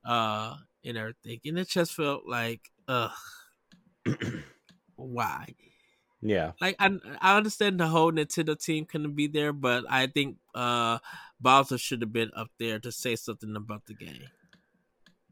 uh, 0.05 0.57
and 0.85 0.97
everything." 0.97 1.41
And 1.45 1.59
it 1.59 1.69
just 1.69 1.95
felt 1.95 2.27
like, 2.27 2.71
ugh, 2.89 3.13
why? 4.97 5.55
Yeah. 6.23 6.53
Like 6.61 6.77
I 6.79 6.99
I 7.21 7.37
understand 7.37 7.79
the 7.79 7.87
whole 7.87 8.13
Nintendo 8.13 8.59
team 8.59 8.87
couldn't 8.87 9.15
be 9.15 9.27
there, 9.27 9.53
but 9.53 9.85
I 9.89 10.07
think 10.07 10.39
uh 10.55 10.99
Bowser 11.41 11.79
should 11.79 12.01
have 12.01 12.13
been 12.13 12.31
up 12.35 12.49
there 12.59 12.79
to 12.81 12.91
say 12.91 13.17
something 13.17 13.55
about 13.55 13.87
the 13.87 13.95
game. 13.95 14.29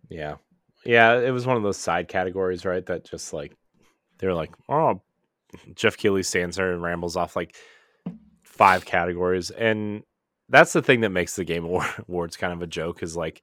Yeah. 0.08 0.36
Yeah, 0.84 1.18
it 1.18 1.30
was 1.30 1.46
one 1.46 1.56
of 1.56 1.62
those 1.62 1.78
side 1.78 2.08
categories, 2.08 2.64
right? 2.66 2.84
That 2.84 3.04
just 3.04 3.32
like 3.32 3.56
they're 4.24 4.34
like, 4.34 4.54
oh, 4.70 5.02
Geoff 5.74 5.98
Keighley 5.98 6.22
stands 6.22 6.56
there 6.56 6.72
and 6.72 6.82
rambles 6.82 7.16
off 7.16 7.36
like 7.36 7.54
five 8.42 8.84
categories, 8.86 9.50
and 9.50 10.02
that's 10.48 10.72
the 10.72 10.82
thing 10.82 11.02
that 11.02 11.10
makes 11.10 11.36
the 11.36 11.44
Game 11.44 11.64
Awards 12.08 12.36
kind 12.36 12.52
of 12.52 12.62
a 12.62 12.66
joke. 12.66 13.02
Is 13.02 13.16
like 13.16 13.42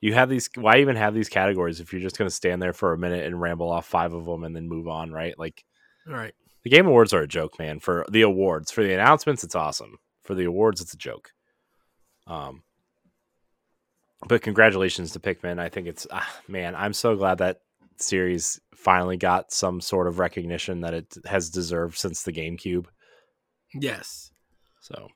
you 0.00 0.14
have 0.14 0.28
these. 0.28 0.50
Why 0.56 0.78
even 0.78 0.96
have 0.96 1.14
these 1.14 1.28
categories 1.28 1.80
if 1.80 1.92
you're 1.92 2.02
just 2.02 2.18
going 2.18 2.28
to 2.28 2.34
stand 2.34 2.60
there 2.60 2.72
for 2.72 2.92
a 2.92 2.98
minute 2.98 3.24
and 3.24 3.40
ramble 3.40 3.70
off 3.70 3.86
five 3.86 4.12
of 4.12 4.24
them 4.24 4.44
and 4.44 4.54
then 4.54 4.68
move 4.68 4.88
on, 4.88 5.12
right? 5.12 5.38
Like, 5.38 5.64
right. 6.06 6.34
The 6.64 6.70
Game 6.70 6.86
Awards 6.86 7.14
are 7.14 7.22
a 7.22 7.28
joke, 7.28 7.58
man. 7.60 7.78
For 7.78 8.04
the 8.10 8.22
awards, 8.22 8.72
for 8.72 8.82
the 8.82 8.92
announcements, 8.92 9.44
it's 9.44 9.54
awesome. 9.54 9.98
For 10.24 10.34
the 10.34 10.44
awards, 10.44 10.80
it's 10.80 10.94
a 10.94 10.98
joke. 10.98 11.30
Um, 12.26 12.64
but 14.26 14.42
congratulations 14.42 15.12
to 15.12 15.20
Pikmin. 15.20 15.60
I 15.60 15.68
think 15.68 15.86
it's 15.86 16.06
ah, 16.10 16.28
man. 16.48 16.74
I'm 16.74 16.92
so 16.92 17.16
glad 17.16 17.38
that 17.38 17.60
series 18.02 18.60
finally 18.74 19.16
got 19.16 19.52
some 19.52 19.80
sort 19.80 20.06
of 20.06 20.18
recognition 20.18 20.80
that 20.80 20.94
it 20.94 21.16
has 21.26 21.50
deserved 21.50 21.98
since 21.98 22.22
the 22.22 22.32
GameCube. 22.32 22.86
Yes. 23.74 24.30
So, 24.80 25.08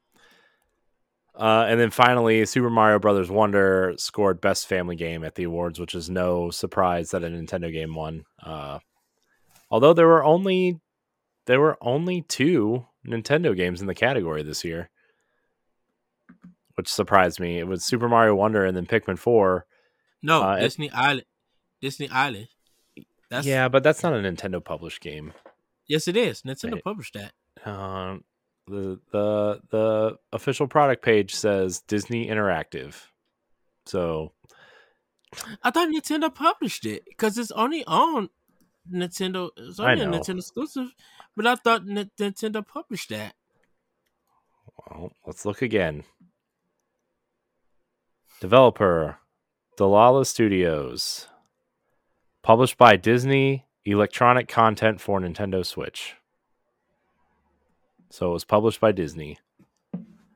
uh, 1.34 1.66
and 1.68 1.78
then 1.78 1.90
finally, 1.90 2.44
Super 2.46 2.70
Mario 2.70 2.98
Brothers 2.98 3.30
Wonder 3.30 3.94
scored 3.96 4.40
Best 4.40 4.66
Family 4.66 4.96
Game 4.96 5.24
at 5.24 5.36
the 5.36 5.44
awards, 5.44 5.78
which 5.78 5.94
is 5.94 6.10
no 6.10 6.50
surprise 6.50 7.10
that 7.10 7.24
a 7.24 7.28
Nintendo 7.28 7.72
game 7.72 7.94
won. 7.94 8.24
Uh, 8.42 8.80
although 9.70 9.92
there 9.92 10.08
were 10.08 10.24
only 10.24 10.80
there 11.46 11.60
were 11.60 11.78
only 11.80 12.22
two 12.22 12.86
Nintendo 13.06 13.56
games 13.56 13.80
in 13.80 13.86
the 13.86 13.94
category 13.94 14.42
this 14.42 14.64
year 14.64 14.90
which 16.80 16.88
surprised 16.88 17.38
me. 17.38 17.58
It 17.58 17.66
was 17.66 17.84
Super 17.84 18.08
Mario 18.08 18.34
Wonder 18.34 18.64
and 18.64 18.74
then 18.74 18.86
Pikmin 18.86 19.18
Four. 19.18 19.66
No, 20.22 20.42
uh, 20.42 20.60
Disney 20.60 20.90
Island. 20.90 21.26
Disney 21.82 22.08
Island. 22.08 22.48
That's 23.30 23.46
yeah, 23.46 23.68
but 23.68 23.82
that's 23.82 24.02
not 24.02 24.12
a 24.12 24.16
Nintendo 24.16 24.62
published 24.62 25.00
game. 25.00 25.32
Yes, 25.86 26.08
it 26.08 26.16
is. 26.16 26.42
Nintendo 26.42 26.74
right. 26.74 26.84
published 26.84 27.14
that. 27.14 27.32
Um, 27.68 28.24
the 28.66 29.00
the 29.12 29.60
the 29.70 30.16
official 30.32 30.66
product 30.66 31.04
page 31.04 31.34
says 31.34 31.80
Disney 31.80 32.28
Interactive. 32.28 32.94
So, 33.86 34.32
I 35.62 35.70
thought 35.70 35.88
Nintendo 35.88 36.34
published 36.34 36.86
it 36.86 37.04
because 37.08 37.38
it's 37.38 37.50
only 37.52 37.84
on 37.86 38.30
Nintendo. 38.92 39.50
It's 39.56 39.80
only 39.80 40.02
a 40.02 40.06
Nintendo 40.06 40.38
exclusive, 40.38 40.88
but 41.36 41.46
I 41.46 41.54
thought 41.56 41.82
N- 41.88 42.10
Nintendo 42.18 42.66
published 42.66 43.10
that. 43.10 43.34
Well, 44.76 45.12
let's 45.26 45.44
look 45.44 45.62
again. 45.62 46.04
Developer 48.40 49.18
Dlala 49.78 50.26
Studios. 50.26 51.29
Published 52.42 52.78
by 52.78 52.96
Disney 52.96 53.66
Electronic 53.84 54.48
Content 54.48 55.00
for 55.00 55.20
Nintendo 55.20 55.64
Switch. 55.64 56.14
So 58.10 58.30
it 58.30 58.32
was 58.32 58.44
published 58.44 58.80
by 58.80 58.92
Disney. 58.92 59.38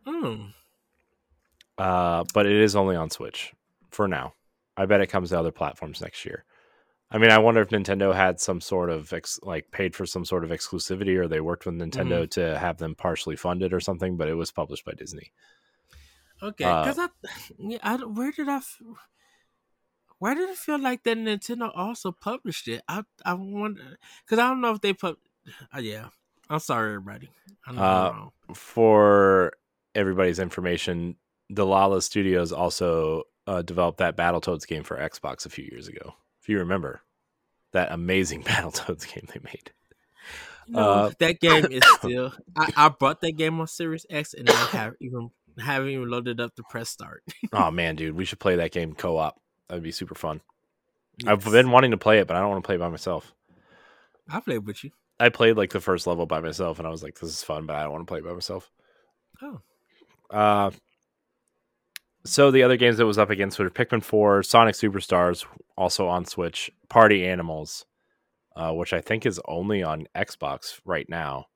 Hmm. 0.07 0.47
Uh, 1.77 2.25
but 2.33 2.47
it 2.47 2.57
is 2.57 2.77
only 2.77 2.95
on 2.95 3.11
Switch 3.11 3.53
for 3.91 4.07
now. 4.07 4.35
I 4.77 4.87
bet 4.87 5.01
it 5.01 5.09
comes 5.09 5.31
to 5.31 5.39
other 5.39 5.51
platforms 5.51 6.01
next 6.01 6.25
year. 6.25 6.45
I 7.11 7.19
mean, 7.19 7.31
I 7.31 7.39
wonder 7.39 7.61
if 7.61 7.69
Nintendo 7.69 8.15
had 8.15 8.41
some 8.41 8.61
sort 8.61 8.91
of 8.91 9.13
ex- 9.13 9.39
like 9.43 9.71
paid 9.71 9.95
for 9.95 10.05
some 10.05 10.25
sort 10.25 10.45
of 10.45 10.51
exclusivity, 10.51 11.17
or 11.17 11.29
they 11.29 11.41
worked 11.41 11.65
with 11.65 11.77
Nintendo 11.77 12.23
mm-hmm. 12.23 12.41
to 12.41 12.59
have 12.59 12.79
them 12.79 12.95
partially 12.95 13.37
funded 13.37 13.73
or 13.73 13.81
something. 13.81 14.17
But 14.17 14.29
it 14.29 14.35
was 14.35 14.51
published 14.51 14.85
by 14.85 14.93
Disney. 14.93 15.33
Okay, 16.43 16.65
because 16.65 16.99
uh, 16.99 17.09
I, 17.25 17.29
yeah, 17.59 17.79
I, 17.83 17.97
where 17.97 18.33
did 18.33 18.49
I, 18.49 18.61
where 20.19 20.35
did 20.35 20.51
it 20.51 20.57
feel 20.57 20.81
like 20.81 21.03
that 21.05 21.19
Nintendo 21.19 21.71
also 21.75 22.13
published 22.13 22.69
it? 22.69 22.83
I, 22.89 23.03
I 23.25 23.35
wonder 23.35 23.99
because 24.25 24.39
I 24.39 24.49
don't 24.49 24.61
know 24.61 24.73
if 24.73 24.81
they 24.81 24.93
put. 24.93 25.19
Uh, 25.77 25.81
yeah, 25.81 26.07
I'm 26.49 26.59
sorry, 26.59 26.95
everybody. 26.95 27.29
Uh, 27.67 28.29
for 28.55 29.53
everybody's 29.95 30.39
information, 30.39 31.17
Dlala 31.53 32.03
Studios 32.03 32.51
also 32.51 33.25
uh, 33.47 33.61
developed 33.61 33.99
that 33.99 34.17
Battletoads 34.17 34.67
game 34.67 34.83
for 34.83 34.97
Xbox 34.97 35.45
a 35.45 35.51
few 35.51 35.69
years 35.71 35.87
ago. 35.87 36.15
If 36.41 36.49
you 36.49 36.59
remember 36.59 37.03
that 37.73 37.93
amazing 37.93 38.43
Battletoads 38.45 39.07
game 39.13 39.29
they 39.33 39.41
made. 39.45 39.71
No, 40.67 40.81
uh, 40.81 41.11
that 41.19 41.41
game 41.41 41.67
is 41.71 41.83
still. 41.97 42.33
I, 42.57 42.73
I 42.77 42.89
bought 42.89 43.21
that 43.21 43.33
game 43.33 43.61
on 43.61 43.67
Series 43.67 44.07
X 44.09 44.35
and 44.35 44.49
I 44.49 44.67
have 44.67 44.95
even 45.01 45.31
haven't 45.59 45.91
even 45.91 46.11
loaded 46.11 46.41
up 46.41 46.55
to 46.57 46.63
press 46.65 46.89
start. 46.89 47.23
oh 47.53 47.71
man, 47.73 47.97
dude, 47.97 48.17
we 48.17 48.25
should 48.25 48.41
play 48.41 48.57
that 48.57 48.73
game 48.73 48.95
co-op. 48.95 49.39
That'd 49.69 49.83
be 49.83 49.93
super 49.93 50.15
fun. 50.15 50.41
Yes. 51.19 51.31
I've 51.31 51.53
been 51.53 51.71
wanting 51.71 51.93
to 51.93 51.97
play 51.97 52.19
it, 52.19 52.27
but 52.27 52.37
I 52.37 52.41
don't 52.41 52.51
want 52.51 52.65
to 52.65 52.67
play 52.67 52.77
by 52.77 52.89
myself. 52.89 53.33
I 54.29 54.41
played 54.41 54.67
with 54.67 54.85
you. 54.85 54.91
I 55.21 55.29
played 55.29 55.57
like 55.57 55.71
the 55.71 55.81
first 55.81 56.07
level 56.07 56.27
by 56.27 56.41
myself, 56.41 56.79
and 56.79 56.89
I 56.89 56.91
was 56.91 57.03
like, 57.03 57.19
"This 57.19 57.31
is 57.31 57.43
fun," 57.43 57.67
but 57.67 57.77
I 57.77 57.83
don't 57.83 57.93
want 57.93 58.07
to 58.07 58.11
play 58.11 58.19
it 58.19 58.25
by 58.25 58.33
myself. 58.33 58.71
Oh. 59.43 59.61
Uh, 60.31 60.71
so 62.25 62.51
the 62.51 62.63
other 62.63 62.77
games 62.77 62.97
that 62.97 63.07
was 63.07 63.19
up 63.19 63.31
against 63.31 63.59
were 63.59 63.71
Pikmin 63.71 64.03
Four, 64.03 64.43
Sonic 64.43 64.75
Superstars, 64.75 65.45
also 65.77 66.09
on 66.09 66.25
Switch, 66.25 66.71
Party 66.89 67.27
Animals, 67.27 67.85
uh, 68.57 68.73
which 68.73 68.93
I 68.93 69.01
think 69.01 69.27
is 69.27 69.41
only 69.47 69.83
on 69.83 70.07
Xbox 70.17 70.81
right 70.85 71.09
now, 71.09 71.47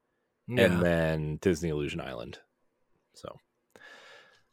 yeah. 0.46 0.64
and 0.64 0.82
then 0.82 1.38
Disney 1.40 1.70
Illusion 1.70 2.00
Island. 2.00 2.38
So 3.14 3.36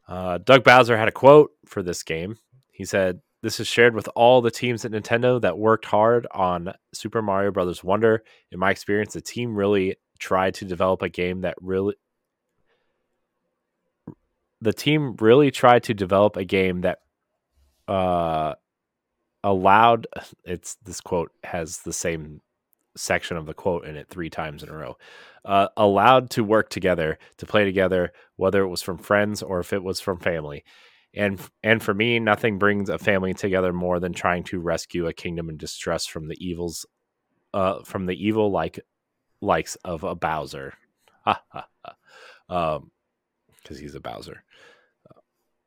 uh, 0.07 0.38
Doug 0.40 0.64
Bowser 0.64 0.98
had 0.98 1.07
a 1.10 1.11
quote 1.11 1.52
for 1.65 1.84
this 1.84 2.02
game. 2.02 2.38
He 2.72 2.86
said, 2.86 3.22
"This 3.45 3.59
is 3.59 3.67
shared 3.67 3.93
with 3.93 4.09
all 4.15 4.41
the 4.41 4.49
teams 4.49 4.85
at 4.85 4.91
Nintendo 4.91 5.39
that 5.39 5.59
worked 5.59 5.85
hard 5.85 6.26
on 6.31 6.73
Super 6.95 7.22
Mario 7.22 7.51
Brothers 7.51 7.84
Wonder. 7.84 8.23
In 8.51 8.57
my 8.57 8.72
experience, 8.72 9.13
the 9.13 9.22
team 9.22 9.55
really 9.55 9.97
tried 10.17 10.55
to 10.55 10.65
develop 10.65 11.03
a 11.03 11.09
game 11.09 11.41
that 11.41 11.53
really." 11.61 11.93
The 14.61 14.73
team 14.73 15.15
really 15.17 15.51
tried 15.51 15.84
to 15.84 15.93
develop 15.93 16.38
a 16.38 16.43
game 16.43 16.81
that 16.81 17.01
uh, 17.88 18.55
allowed 19.43 20.07
it's 20.43 20.77
this 20.84 20.99
quote 20.99 21.31
has 21.43 21.81
the 21.84 21.93
same 21.93 22.41
section 22.97 23.38
of 23.38 23.45
the 23.45 23.53
quote 23.53 23.85
in 23.85 23.95
it 23.95 24.09
three 24.09 24.31
times 24.31 24.63
in 24.63 24.69
a 24.69 24.76
row. 24.76 24.97
Uh, 25.43 25.67
allowed 25.77 26.31
to 26.31 26.43
work 26.43 26.69
together, 26.69 27.19
to 27.38 27.45
play 27.45 27.63
together, 27.63 28.11
whether 28.38 28.63
it 28.63 28.69
was 28.69 28.81
from 28.81 28.97
friends 28.97 29.43
or 29.43 29.59
if 29.59 29.72
it 29.72 29.84
was 29.84 29.99
from 29.99 30.17
family. 30.17 30.63
And 31.15 31.39
and 31.63 31.81
for 31.81 31.93
me, 31.93 32.19
nothing 32.19 32.57
brings 32.57 32.89
a 32.89 32.97
family 32.97 33.33
together 33.33 33.71
more 33.71 33.99
than 33.99 34.13
trying 34.13 34.43
to 34.45 34.59
rescue 34.59 35.07
a 35.07 35.13
kingdom 35.13 35.49
in 35.49 35.57
distress 35.57 36.05
from 36.05 36.27
the 36.27 36.37
evils, 36.45 36.85
uh, 37.53 37.83
from 37.83 38.05
the 38.05 38.15
evil 38.15 38.51
like 38.51 38.79
likes 39.41 39.75
of 39.85 40.03
a 40.03 40.15
Bowser. 40.15 40.73
um, 42.49 42.91
because 43.61 43.79
he's 43.79 43.95
a 43.95 43.99
Bowser. 43.99 44.43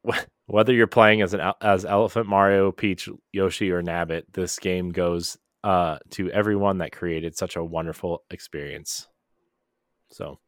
whether 0.46 0.72
you're 0.72 0.86
playing 0.86 1.22
as 1.22 1.34
an 1.34 1.52
as 1.60 1.84
Elephant 1.84 2.26
Mario, 2.26 2.72
Peach, 2.72 3.08
Yoshi, 3.32 3.70
or 3.70 3.82
Nabbit, 3.82 4.24
this 4.32 4.58
game 4.58 4.90
goes 4.90 5.36
uh, 5.64 5.98
to 6.10 6.30
everyone 6.30 6.78
that 6.78 6.92
created 6.92 7.36
such 7.36 7.56
a 7.56 7.64
wonderful 7.64 8.22
experience. 8.30 9.06
So 10.10 10.38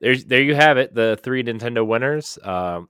there's 0.00 0.24
there 0.24 0.42
you 0.42 0.54
have 0.54 0.78
it, 0.78 0.94
the 0.94 1.18
three 1.22 1.42
Nintendo 1.42 1.86
winners. 1.86 2.38
Um, 2.42 2.88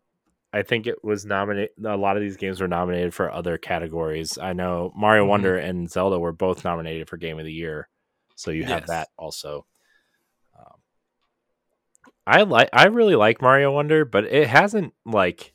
I 0.53 0.63
think 0.63 0.87
it 0.87 1.05
was 1.05 1.25
nominated. 1.25 1.71
A 1.85 1.97
lot 1.97 2.17
of 2.17 2.23
these 2.23 2.37
games 2.37 2.61
were 2.61 2.69
nominated 2.69 3.15
for 3.15 3.31
other 3.31 3.57
categories. 3.57 4.37
I 4.37 4.53
know 4.53 4.93
Mario 4.97 5.23
mm-hmm. 5.23 5.31
Wonder 5.31 5.57
and 5.57 5.91
Zelda 5.91 6.19
were 6.19 6.33
both 6.33 6.65
nominated 6.65 7.09
for 7.09 7.17
Game 7.17 7.39
of 7.39 7.45
the 7.45 7.53
Year, 7.53 7.89
so 8.35 8.51
you 8.51 8.65
have 8.65 8.83
yes. 8.83 8.89
that 8.89 9.09
also. 9.17 9.67
Um, 10.59 10.81
I 12.27 12.43
like. 12.43 12.71
I 12.73 12.87
really 12.87 13.17
like 13.17 13.41
Mario 13.41 13.73
Wonder, 13.73 14.05
but 14.05 14.25
it 14.25 14.49
hasn't 14.49 14.93
like 15.07 15.55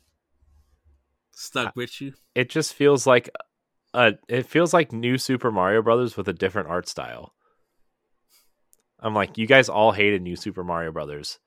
stuck 1.32 1.76
with 1.76 2.00
you. 2.00 2.14
It 2.34 2.48
just 2.48 2.72
feels 2.72 3.06
like 3.06 3.28
uh, 3.92 4.12
it 4.28 4.46
feels 4.46 4.74
like 4.74 4.92
new 4.92 5.18
Super 5.18 5.50
Mario 5.50 5.82
Brothers 5.82 6.16
with 6.16 6.28
a 6.28 6.32
different 6.32 6.68
art 6.68 6.88
style. 6.88 7.34
I'm 8.98 9.14
like, 9.14 9.38
you 9.38 9.46
guys 9.46 9.68
all 9.68 9.92
hated 9.92 10.22
New 10.22 10.36
Super 10.36 10.64
Mario 10.64 10.90
Brothers, 10.90 11.38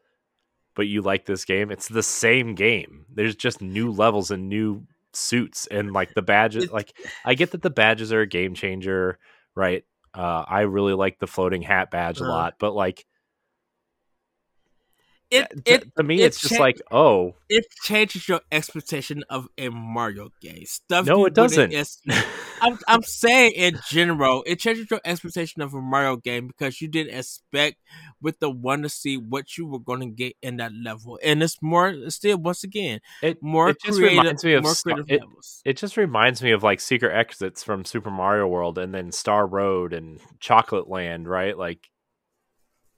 but 0.76 0.88
you 0.88 1.02
like 1.02 1.26
this 1.26 1.46
game. 1.46 1.72
It's 1.72 1.88
the 1.88 2.04
same 2.04 2.56
game. 2.56 3.06
There's 3.14 3.36
just 3.36 3.62
new 3.62 3.92
levels 3.92 4.32
and 4.32 4.50
new 4.50 4.86
suits 5.14 5.68
and 5.68 5.92
like 5.92 6.14
the 6.14 6.22
badges. 6.22 6.72
like, 6.72 6.94
I 7.26 7.34
get 7.34 7.52
that 7.52 7.62
the 7.62 7.70
badges 7.70 8.14
are 8.14 8.22
a 8.22 8.28
game 8.28 8.54
changer, 8.54 9.20
right? 9.56 9.84
Uh, 10.14 10.44
I 10.48 10.62
really 10.62 10.94
like 10.94 11.20
the 11.20 11.28
floating 11.28 11.62
hat 11.62 11.92
badge 11.92 12.22
a 12.22 12.26
uh, 12.26 12.30
lot, 12.30 12.56
but 12.60 12.74
like, 12.74 13.06
it, 15.32 15.66
to, 15.66 15.74
it 15.74 15.96
to 15.96 16.04
me 16.04 16.22
it 16.22 16.26
it's 16.26 16.42
just 16.42 16.60
like 16.60 16.82
oh 16.92 17.36
it 17.50 17.66
changes 17.84 18.28
your 18.28 18.42
expectation 18.52 19.24
of 19.30 19.48
a 19.58 19.70
Mario 19.70 20.30
game. 20.42 20.66
Stuff 20.66 21.06
no 21.06 21.26
it 21.26 21.34
doesn't 21.34 21.74
I'm 22.62 22.78
I'm 22.88 23.04
saying 23.04 23.54
in 23.54 23.80
general, 23.88 24.44
it 24.46 24.60
changes 24.60 24.90
your 24.90 25.00
expectation 25.06 25.62
of 25.62 25.74
a 25.74 25.82
Mario 25.82 26.18
game 26.18 26.48
because 26.48 26.82
you 26.82 26.88
didn't 26.88 27.18
expect 27.18 27.78
with 28.22 28.40
the 28.40 28.50
one 28.50 28.82
to 28.82 28.90
see 28.90 29.18
what 29.18 29.58
you 29.58 29.66
were 29.66 29.80
going 29.80 30.02
to 30.02 30.08
get 30.08 30.36
in 30.42 30.58
that 30.58 30.72
level, 30.74 31.20
and 31.24 31.42
it's 31.42 31.62
more 31.62 31.96
still 32.10 32.38
once 32.38 32.64
again 32.64 33.00
it 33.22 33.42
more 33.42 33.70
it 33.70 33.78
just 33.84 33.98
creative, 33.98 34.18
reminds 34.18 34.44
me 34.44 34.54
of 34.54 34.64
more 34.64 34.76
Star- 34.76 35.04
creative 35.04 35.30
it, 35.30 35.70
it 35.70 35.78
just 35.78 35.98
reminds 35.98 36.42
me 36.42 36.52
of 36.52 36.64
like 36.64 36.80
secret 36.80 37.16
exits 37.16 37.64
from 37.64 37.86
Super 37.86 38.12
Mario 38.12 38.48
World 38.48 38.78
and 38.78 38.94
then 38.94 39.12
Star 39.12 39.48
Road 39.48 39.94
and 39.94 40.20
Chocolate 40.40 40.90
Land, 40.90 41.28
right? 41.28 41.58
Like 41.58 41.90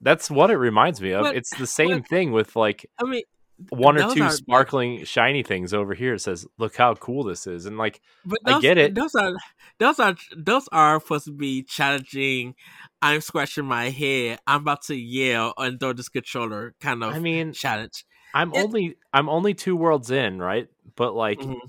that's 0.02 0.30
what 0.32 0.50
it 0.52 0.58
reminds 0.58 1.00
me 1.02 1.12
of. 1.12 1.24
But- 1.24 1.36
it's 1.36 1.56
the 1.58 1.68
same 1.68 2.00
but- 2.00 2.08
thing 2.08 2.32
with 2.32 2.56
like 2.56 2.86
I 3.00 3.04
mean, 3.06 3.24
one 3.70 3.96
or 4.02 4.12
two 4.14 4.28
sparkling 4.32 5.04
shiny 5.06 5.44
things 5.44 5.72
over 5.74 5.94
here. 5.94 6.16
It 6.16 6.20
says, 6.22 6.48
"Look 6.58 6.76
how 6.76 6.96
cool 6.96 7.24
this 7.24 7.46
is," 7.46 7.66
and 7.68 7.78
like 7.78 8.02
but 8.26 8.40
I 8.46 8.60
get 8.60 8.78
it. 8.80 8.96
Those 8.96 9.14
are 9.16 9.34
those 9.78 10.00
are 10.00 10.16
those 10.36 10.68
are 10.72 11.00
supposed 11.00 11.26
to 11.26 11.32
be 11.32 11.62
challenging. 11.64 12.56
I'm 13.04 13.22
scratching 13.22 13.66
my 13.66 13.90
head. 13.92 14.40
I'm 14.48 14.62
about 14.62 14.82
to 14.84 14.96
yell 14.96 15.54
and 15.58 15.80
throw 15.80 15.94
this 15.94 16.10
controller 16.10 16.74
kind 16.82 17.04
of 17.04 17.14
I 17.14 17.20
mean, 17.20 17.54
challenge. 17.54 18.04
I'm 18.34 18.52
it- 18.54 18.64
only 18.64 18.96
I'm 19.14 19.30
only 19.30 19.54
two 19.54 19.76
worlds 19.76 20.10
in, 20.10 20.40
right? 20.40 20.68
But 20.96 21.14
like 21.14 21.40
Mhm. 21.40 21.60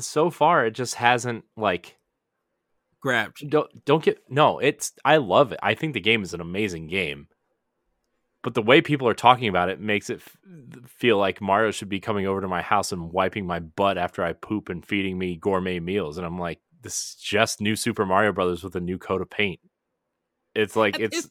so 0.00 0.30
far, 0.30 0.66
it 0.66 0.72
just 0.72 0.96
hasn't 0.96 1.44
like 1.56 1.96
Grabbed. 3.00 3.48
don't 3.50 3.84
don't 3.84 4.02
get 4.02 4.18
no. 4.28 4.58
It's 4.58 4.92
I 5.04 5.18
love 5.18 5.52
it. 5.52 5.60
I 5.62 5.74
think 5.74 5.94
the 5.94 6.00
game 6.00 6.22
is 6.22 6.34
an 6.34 6.40
amazing 6.40 6.88
game. 6.88 7.28
But 8.44 8.54
the 8.54 8.62
way 8.62 8.80
people 8.80 9.08
are 9.08 9.14
talking 9.14 9.48
about 9.48 9.70
it 9.70 9.80
makes 9.80 10.10
it 10.10 10.20
f- 10.20 10.36
feel 10.86 11.16
like 11.18 11.40
Mario 11.40 11.70
should 11.72 11.88
be 11.88 11.98
coming 11.98 12.26
over 12.26 12.40
to 12.42 12.46
my 12.46 12.62
house 12.62 12.92
and 12.92 13.10
wiping 13.10 13.46
my 13.46 13.58
butt 13.58 13.98
after 13.98 14.22
I 14.22 14.34
poop 14.34 14.68
and 14.68 14.84
feeding 14.86 15.18
me 15.18 15.34
gourmet 15.36 15.80
meals. 15.80 16.18
And 16.18 16.26
I'm 16.26 16.38
like, 16.38 16.60
this 16.82 16.94
is 16.94 17.14
just 17.18 17.60
new 17.62 17.74
Super 17.74 18.04
Mario 18.06 18.32
Brothers 18.32 18.62
with 18.62 18.76
a 18.76 18.80
new 18.80 18.98
coat 18.98 19.22
of 19.22 19.30
paint. 19.30 19.60
It's 20.54 20.76
like 20.76 21.00
It- 21.00 21.12
it's 21.14 21.30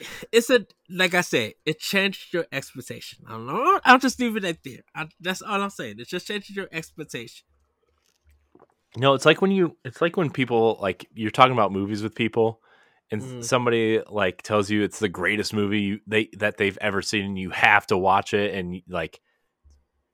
It's 0.32 0.48
a 0.48 0.64
like 0.88 1.12
I 1.14 1.20
said, 1.20 1.54
it 1.66 1.80
changed 1.80 2.32
your 2.32 2.46
expectation. 2.52 3.24
I 3.26 3.32
don't 3.32 3.46
know. 3.46 3.80
I'll 3.84 3.98
just 3.98 4.18
leave 4.20 4.36
it 4.36 4.44
at 4.44 4.62
there. 4.64 4.80
I, 4.94 5.08
that's 5.20 5.42
all 5.42 5.60
I'm 5.60 5.70
saying. 5.70 5.96
It 5.98 6.08
just 6.08 6.26
changed 6.28 6.50
your 6.56 6.68
expectation. 6.72 7.44
No, 8.96 9.12
it's 9.14 9.26
like 9.26 9.42
when 9.42 9.50
you 9.50 9.76
it's 9.84 10.00
like 10.00 10.16
when 10.16 10.30
people 10.30 10.78
like 10.80 11.06
you're 11.14 11.30
talking 11.30 11.52
about 11.52 11.72
movies 11.72 12.02
with 12.02 12.14
people 12.14 12.62
and 13.10 13.22
Mhm. 13.22 13.44
somebody 13.44 14.00
like 14.10 14.42
tells 14.42 14.70
you 14.70 14.82
it's 14.82 14.98
the 14.98 15.08
greatest 15.08 15.54
movie 15.54 15.80
you, 15.80 16.00
they 16.06 16.28
that 16.38 16.56
they've 16.58 16.78
ever 16.80 17.00
seen 17.02 17.24
and 17.24 17.38
you 17.38 17.50
have 17.50 17.86
to 17.88 17.96
watch 17.96 18.34
it 18.34 18.54
and 18.54 18.82
like 18.88 19.20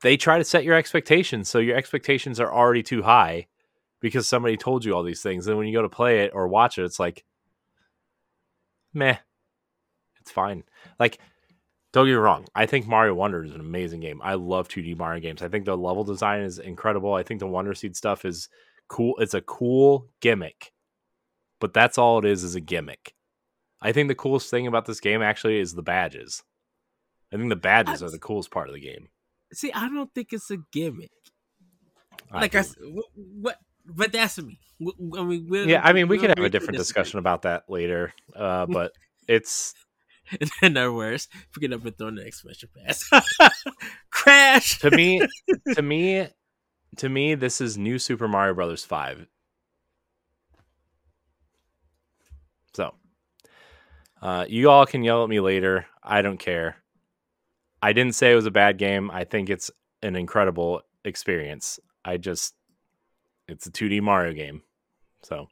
they 0.02 0.16
try 0.16 0.38
to 0.38 0.44
set 0.44 0.64
your 0.64 0.76
expectations 0.76 1.48
so 1.48 1.58
your 1.58 1.76
expectations 1.76 2.38
are 2.38 2.52
already 2.52 2.82
too 2.82 3.02
high 3.02 3.46
because 4.00 4.28
somebody 4.28 4.56
told 4.56 4.84
you 4.84 4.94
all 4.94 5.02
these 5.02 5.22
things 5.22 5.46
and 5.46 5.56
when 5.58 5.66
you 5.66 5.72
go 5.72 5.82
to 5.82 5.88
play 5.88 6.20
it 6.20 6.30
or 6.34 6.46
watch 6.46 6.78
it 6.78 6.84
it's 6.84 7.00
like 7.00 7.24
meh 8.92 9.16
it's 10.20 10.30
fine. 10.30 10.62
Like 10.98 11.18
don't 11.92 12.06
get 12.06 12.12
me 12.12 12.16
wrong 12.16 12.44
i 12.56 12.66
think 12.66 12.86
mario 12.88 13.14
wonder 13.14 13.44
is 13.44 13.54
an 13.54 13.60
amazing 13.60 14.00
game. 14.00 14.20
I 14.22 14.34
love 14.34 14.68
2d 14.68 14.96
mario 14.96 15.20
games. 15.20 15.42
I 15.42 15.48
think 15.48 15.64
the 15.64 15.76
level 15.76 16.04
design 16.04 16.42
is 16.42 16.58
incredible. 16.58 17.14
I 17.14 17.22
think 17.22 17.40
the 17.40 17.46
wonder 17.46 17.74
seed 17.74 17.96
stuff 17.96 18.24
is 18.24 18.48
cool 18.88 19.14
it's 19.18 19.34
a 19.34 19.40
cool 19.40 20.08
gimmick 20.20 20.72
but 21.65 21.73
that's 21.73 21.97
all 21.97 22.19
it 22.19 22.27
is 22.27 22.45
is 22.45 22.55
a 22.55 22.61
gimmick 22.61 23.15
i 23.81 23.91
think 23.91 24.09
the 24.09 24.15
coolest 24.15 24.51
thing 24.51 24.66
about 24.66 24.85
this 24.85 25.01
game 25.01 25.23
actually 25.23 25.59
is 25.59 25.73
the 25.74 25.82
badges 25.82 26.43
i 27.32 27.36
think 27.36 27.49
the 27.49 27.57
badges 27.57 28.03
are 28.03 28.11
the 28.11 28.19
coolest 28.19 28.51
part 28.51 28.69
of 28.69 28.74
the 28.74 28.81
game 28.81 29.09
See, 29.53 29.73
I 29.73 29.89
don't 29.89 30.12
think 30.12 30.32
it's 30.32 30.51
a 30.51 30.57
gimmick. 30.73 31.12
I 32.32 32.41
like 32.41 32.53
do. 32.53 32.59
I, 32.59 32.61
s- 32.62 32.74
wh- 32.82 33.16
what, 33.41 33.57
but 33.86 34.11
that's 34.11 34.36
me. 34.43 34.59
I 35.16 35.23
mean, 35.23 35.47
we'll, 35.49 35.69
yeah 35.69 35.81
i 35.85 35.93
mean 35.93 36.09
we 36.09 36.16
we'll 36.16 36.27
could 36.28 36.36
have 36.36 36.45
a 36.45 36.51
different 36.51 36.77
discussion 36.77 37.19
about 37.20 37.43
that 37.43 37.62
later 37.69 38.12
uh 38.35 38.66
but 38.66 38.91
it's 39.28 39.73
In 40.62 40.77
other 40.77 40.93
words, 40.93 41.28
pick 41.55 41.65
it 41.65 41.73
up 41.73 41.85
and 41.85 41.97
throw 41.97 42.11
the 42.11 42.23
exclamation 42.27 42.69
pass. 42.74 43.09
Crash. 44.11 44.78
to 44.81 44.91
me 44.91 45.20
to 45.74 45.82
me 45.82 46.27
to 46.97 47.09
me 47.09 47.35
this 47.36 47.61
is 47.61 47.78
new 47.78 47.99
super 47.99 48.27
mario 48.27 48.55
brothers 48.55 48.85
5 48.85 49.27
so 52.74 52.94
uh 54.22 54.44
you 54.48 54.70
all 54.70 54.86
can 54.86 55.02
yell 55.02 55.22
at 55.22 55.28
me 55.28 55.40
later. 55.40 55.86
I 56.02 56.22
don't 56.22 56.38
care. 56.38 56.76
I 57.82 57.92
didn't 57.92 58.14
say 58.14 58.32
it 58.32 58.36
was 58.36 58.46
a 58.46 58.51
bad 58.51 58.78
game. 58.78 59.10
I 59.10 59.24
think 59.24 59.51
it's 59.51 59.70
an 60.02 60.16
incredible 60.16 60.82
experience. 61.05 61.78
I 62.05 62.16
just 62.16 62.55
it's 63.48 63.66
a 63.66 63.70
2d 63.70 64.01
mario 64.02 64.32
game. 64.32 64.62
So 65.22 65.48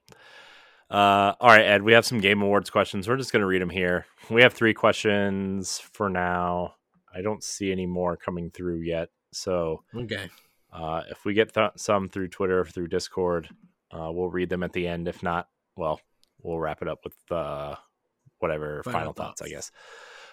uh 0.90 1.34
all 1.40 1.48
right 1.48 1.64
ed 1.64 1.82
we 1.82 1.92
have 1.92 2.04
some 2.06 2.20
game 2.20 2.42
awards 2.42 2.70
questions. 2.70 3.08
We're 3.08 3.16
just 3.16 3.32
going 3.32 3.40
to 3.40 3.46
read 3.46 3.62
them 3.62 3.70
here. 3.70 4.06
We 4.30 4.42
have 4.42 4.52
three 4.52 4.74
questions 4.74 5.78
for 5.78 6.08
now. 6.08 6.74
I 7.14 7.20
don't 7.22 7.42
see 7.42 7.70
any 7.72 7.86
more 7.86 8.16
coming 8.16 8.50
through 8.50 8.80
yet. 8.80 9.08
So 9.32 9.84
Okay. 9.94 10.28
uh, 10.72 11.02
if 11.10 11.24
we 11.24 11.34
get 11.34 11.52
th- 11.54 11.72
some 11.76 12.08
through 12.08 12.28
Twitter, 12.28 12.60
or 12.60 12.64
through 12.64 12.88
Discord, 12.88 13.48
uh, 13.90 14.10
we'll 14.12 14.30
read 14.30 14.48
them 14.48 14.62
at 14.62 14.72
the 14.72 14.86
end. 14.88 15.08
If 15.08 15.22
not, 15.22 15.48
well, 15.76 16.00
we'll 16.42 16.58
wrap 16.58 16.82
it 16.82 16.88
up 16.88 17.00
with 17.04 17.14
uh, 17.30 17.74
whatever 18.38 18.82
final, 18.82 18.98
Final 19.00 19.12
thoughts, 19.12 19.42
I 19.42 19.48
guess. 19.48 19.70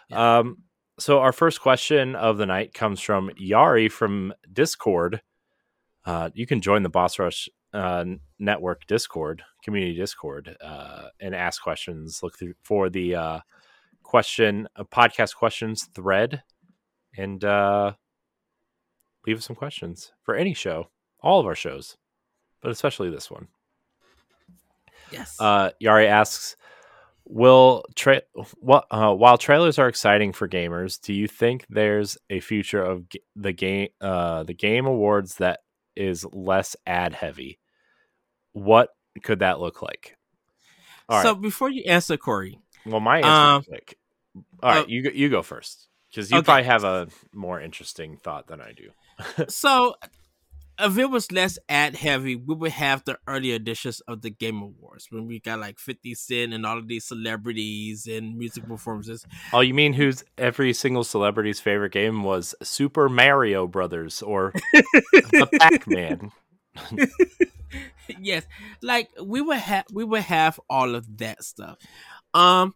Yeah. 0.10 0.40
Um, 0.40 0.57
so 0.99 1.19
our 1.19 1.31
first 1.31 1.61
question 1.61 2.15
of 2.15 2.38
the 2.38 2.45
night 2.45 2.73
comes 2.73 2.99
from 2.99 3.30
Yari 3.41 3.90
from 3.91 4.34
Discord. 4.52 5.22
Uh, 6.06 6.30
you 6.34 6.45
can 6.45 6.61
join 6.61 6.84
the 6.84 6.90
Boss 6.90 7.19
Rush 7.19 7.48
uh, 7.73 8.03
Network 8.38 8.86
Discord, 8.88 9.44
community 9.64 9.95
Discord, 9.95 10.56
uh, 10.61 11.10
and 11.22 11.36
ask 11.36 11.61
questions. 11.61 12.22
Look 12.22 12.38
through 12.38 12.56
for 12.64 12.90
the 12.90 13.15
uh, 13.15 13.40
question, 14.03 14.68
uh, 14.76 14.84
podcast 14.86 15.36
questions 15.36 15.88
thread, 15.94 16.44
and 17.18 17.44
uh, 17.45 17.94
leave 19.26 19.38
us 19.38 19.45
some 19.45 19.56
questions 19.56 20.11
for 20.23 20.36
any 20.36 20.53
show, 20.53 20.90
all 21.22 21.40
of 21.40 21.45
our 21.45 21.56
shows, 21.56 21.95
but 22.61 22.72
especially 22.72 23.10
this 23.10 23.30
one. 23.30 23.48
Yes. 25.11 25.36
Uh, 25.40 25.72
Yari 25.81 26.07
asks, 26.07 26.56
"Will 27.26 27.84
tra- 27.95 28.22
what 28.60 28.86
uh, 28.91 29.14
while 29.14 29.38
trailers 29.38 29.80
are 29.80 29.88
exciting 29.88 30.34
for 30.34 30.48
gamers, 30.48 30.99
do 31.02 31.14
you 31.14 31.27
think 31.27 31.65
there's 31.69 32.18
a 32.30 32.40
future 32.40 32.84
of 32.84 33.10
g- 33.10 33.22
the 33.36 33.53
game 33.53 33.90
uh, 34.02 34.44
the 34.44 34.53
game 34.53 34.86
awards 34.86 35.36
that 35.36 35.60
is 35.95 36.26
less 36.31 36.76
ad 36.86 37.14
heavy? 37.14 37.60
What 38.53 38.90
could 39.23 39.40
that 39.40 39.60
look 39.60 39.81
like?" 39.81 40.18
All 41.07 41.22
so 41.23 41.34
right. 41.34 41.41
before 41.41 41.69
you 41.69 41.84
answer, 41.88 42.18
Corey, 42.18 42.60
Well, 42.86 42.99
my 42.99 43.18
answer 43.18 43.30
um, 43.30 43.61
is 43.61 43.68
quick. 43.68 43.98
All 44.61 44.72
right, 44.72 44.84
uh, 44.84 44.88
you 44.88 45.02
go, 45.02 45.10
you 45.10 45.30
go 45.30 45.41
first 45.41 45.90
because 46.10 46.30
you 46.31 46.38
okay. 46.38 46.45
probably 46.45 46.64
have 46.65 46.84
a 46.84 47.07
more 47.34 47.60
interesting 47.60 48.18
thought 48.18 48.48
than 48.48 48.61
I 48.61 48.73
do. 48.73 48.91
so 49.49 49.95
if 50.80 50.98
it 50.98 51.10
was 51.10 51.32
less 51.32 51.58
ad 51.68 51.96
heavy, 51.96 52.36
we 52.36 52.56
would 52.56 52.72
have 52.72 53.04
the 53.04 53.18
early 53.28 53.52
editions 53.52 54.02
of 54.02 54.22
the 54.22 54.30
Game 54.30 54.62
Awards 54.62 55.08
when 55.10 55.28
we 55.28 55.40
got 55.40 55.60
like 55.60 55.80
50 55.80 56.16
Cent 56.16 56.54
and 56.54 56.66
all 56.66 56.78
of 56.78 56.88
these 56.88 57.06
celebrities 57.06 58.08
and 58.08 58.38
music 58.38 58.68
performances. 58.68 59.26
Oh, 59.52 59.60
you 59.62 59.74
mean 59.74 59.94
who's 59.94 60.24
every 60.38 60.74
single 60.74 61.04
celebrity's 61.04 61.60
favorite 61.60 61.92
game 61.92 62.24
was 62.24 62.56
Super 62.64 63.10
Mario 63.10 63.68
Brothers 63.68 64.22
or 64.22 64.54
the 64.74 65.50
Pac 65.60 65.88
Man? 65.88 66.32
yes, 68.20 68.46
like 68.82 69.10
we 69.22 69.42
would 69.42 69.58
have 69.58 69.86
we 69.92 70.04
would 70.04 70.22
have 70.22 70.60
all 70.70 70.96
of 70.96 71.18
that 71.18 71.44
stuff. 71.44 71.78
Um, 72.34 72.74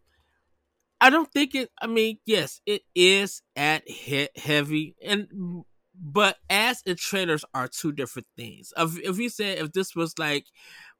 I 0.99 1.09
don't 1.09 1.31
think 1.31 1.55
it. 1.55 1.69
I 1.81 1.87
mean, 1.87 2.19
yes, 2.25 2.61
it 2.65 2.81
is 2.95 3.41
ad 3.55 3.83
he- 3.85 4.29
heavy, 4.35 4.95
and 5.03 5.63
but 5.95 6.37
ads 6.49 6.81
and 6.85 6.97
trailers 6.97 7.45
are 7.53 7.67
two 7.67 7.91
different 7.91 8.27
things. 8.35 8.73
If 8.77 8.99
if 8.99 9.17
you 9.19 9.29
said 9.29 9.59
if 9.59 9.73
this 9.73 9.95
was 9.95 10.17
like 10.17 10.47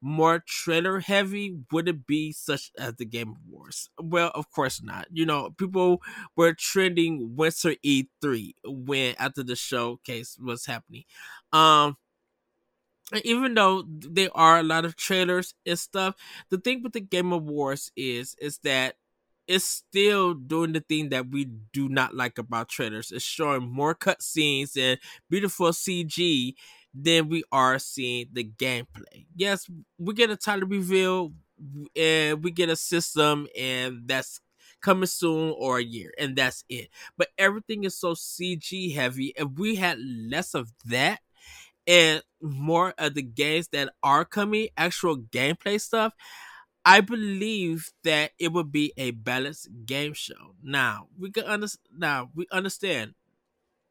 more 0.02 0.44
trailer 0.46 1.00
heavy, 1.00 1.58
would 1.72 1.88
it 1.88 2.06
be 2.06 2.32
such 2.32 2.72
as 2.78 2.96
the 2.96 3.06
Game 3.06 3.36
Awards? 3.48 3.90
Well, 4.00 4.32
of 4.36 4.52
course 4.52 4.84
not. 4.84 5.08
You 5.12 5.26
know, 5.26 5.52
people 5.52 6.02
were 6.36 6.54
trending 6.54 7.36
Winter 7.36 7.76
E3 7.84 8.56
when 8.66 9.16
after 9.18 9.44
the 9.44 9.56
showcase 9.56 10.38
was 10.40 10.66
happening. 10.66 11.04
Um, 11.52 11.98
even 13.24 13.54
though 13.54 13.84
there 13.88 14.30
are 14.36 14.60
a 14.60 14.64
lot 14.64 14.86
of 14.86 14.96
trailers 14.96 15.54
and 15.66 15.78
stuff, 15.78 16.16
the 16.50 16.58
thing 16.58 16.82
with 16.84 16.94
the 16.94 17.02
Game 17.02 17.32
Awards 17.32 17.92
is 17.96 18.36
is 18.40 18.60
that 18.60 18.96
it's 19.48 19.66
still 19.66 20.34
doing 20.34 20.74
the 20.74 20.80
thing 20.80 21.10
that 21.10 21.30
we 21.30 21.46
do 21.74 21.90
not 21.90 22.16
like 22.16 22.38
about 22.38 22.70
trailers. 22.70 23.12
It's 23.12 23.24
showing 23.26 23.70
more 23.70 23.96
cutscenes 23.96 24.78
and 24.78 25.00
beautiful 25.30 25.74
CG 25.74 26.56
than 26.94 27.30
we 27.30 27.44
are 27.52 27.80
seeing 27.80 28.28
the 28.32 28.44
gameplay. 28.44 29.26
Yes, 29.36 29.70
we 29.98 30.14
get 30.14 30.30
a 30.30 30.38
title 30.38 30.68
reveal 30.68 31.34
and 31.96 32.44
we 32.44 32.52
get 32.52 32.70
a 32.70 32.76
system, 32.76 33.48
and 33.58 34.02
that's 34.06 34.40
coming 34.82 35.06
soon 35.08 35.54
or 35.58 35.78
a 35.78 35.84
year, 35.84 36.12
and 36.20 36.36
that's 36.36 36.64
it. 36.70 36.90
But 37.18 37.30
everything 37.38 37.84
is 37.84 37.98
so 37.98 38.14
CG 38.16 38.94
heavy. 38.94 39.34
If 39.36 39.48
we 39.58 39.76
had 39.76 39.98
less 40.00 40.54
of 40.54 40.72
that 40.86 41.20
and 41.88 42.22
more 42.42 42.94
of 42.98 43.14
the 43.16 43.22
games 43.22 43.70
that 43.70 43.90
are 44.04 44.26
coming, 44.26 44.70
actual 44.78 45.18
gameplay 45.18 45.80
stuff, 45.82 46.14
I 46.86 47.02
believe 47.02 47.92
that 48.04 48.32
it 48.40 48.52
would 48.52 48.72
be 48.72 48.94
a 48.98 49.12
balanced 49.12 49.70
game 49.86 50.14
show. 50.14 50.56
Now 50.62 51.08
we 51.18 51.32
can 51.32 51.46
understand. 51.46 52.00
Now 52.00 52.30
we 52.36 52.46
understand, 52.52 53.16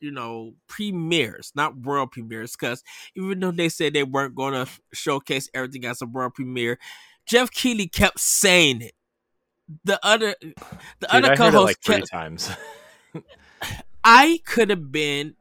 you 0.01 0.11
know, 0.11 0.55
premieres, 0.69 1.53
not 1.55 1.77
world 1.77 2.13
premieres, 2.13 2.53
because 2.53 2.83
even 3.15 3.41
though 3.41 3.51
they 3.51 3.69
said 3.69 3.95
they 3.95 4.03
weren't 4.05 4.35
going 4.35 4.55
to 4.55 4.67
showcase 4.93 5.49
everything 5.55 5.85
as 5.87 6.03
a 6.03 6.07
world 6.07 6.35
premiere, 6.35 6.79
Geoff 7.27 7.51
Keighley 7.51 7.89
kept 7.89 8.21
saying 8.21 8.83
it. 8.83 8.95
The 9.85 9.99
other, 10.05 10.35
the 11.01 11.09
Dude, 11.11 11.25
other 11.25 11.31
I 11.31 11.37
co-host 11.37 11.65
like 11.65 11.81
three 11.85 12.03
kept. 12.03 12.11
times. 12.11 12.51
I 14.05 14.41
could 14.45 14.71
have 14.71 14.91
been 14.93 15.37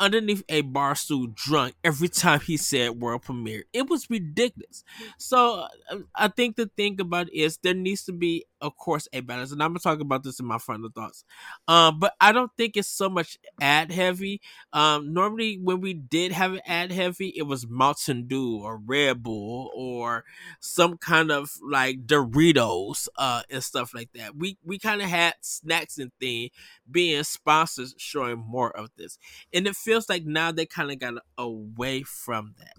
underneath 0.00 0.42
a 0.48 0.62
bar 0.62 0.96
stool 0.96 1.28
drunk 1.28 1.74
every 1.84 2.08
time 2.08 2.40
he 2.40 2.56
said 2.56 3.00
world 3.00 3.22
premiere. 3.22 3.64
It 3.72 3.88
was 3.90 4.10
ridiculous. 4.10 4.84
So 5.18 5.66
uh, 5.90 5.98
I 6.16 6.28
think 6.28 6.56
the 6.56 6.66
thing 6.76 7.00
about 7.00 7.32
is 7.32 7.58
there 7.62 7.74
needs 7.74 8.04
to 8.06 8.12
be, 8.12 8.46
of 8.60 8.76
course, 8.76 9.08
a 9.12 9.20
balance. 9.20 9.52
And 9.52 9.62
I'm 9.62 9.70
gonna 9.70 9.80
talk 9.80 10.00
about 10.00 10.22
this 10.22 10.40
in 10.40 10.46
my 10.46 10.58
final 10.58 10.90
thoughts. 10.90 11.24
Um, 11.68 11.98
but 11.98 12.14
I 12.20 12.32
don't 12.32 12.50
think 12.56 12.76
it's 12.76 12.88
so 12.88 13.08
much 13.08 13.38
ad 13.60 13.90
heavy. 13.92 14.40
Um, 14.72 15.12
normally 15.12 15.58
when 15.58 15.80
we 15.80 15.94
did 15.94 16.32
have 16.32 16.52
an 16.52 16.60
ad 16.66 16.92
heavy, 16.92 17.28
it 17.36 17.42
was 17.42 17.66
Mountain 17.68 18.26
Dew 18.26 18.58
or 18.62 18.76
Red 18.78 19.22
Bull 19.22 19.70
or 19.74 20.24
some 20.60 20.96
kind 20.98 21.30
of 21.30 21.50
like 21.62 22.06
Doritos 22.06 23.08
uh 23.16 23.42
and 23.50 23.62
stuff 23.62 23.94
like 23.94 24.10
that. 24.14 24.36
We 24.36 24.58
we 24.64 24.78
kind 24.78 25.02
of 25.02 25.08
had 25.08 25.34
snacks 25.40 25.98
and 25.98 26.12
thing 26.20 26.50
being 26.90 27.22
sponsors 27.24 27.94
showing 27.98 28.38
more 28.38 28.70
of 28.76 28.90
this 28.96 29.18
and 29.52 29.66
it 29.66 29.76
feels 29.76 30.08
like 30.08 30.24
now 30.24 30.52
they 30.52 30.66
kind 30.66 30.90
of 30.90 30.98
got 30.98 31.14
away 31.38 32.02
from 32.02 32.54
that 32.58 32.74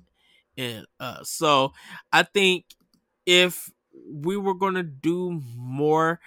and 0.58 0.86
uh 1.00 1.20
so 1.24 1.72
i 2.12 2.24
think 2.24 2.66
if 3.26 3.72
we 4.10 4.38
were 4.38 4.54
gonna 4.56 4.84
do 4.84 5.42
more 5.56 6.20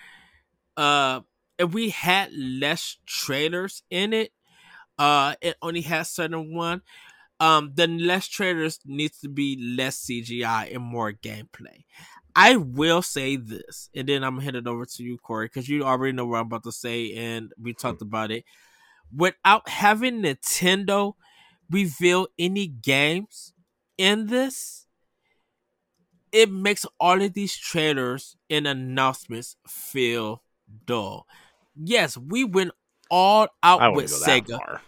uh 0.77 1.21
if 1.59 1.73
we 1.73 1.91
had 1.91 2.33
less 2.35 2.99
trailers 3.07 3.83
in 3.91 4.13
it 4.13 4.33
uh 4.99 5.35
it 5.41 5.57
only 5.63 5.83
has 5.83 6.11
certain 6.11 6.55
one 6.55 6.83
um 7.41 7.73
then 7.75 7.99
less 8.07 8.29
trailers 8.29 8.81
needs 8.87 9.19
to 9.21 9.29
be 9.29 9.75
less 9.77 9.99
cgi 10.07 10.75
and 10.75 10.85
more 10.85 11.13
gameplay. 11.13 11.85
I 12.37 12.57
will 12.57 13.03
say 13.03 13.37
this, 13.37 13.91
and 13.95 14.09
then 14.09 14.25
I'm 14.25 14.35
gonna 14.37 14.45
hand 14.45 14.57
it 14.57 14.67
over 14.67 14.87
to 14.87 15.03
you, 15.05 15.19
Corey, 15.19 15.47
because 15.47 15.69
you 15.69 15.85
already 15.85 16.13
know 16.13 16.27
what 16.27 16.41
I'm 16.41 16.47
about 16.47 16.65
to 16.65 16.73
say, 16.73 17.13
and 17.15 17.53
we 17.61 17.75
talked 17.75 18.03
about 18.03 18.31
it. 18.31 18.45
Without 19.15 19.69
having 19.69 20.23
Nintendo 20.23 21.15
reveal 21.71 22.29
any 22.39 22.67
games 22.67 23.53
in 23.99 24.27
this, 24.27 24.84
it 26.35 26.51
makes 26.51 26.85
all 26.99 27.23
of 27.23 27.33
these 27.33 27.57
trailers 27.57 28.37
and 28.51 28.67
announcements 28.67 29.57
feel 29.69 30.43
dull. 30.85 31.27
Yes, 31.77 32.19
we 32.19 32.43
went 32.45 32.73
all 33.09 33.47
out 33.63 33.95
with 33.95 34.07
Sega, 34.07 34.81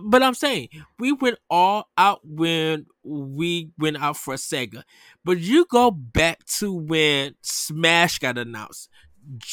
but 0.00 0.22
I'm 0.22 0.34
saying 0.34 0.68
we 0.98 1.10
went 1.12 1.38
all 1.50 1.88
out 1.98 2.20
when 2.24 2.86
we 3.02 3.70
went 3.78 4.00
out 4.00 4.16
for 4.16 4.34
Sega. 4.34 4.84
But 5.24 5.40
you 5.40 5.66
go 5.68 5.90
back 5.90 6.44
to 6.58 6.72
when 6.72 7.34
Smash 7.42 8.20
got 8.20 8.38
announced. 8.38 8.88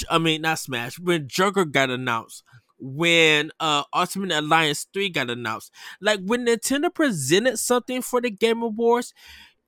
I 0.10 0.20
mean, 0.20 0.44
not 0.44 0.60
Smash. 0.60 1.00
When 1.00 1.28
Joker 1.28 1.66
got 1.66 1.90
announced. 1.90 2.44
When 2.78 3.52
uh 3.60 3.84
Ultimate 3.94 4.34
Alliance 4.34 4.86
3 4.94 5.10
got 5.10 5.30
announced. 5.30 5.72
Like 6.00 6.20
when 6.24 6.46
Nintendo 6.46 6.94
presented 6.94 7.58
something 7.58 8.02
for 8.02 8.22
the 8.22 8.30
Game 8.30 8.62
Awards, 8.62 9.14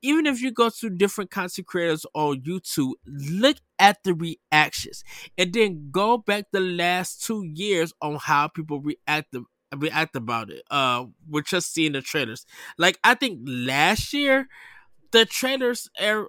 even 0.02 0.26
if 0.26 0.42
you 0.42 0.52
go 0.52 0.70
to 0.70 0.90
different 0.90 1.32
content 1.32 1.68
creators 1.68 2.06
on 2.14 2.42
YouTube, 2.42 2.94
look 3.06 3.58
at 3.80 4.04
the 4.04 4.14
reactions. 4.14 5.04
And 5.38 5.54
then 5.54 5.90
go 5.92 6.18
back 6.18 6.46
the 6.52 6.60
last 6.60 7.26
two 7.26 7.44
years 7.44 7.94
on 8.02 8.18
how 8.22 8.48
people 8.48 8.82
react 8.82 9.36
react 9.76 10.16
about 10.16 10.50
it. 10.50 10.64
Uh, 10.72 11.06
we're 11.30 11.42
just 11.42 11.74
seeing 11.74 11.92
the 11.94 12.02
trailers. 12.02 12.46
Like 12.78 13.00
I 13.04 13.16
think 13.16 13.40
last 13.46 14.14
year, 14.14 14.48
the 15.12 15.26
trailers 15.26 15.90
er, 16.02 16.26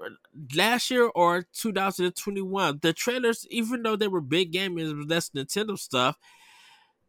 last 0.55 0.91
year 0.91 1.05
or 1.15 1.47
2021, 1.55 2.81
the 2.83 2.93
trailers, 2.93 3.47
even 3.51 3.83
though 3.83 3.97
they 3.97 4.09
were 4.09 4.21
big 4.21 4.53
games, 4.53 4.93
less 5.09 5.31
Nintendo 5.31 5.79
stuff. 5.79 6.17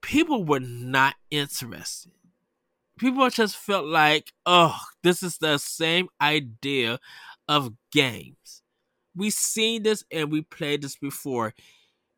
People 0.01 0.45
were 0.45 0.61
not 0.61 1.15
interested. 1.29 2.11
People 2.99 3.29
just 3.29 3.57
felt 3.57 3.85
like, 3.85 4.33
oh, 4.45 4.77
this 5.03 5.23
is 5.23 5.37
the 5.37 5.57
same 5.57 6.09
idea 6.21 6.99
of 7.47 7.73
games. 7.91 8.61
We've 9.15 9.33
seen 9.33 9.83
this 9.83 10.03
and 10.11 10.31
we 10.31 10.41
played 10.41 10.83
this 10.83 10.95
before 10.95 11.53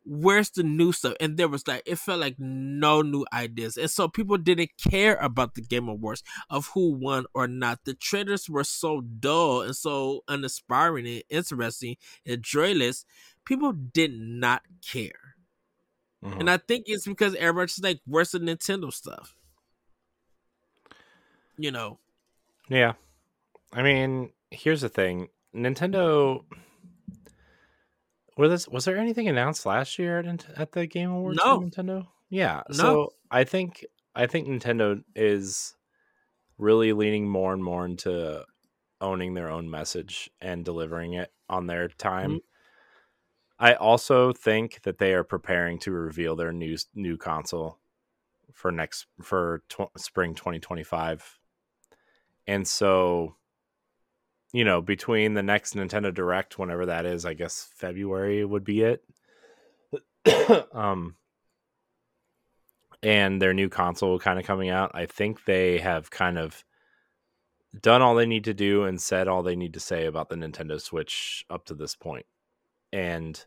where's 0.06 0.50
the 0.52 0.64
new 0.64 0.92
stuff? 0.92 1.14
And 1.20 1.38
there 1.38 1.48
was 1.48 1.68
like 1.68 1.84
it 1.86 1.98
felt 1.98 2.20
like 2.20 2.36
no 2.40 3.02
new 3.02 3.26
ideas. 3.34 3.78
And 3.78 3.90
so 3.90 4.08
people 4.08 4.38
didn't 4.38 4.72
care 4.78 5.16
about 5.16 5.56
the 5.56 5.62
Game 5.62 5.88
Awards 5.88 6.24
of 6.50 6.68
who 6.74 6.94
won 6.94 7.26
or 7.34 7.48
not. 7.48 7.80
The 7.86 7.94
trailers 7.94 8.50
were 8.50 8.64
so 8.64 9.02
dull 9.02 9.62
and 9.62 9.76
so 9.76 10.22
uninspiring 10.28 11.08
and 11.08 11.24
interesting 11.30 11.98
and 12.26 12.42
joyless. 12.42 13.06
People 13.46 13.74
did 13.74 14.14
not 14.14 14.64
care. 14.86 15.36
And 16.24 16.34
mm-hmm. 16.34 16.50
I 16.50 16.58
think 16.58 16.84
it's 16.88 17.08
because 17.08 17.34
everybody's 17.36 17.82
like, 17.82 18.00
where's 18.06 18.32
the 18.32 18.40
Nintendo 18.40 18.94
stuff? 18.94 19.36
You 21.62 21.72
know. 21.72 22.00
Yeah. 22.70 22.94
I 23.74 23.84
mean, 23.84 24.32
here's 24.50 24.82
the 24.82 24.90
thing. 24.90 25.30
Nintendo 25.56 26.44
was 28.38 28.68
was 28.68 28.86
there 28.86 28.98
anything 28.98 29.28
announced 29.28 29.66
last 29.66 30.00
year 30.00 30.20
at, 30.20 30.46
at 30.58 30.72
the 30.72 30.88
Game 30.88 31.12
Awards 31.12 31.40
No. 31.44 31.60
for 31.60 31.66
Nintendo? 31.66 32.08
Yeah. 32.30 32.64
No. 32.70 32.76
So 32.76 33.14
I 33.30 33.44
think 33.44 33.86
I 34.16 34.28
think 34.28 34.48
Nintendo 34.48 35.04
is 35.16 35.76
really 36.58 36.94
leaning 36.94 37.28
more 37.28 37.54
and 37.54 37.64
more 37.64 37.86
into 37.86 38.44
owning 39.00 39.34
their 39.34 39.50
own 39.50 39.70
message 39.70 40.30
and 40.42 40.64
delivering 40.64 41.14
it 41.14 41.32
on 41.50 41.68
their 41.68 41.88
time. 41.90 42.32
Mm-hmm. 42.32 42.38
I 43.60 43.74
also 43.76 44.34
think 44.34 44.82
that 44.84 44.98
they 44.98 45.14
are 45.14 45.24
preparing 45.24 45.78
to 45.80 45.92
reveal 45.92 46.36
their 46.36 46.52
new 46.52 46.78
new 46.96 47.18
console 47.18 47.78
for 48.54 48.72
next 48.72 49.06
for 49.22 49.64
tw- 49.70 49.92
spring 49.98 50.34
2025. 50.34 51.40
And 52.48 52.68
so 52.68 53.36
you 54.54 54.66
know, 54.66 54.82
between 54.82 55.34
the 55.34 55.44
next 55.44 55.76
Nintendo 55.76 56.14
Direct 56.14 56.60
whenever 56.60 56.88
that 56.88 57.06
is, 57.06 57.26
I 57.26 57.34
guess 57.34 57.70
February 57.76 58.44
would 58.44 58.64
be 58.64 58.82
it. 58.82 59.04
um 60.74 61.16
and 63.04 63.42
their 63.42 63.54
new 63.54 63.70
console 63.70 64.20
kind 64.20 64.40
of 64.40 64.46
coming 64.46 64.70
out, 64.70 64.92
I 64.94 65.06
think 65.06 65.46
they 65.46 65.80
have 65.80 66.12
kind 66.12 66.38
of 66.38 66.64
done 67.80 68.02
all 68.02 68.16
they 68.16 68.26
need 68.26 68.44
to 68.44 68.54
do 68.54 68.84
and 68.84 69.02
said 69.02 69.28
all 69.28 69.44
they 69.44 69.56
need 69.56 69.74
to 69.74 69.80
say 69.80 70.06
about 70.06 70.30
the 70.30 70.36
Nintendo 70.36 70.80
Switch 70.80 71.46
up 71.50 71.66
to 71.66 71.74
this 71.74 71.96
point. 71.96 72.26
And 72.92 73.44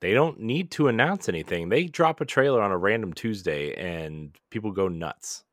they 0.00 0.14
don't 0.14 0.40
need 0.40 0.70
to 0.72 0.88
announce 0.88 1.28
anything. 1.28 1.68
They 1.68 1.84
drop 1.84 2.20
a 2.20 2.24
trailer 2.24 2.62
on 2.62 2.70
a 2.70 2.78
random 2.78 3.12
Tuesday 3.12 3.74
and 3.74 4.34
people 4.50 4.70
go 4.70 4.88
nuts. 4.88 5.44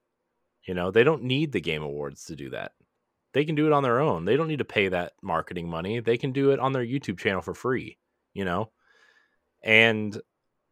You 0.66 0.74
know, 0.74 0.92
they 0.92 1.04
don't 1.04 1.24
need 1.24 1.52
the 1.52 1.62
Game 1.62 1.82
Awards 1.82 2.26
to 2.26 2.36
do 2.36 2.50
that. 2.52 2.74
They 3.34 3.46
can 3.46 3.56
do 3.56 3.66
it 3.66 3.74
on 3.74 3.84
their 3.84 4.00
own. 4.00 4.26
They 4.26 4.36
don't 4.36 4.48
need 4.48 4.60
to 4.60 4.66
pay 4.66 4.90
that 4.90 5.14
marketing 5.22 5.70
money. 5.70 6.00
They 6.00 6.18
can 6.18 6.32
do 6.32 6.52
it 6.52 6.60
on 6.60 6.74
their 6.74 6.86
YouTube 6.86 7.18
channel 7.18 7.42
for 7.42 7.54
free, 7.54 7.98
you 8.34 8.44
know? 8.46 8.72
And 9.64 10.20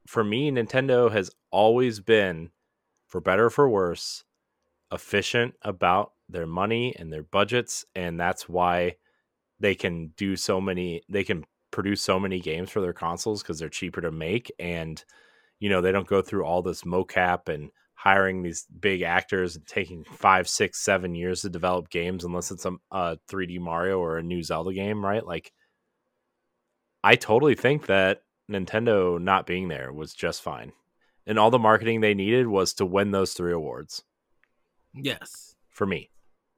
for 0.08 0.24
me, 0.24 0.52
Nintendo 0.52 1.12
has 1.12 1.32
always 1.52 2.00
been, 2.00 2.50
for 3.08 3.22
better 3.22 3.46
or 3.46 3.50
for 3.50 3.70
worse, 3.70 4.24
efficient 4.92 5.56
about 5.62 6.14
their 6.28 6.48
money 6.48 6.96
and 6.98 7.14
their 7.14 7.24
budgets. 7.24 7.86
And 7.96 8.20
that's 8.20 8.50
why 8.50 8.98
they 9.60 9.76
can 9.76 10.14
do 10.18 10.36
so 10.36 10.60
many, 10.60 11.04
they 11.10 11.24
can 11.24 11.46
produce 11.72 12.02
so 12.02 12.20
many 12.20 12.40
games 12.40 12.70
for 12.70 12.82
their 12.82 12.94
consoles 12.94 13.42
because 13.42 13.60
they're 13.60 13.70
cheaper 13.70 14.02
to 14.02 14.12
make. 14.12 14.52
And, 14.60 15.04
you 15.60 15.70
know, 15.70 15.82
they 15.82 15.92
don't 15.92 16.08
go 16.08 16.22
through 16.22 16.44
all 16.44 16.62
this 16.62 16.84
mocap 16.84 17.48
and 17.48 17.70
hiring 18.02 18.42
these 18.42 18.66
big 18.80 19.02
actors 19.02 19.58
and 19.58 19.68
taking 19.68 20.06
five, 20.06 20.48
six, 20.48 20.80
seven 20.80 21.16
years 21.16 21.42
to 21.42 21.50
develop 21.50 21.90
games 21.90 22.24
unless 22.24 22.50
it's 22.50 22.64
a, 22.66 22.72
a 22.92 23.18
3D 23.30 23.60
Mario 23.60 24.00
or 24.00 24.18
a 24.18 24.24
new 24.24 24.42
Zelda 24.42 24.72
game, 24.74 25.04
right? 25.04 25.26
Like, 25.26 25.52
I 27.04 27.16
totally 27.16 27.56
think 27.56 27.88
that 27.88 28.22
Nintendo 28.50 29.22
not 29.22 29.46
being 29.46 29.68
there 29.68 29.92
was 29.92 30.14
just 30.14 30.42
fine. 30.42 30.72
And 31.28 31.38
all 31.38 31.52
the 31.52 31.60
marketing 31.60 32.00
they 32.00 32.14
needed 32.14 32.48
was 32.48 32.74
to 32.76 32.86
win 32.86 33.12
those 33.12 33.34
three 33.34 33.52
awards 33.52 34.04
Yes. 34.94 35.56
for 35.68 35.86
me, 35.86 36.10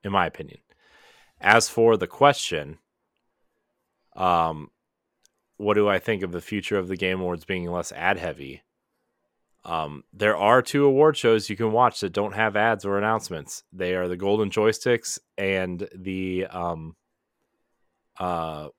in 0.04 0.12
my 0.12 0.28
opinion. 0.28 0.60
As 1.40 1.68
for 1.68 1.98
the 1.98 2.06
question, 2.06 2.78
um, 4.16 4.70
what 5.58 5.74
do 5.74 5.90
I 5.90 5.98
think 5.98 6.22
of 6.22 6.32
the 6.34 6.40
future 6.40 6.78
of 6.78 6.88
the 6.88 6.96
Game 6.98 7.20
Awards 7.20 7.46
being 7.46 7.66
less 7.66 7.92
ad 7.92 8.20
heavy? 8.20 8.62
Um, 9.64 10.04
there 10.12 10.36
are 10.36 10.62
two 10.64 10.86
award 10.86 11.16
shows 11.18 11.50
you 11.50 11.56
can 11.56 11.72
watch 11.72 12.00
that 12.00 12.14
don't 12.14 12.34
have 12.34 12.56
ads 12.56 12.84
or 12.84 12.98
announcements. 12.98 13.64
They 13.72 13.94
are 13.96 14.08
the 14.08 14.18
Golden 14.18 14.50
Joysticks 14.50 15.20
and 15.38 15.88
the 15.96 16.48
um, 16.48 16.96
uh, 18.20 18.70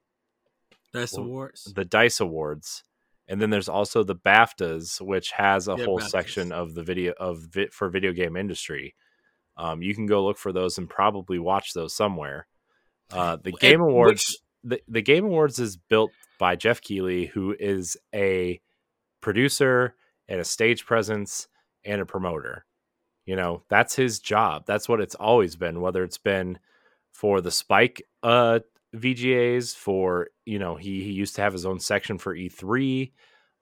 Dice 0.92 1.16
Awards. 1.16 1.72
the 1.74 1.84
Dice 1.84 2.20
Awards, 2.20 2.84
and 3.28 3.40
then 3.40 3.50
there's 3.50 3.68
also 3.68 4.02
the 4.02 4.16
BAFTAs, 4.16 5.00
which 5.00 5.30
has 5.32 5.68
a 5.68 5.76
Yeah, 5.78 5.84
whole 5.84 5.98
BAFTAs. 6.00 6.10
section 6.10 6.52
of 6.52 6.74
the 6.74 6.82
video 6.82 7.12
of 7.18 7.38
vi- 7.52 7.68
for 7.70 7.88
video 7.88 8.12
game 8.12 8.36
industry. 8.36 8.94
Um, 9.56 9.82
you 9.82 9.94
can 9.94 10.06
go 10.06 10.24
look 10.24 10.38
for 10.38 10.52
those 10.52 10.78
and 10.78 10.88
probably 10.88 11.38
watch 11.38 11.72
those 11.74 11.94
somewhere. 11.94 12.46
Uh, 13.10 13.36
the 13.36 13.50
And 13.50 13.58
Game 13.60 13.80
Awards, 13.80 14.24
which- 14.28 14.38
the, 14.64 14.82
the 14.88 15.02
Game 15.02 15.24
Awards 15.24 15.58
is 15.58 15.76
built 15.76 16.10
by 16.38 16.56
Geoff 16.56 16.80
Keighley, 16.80 17.26
who 17.26 17.54
is 17.58 17.96
a 18.14 18.60
producer 19.20 19.94
and 20.28 20.40
a 20.40 20.44
stage 20.44 20.86
presence 20.86 21.48
and 21.84 22.00
a 22.00 22.06
promoter. 22.06 22.66
You 23.26 23.36
know, 23.36 23.62
that's 23.68 23.94
his 23.94 24.18
job. 24.20 24.64
That's 24.66 24.88
what 24.88 25.00
it's 25.00 25.14
always 25.14 25.56
been, 25.56 25.80
whether 25.80 26.02
it's 26.02 26.18
been 26.18 26.58
for 27.12 27.40
the 27.40 27.50
Spike 27.52 28.02
uh 28.22 28.60
VGAs 28.94 29.74
for, 29.74 30.28
you 30.44 30.58
know, 30.58 30.76
he 30.76 31.02
he 31.04 31.12
used 31.12 31.36
to 31.36 31.42
have 31.42 31.52
his 31.52 31.66
own 31.66 31.78
section 31.80 32.18
for 32.18 32.34
E3. 32.34 33.12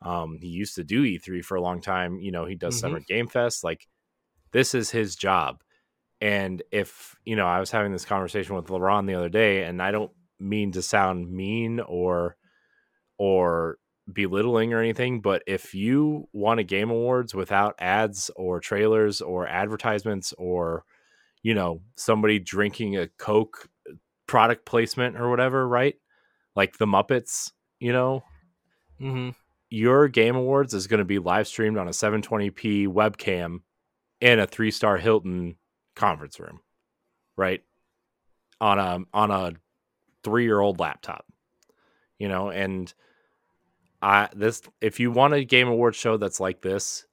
Um 0.02 0.38
he 0.40 0.48
used 0.48 0.76
to 0.76 0.84
do 0.84 1.04
E3 1.04 1.42
for 1.42 1.56
a 1.56 1.62
long 1.62 1.80
time, 1.80 2.20
you 2.20 2.32
know, 2.32 2.46
he 2.46 2.54
does 2.56 2.76
Mhm. 2.76 2.78
Summer 2.78 3.00
Game 3.00 3.28
Fest 3.28 3.64
like 3.64 3.86
this 4.52 4.74
is 4.74 4.90
his 4.90 5.16
job. 5.16 5.62
And 6.20 6.62
if, 6.72 7.16
you 7.24 7.36
know, 7.36 7.46
I 7.46 7.60
was 7.60 7.70
having 7.70 7.92
this 7.92 8.04
conversation 8.06 8.56
with 8.56 8.66
LeBron 8.66 9.06
the 9.06 9.14
other 9.14 9.28
day 9.30 9.64
and 9.64 9.82
I 9.82 9.90
don't 9.92 10.12
mean 10.40 10.72
to 10.72 10.82
sound 10.82 11.30
mean 11.32 11.80
or 11.80 12.36
or 13.18 13.78
belittling 14.14 14.72
or 14.72 14.80
anything, 14.80 15.20
but 15.20 15.42
if 15.46 15.74
you 15.74 16.28
want 16.32 16.60
a 16.60 16.64
game 16.64 16.90
awards 16.90 17.34
without 17.34 17.74
ads 17.78 18.30
or 18.36 18.60
trailers 18.60 19.20
or 19.20 19.46
advertisements 19.46 20.32
or 20.38 20.84
you 21.42 21.54
know 21.54 21.80
somebody 21.96 22.38
drinking 22.38 22.96
a 22.96 23.08
Coke 23.08 23.68
product 24.26 24.66
placement 24.66 25.16
or 25.16 25.30
whatever, 25.30 25.66
right? 25.66 25.96
Like 26.54 26.78
the 26.78 26.86
Muppets, 26.86 27.52
you 27.78 27.92
know, 27.92 28.24
Mhm. 29.00 29.34
your 29.70 30.08
game 30.08 30.36
awards 30.36 30.74
is 30.74 30.86
going 30.86 30.98
to 30.98 31.04
be 31.04 31.18
live 31.18 31.46
streamed 31.48 31.78
on 31.78 31.88
a 31.88 31.92
720p 31.92 32.86
webcam 32.86 33.62
in 34.20 34.38
a 34.38 34.46
three 34.46 34.70
star 34.70 34.98
Hilton 34.98 35.56
conference 35.96 36.38
room, 36.38 36.60
right? 37.36 37.62
On 38.60 38.78
a 38.78 38.98
on 39.14 39.30
a 39.30 39.52
three 40.22 40.44
year 40.44 40.60
old 40.60 40.78
laptop, 40.78 41.24
you 42.18 42.28
know, 42.28 42.50
and 42.50 42.92
I 44.02 44.28
this 44.34 44.62
if 44.80 44.98
you 45.00 45.10
want 45.10 45.34
a 45.34 45.44
game 45.44 45.68
award 45.68 45.94
show 45.94 46.16
that's 46.16 46.40
like 46.40 46.62
this, 46.62 47.04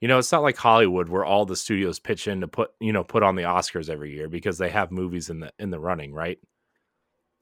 you 0.00 0.08
know, 0.08 0.18
it's 0.18 0.32
not 0.32 0.42
like 0.42 0.56
Hollywood 0.56 1.08
where 1.08 1.24
all 1.24 1.44
the 1.44 1.56
studios 1.56 1.98
pitch 1.98 2.28
in 2.28 2.40
to 2.42 2.48
put 2.48 2.70
you 2.80 2.92
know 2.92 3.04
put 3.04 3.22
on 3.22 3.36
the 3.36 3.42
Oscars 3.42 3.88
every 3.90 4.14
year 4.14 4.28
because 4.28 4.58
they 4.58 4.70
have 4.70 4.90
movies 4.92 5.30
in 5.30 5.40
the 5.40 5.52
in 5.58 5.70
the 5.70 5.80
running, 5.80 6.12
right? 6.12 6.38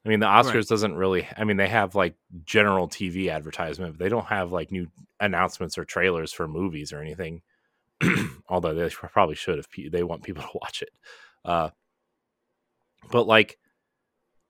I 0.05 0.09
mean, 0.09 0.21
the 0.21 0.27
Oscars 0.27 0.55
Right. 0.55 0.67
doesn't 0.67 0.97
really. 0.97 1.29
I 1.37 1.45
mean, 1.45 1.57
they 1.57 1.69
have 1.69 1.95
like 1.95 2.17
general 2.45 2.89
TV 2.89 3.31
advertisement, 3.31 3.97
but 3.97 4.03
they 4.05 4.09
don't 4.09 4.27
have 4.27 4.51
like 4.51 4.73
new 4.73 4.89
announcements 5.21 5.79
or 5.79 5.85
trailers 5.85 6.33
for 6.33 6.49
movies 6.49 6.93
or 6.93 7.01
anything. 7.01 7.43
Although 8.49 8.75
they 8.75 8.89
probably 8.91 9.37
should 9.37 9.59
if 9.61 9.69
they 9.93 10.03
want 10.03 10.25
people 10.25 10.43
to 10.53 10.59
watch 10.61 10.83
it. 10.83 10.91
Uh, 11.45 11.71
but 13.11 13.27
like, 13.27 13.59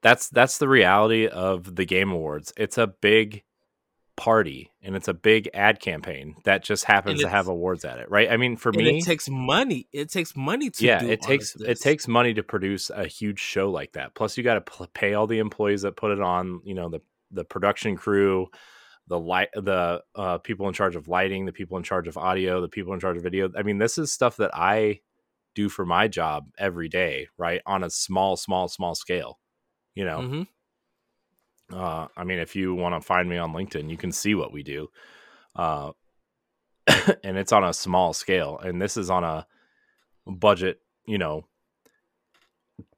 that's 0.03 0.29
that's 0.31 0.59
the 0.59 0.69
reality 0.69 1.27
of 1.27 1.77
the 1.77 1.85
Game 1.85 2.11
Awards. 2.11 2.53
It's 2.57 2.79
a 2.79 2.87
big 2.87 3.43
party 4.17 4.71
and 4.83 4.95
it's 4.95 5.09
a 5.09 5.15
big 5.15 5.49
ad 5.55 5.81
campaign 5.81 6.37
that 6.45 6.63
just 6.63 6.85
happens 6.85 7.21
to 7.21 7.29
have 7.29 7.49
awards 7.49 7.85
at 7.85 7.99
it, 7.99 8.11
right? 8.11 8.31
I 8.31 8.37
mean, 8.37 8.57
for 8.57 8.73
me, 8.73 8.99
it 9.01 9.05
takes 9.05 9.29
money. 9.29 9.89
It 9.93 10.11
takes 10.11 10.37
money 10.37 10.71
to 10.71 10.85
yeah 10.85 11.01
do 11.01 11.09
it 11.11 11.21
takes 11.23 11.55
it 11.57 11.81
takes 11.81 12.07
money 12.09 12.35
to 12.35 12.43
produce 12.43 12.91
a 12.91 13.07
huge 13.07 13.39
show 13.39 13.71
like 13.71 13.93
that 13.93 14.15
plus 14.15 14.37
you 14.37 14.45
got 14.45 14.55
to 14.55 14.61
pl- 14.61 14.89
pay 14.95 15.15
all 15.15 15.27
the 15.27 15.39
employees 15.39 15.83
that 15.83 15.97
put 15.97 16.11
it 16.13 16.21
on 16.21 16.61
you 16.65 16.75
know 16.75 16.89
the 16.89 17.01
the 17.31 17.45
production 17.45 17.97
crew 17.97 18.47
the 19.09 19.19
light 19.19 19.49
the 19.55 20.03
uh, 20.15 20.39
people 20.39 20.69
in 20.69 20.73
charge 20.75 20.95
of 20.97 21.09
lighting 21.09 21.45
the 21.45 21.53
people 21.53 21.77
in 21.77 21.83
charge 21.83 22.07
of 22.09 22.17
audio 22.17 22.61
the 22.61 22.69
people 22.69 22.93
in 22.95 23.01
charge 23.01 23.17
of 23.17 23.23
video 23.23 23.51
i 23.57 23.63
mean 23.63 23.79
this 23.79 23.99
is 23.99 24.13
stuff 24.13 24.37
that 24.37 24.51
i 24.55 25.01
do 25.55 25.69
for 25.69 25.85
my 25.85 26.09
job 26.09 26.47
every 26.59 26.89
day 26.89 27.29
right 27.37 27.61
on 27.67 27.83
a 27.85 27.91
small 27.91 28.37
small 28.37 28.69
small 28.69 28.95
scale 28.95 29.39
you 29.95 30.05
know 30.05 30.21
Mhm. 30.21 30.47
Uh, 31.73 32.09
I 32.17 32.25
mean, 32.25 32.39
if 32.39 32.55
you 32.55 32.75
want 32.75 32.95
to 32.95 33.07
find 33.07 33.29
me 33.29 33.39
on 33.39 33.53
LinkedIn, 33.53 33.91
you 33.91 33.97
can 33.97 34.13
see 34.13 34.35
what 34.35 34.53
we 34.53 34.63
do. 34.63 34.89
Uh, 35.57 35.93
and 37.25 37.37
it's 37.37 37.53
on 37.53 37.65
a 37.65 37.73
small 37.73 38.13
scale. 38.13 38.59
And 38.59 38.81
this 38.81 38.97
is 38.97 39.11
on 39.11 39.25
a 39.25 39.47
budget, 40.27 40.81
you 41.07 41.19
know, 41.19 41.47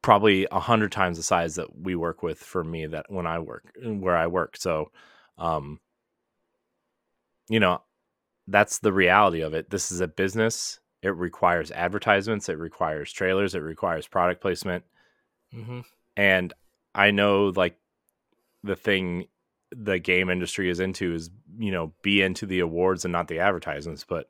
probably 0.03 0.47
a 0.51 0.61
hundred 0.61 0.93
times 0.93 1.17
the 1.17 1.23
size 1.23 1.55
that 1.57 1.77
we 1.79 1.95
work 1.95 2.23
with 2.23 2.39
for 2.39 2.63
me 2.63 2.87
that 2.87 3.07
when 3.09 3.27
I 3.27 3.39
work 3.39 3.65
where 3.83 4.17
I 4.17 4.27
work. 4.27 4.57
So, 4.57 4.91
um, 5.39 5.81
you 7.49 7.61
know, 7.61 7.83
that's 8.47 8.79
the 8.79 8.93
reality 8.93 9.41
of 9.41 9.55
it. 9.55 9.71
This 9.71 9.91
is 9.91 10.01
a 10.01 10.09
business. 10.09 10.81
It 11.03 11.15
requires 11.17 11.71
advertisements. 11.71 12.49
It 12.49 12.59
requires 12.59 13.13
trailers. 13.13 13.55
It 13.55 13.61
requires 13.61 14.07
product 14.07 14.41
placement 14.41 14.85
Mhm. 15.55 15.85
and 16.17 16.53
I 16.95 17.11
know 17.11 17.53
like 17.55 17.77
the 18.65 18.75
thing 18.75 19.27
the 19.71 19.99
game 19.99 20.31
industry 20.31 20.71
is 20.71 20.81
into 20.81 21.15
is 21.15 21.31
you 21.59 21.71
know 21.71 21.93
be 22.03 22.23
into 22.23 22.47
the 22.47 22.61
awards 22.61 23.05
and 23.05 23.13
not 23.13 23.29
the 23.29 23.39
advertisements 23.39 24.05
but 24.09 24.27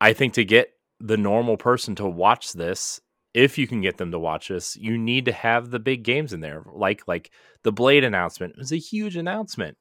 I 0.00 0.12
think 0.12 0.34
to 0.34 0.44
get 0.44 0.70
the 1.00 1.16
normal 1.16 1.56
person 1.56 1.94
to 1.96 2.06
watch 2.06 2.52
this 2.52 3.00
if 3.34 3.58
you 3.58 3.66
can 3.66 3.80
get 3.80 3.96
them 3.96 4.10
to 4.10 4.18
watch 4.18 4.48
this 4.48 4.76
you 4.76 4.98
need 4.98 5.24
to 5.24 5.32
have 5.32 5.70
the 5.70 5.78
big 5.78 6.02
games 6.02 6.32
in 6.32 6.40
there 6.40 6.64
like 6.72 7.02
like 7.06 7.30
the 7.62 7.72
blade 7.72 8.04
announcement 8.04 8.54
was 8.58 8.72
a 8.72 8.76
huge 8.76 9.16
announcement 9.16 9.76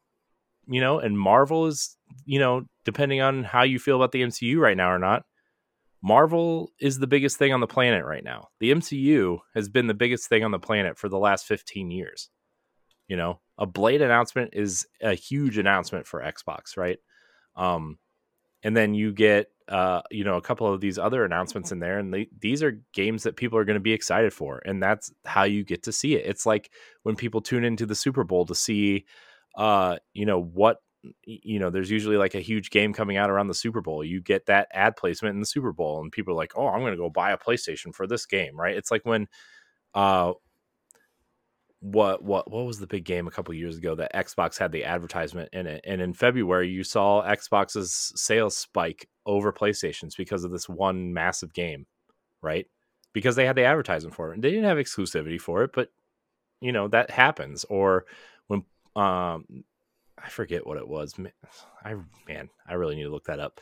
you 0.67 0.79
know 0.79 0.99
and 0.99 1.19
Marvel 1.19 1.65
is 1.65 1.97
you 2.25 2.39
know 2.39 2.63
depending 2.85 3.21
on 3.21 3.43
how 3.43 3.63
you 3.63 3.79
feel 3.79 3.95
about 3.95 4.11
the 4.11 4.21
MCU 4.21 4.57
right 4.57 4.77
now 4.77 4.91
or 4.91 4.99
not 4.99 5.23
Marvel 6.05 6.71
is 6.79 6.99
the 6.99 7.07
biggest 7.07 7.37
thing 7.37 7.51
on 7.51 7.61
the 7.61 7.67
planet 7.67 8.05
right 8.05 8.23
now. 8.23 8.49
The 8.59 8.71
MCU 8.71 9.39
has 9.55 9.69
been 9.69 9.87
the 9.87 9.95
biggest 9.95 10.29
thing 10.29 10.43
on 10.43 10.51
the 10.51 10.59
planet 10.59 10.99
for 10.99 11.09
the 11.09 11.17
last 11.17 11.47
15 11.47 11.89
years. 11.89 12.29
You 13.07 13.17
know, 13.17 13.39
a 13.57 13.65
Blade 13.65 14.01
announcement 14.01 14.51
is 14.53 14.85
a 15.01 15.13
huge 15.13 15.57
announcement 15.57 16.07
for 16.07 16.21
Xbox, 16.21 16.77
right? 16.77 16.97
Um, 17.55 17.97
and 18.63 18.75
then 18.75 18.93
you 18.93 19.13
get, 19.13 19.47
uh, 19.67 20.01
you 20.11 20.23
know, 20.23 20.37
a 20.37 20.41
couple 20.41 20.71
of 20.71 20.81
these 20.81 20.97
other 20.97 21.23
announcements 21.23 21.71
in 21.71 21.79
there, 21.79 21.99
and 21.99 22.13
they, 22.13 22.27
these 22.39 22.63
are 22.63 22.81
games 22.93 23.23
that 23.23 23.35
people 23.35 23.57
are 23.59 23.65
going 23.65 23.75
to 23.75 23.79
be 23.79 23.93
excited 23.93 24.33
for, 24.33 24.61
and 24.65 24.81
that's 24.81 25.11
how 25.25 25.43
you 25.43 25.63
get 25.63 25.83
to 25.83 25.91
see 25.91 26.15
it. 26.15 26.25
It's 26.25 26.45
like 26.45 26.71
when 27.03 27.15
people 27.15 27.41
tune 27.41 27.63
into 27.63 27.85
the 27.85 27.95
Super 27.95 28.23
Bowl 28.23 28.45
to 28.45 28.55
see, 28.55 29.05
uh, 29.55 29.97
you 30.13 30.25
know, 30.25 30.41
what 30.41 30.77
you 31.23 31.59
know, 31.59 31.69
there's 31.69 31.91
usually 31.91 32.17
like 32.17 32.35
a 32.35 32.39
huge 32.39 32.69
game 32.71 32.93
coming 32.93 33.17
out 33.17 33.29
around 33.29 33.47
the 33.47 33.53
Super 33.53 33.81
Bowl. 33.81 34.03
You 34.03 34.21
get 34.21 34.47
that 34.47 34.67
ad 34.73 34.95
placement 34.95 35.35
in 35.35 35.39
the 35.39 35.45
Super 35.45 35.71
Bowl, 35.71 36.01
and 36.01 36.11
people 36.11 36.33
are 36.33 36.37
like, 36.37 36.53
"Oh, 36.55 36.67
I'm 36.67 36.79
going 36.79 36.93
to 36.93 36.97
go 36.97 37.09
buy 37.09 37.31
a 37.31 37.37
PlayStation 37.37 37.93
for 37.93 38.07
this 38.07 38.25
game." 38.25 38.55
Right? 38.59 38.75
It's 38.75 38.91
like 38.91 39.05
when, 39.05 39.27
uh, 39.93 40.33
what 41.81 42.23
what 42.23 42.49
what 42.49 42.65
was 42.65 42.79
the 42.79 42.87
big 42.87 43.05
game 43.05 43.27
a 43.27 43.31
couple 43.31 43.53
years 43.53 43.77
ago 43.77 43.95
that 43.95 44.13
Xbox 44.13 44.57
had 44.57 44.71
the 44.71 44.85
advertisement 44.85 45.49
in 45.53 45.67
it, 45.67 45.81
and 45.85 46.01
in 46.01 46.13
February 46.13 46.69
you 46.69 46.83
saw 46.83 47.23
Xbox's 47.23 48.13
sales 48.15 48.57
spike 48.57 49.07
over 49.25 49.51
PlayStation's 49.51 50.15
because 50.15 50.43
of 50.43 50.51
this 50.51 50.69
one 50.69 51.13
massive 51.13 51.53
game, 51.53 51.85
right? 52.41 52.65
Because 53.13 53.35
they 53.35 53.45
had 53.45 53.55
the 53.55 53.65
advertisement 53.65 54.15
for 54.15 54.31
it, 54.31 54.35
and 54.35 54.43
they 54.43 54.49
didn't 54.51 54.65
have 54.65 54.77
exclusivity 54.77 55.39
for 55.39 55.63
it, 55.63 55.71
but 55.73 55.89
you 56.61 56.71
know 56.71 56.87
that 56.87 57.11
happens. 57.11 57.65
Or 57.65 58.05
when 58.47 58.63
um 58.95 59.45
I 60.17 60.29
forget 60.29 60.65
what 60.65 60.77
it 60.77 60.87
was. 60.87 61.13
I 61.83 61.95
man, 62.27 62.49
I 62.67 62.73
really 62.73 62.95
need 62.95 63.03
to 63.03 63.11
look 63.11 63.25
that 63.25 63.39
up. 63.39 63.59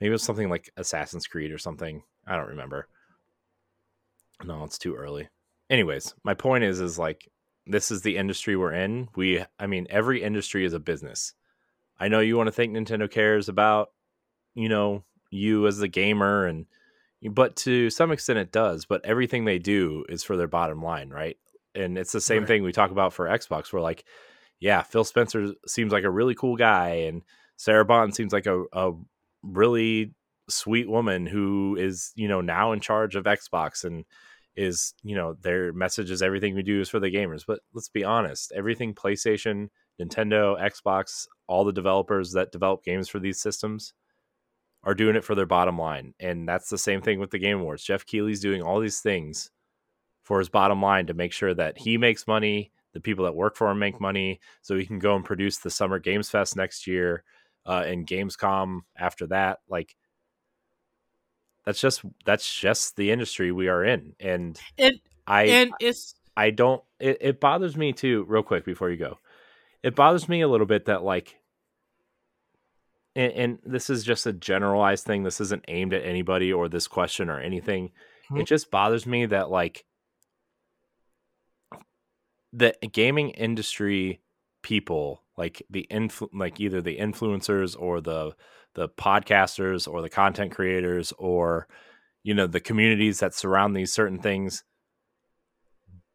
Maybe 0.00 0.08
it 0.08 0.12
was 0.12 0.22
something 0.22 0.48
like 0.48 0.70
Assassin's 0.76 1.26
Creed 1.26 1.52
or 1.52 1.58
something. 1.58 2.02
I 2.26 2.36
don't 2.36 2.48
remember. 2.48 2.88
No, 4.44 4.64
it's 4.64 4.78
too 4.78 4.94
early. 4.94 5.28
Anyways, 5.70 6.14
my 6.24 6.34
point 6.34 6.64
is 6.64 6.80
is 6.80 6.98
like 6.98 7.28
this 7.66 7.90
is 7.90 8.02
the 8.02 8.16
industry 8.16 8.56
we're 8.56 8.72
in. 8.72 9.08
We 9.16 9.44
I 9.58 9.66
mean, 9.66 9.86
every 9.90 10.22
industry 10.22 10.64
is 10.64 10.72
a 10.72 10.80
business. 10.80 11.34
I 12.00 12.08
know 12.08 12.20
you 12.20 12.36
want 12.36 12.46
to 12.46 12.52
think 12.52 12.72
Nintendo 12.74 13.10
cares 13.10 13.48
about, 13.48 13.88
you 14.54 14.68
know, 14.68 15.04
you 15.30 15.66
as 15.66 15.80
a 15.82 15.88
gamer 15.88 16.46
and 16.46 16.66
but 17.32 17.56
to 17.56 17.90
some 17.90 18.12
extent 18.12 18.38
it 18.38 18.52
does, 18.52 18.84
but 18.86 19.04
everything 19.04 19.44
they 19.44 19.58
do 19.58 20.04
is 20.08 20.22
for 20.22 20.36
their 20.36 20.46
bottom 20.46 20.82
line, 20.82 21.10
right? 21.10 21.36
And 21.74 21.98
it's 21.98 22.12
the 22.12 22.20
same 22.20 22.42
Right. 22.42 22.46
thing 22.48 22.62
we 22.62 22.72
talk 22.72 22.90
about 22.92 23.12
for 23.12 23.26
Xbox. 23.26 23.72
We're 23.72 23.80
like, 23.80 24.04
yeah, 24.60 24.82
Phil 24.82 25.04
Spencer 25.04 25.48
seems 25.66 25.92
like 25.92 26.04
a 26.04 26.10
really 26.10 26.34
cool 26.34 26.56
guy, 26.56 26.90
and 27.08 27.22
Sarah 27.56 27.84
Bond 27.84 28.14
seems 28.14 28.32
like 28.32 28.46
a, 28.46 28.64
a 28.72 28.92
really 29.42 30.14
sweet 30.48 30.88
woman 30.88 31.26
who 31.26 31.76
is, 31.76 32.12
you 32.14 32.28
know, 32.28 32.40
now 32.40 32.72
in 32.72 32.80
charge 32.80 33.16
of 33.16 33.24
Xbox. 33.24 33.84
And 33.84 34.04
is 34.58 34.92
you 35.02 35.14
know 35.14 35.34
their 35.40 35.72
message 35.72 36.10
is 36.10 36.20
everything 36.20 36.54
we 36.54 36.62
do 36.62 36.80
is 36.80 36.88
for 36.88 37.00
the 37.00 37.10
gamers. 37.10 37.44
But 37.46 37.60
let's 37.72 37.88
be 37.88 38.04
honest 38.04 38.52
everything 38.54 38.94
playstation 38.94 39.68
nintendo 40.00 40.60
xbox 40.70 41.26
all 41.48 41.64
the 41.64 41.72
developers 41.72 42.32
that 42.32 42.52
develop 42.52 42.84
games 42.84 43.08
for 43.08 43.18
these 43.18 43.40
systems 43.40 43.94
are 44.84 44.94
doing 44.94 45.16
it 45.16 45.24
for 45.24 45.34
their 45.34 45.46
bottom 45.46 45.78
line. 45.78 46.14
And 46.20 46.48
that's 46.48 46.70
the 46.70 46.78
same 46.78 47.02
thing 47.02 47.18
with 47.18 47.30
the 47.30 47.38
game 47.38 47.60
awards. 47.60 47.82
Geoff 47.82 48.06
Keighley's 48.06 48.40
doing 48.40 48.62
all 48.62 48.80
these 48.80 49.00
things 49.00 49.50
for 50.22 50.38
his 50.38 50.48
bottom 50.48 50.80
line 50.80 51.06
to 51.06 51.14
make 51.14 51.32
sure 51.32 51.54
that 51.54 51.78
he 51.78 51.98
makes 51.98 52.26
money 52.26 52.70
the 52.94 53.00
people 53.00 53.24
that 53.24 53.34
work 53.34 53.56
for 53.56 53.70
him 53.70 53.78
make 53.78 54.00
money 54.00 54.40
so 54.62 54.76
he 54.76 54.86
can 54.86 54.98
go 54.98 55.14
and 55.14 55.24
produce 55.24 55.58
the 55.58 55.70
summer 55.70 55.98
games 55.98 56.30
fest 56.30 56.56
next 56.56 56.86
year 56.86 57.22
uh, 57.66 57.84
and 57.86 58.06
gamescom 58.06 58.80
after 58.96 59.26
that. 59.26 59.58
Like 59.68 59.94
that's 61.68 61.82
just 61.82 62.00
that's 62.24 62.50
just 62.58 62.96
the 62.96 63.10
industry 63.10 63.52
we 63.52 63.68
are 63.68 63.84
in 63.84 64.14
and 64.18 64.58
and 64.78 64.98
i 65.26 65.42
and 65.42 65.70
it's 65.80 66.14
i 66.34 66.48
don't 66.48 66.82
it, 66.98 67.18
it 67.20 67.40
bothers 67.40 67.76
me 67.76 67.92
too 67.92 68.24
real 68.26 68.42
quick 68.42 68.64
before 68.64 68.88
you 68.88 68.96
go 68.96 69.18
it 69.82 69.94
bothers 69.94 70.30
me 70.30 70.40
a 70.40 70.48
little 70.48 70.66
bit 70.66 70.86
that 70.86 71.02
like 71.02 71.36
and, 73.14 73.32
and 73.32 73.58
this 73.66 73.90
is 73.90 74.02
just 74.02 74.24
a 74.26 74.32
generalized 74.32 75.04
thing 75.04 75.24
this 75.24 75.42
isn't 75.42 75.62
aimed 75.68 75.92
at 75.92 76.04
anybody 76.06 76.50
or 76.50 76.70
this 76.70 76.88
question 76.88 77.28
or 77.28 77.38
anything 77.38 77.90
Mhm. 78.30 78.40
it 78.40 78.44
just 78.46 78.70
bothers 78.70 79.04
me 79.04 79.26
that 79.26 79.50
like 79.50 79.84
the 82.54 82.72
gaming 82.90 83.28
industry 83.30 84.22
people 84.62 85.22
like 85.36 85.62
the 85.68 85.86
influ- 85.90 86.30
like 86.32 86.60
either 86.60 86.80
the 86.80 86.96
influencers 86.96 87.76
or 87.78 88.00
the 88.00 88.32
the 88.74 88.88
podcasters 88.88 89.90
or 89.90 90.02
the 90.02 90.08
content 90.08 90.52
creators 90.52 91.12
or 91.18 91.66
you 92.22 92.34
know 92.34 92.46
the 92.46 92.60
communities 92.60 93.20
that 93.20 93.34
surround 93.34 93.76
these 93.76 93.92
certain 93.92 94.18
things 94.18 94.64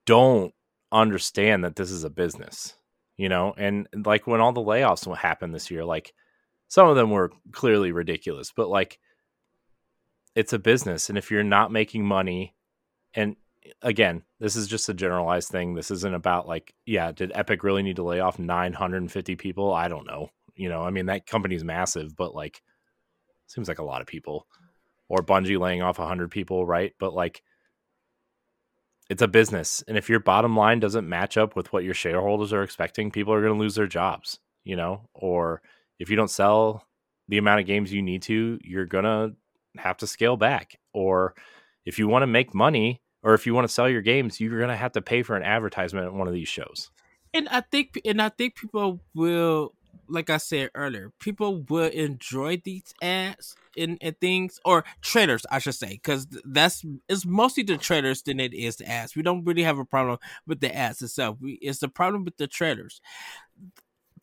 don't 0.05 0.53
understand 0.91 1.63
that 1.63 1.75
this 1.75 1.89
is 1.89 2.03
a 2.03 2.09
business 2.09 2.75
you 3.17 3.29
know? 3.29 3.53
And 3.57 3.87
like 4.05 4.25
when 4.27 4.41
all 4.41 4.53
the 4.53 4.61
layoffs 4.61 5.15
happened 5.15 5.53
this 5.53 5.71
year 5.71 5.85
like 5.85 6.13
some 6.67 6.87
of 6.87 6.95
them 6.95 7.11
were 7.11 7.31
clearly 7.51 7.91
ridiculous 7.91 8.51
but 8.55 8.69
like 8.69 8.99
it's 10.35 10.53
a 10.53 10.59
business 10.59 11.09
and 11.09 11.17
if 11.17 11.29
you're 11.29 11.43
not 11.43 11.71
making 11.71 12.05
money 12.05 12.55
and 13.13 13.35
again 13.81 14.23
this 14.39 14.55
is 14.55 14.67
just 14.67 14.89
a 14.89 14.93
generalized 14.93 15.49
thing 15.49 15.73
this 15.73 15.91
isn't 15.91 16.15
about 16.15 16.47
like 16.47 16.73
yeah 16.85 17.11
did 17.11 17.31
epic 17.35 17.63
really 17.63 17.83
need 17.83 17.97
to 17.97 18.03
lay 18.03 18.19
off 18.19 18.39
950 18.39 19.35
people? 19.35 19.73
I 19.73 19.87
don't 19.87 20.07
know 20.07 20.29
you 20.55 20.69
know 20.69 20.81
i 20.81 20.89
mean 20.89 21.07
that 21.07 21.25
company's 21.25 21.63
massive 21.63 22.15
but 22.15 22.35
like 22.35 22.61
seems 23.53 23.67
like 23.67 23.79
a 23.79 23.83
lot 23.83 24.01
of 24.01 24.07
people. 24.07 24.47
Or 25.09 25.19
bungie 25.19 25.59
laying 25.59 25.81
off 25.81 25.99
100 25.99 26.31
people 26.31 26.65
right? 26.65 26.93
But 26.99 27.13
like 27.13 27.43
it's 29.09 29.21
a 29.21 29.27
business 29.27 29.83
and 29.87 29.97
if 29.97 30.09
your 30.09 30.19
bottom 30.19 30.55
line 30.55 30.79
doesn't 30.79 31.07
match 31.07 31.37
up 31.37 31.55
with 31.55 31.71
what 31.71 31.83
your 31.83 31.93
shareholders 31.93 32.53
are 32.53 32.63
expecting 32.63 33.11
people 33.11 33.33
are 33.33 33.41
going 33.41 33.53
to 33.53 33.59
lose 33.59 33.75
their 33.75 33.87
jobs 33.87 34.39
you 34.63 34.77
know? 34.77 35.09
Or 35.13 35.61
if 35.99 36.09
you 36.09 36.15
don't 36.15 36.29
sell 36.29 36.87
the 37.27 37.37
amount 37.37 37.59
of 37.59 37.67
games 37.67 37.91
you 37.93 38.01
need 38.01 38.21
to 38.23 38.59
you're 38.63 38.85
going 38.85 39.03
to 39.03 39.33
have 39.77 39.97
to 39.97 40.07
scale 40.07 40.37
back. 40.37 40.79
Or 40.93 41.35
if 41.85 41.99
you 41.99 42.07
want 42.07 42.23
to 42.23 42.27
make 42.27 42.55
money 42.55 43.01
or 43.23 43.33
if 43.33 43.45
you 43.45 43.53
want 43.53 43.67
to 43.67 43.73
sell 43.73 43.89
your 43.89 44.01
games 44.01 44.39
you're 44.39 44.57
going 44.57 44.69
to 44.69 44.75
have 44.75 44.93
to 44.93 45.01
pay 45.01 45.21
for 45.21 45.35
an 45.35 45.43
advertisement 45.43 46.07
at 46.07 46.13
one 46.13 46.27
of 46.27 46.33
these 46.33 46.49
shows. 46.49 46.89
And 47.33 47.47
I 47.49 47.61
think 47.61 47.99
and 48.05 48.21
I 48.21 48.29
think 48.29 48.55
people 48.55 49.01
will 49.13 49.75
like 50.07 50.29
I 50.29 50.37
said 50.37 50.69
earlier, 50.75 51.11
people 51.19 51.63
will 51.69 51.89
enjoy 51.89 52.61
these 52.63 52.93
ads 53.01 53.55
and, 53.77 53.97
and 54.01 54.19
things 54.19 54.59
or 54.65 54.83
trailers, 55.01 55.45
I 55.49 55.59
should 55.59 55.75
say, 55.75 55.93
because 55.93 56.27
that's 56.45 56.85
it's 57.09 57.25
mostly 57.25 57.63
the 57.63 57.77
trailers 57.77 58.21
than 58.21 58.39
it 58.39 58.53
is 58.53 58.77
the 58.77 58.87
ads. 58.87 59.15
We 59.15 59.21
don't 59.23 59.43
really 59.43 59.63
have 59.63 59.79
a 59.79 59.85
problem 59.85 60.17
with 60.47 60.59
the 60.59 60.75
ads 60.75 61.01
itself. 61.01 61.37
We, 61.41 61.53
it's 61.61 61.79
the 61.79 61.89
problem 61.89 62.25
with 62.25 62.37
the 62.37 62.47
trailers. 62.47 63.01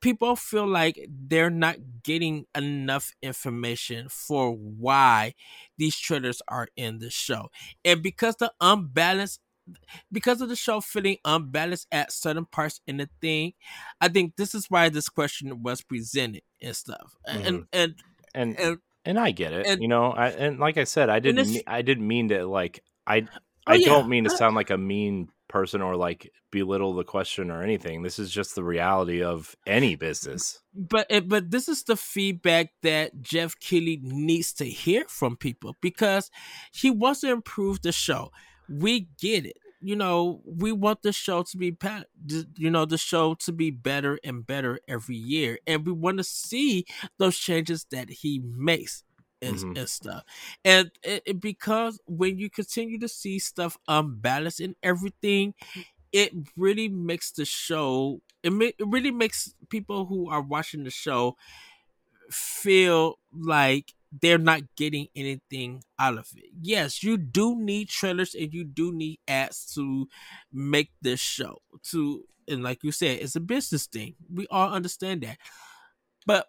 People 0.00 0.34
feel 0.34 0.66
like 0.66 1.06
they're 1.10 1.50
not 1.50 1.76
getting 2.02 2.46
enough 2.54 3.12
information 3.20 4.08
for 4.08 4.52
why 4.52 5.34
these 5.76 5.98
trailers 5.98 6.40
are 6.48 6.68
in 6.74 7.00
the 7.00 7.10
show, 7.10 7.50
and 7.84 8.02
because 8.02 8.36
the 8.36 8.50
unbalanced 8.62 9.40
because 10.12 10.40
of 10.40 10.48
the 10.48 10.56
show 10.56 10.80
feeling 10.80 11.18
unbalanced 11.24 11.86
at 11.92 12.12
certain 12.12 12.44
parts 12.46 12.80
in 12.86 12.98
the 12.98 13.08
thing, 13.20 13.52
I 14.00 14.08
think 14.08 14.36
this 14.36 14.54
is 14.54 14.66
why 14.68 14.88
this 14.88 15.08
question 15.08 15.62
was 15.62 15.82
presented 15.82 16.42
and 16.62 16.74
stuff. 16.76 17.16
And 17.26 17.44
Mhm. 17.44 17.66
and 17.72 17.94
and 18.34 18.58
and 18.58 18.78
and 19.04 19.18
I 19.18 19.30
get 19.30 19.52
it, 19.52 19.66
and- 19.66 19.80
you 19.82 19.88
know. 19.88 20.12
I, 20.12 20.28
and 20.28 20.58
like 20.58 20.76
I 20.76 20.84
said, 20.84 21.08
I 21.08 21.20
didn't, 21.20 21.48
me- 21.50 21.62
I 21.66 21.82
didn't 21.82 22.06
mean 22.06 22.28
to 22.28 22.46
like, 22.46 22.82
I, 23.06 23.26
Oh, 23.66 23.72
I 23.72 23.74
yeah. 23.76 23.86
don't 23.86 24.08
mean 24.08 24.24
to 24.24 24.30
Uh, 24.32 24.36
sound 24.36 24.56
like 24.56 24.70
a 24.70 24.78
mean 24.78 25.28
person 25.48 25.80
or 25.82 25.96
like 25.96 26.30
belittle 26.50 26.94
the 26.94 27.04
question 27.04 27.50
or 27.50 27.62
anything. 27.62 28.02
This 28.02 28.18
is 28.18 28.30
just 28.30 28.54
the 28.54 28.62
reality 28.64 29.22
of 29.22 29.54
any 29.66 29.96
business. 29.96 30.60
but 30.74 31.06
but 31.28 31.50
this 31.50 31.68
is 31.68 31.82
the 31.84 31.96
feedback 31.96 32.72
that 32.82 33.20
Geoff 33.20 33.58
Keighley 33.58 33.98
needs 34.02 34.52
to 34.54 34.64
hear 34.64 35.04
from 35.08 35.36
people 35.36 35.76
because 35.80 36.30
he 36.72 36.90
wants 36.90 37.20
to 37.20 37.30
improve 37.30 37.82
the 37.82 37.92
show. 37.92 38.30
We 38.70 39.08
get 39.20 39.46
it. 39.46 39.58
You 39.82 39.96
know, 39.96 40.42
we 40.46 40.72
want 40.72 41.02
the 41.02 41.12
show 41.12 41.42
to 41.44 41.58
be 41.58 41.76
you 42.56 42.70
know 42.70 42.84
the 42.84 42.98
show 42.98 43.34
to 43.34 43.52
be 43.52 43.70
better 43.70 44.18
and 44.24 44.46
better 44.46 44.80
every 44.88 45.16
year, 45.16 45.58
and 45.66 45.86
we 45.86 45.92
want 45.92 46.18
to 46.18 46.24
see 46.24 46.84
those 47.18 47.38
changes 47.38 47.86
that 47.90 48.10
he 48.10 48.40
makes 48.44 49.04
and, 49.42 49.56
Mhm. 49.56 49.74
and 49.74 49.88
stuff. 49.88 50.24
And 50.64 50.90
it, 51.02 51.22
it- 51.26 51.40
because 51.40 52.00
when 52.06 52.38
you 52.38 52.50
continue 52.50 52.98
to 53.00 53.08
see 53.08 53.38
stuff 53.38 53.78
unbalanced 53.88 54.60
in 54.60 54.76
everything, 54.82 55.54
it 56.12 56.32
really 56.56 56.88
makes 56.88 57.32
the 57.32 57.44
show 57.44 58.22
it, 58.42 58.52
ma- 58.52 58.66
it 58.66 58.86
really 58.86 59.10
makes 59.12 59.54
people 59.70 60.06
who 60.06 60.28
are 60.30 60.42
watching 60.42 60.84
the 60.84 60.90
show 60.90 61.36
feel 62.30 63.18
like 63.32 63.94
they're 64.12 64.38
not 64.38 64.62
getting 64.76 65.08
anything 65.14 65.82
out 65.98 66.18
of 66.18 66.28
it. 66.36 66.50
Yes, 66.60 67.02
you 67.02 67.16
do 67.16 67.60
need 67.60 67.88
trailers 67.88 68.34
and 68.34 68.52
you 68.52 68.64
do 68.64 68.92
need 68.92 69.20
ads 69.28 69.72
to 69.74 70.08
make 70.52 70.90
this 71.00 71.20
show. 71.20 71.58
To 71.90 72.24
and 72.48 72.62
like 72.62 72.82
you 72.82 72.90
said, 72.92 73.20
it's 73.20 73.36
a 73.36 73.40
business 73.40 73.86
thing. 73.86 74.16
We 74.32 74.46
all 74.50 74.72
understand 74.72 75.22
that. 75.22 75.38
But 76.26 76.48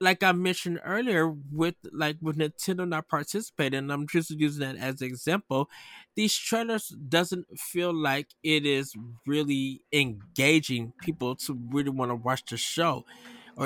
like 0.00 0.22
I 0.22 0.32
mentioned 0.32 0.80
earlier, 0.84 1.30
with 1.52 1.74
like 1.92 2.16
with 2.22 2.38
Nintendo 2.38 2.88
not 2.88 3.08
participating, 3.08 3.90
I'm 3.90 4.06
just 4.06 4.30
using 4.30 4.60
that 4.60 4.76
as 4.76 5.02
an 5.02 5.08
example, 5.08 5.68
these 6.16 6.34
trailers 6.34 6.88
doesn't 7.08 7.46
feel 7.58 7.92
like 7.92 8.28
it 8.42 8.64
is 8.64 8.94
really 9.26 9.82
engaging 9.92 10.94
people 11.02 11.36
to 11.36 11.58
really 11.70 11.90
want 11.90 12.10
to 12.10 12.14
watch 12.14 12.44
the 12.46 12.56
show. 12.56 13.04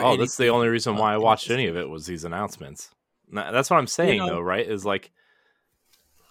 Oh, 0.02 0.16
that's 0.16 0.36
the 0.36 0.48
only 0.48 0.68
reason 0.68 0.96
why 0.96 1.14
I 1.14 1.16
watched 1.18 1.50
any 1.50 1.66
of 1.66 1.76
it 1.76 1.88
was 1.88 2.06
these 2.06 2.24
announcements. 2.24 2.90
That's 3.30 3.70
what 3.70 3.78
I'm 3.78 3.86
saying 3.86 4.18
know- 4.18 4.26
though, 4.26 4.40
right? 4.40 4.66
Is 4.66 4.84
like 4.84 5.10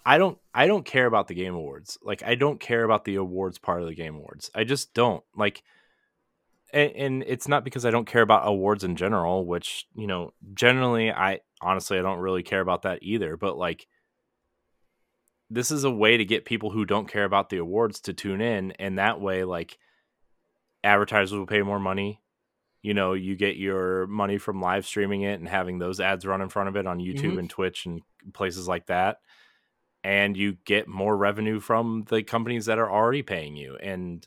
I 0.06 0.18
don't 0.18 0.38
I 0.52 0.66
don't 0.66 0.84
care 0.84 1.06
about 1.06 1.28
the 1.28 1.34
game 1.34 1.54
awards. 1.54 1.98
Like 2.02 2.22
I 2.22 2.34
don't 2.34 2.60
care 2.60 2.84
about 2.84 3.04
the 3.04 3.16
awards 3.16 3.58
part 3.58 3.80
of 3.80 3.88
the 3.88 3.94
game 3.94 4.16
awards. 4.16 4.50
I 4.54 4.64
just 4.64 4.92
don't. 4.94 5.24
Like 5.34 5.62
and, 6.72 6.92
and 6.92 7.24
it's 7.26 7.48
not 7.48 7.64
because 7.64 7.86
I 7.86 7.90
don't 7.90 8.06
care 8.06 8.22
about 8.22 8.46
awards 8.46 8.84
in 8.84 8.96
general, 8.96 9.46
which, 9.46 9.86
you 9.94 10.06
know, 10.06 10.32
generally 10.52 11.10
I 11.10 11.40
honestly 11.60 11.98
I 11.98 12.02
don't 12.02 12.18
really 12.18 12.42
care 12.42 12.60
about 12.60 12.82
that 12.82 12.98
either, 13.02 13.36
but 13.36 13.56
like 13.56 13.86
this 15.50 15.70
is 15.70 15.84
a 15.84 15.90
way 15.90 16.16
to 16.16 16.24
get 16.24 16.44
people 16.44 16.70
who 16.70 16.84
don't 16.84 17.08
care 17.08 17.24
about 17.24 17.48
the 17.48 17.58
awards 17.58 18.00
to 18.00 18.12
tune 18.12 18.40
in 18.40 18.72
and 18.72 18.98
that 18.98 19.20
way 19.20 19.44
like 19.44 19.78
advertisers 20.82 21.38
will 21.38 21.46
pay 21.46 21.62
more 21.62 21.78
money 21.78 22.20
you 22.84 22.92
know 22.94 23.14
you 23.14 23.34
get 23.34 23.56
your 23.56 24.06
money 24.06 24.36
from 24.38 24.60
live 24.60 24.84
streaming 24.86 25.22
it 25.22 25.40
and 25.40 25.48
having 25.48 25.78
those 25.78 25.98
ads 26.00 26.26
run 26.26 26.40
in 26.42 26.48
front 26.50 26.68
of 26.68 26.76
it 26.76 26.86
on 26.86 26.98
youtube 27.00 27.32
Mhm. 27.34 27.38
and 27.40 27.50
twitch 27.50 27.86
and 27.86 28.02
places 28.32 28.68
like 28.68 28.86
that 28.86 29.18
and 30.04 30.36
you 30.36 30.58
get 30.66 30.86
more 30.86 31.16
revenue 31.16 31.60
from 31.60 32.04
the 32.10 32.22
companies 32.22 32.66
that 32.66 32.78
are 32.78 32.90
already 32.90 33.22
paying 33.22 33.56
you 33.56 33.76
and 33.76 34.26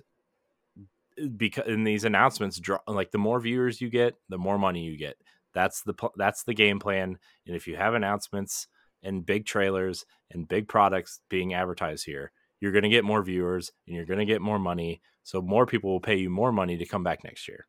because 1.36 1.68
in 1.68 1.84
these 1.84 2.04
announcements 2.04 2.60
draw 2.60 2.78
like 2.88 3.12
the 3.12 3.18
more 3.18 3.40
viewers 3.40 3.82
you 3.82 3.90
get 3.90 4.16
the 4.30 4.38
more 4.38 4.58
money 4.60 4.84
you 4.84 4.98
get 4.98 5.16
that's 5.54 5.82
the 5.84 5.94
that's 6.16 6.44
the 6.44 6.54
game 6.54 6.80
plan 6.80 7.18
and 7.48 7.56
if 7.56 7.68
you 7.68 7.76
have 7.76 7.94
announcements 7.96 8.68
and 9.04 9.26
big 9.26 9.46
trailers 9.46 10.06
and 10.32 10.48
big 10.48 10.68
products 10.68 11.22
being 11.30 11.54
advertised 11.54 12.06
here 12.06 12.32
you're 12.60 12.72
going 12.72 12.84
to 12.84 12.90
get 12.90 13.04
more 13.06 13.24
viewers 13.24 13.72
and 13.88 13.96
you're 13.96 14.06
going 14.06 14.20
to 14.20 14.26
get 14.26 14.42
more 14.42 14.60
money 14.60 15.02
so 15.24 15.42
more 15.42 15.66
people 15.66 15.92
will 15.92 16.00
pay 16.00 16.16
you 16.16 16.30
more 16.30 16.52
money 16.52 16.78
to 16.78 16.86
come 16.86 17.04
back 17.04 17.24
next 17.24 17.48
year 17.48 17.66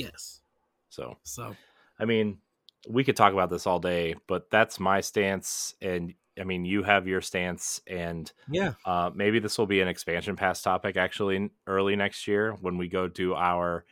Yes. 0.00 0.40
so 0.88 1.16
So 1.22 1.56
I 1.98 2.04
mean, 2.04 2.38
we 2.88 3.04
could 3.04 3.16
talk 3.16 3.32
about 3.32 3.50
this 3.50 3.66
all 3.66 3.78
day, 3.78 4.14
but 4.26 4.50
that's 4.50 4.78
my 4.78 5.00
stance. 5.00 5.74
And 5.80 6.14
I 6.38 6.44
mean, 6.44 6.64
you 6.64 6.82
have 6.82 7.08
your 7.08 7.20
stance, 7.22 7.80
and 7.86 8.30
yeah. 8.50 8.74
uh, 8.84 9.10
maybe 9.14 9.38
this 9.38 9.56
will 9.56 9.66
be 9.66 9.80
an 9.80 9.88
expansion 9.88 10.36
pass 10.36 10.60
topic 10.62 10.96
actually 10.96 11.50
early 11.66 11.96
next 11.96 12.28
year 12.28 12.52
when 12.60 12.76
we 12.76 12.88
go 12.88 13.08
do 13.08 13.34
our 13.34 13.86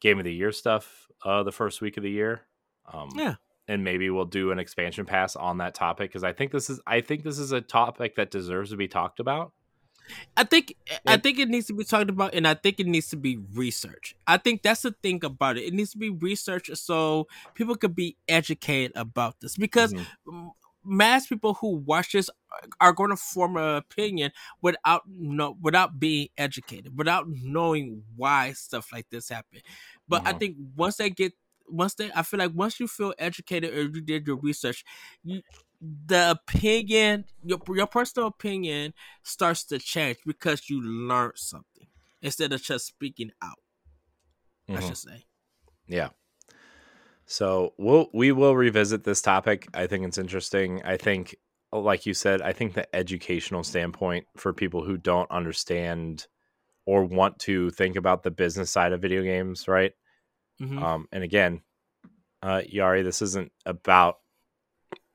game 0.00 0.18
of 0.18 0.24
the 0.24 0.32
year 0.32 0.52
stuff 0.52 1.06
uh, 1.24 1.42
the 1.42 1.52
first 1.52 1.80
week 1.80 1.96
of 1.96 2.02
the 2.02 2.10
year. 2.10 2.42
Um, 2.90 3.10
Yeah. 3.14 3.34
and 3.68 3.84
maybe 3.84 4.10
we'll 4.10 4.24
do 4.24 4.50
an 4.50 4.58
expansion 4.58 5.06
pass 5.06 5.36
on 5.36 5.58
that 5.58 5.74
topic 5.74 6.10
because 6.10 6.24
I 6.24 6.32
think 6.32 6.52
this 6.52 6.68
is 6.70 6.80
I 6.86 7.00
think 7.00 7.22
this 7.22 7.38
is 7.38 7.52
a 7.52 7.60
topic 7.60 8.16
that 8.16 8.30
deserves 8.30 8.70
to 8.70 8.76
be 8.76 8.88
talked 8.88 9.20
about. 9.20 9.52
I 10.36 10.44
think 10.44 10.74
I 11.06 11.16
think 11.16 11.38
it 11.38 11.48
needs 11.48 11.66
to 11.68 11.74
be 11.74 11.84
talked 11.84 12.10
about, 12.10 12.34
and 12.34 12.46
I 12.46 12.54
think 12.54 12.80
it 12.80 12.86
needs 12.86 13.08
to 13.10 13.16
be 13.16 13.36
researched. 13.36 14.14
I 14.26 14.36
think 14.36 14.62
that's 14.62 14.82
the 14.82 14.94
thing 15.02 15.24
about 15.24 15.56
it. 15.56 15.64
It 15.64 15.74
needs 15.74 15.92
to 15.92 15.98
be 15.98 16.10
researched 16.10 16.76
so 16.76 17.26
people 17.54 17.76
could 17.76 17.94
be 17.94 18.16
educated 18.28 18.92
about 18.96 19.40
this 19.40 19.56
because 19.56 19.94
Mhm. 19.94 20.08
mass 20.84 21.26
people 21.26 21.54
who 21.54 21.76
watch 21.76 22.12
this 22.12 22.28
are 22.80 22.92
going 22.92 23.10
to 23.10 23.16
form 23.16 23.56
an 23.56 23.76
opinion 23.76 24.30
without 24.60 25.02
no 25.08 25.56
without 25.60 25.98
being 25.98 26.28
educated, 26.36 26.96
without 26.98 27.26
knowing 27.28 28.02
why 28.16 28.52
stuff 28.52 28.92
like 28.92 29.08
this 29.10 29.28
happen. 29.28 29.60
But 30.08 30.22
I 30.26 30.32
Mhm. 30.32 30.34
think 30.34 30.56
once 30.76 30.96
they 30.96 31.10
get 31.10 31.32
once 31.68 31.94
they 31.94 32.10
I 32.12 32.22
feel 32.22 32.38
like 32.38 32.52
once 32.54 32.78
you 32.78 32.86
feel 32.88 33.14
educated 33.18 33.72
or 33.74 33.82
you 33.82 34.00
did 34.02 34.26
your 34.26 34.36
research, 34.36 34.84
you 35.22 35.42
the 36.06 36.30
opinion 36.30 37.24
your 37.44 37.60
your 37.68 37.86
personal 37.86 38.28
opinion 38.28 38.94
starts 39.22 39.64
to 39.64 39.78
change 39.78 40.18
because 40.26 40.68
you 40.70 40.80
learned 40.82 41.32
something 41.36 41.88
instead 42.22 42.52
of 42.52 42.62
just 42.62 42.86
speaking 42.86 43.30
out. 43.42 43.58
I 44.74 44.80
Mhm. 44.80 44.86
should 44.86 44.96
say. 44.98 45.24
Yeah. 45.86 46.10
So 47.26 47.74
we'll 47.78 48.08
we 48.12 48.32
will 48.32 48.56
revisit 48.56 49.04
this 49.04 49.22
topic. 49.22 49.68
I 49.74 49.86
think 49.86 50.06
it's 50.06 50.18
interesting. 50.18 50.82
I 50.84 50.96
think, 50.96 51.36
like 51.72 52.06
you 52.06 52.14
said, 52.14 52.42
I 52.42 52.52
think 52.52 52.74
the 52.74 52.94
educational 52.94 53.64
standpoint 53.64 54.26
for 54.36 54.52
people 54.52 54.84
who 54.84 54.96
don't 54.96 55.30
understand 55.30 56.26
or 56.86 57.04
want 57.04 57.38
to 57.40 57.70
think 57.70 57.96
about 57.96 58.22
the 58.22 58.30
business 58.30 58.70
side 58.70 58.92
of 58.92 59.00
video 59.02 59.22
games, 59.22 59.68
right? 59.68 59.92
Mhm. 60.60 60.82
Um, 60.82 61.08
and 61.12 61.24
again, 61.24 61.62
uh, 62.42 62.62
Yari, 62.72 63.04
this 63.04 63.22
isn't 63.22 63.52
about 63.66 64.16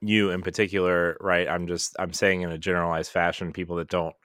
you 0.01 0.31
in 0.31 0.41
particular, 0.41 1.17
right? 1.19 1.47
I'm 1.47 1.67
just 1.67 1.95
I'm 1.99 2.13
saying 2.13 2.41
in 2.41 2.51
a 2.51 2.57
generalized 2.57 3.11
fashion, 3.11 3.53
people 3.53 3.77
that 3.77 3.89
don't 3.89 4.15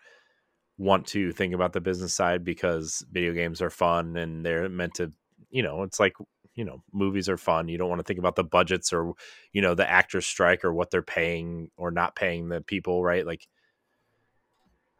want 0.79 1.07
to 1.07 1.33
think 1.33 1.55
about 1.55 1.73
the 1.73 1.81
business 1.81 2.15
side 2.15 2.45
because 2.45 3.05
video 3.11 3.33
games 3.33 3.63
are 3.63 3.71
fun 3.71 4.17
and 4.17 4.45
they're 4.45 4.69
meant 4.69 4.95
to, 4.95 5.13
you 5.51 5.63
know, 5.63 5.83
it's 5.83 6.01
like 6.01 6.15
you 6.55 6.65
know, 6.65 6.83
movies 6.93 7.29
are 7.29 7.37
fun. 7.37 7.69
You 7.69 7.79
don't 7.79 7.89
want 7.89 7.99
to 7.99 8.05
think 8.05 8.19
about 8.21 8.37
the 8.37 8.45
budgets 8.45 8.93
or 8.93 9.15
you 9.53 9.61
know 9.61 9.75
the 9.75 9.89
actors 9.89 10.27
strike 10.27 10.65
or 10.65 10.73
what 10.73 10.91
they're 10.91 11.03
paying 11.03 11.71
or 11.77 11.91
not 11.91 12.17
paying 12.17 12.49
the 12.49 12.61
people, 12.61 13.03
right? 13.03 13.27
Like, 13.27 13.47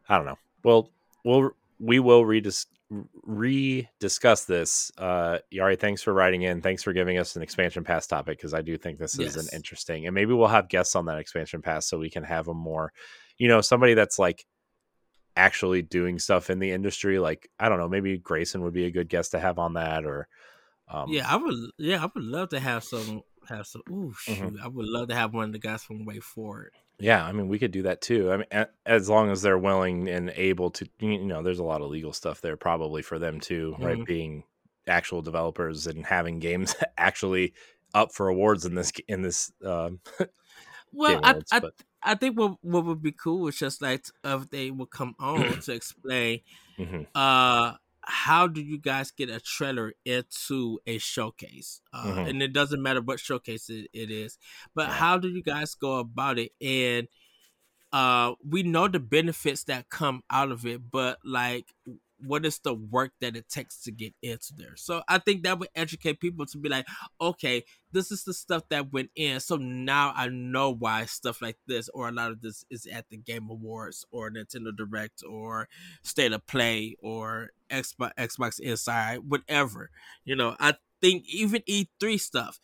I 0.09 0.17
don't 0.17 0.27
know. 0.27 0.39
Well, 0.65 0.91
we'll 1.25 1.51
we 1.79 2.01
will 2.01 2.25
redis- 2.25 2.67
re-discuss 3.23 4.45
this. 4.45 4.91
Uh, 4.99 5.39
Yari, 5.53 5.79
thanks 5.79 6.03
for 6.03 6.13
writing 6.13 6.43
in. 6.43 6.63
Thanks 6.63 6.83
for 6.83 6.93
giving 6.93 7.19
us 7.19 7.37
an 7.37 7.43
expansion 7.43 7.85
pass 7.85 8.07
topic 8.07 8.39
because 8.39 8.55
I 8.55 8.63
do 8.63 8.77
think 8.77 8.99
this 8.99 9.19
is 9.19 9.37
an 9.37 9.47
interesting, 9.53 10.07
and 10.07 10.15
maybe 10.15 10.33
we'll 10.33 10.49
have 10.49 10.69
guests 10.69 10.95
on 10.97 11.07
that 11.07 11.19
expansion 11.19 11.63
pass 11.63 11.87
so 11.87 11.99
we 11.99 12.11
can 12.11 12.25
have 12.25 12.49
a 12.49 12.55
more, 12.55 12.93
you 13.39 13.49
know, 13.49 13.61
somebody 13.61 13.95
that's 13.95 14.19
like 14.19 14.45
actually 15.37 15.83
doing 15.83 16.19
stuff 16.19 16.51
in 16.51 16.59
the 16.59 16.71
industry. 16.71 17.19
Like 17.19 17.49
I 17.59 17.69
don't 17.69 17.79
know, 17.79 17.89
maybe 17.89 18.19
Grayson 18.19 18.63
would 18.63 18.75
be 18.75 18.87
a 18.87 18.91
good 18.91 19.09
guest 19.09 19.33
to 19.33 19.41
have 19.41 19.59
on 19.59 19.75
that, 19.75 20.05
or 20.05 20.29
um, 20.89 21.09
Yeah, 21.09 21.27
I 21.31 21.37
would. 21.37 21.55
Yeah, 21.79 22.03
I 22.03 22.11
would 22.15 22.25
love 22.25 22.51
to 22.51 22.61
have 22.61 22.85
some. 22.85 23.23
Have 23.49 23.67
some. 23.67 23.83
Ooh, 23.91 24.15
shoot! 24.19 24.39
Mhm. 24.39 24.61
I 24.63 24.69
would 24.69 24.87
love 24.87 25.09
to 25.09 25.15
have 25.15 25.35
one 25.35 25.45
of 25.45 25.53
the 25.53 25.59
guys 25.59 25.85
from 25.85 26.07
WayForward. 26.07 26.69
Yeah, 26.99 27.25
I 27.25 27.33
mean, 27.33 27.49
we 27.49 27.59
could 27.59 27.73
do 27.73 27.83
that 27.83 28.01
too. 28.01 28.31
I 28.33 28.37
mean, 28.39 28.67
as 28.87 29.09
long 29.09 29.31
as 29.31 29.43
they're 29.43 29.59
willing 29.59 30.09
and 30.09 30.31
able 30.37 30.71
to, 30.73 30.89
you 31.01 31.19
know, 31.25 31.43
there's 31.43 31.59
a 31.59 31.65
lot 31.65 31.81
of 31.83 31.91
legal 31.91 32.13
stuff 32.13 32.41
there 32.41 32.57
probably 32.57 33.03
for 33.03 33.19
them 33.19 33.41
too, 33.41 33.77
right? 33.81 33.99
Mhm. 33.99 34.07
Being 34.07 34.45
actual 34.87 35.23
developers 35.23 35.87
and 35.87 36.07
having 36.07 36.39
games 36.39 36.75
actually 36.99 37.53
up 37.95 38.13
for 38.13 38.29
awards 38.29 38.65
in 38.65 38.75
this 38.75 38.93
in 39.09 39.23
this 39.23 39.53
um, 39.65 40.01
Well, 40.93 41.21
I, 41.23 41.31
Awards, 41.31 41.51
I, 41.53 41.61
but- 41.61 41.75
I 42.03 42.15
think 42.15 42.39
what 42.39 42.59
what 42.63 42.85
would 42.85 43.03
be 43.03 43.13
cool 43.13 43.49
is 43.49 43.57
just 43.59 43.83
like 43.83 44.05
if 44.23 44.51
they 44.51 44.71
would 44.71 44.91
come 44.91 45.15
on 45.19 45.59
to 45.61 45.73
explain 45.73 46.41
mhm, 46.79 47.07
uh 47.15 47.75
how 48.07 48.47
do 48.47 48.61
you 48.63 48.79
guys 48.79 49.11
get 49.11 49.31
a 49.31 49.41
trailer 49.41 49.93
into 50.05 50.79
a 50.87 50.99
showcase 50.99 51.81
uh 51.93 52.05
Mhm. 52.05 52.29
and 52.31 52.43
it 52.43 52.53
doesn't 52.53 52.83
matter 52.83 53.01
what 53.01 53.21
showcase 53.21 53.71
it, 53.71 53.89
it 53.93 54.11
is 54.11 54.39
but 54.75 54.89
Yeah. 54.89 54.95
how 54.95 55.19
do 55.19 55.29
you 55.29 55.43
guys 55.43 55.75
go 55.75 55.99
about 55.99 56.39
it 56.39 56.53
and 56.61 57.09
uh 57.93 58.35
we 58.47 58.63
know 58.63 58.89
the 58.89 58.99
benefits 59.01 59.65
that 59.65 59.89
come 59.89 60.23
out 60.31 60.51
of 60.51 60.67
it 60.67 60.91
but 60.91 61.19
like 61.25 61.73
what 62.19 62.47
is 62.47 62.59
the 62.61 62.75
work 62.75 63.13
that 63.21 63.37
it 63.37 63.49
takes 63.49 63.83
to 63.83 63.91
get 63.91 64.15
into 64.23 64.55
there? 64.57 64.77
So 64.77 65.03
i 65.09 65.19
think 65.19 65.43
that 65.43 65.59
would 65.59 65.69
educate 65.75 66.21
people 66.21 66.47
to 66.47 66.59
be 66.59 66.69
like 66.69 66.87
okay 67.21 67.65
this 67.93 68.11
is 68.11 68.25
the 68.25 68.35
stuff 68.35 68.63
that 68.69 68.93
went 68.93 69.11
in 69.15 69.41
so 69.41 69.57
now 69.57 70.13
i 70.17 70.29
know 70.29 70.71
why 70.71 71.05
stuff 71.05 71.41
like 71.41 71.57
this 71.67 71.89
or 71.91 72.09
a 72.09 72.13
lot 72.13 72.31
of 72.31 72.41
this 72.41 72.65
is 72.71 72.87
at 72.87 73.09
the 73.09 73.17
game 73.17 73.49
awards 73.51 74.05
or 74.11 74.31
nintendo 74.31 74.75
direct 74.77 75.23
or 75.29 75.69
state 76.03 76.33
of 76.33 76.47
play 76.47 76.97
or 77.01 77.51
xbox 77.71 78.13
xbox 78.19 78.61
inside 78.61 79.19
whatever. 79.29 79.91
You 80.25 80.37
know 80.37 80.57
i 80.59 80.75
think 81.01 81.25
even 81.29 81.63
e3 81.63 82.21
stuff 82.21 82.59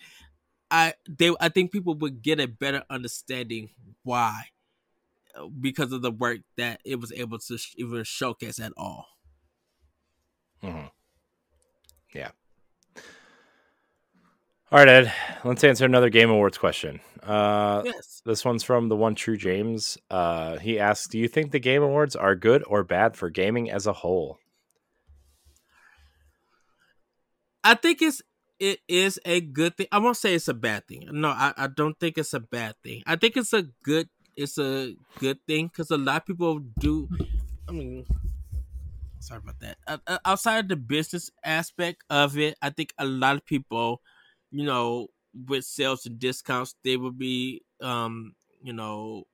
i 0.70 0.94
they 1.08 1.34
i 1.40 1.48
think 1.48 1.72
people 1.72 1.94
would 1.94 2.22
get 2.22 2.40
a 2.40 2.46
better 2.46 2.82
understanding 2.90 3.70
why 4.02 4.44
uh, 5.36 5.46
because 5.46 5.92
of 5.92 6.02
the 6.02 6.10
work 6.10 6.38
that 6.56 6.80
it 6.84 7.00
was 7.00 7.12
able 7.12 7.38
to 7.38 7.58
even 7.76 8.02
showcase 8.04 8.58
at 8.58 8.72
all 8.76 9.06
mhm. 10.62 10.90
yeah. 12.14 12.30
All 14.72 14.78
right, 14.78 14.88
Ed. 14.88 15.12
Let's 15.44 15.64
answer 15.64 15.84
another 15.84 16.10
Game 16.10 16.30
Awards 16.30 16.56
question. 16.56 17.00
Uh, 17.22 17.82
yes 17.84 18.22
This 18.24 18.44
one's 18.44 18.62
from 18.62 18.88
the 18.88 18.96
one 18.96 19.14
true 19.14 19.36
James. 19.36 19.98
Uh, 20.10 20.58
he 20.58 20.78
asks, 20.78 21.08
"Do 21.08 21.18
you 21.18 21.28
think 21.28 21.50
the 21.50 21.58
Game 21.58 21.82
Awards 21.82 22.14
are 22.14 22.34
good 22.34 22.62
or 22.66 22.84
bad 22.84 23.16
for 23.16 23.30
gaming 23.30 23.70
as 23.70 23.86
a 23.86 23.92
whole?" 23.92 24.38
I 27.62 27.74
think 27.74 28.00
it's 28.00 28.22
it 28.58 28.80
is 28.88 29.18
a 29.24 29.40
good 29.40 29.76
thing. 29.76 29.88
I 29.90 29.98
won't 29.98 30.16
say 30.16 30.34
it's 30.34 30.48
a 30.48 30.54
bad 30.54 30.86
thing. 30.86 31.08
No, 31.10 31.28
I, 31.28 31.52
I 31.56 31.66
don't 31.66 31.98
think 31.98 32.18
it's 32.18 32.34
a 32.34 32.40
bad 32.40 32.74
thing. 32.84 33.02
I 33.06 33.16
think 33.16 33.36
it's 33.36 33.52
a 33.52 33.62
good 33.82 34.08
it's 34.36 34.58
a 34.58 34.94
good 35.18 35.38
thing 35.46 35.66
because 35.68 35.90
a 35.90 35.98
lot 35.98 36.22
of 36.22 36.26
people 36.26 36.60
do. 36.78 37.08
I 37.68 37.72
mean, 37.72 38.06
sorry 39.20 39.40
about 39.42 39.60
that. 39.60 39.78
Uh, 39.86 39.98
uh, 40.06 40.18
outside 40.24 40.68
the 40.68 40.76
business 40.76 41.30
aspect 41.44 42.04
of 42.10 42.38
it, 42.38 42.56
I 42.62 42.70
think 42.70 42.92
a 42.98 43.04
lot 43.06 43.36
of 43.36 43.46
people, 43.46 44.02
you 44.50 44.64
know, 44.64 45.08
with 45.46 45.64
sales 45.64 46.06
and 46.06 46.18
discounts, 46.18 46.74
they 46.84 46.96
would 46.96 47.18
be, 47.18 47.62
um, 47.80 48.34
you 48.62 48.72
know, 48.72 49.24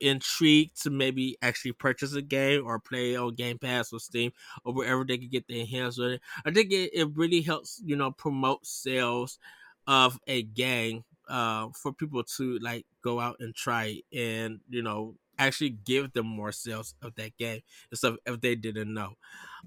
intrigued 0.00 0.82
to 0.82 0.90
maybe 0.90 1.36
actually 1.42 1.72
purchase 1.72 2.14
a 2.14 2.22
game 2.22 2.66
or 2.66 2.78
play 2.80 3.16
on 3.16 3.34
Game 3.34 3.58
Pass 3.58 3.92
or 3.92 4.00
Steam 4.00 4.32
or 4.64 4.74
wherever 4.74 5.04
they 5.04 5.18
could 5.18 5.30
get 5.30 5.48
their 5.48 5.66
hands 5.66 5.98
on 5.98 6.12
it. 6.12 6.22
I 6.44 6.52
think 6.52 6.72
it, 6.72 6.90
it 6.94 7.08
really 7.14 7.42
helps, 7.42 7.80
you 7.84 7.96
know, 7.96 8.10
promote 8.12 8.66
sales 8.66 9.38
of 9.86 10.18
a 10.26 10.42
game 10.42 11.04
uh, 11.28 11.68
for 11.74 11.92
people 11.92 12.24
to 12.24 12.58
like 12.60 12.86
go 13.02 13.20
out 13.20 13.36
and 13.40 13.54
try 13.54 14.02
it 14.10 14.18
and, 14.18 14.60
you 14.68 14.82
know, 14.82 15.16
actually 15.46 15.70
give 15.70 16.12
them 16.12 16.26
more 16.26 16.52
sales 16.52 16.94
of 17.02 17.14
that 17.16 17.36
game 17.36 17.62
and 17.90 17.98
stuff 17.98 18.16
if 18.26 18.40
they 18.40 18.54
didn't 18.54 18.92
know. 18.94 19.14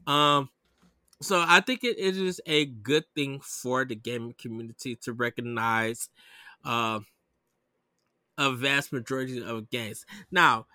Um, 0.08 0.50
so 1.22 1.44
I 1.48 1.62
think 1.62 1.84
it, 1.84 1.98
it 2.00 2.18
is 2.18 2.42
a 2.46 2.66
good 2.66 3.06
thing 3.16 3.40
for 3.42 3.86
the 3.86 3.96
gaming 3.96 4.36
community 4.38 4.96
to 4.98 5.14
recognize 5.14 6.10
uh, 6.66 7.00
a 8.38 8.52
vast 8.52 8.92
majority 8.92 9.44
of 9.44 9.70
games. 9.70 10.06
Now, 10.32 10.68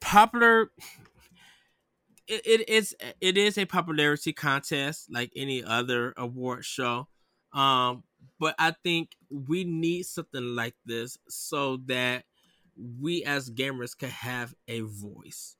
popular 0.00 0.70
it, 2.26 2.46
it 2.46 2.68
is 2.68 2.94
it 3.20 3.38
is 3.38 3.58
a 3.58 3.64
popularity 3.66 4.32
contest 4.32 5.10
like 5.10 5.32
any 5.36 5.62
other 5.62 6.12
award 6.16 6.64
show. 6.64 7.08
Um, 7.52 8.04
but 8.38 8.54
I 8.58 8.74
think 8.82 9.16
we 9.30 9.64
need 9.64 10.04
something 10.04 10.54
like 10.54 10.74
this 10.84 11.16
so 11.28 11.78
that 11.86 12.24
we 12.76 13.24
as 13.24 13.50
gamers 13.50 13.96
can 13.96 14.10
have 14.10 14.54
a 14.68 14.80
voice 14.80 15.56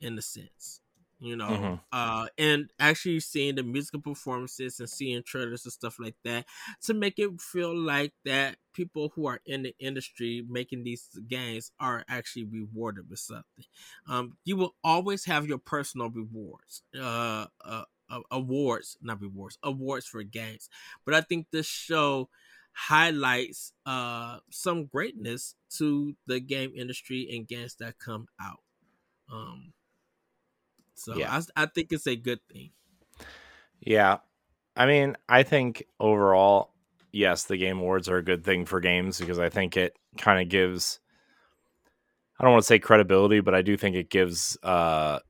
in 0.00 0.18
a 0.18 0.22
sense 0.22 0.80
you 1.18 1.34
know? 1.36 1.46
Mhm. 1.46 1.80
uh 1.92 2.26
and 2.36 2.70
actually 2.78 3.20
seeing 3.20 3.54
the 3.54 3.62
musical 3.62 4.00
performances 4.00 4.80
and 4.80 4.88
seeing 4.90 5.22
trailers 5.22 5.64
and 5.64 5.72
stuff 5.72 5.98
like 5.98 6.16
that 6.24 6.44
to 6.82 6.92
make 6.94 7.18
it 7.18 7.40
feel 7.40 7.74
like 7.74 8.12
that 8.24 8.56
people 8.74 9.10
who 9.14 9.26
are 9.26 9.40
in 9.46 9.62
the 9.62 9.74
industry 9.78 10.44
making 10.48 10.84
these 10.84 11.08
games 11.26 11.70
are 11.80 12.04
actually 12.08 12.44
rewarded 12.44 13.08
with 13.08 13.18
something. 13.18 13.64
Um 14.06 14.36
you 14.44 14.56
will 14.56 14.74
always 14.84 15.24
have 15.24 15.46
your 15.46 15.58
personal 15.58 16.10
rewards 16.10 16.82
uh, 16.94 17.46
uh 17.64 17.84
uh, 18.08 18.20
awards 18.30 18.96
not 19.02 19.20
rewards 19.20 19.58
awards 19.62 20.06
for 20.06 20.22
games. 20.22 20.68
But 21.04 21.14
i 21.14 21.20
think 21.22 21.46
this 21.50 21.66
show 21.66 22.28
highlights 22.76 23.72
uh 23.86 24.38
some 24.50 24.86
greatness 24.86 25.56
to 25.70 26.16
the 26.26 26.40
game 26.40 26.72
industry 26.76 27.28
and 27.34 27.48
games 27.48 27.76
that 27.76 27.98
come 27.98 28.26
out 28.40 28.60
um 29.30 29.74
so 30.94 31.14
Yeah. 31.14 31.24
I, 31.24 31.42
I 31.54 31.66
think 31.66 31.92
it's 31.92 32.06
a 32.06 32.16
good 32.16 32.40
thing 32.48 32.72
Yeah. 33.80 34.18
I 34.76 34.86
mean, 34.86 35.16
I 35.28 35.42
think 35.42 35.84
overall, 36.00 36.74
yes, 37.12 37.44
the 37.44 37.56
game 37.56 37.78
awards 37.78 38.08
are 38.08 38.18
a 38.18 38.24
good 38.24 38.44
thing 38.44 38.66
for 38.66 38.80
games 38.80 39.18
because 39.20 39.38
I 39.38 39.48
think 39.50 39.76
it 39.76 39.98
kind 40.18 40.42
of 40.42 40.48
gives 40.48 41.00
I 42.38 42.44
don't 42.44 42.52
want 42.52 42.62
to 42.64 42.66
say 42.66 42.78
credibility, 42.78 43.40
but 43.40 43.54
I 43.54 43.62
do 43.62 43.76
think 43.76 43.96
it 43.96 44.10
gives 44.10 44.58
uh 44.62 45.20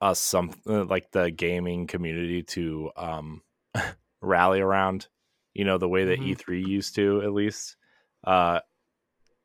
us 0.00 0.20
some 0.20 0.54
uh, 0.66 0.84
like 0.84 1.12
the 1.12 1.30
gaming 1.30 1.86
community 1.86 2.42
to 2.42 2.92
um 2.96 3.42
rally 4.22 4.60
around, 4.60 5.08
you 5.54 5.64
know, 5.64 5.78
the 5.78 5.88
way 5.88 6.04
that 6.04 6.18
Mhm. 6.20 6.30
E3 6.36 6.66
used 6.66 6.94
to 6.96 7.22
at 7.22 7.32
least. 7.32 7.76
Uh 8.24 8.60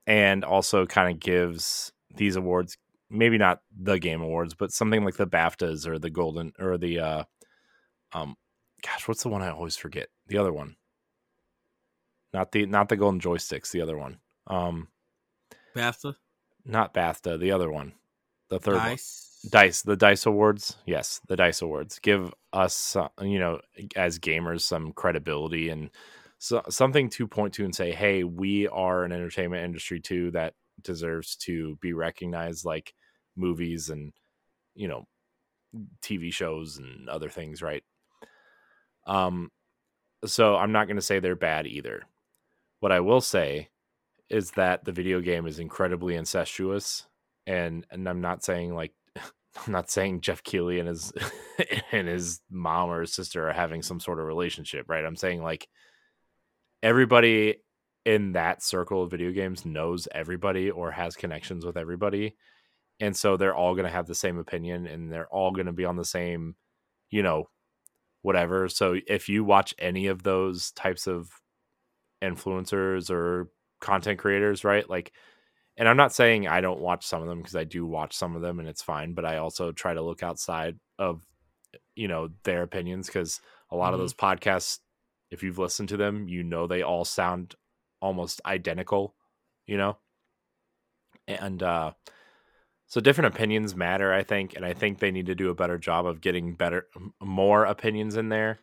and 0.07 0.43
also 0.43 0.85
kind 0.87 1.11
of 1.13 1.19
gives 1.19 1.91
these 2.15 2.35
awards 2.35 2.77
maybe 3.11 3.37
not 3.37 3.61
the 3.75 3.97
game 3.99 4.21
awards, 4.21 4.53
but 4.53 4.71
something 4.71 5.03
like 5.03 5.15
the 5.15 5.25
BAFTAs 5.27 5.87
or 5.87 5.97
the 5.99 6.09
golden 6.09 6.53
or 6.59 6.77
the 6.77 6.99
uh 6.99 7.23
um 8.13 8.35
gosh, 8.81 9.07
what's 9.07 9.23
the 9.23 9.29
one 9.29 9.41
I 9.41 9.49
always 9.51 9.75
forget? 9.77 10.09
The 10.27 10.37
other 10.37 10.53
one. 10.53 10.75
Not 12.33 12.51
the 12.51 12.65
not 12.65 12.89
the 12.89 12.95
golden 12.97 13.19
joysticks, 13.19 13.71
the 13.71 13.81
other 13.81 13.97
one. 13.97 14.19
Um 14.47 14.89
BAFTA, 15.75 16.15
not 16.65 16.93
BAFTA, 16.93 17.39
the 17.39 17.51
other 17.51 17.69
one. 17.71 17.93
The 18.49 18.59
third 18.59 18.75
one. 18.77 18.89
Dice, 19.47 19.81
the 19.83 19.95
Dice 19.95 20.25
Awards. 20.25 20.77
Yes, 20.85 21.21
the 21.27 21.35
Dice 21.37 21.61
Awards 21.61 21.99
give 21.99 22.33
us, 22.51 22.95
uh, 22.95 23.07
you 23.21 23.39
know, 23.39 23.59
as 23.95 24.19
gamers, 24.19 24.61
some 24.61 24.91
credibility 24.91 25.69
and 25.69 25.89
so, 26.39 26.61
something 26.69 27.09
to 27.11 27.27
point 27.27 27.53
to 27.55 27.65
and 27.65 27.75
say, 27.75 27.91
"Hey, 27.91 28.23
we 28.23 28.67
are 28.69 29.03
an 29.03 29.11
entertainment 29.11 29.63
industry 29.63 29.99
too 29.99 30.31
that 30.31 30.53
deserves 30.81 31.35
to 31.37 31.75
be 31.81 31.93
recognized, 31.93 32.63
like 32.65 32.93
movies 33.35 33.89
and 33.89 34.13
you 34.75 34.87
know, 34.87 35.05
TV 36.01 36.31
shows 36.33 36.77
and 36.77 37.09
other 37.09 37.29
things." 37.29 37.61
Right. 37.61 37.83
Um. 39.07 39.51
So 40.25 40.55
I'm 40.57 40.71
not 40.71 40.87
going 40.87 40.97
to 40.97 41.01
say 41.01 41.19
they're 41.19 41.35
bad 41.35 41.67
either. 41.67 42.03
What 42.81 42.91
I 42.91 43.01
will 43.01 43.21
say 43.21 43.69
is 44.29 44.51
that 44.51 44.85
the 44.85 44.91
video 44.91 45.21
game 45.21 45.47
is 45.47 45.59
incredibly 45.59 46.15
incestuous, 46.15 47.07
and 47.47 47.85
and 47.91 48.07
I'm 48.09 48.21
not 48.21 48.43
saying 48.43 48.75
like 48.75 48.93
I'm 49.55 49.73
not 49.73 49.89
saying 49.89 50.21
Geoff 50.21 50.43
Keighley 50.43 50.79
and 50.79 50.87
his 50.87 51.11
and 51.91 52.07
his 52.07 52.41
mom 52.49 52.89
or 52.89 53.01
his 53.01 53.13
sister 53.13 53.49
are 53.49 53.53
having 53.53 53.81
some 53.81 53.99
sort 53.99 54.19
of 54.19 54.25
relationship, 54.25 54.85
right? 54.87 55.05
I'm 55.05 55.15
saying 55.15 55.41
like 55.41 55.67
everybody 56.83 57.57
in 58.05 58.33
that 58.33 58.63
circle 58.63 59.03
of 59.03 59.11
video 59.11 59.31
games 59.31 59.65
knows 59.65 60.07
everybody 60.13 60.71
or 60.71 60.91
has 60.91 61.15
connections 61.15 61.65
with 61.65 61.77
everybody. 61.77 62.35
And 62.99 63.15
so 63.15 63.37
they're 63.37 63.55
all 63.55 63.75
going 63.75 63.85
to 63.85 63.91
have 63.91 64.07
the 64.07 64.15
same 64.15 64.37
opinion 64.37 64.87
and 64.87 65.11
they're 65.11 65.27
all 65.27 65.51
going 65.51 65.67
to 65.67 65.73
be 65.73 65.85
on 65.85 65.95
the 65.95 66.05
same, 66.05 66.55
you 67.09 67.23
know, 67.23 67.49
whatever. 68.21 68.67
So 68.67 68.97
if 69.07 69.29
you 69.29 69.43
watch 69.43 69.73
any 69.79 70.07
of 70.07 70.23
those 70.23 70.71
types 70.71 71.07
of 71.07 71.29
influencers 72.21 73.09
or 73.09 73.49
content 73.79 74.19
creators, 74.19 74.63
right? 74.63 74.89
Like 74.89 75.13
and 75.79 75.87
I'm 75.87 75.97
not 75.97 76.13
saying 76.13 76.47
I 76.47 76.61
don't 76.61 76.81
watch 76.81 77.07
some 77.07 77.21
of 77.23 77.29
them 77.29 77.39
because 77.39 77.55
I 77.55 77.63
do 77.63 77.85
watch 77.85 78.13
some 78.15 78.35
of 78.35 78.41
them 78.41 78.59
and 78.59 78.67
it's 78.67 78.81
fine, 78.83 79.13
but 79.13 79.25
I 79.25 79.37
also 79.37 79.71
try 79.71 79.93
to 79.93 80.01
look 80.01 80.21
outside 80.21 80.77
of 80.99 81.25
you 81.95 82.07
know 82.07 82.29
their 82.43 82.63
opinions 82.63 83.07
because 83.07 83.39
a 83.71 83.75
lot 83.77 83.93
of 83.93 83.99
Mhm. 83.99 84.03
those 84.03 84.13
podcasts, 84.13 84.79
if 85.31 85.41
you've 85.41 85.57
listened 85.57 85.89
to 85.89 85.97
them, 85.97 86.27
you 86.27 86.43
know 86.43 86.67
they 86.67 86.81
all 86.81 87.05
sound 87.05 87.55
almost 88.01 88.41
identical, 88.45 89.15
you 89.65 89.77
know, 89.77 89.97
and 91.27 91.63
uh, 91.63 91.91
so 92.87 92.99
different 92.99 93.33
opinions 93.33 93.75
matter, 93.75 94.11
I 94.13 94.23
think, 94.23 94.55
and 94.55 94.65
I 94.65 94.73
think 94.73 94.99
they 94.99 95.11
need 95.11 95.27
to 95.27 95.35
do 95.35 95.49
a 95.49 95.55
better 95.55 95.77
job 95.77 96.05
of 96.05 96.21
getting 96.21 96.55
better, 96.55 96.87
more 97.21 97.65
opinions 97.65 98.17
in 98.17 98.29
there, 98.29 98.59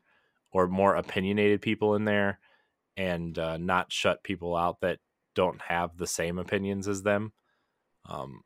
or 0.53 0.67
more 0.67 0.97
opinionated 0.97 1.63
people 1.63 1.95
in 1.95 2.05
there, 2.05 2.41
and 2.97 3.39
uh, 3.39 3.57
not 3.57 3.93
shut 3.93 4.23
people 4.25 4.57
out 4.57 4.81
that 4.81 4.99
don't 5.37 5.61
have 5.69 5.97
the 5.97 6.07
same 6.09 6.39
opinions 6.39 6.89
as 6.89 7.05
them. 7.05 7.33
Um, 8.09 8.43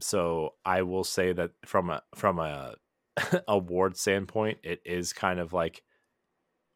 so 0.00 0.54
I 0.64 0.82
will 0.82 1.04
say 1.04 1.32
that 1.32 1.50
from 1.66 1.90
a 1.90 2.02
from 2.14 2.38
a 2.38 2.76
award 3.48 3.96
standpoint, 3.96 4.58
it 4.62 4.80
is 4.84 5.12
kind 5.12 5.40
of 5.40 5.52
like, 5.52 5.82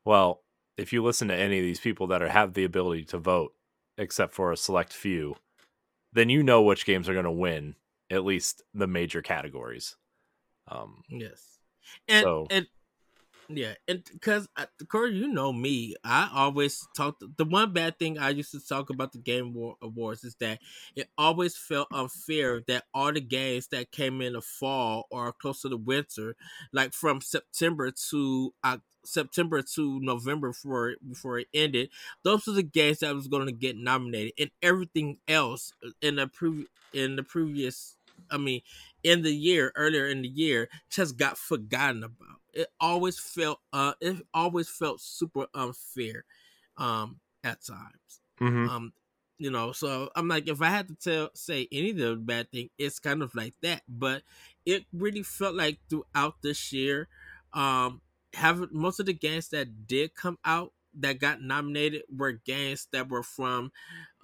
well, 0.04 0.42
if 0.76 0.92
you 0.92 1.02
listen 1.02 1.28
to 1.28 1.34
any 1.36 1.58
of 1.58 1.64
these 1.64 1.80
people 1.80 2.08
that 2.08 2.22
are 2.22 2.28
have 2.28 2.54
the 2.54 2.64
ability 2.64 3.04
to 3.06 3.18
vote, 3.18 3.52
except 3.96 4.34
for 4.34 4.50
a 4.52 4.56
select 4.56 4.92
few, 4.92 5.36
then 6.12 6.28
you 6.28 6.42
know 6.42 6.62
which 6.62 6.84
games 6.84 7.08
are 7.08 7.12
going 7.14 7.24
to 7.24 7.30
win 7.30 7.76
at 8.10 8.24
least 8.24 8.62
the 8.74 8.86
major 8.86 9.22
categories. 9.22 9.96
Um, 10.68 11.02
yes, 11.08 11.58
and 12.08 12.22
So- 12.22 12.46
and 12.50 12.66
yeah, 13.56 13.74
and 13.88 14.02
because 14.12 14.48
Corey, 14.88 15.14
you 15.14 15.28
know 15.28 15.52
me, 15.52 15.94
I 16.04 16.30
always 16.32 16.86
talk. 16.96 17.16
The 17.36 17.44
one 17.44 17.72
bad 17.72 17.98
thing 17.98 18.18
I 18.18 18.30
used 18.30 18.52
to 18.52 18.60
talk 18.60 18.90
about 18.90 19.12
the 19.12 19.18
Game 19.18 19.54
War 19.54 19.76
Awards 19.82 20.24
is 20.24 20.34
that 20.40 20.60
it 20.96 21.08
always 21.16 21.56
felt 21.56 21.88
unfair 21.92 22.62
that 22.68 22.84
all 22.94 23.12
the 23.12 23.20
games 23.20 23.68
that 23.68 23.90
came 23.90 24.20
in 24.20 24.34
the 24.34 24.40
fall 24.40 25.06
or 25.10 25.32
close 25.32 25.62
to 25.62 25.68
the 25.68 25.76
winter, 25.76 26.36
like 26.72 26.92
from 26.92 27.20
September 27.20 27.90
to 28.10 28.54
uh, 28.64 28.78
September 29.04 29.62
to 29.62 30.00
November 30.00 30.48
before 30.48 30.90
it, 30.90 31.08
before 31.08 31.38
it 31.38 31.48
ended, 31.54 31.90
those 32.22 32.46
were 32.46 32.52
the 32.52 32.62
games 32.62 33.00
that 33.00 33.14
was 33.14 33.28
going 33.28 33.46
to 33.46 33.52
get 33.52 33.76
nominated, 33.76 34.32
and 34.38 34.50
everything 34.62 35.18
else 35.28 35.72
in 36.00 36.16
the 36.16 36.26
previous 36.26 36.68
in 36.92 37.16
the 37.16 37.22
previous, 37.22 37.96
I 38.30 38.36
mean, 38.36 38.60
in 39.02 39.22
the 39.22 39.32
year 39.34 39.72
earlier 39.76 40.06
in 40.06 40.22
the 40.22 40.28
year 40.28 40.68
just 40.90 41.16
got 41.16 41.38
forgotten 41.38 42.04
about. 42.04 42.40
It 42.52 42.68
always 42.80 43.18
felt 43.18 43.60
uh 43.72 43.94
it 44.00 44.26
always 44.34 44.68
felt 44.68 45.00
super 45.00 45.46
unfair 45.54 46.24
um 46.76 47.20
at 47.44 47.62
times. 47.64 48.20
mhm. 48.40 48.70
Um 48.70 48.92
you 49.38 49.50
know, 49.50 49.72
so 49.72 50.10
I'm 50.14 50.28
like 50.28 50.48
if 50.48 50.62
I 50.62 50.68
had 50.68 50.88
to 50.88 50.94
tell 50.94 51.30
say 51.34 51.68
any 51.72 51.90
of 51.90 51.96
the 51.96 52.16
bad 52.16 52.50
thing, 52.52 52.70
it's 52.78 53.00
kind 53.00 53.22
of 53.22 53.34
like 53.34 53.54
that. 53.62 53.82
But 53.88 54.22
it 54.64 54.86
really 54.92 55.22
felt 55.24 55.54
like 55.54 55.80
throughout 55.88 56.42
this 56.42 56.72
year, 56.72 57.08
um 57.52 58.02
having 58.34 58.68
most 58.72 59.00
of 59.00 59.06
the 59.06 59.12
games 59.14 59.48
that 59.50 59.86
did 59.86 60.14
come 60.14 60.38
out 60.44 60.72
that 60.94 61.18
got 61.18 61.40
nominated 61.42 62.02
were 62.10 62.32
games 62.32 62.86
that 62.92 63.08
were 63.08 63.22
from 63.22 63.72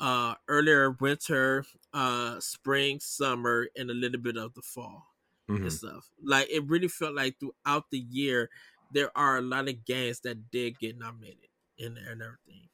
uh 0.01 0.35
earlier 0.49 0.93
winter, 0.93 1.65
uh 1.93 2.39
spring, 2.41 3.01
summer, 3.01 3.69
and 3.77 3.91
a 3.91 3.95
little 3.95 4.20
bit 4.20 4.37
of 4.37 4.55
the 4.55 4.62
fall 4.62 5.07
Mhm. 5.49 5.62
and 5.62 5.73
stuff. 5.73 6.11
Like 6.23 6.49
it 6.51 6.65
really 6.66 6.89
felt 6.89 7.15
like 7.15 7.39
throughout 7.41 7.91
the 7.91 7.99
year 7.99 8.51
there 8.93 9.16
are 9.16 9.39
a 9.39 9.43
lot 9.43 9.69
of 9.69 9.85
games 9.85 10.20
that 10.20 10.51
did 10.51 10.79
get 10.79 10.99
nominated 10.99 11.51
in 11.77 11.97
and 11.99 12.23
everything. 12.23 12.69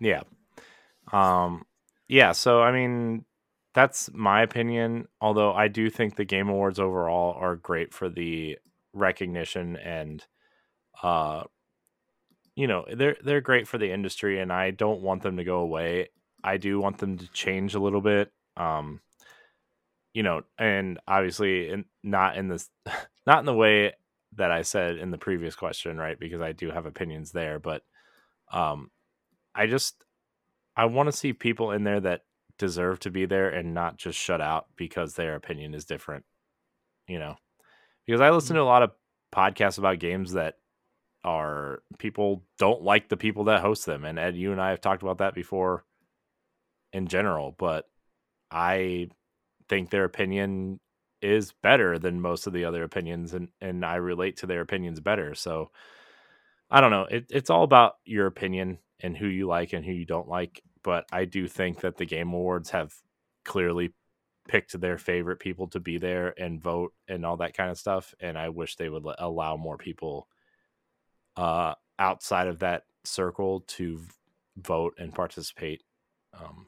Yeah. 0.00 0.22
Um 1.12 1.66
yeah, 2.08 2.32
so 2.32 2.62
I 2.62 2.72
mean 2.72 3.24
that's 3.74 4.12
my 4.12 4.42
opinion, 4.42 5.08
although 5.20 5.54
I 5.54 5.68
do 5.68 5.90
think 5.90 6.16
the 6.16 6.24
game 6.24 6.48
awards 6.48 6.80
overall 6.80 7.34
are 7.34 7.56
great 7.56 7.94
for 7.94 8.08
the 8.08 8.58
recognition 8.92 9.76
and 9.76 10.26
uh 11.02 11.44
you 12.56 12.66
know, 12.66 12.84
they're 12.92 13.16
they're 13.22 13.40
great 13.40 13.68
for 13.68 13.78
the 13.78 13.92
industry 13.92 14.40
and 14.40 14.52
I 14.52 14.70
don't 14.70 15.00
want 15.02 15.22
them 15.22 15.36
to 15.36 15.44
go 15.44 15.58
away. 15.60 16.08
I 16.44 16.56
do 16.56 16.80
want 16.80 16.98
them 16.98 17.18
to 17.18 17.28
change 17.28 17.74
a 17.74 17.80
little 17.80 18.00
bit. 18.00 18.32
Um 18.56 19.00
you 20.12 20.24
know, 20.24 20.42
and 20.58 20.98
obviously 21.06 21.68
in, 21.68 21.84
not 22.02 22.36
in 22.36 22.48
this 22.48 22.68
not 23.26 23.40
in 23.40 23.46
the 23.46 23.54
way 23.54 23.92
that 24.36 24.50
I 24.50 24.62
said 24.62 24.96
in 24.96 25.10
the 25.10 25.18
previous 25.18 25.56
question, 25.56 25.98
right? 25.98 26.18
Because 26.18 26.40
I 26.40 26.52
do 26.52 26.70
have 26.70 26.86
opinions 26.86 27.32
there, 27.32 27.58
but 27.58 27.82
um 28.52 28.90
I 29.54 29.66
just 29.66 30.04
I 30.76 30.86
want 30.86 31.08
to 31.08 31.16
see 31.16 31.32
people 31.32 31.72
in 31.72 31.84
there 31.84 32.00
that 32.00 32.22
deserve 32.58 33.00
to 33.00 33.10
be 33.10 33.26
there 33.26 33.48
and 33.50 33.74
not 33.74 33.96
just 33.96 34.18
shut 34.18 34.40
out 34.40 34.66
because 34.76 35.14
their 35.14 35.34
opinion 35.34 35.74
is 35.74 35.84
different. 35.84 36.24
You 37.08 37.18
know, 37.18 37.36
because 38.06 38.20
I 38.20 38.30
listen 38.30 38.56
to 38.56 38.62
a 38.62 38.64
lot 38.64 38.82
of 38.82 38.92
podcasts 39.34 39.78
about 39.78 39.98
games 39.98 40.32
that 40.32 40.56
are 41.24 41.82
people 41.98 42.44
don't 42.58 42.82
like 42.82 43.08
the 43.08 43.16
people 43.16 43.44
that 43.44 43.60
host 43.60 43.86
them. 43.86 44.04
And 44.04 44.18
Ed, 44.18 44.36
you 44.36 44.52
and 44.52 44.60
I 44.60 44.70
have 44.70 44.80
talked 44.80 45.02
about 45.02 45.18
that 45.18 45.34
before 45.34 45.84
in 46.92 47.06
general, 47.06 47.54
but 47.58 47.86
I 48.50 49.08
think 49.68 49.90
their 49.90 50.04
opinion 50.04 50.80
is 51.22 51.52
better 51.62 51.98
than 51.98 52.20
most 52.20 52.46
of 52.46 52.52
the 52.52 52.64
other 52.64 52.82
opinions 52.82 53.34
and, 53.34 53.48
and 53.60 53.84
I 53.84 53.96
relate 53.96 54.38
to 54.38 54.46
their 54.46 54.62
opinions 54.62 55.00
better. 55.00 55.34
So 55.34 55.70
I 56.70 56.80
don't 56.80 56.90
know. 56.90 57.06
It, 57.10 57.26
it's 57.30 57.50
all 57.50 57.62
about 57.62 57.96
your 58.04 58.26
opinion 58.26 58.78
and 59.00 59.16
who 59.16 59.26
you 59.26 59.46
like 59.46 59.72
and 59.72 59.84
who 59.84 59.92
you 59.92 60.06
don't 60.06 60.28
like. 60.28 60.62
But 60.82 61.04
I 61.12 61.24
do 61.26 61.46
think 61.46 61.80
that 61.80 61.96
the 61.96 62.06
Game 62.06 62.32
Awards 62.32 62.70
have 62.70 62.94
clearly 63.44 63.92
picked 64.48 64.80
their 64.80 64.98
favorite 64.98 65.38
people 65.38 65.68
to 65.68 65.80
be 65.80 65.98
there 65.98 66.34
and 66.40 66.62
vote 66.62 66.92
and 67.06 67.26
all 67.26 67.36
that 67.38 67.56
kind 67.56 67.70
of 67.70 67.78
stuff. 67.78 68.14
And 68.18 68.38
I 68.38 68.48
wish 68.48 68.76
they 68.76 68.88
would 68.88 69.04
allow 69.18 69.56
more 69.56 69.76
people 69.76 70.26
uh, 71.36 71.74
outside 71.98 72.48
of 72.48 72.60
that 72.60 72.84
circle 73.04 73.60
to 73.60 74.00
vote 74.56 74.94
and 74.98 75.14
participate, 75.14 75.82
um, 76.38 76.66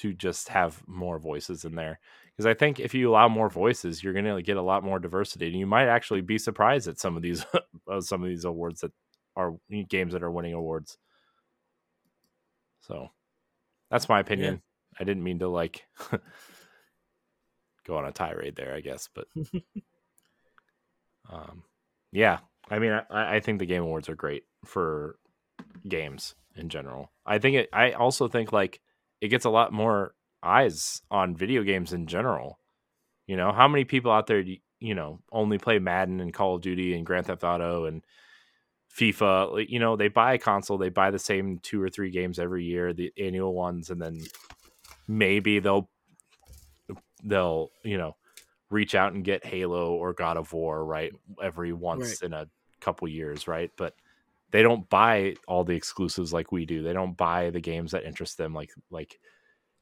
to 0.00 0.12
just 0.14 0.48
have 0.48 0.82
more 0.86 1.18
voices 1.18 1.64
in 1.64 1.74
there. 1.74 2.00
Because 2.30 2.46
I 2.46 2.54
think 2.54 2.80
if 2.80 2.94
you 2.94 3.10
allow 3.10 3.28
more 3.28 3.50
voices, 3.50 4.02
you're 4.02 4.14
going 4.14 4.24
to 4.24 4.42
get 4.42 4.56
a 4.56 4.62
lot 4.62 4.82
more 4.82 4.98
diversity, 4.98 5.48
and 5.48 5.58
you 5.58 5.66
might 5.66 5.88
actually 5.88 6.22
be 6.22 6.38
surprised 6.38 6.88
at 6.88 6.98
some 6.98 7.16
of 7.16 7.22
these 7.22 7.44
uh, 7.90 8.00
some 8.00 8.22
of 8.22 8.28
these 8.28 8.44
awards 8.44 8.80
that 8.80 8.92
are 9.36 9.54
games 9.88 10.12
that 10.14 10.22
are 10.22 10.30
winning 10.30 10.54
awards. 10.54 10.96
So 12.80 13.08
that's 13.90 14.08
my 14.08 14.20
opinion. 14.20 14.54
Yeah. 14.54 14.60
I 15.00 15.04
didn't 15.04 15.22
mean 15.22 15.38
to 15.40 15.48
like 15.48 15.84
go 17.86 17.96
on 17.96 18.06
a 18.06 18.12
tirade 18.12 18.56
there, 18.56 18.74
I 18.74 18.80
guess, 18.80 19.08
but 19.14 19.26
um, 21.30 21.64
yeah. 22.10 22.38
I 22.70 22.78
mean, 22.78 22.92
I, 22.92 23.36
I 23.36 23.40
think 23.40 23.58
the 23.58 23.66
game 23.66 23.82
awards 23.82 24.08
are 24.08 24.14
great 24.14 24.44
for 24.64 25.16
games 25.86 26.34
in 26.56 26.68
general. 26.68 27.12
I 27.26 27.38
think 27.38 27.56
it. 27.56 27.68
I 27.72 27.92
also 27.92 28.28
think 28.28 28.52
like 28.52 28.80
it 29.20 29.28
gets 29.28 29.44
a 29.44 29.50
lot 29.50 29.72
more 29.72 30.14
eyes 30.42 31.02
on 31.10 31.36
video 31.36 31.62
games 31.62 31.92
in 31.92 32.06
general. 32.06 32.58
You 33.26 33.36
know, 33.36 33.52
how 33.52 33.68
many 33.68 33.84
people 33.84 34.10
out 34.10 34.26
there, 34.26 34.42
you 34.80 34.94
know, 34.94 35.20
only 35.30 35.58
play 35.58 35.78
Madden 35.78 36.20
and 36.20 36.34
Call 36.34 36.56
of 36.56 36.62
Duty 36.62 36.94
and 36.94 37.06
Grand 37.06 37.26
Theft 37.26 37.44
Auto 37.44 37.84
and 37.84 38.02
FIFA? 38.96 39.68
You 39.68 39.78
know, 39.78 39.96
they 39.96 40.08
buy 40.08 40.34
a 40.34 40.38
console, 40.38 40.78
they 40.78 40.88
buy 40.88 41.10
the 41.10 41.18
same 41.18 41.58
two 41.62 41.80
or 41.82 41.88
three 41.88 42.10
games 42.10 42.38
every 42.38 42.64
year, 42.64 42.92
the 42.92 43.12
annual 43.18 43.54
ones, 43.54 43.90
and 43.90 44.00
then 44.00 44.20
maybe 45.06 45.58
they'll 45.58 45.88
they'll 47.22 47.70
you 47.84 47.98
know 47.98 48.16
reach 48.70 48.94
out 48.94 49.12
and 49.12 49.24
get 49.24 49.44
Halo 49.44 49.92
or 49.94 50.12
God 50.12 50.36
of 50.36 50.52
War 50.52 50.84
right 50.84 51.12
every 51.42 51.72
once 51.72 52.22
right. 52.22 52.22
in 52.22 52.32
a 52.32 52.48
couple 52.80 53.08
years, 53.08 53.46
right? 53.46 53.70
But 53.76 53.94
they 54.50 54.62
don't 54.62 54.88
buy 54.88 55.34
all 55.46 55.64
the 55.64 55.74
exclusives 55.74 56.32
like 56.32 56.52
we 56.52 56.66
do. 56.66 56.82
They 56.82 56.92
don't 56.92 57.16
buy 57.16 57.50
the 57.50 57.60
games 57.60 57.92
that 57.92 58.04
interest 58.04 58.38
them 58.38 58.54
like 58.54 58.70
like 58.90 59.18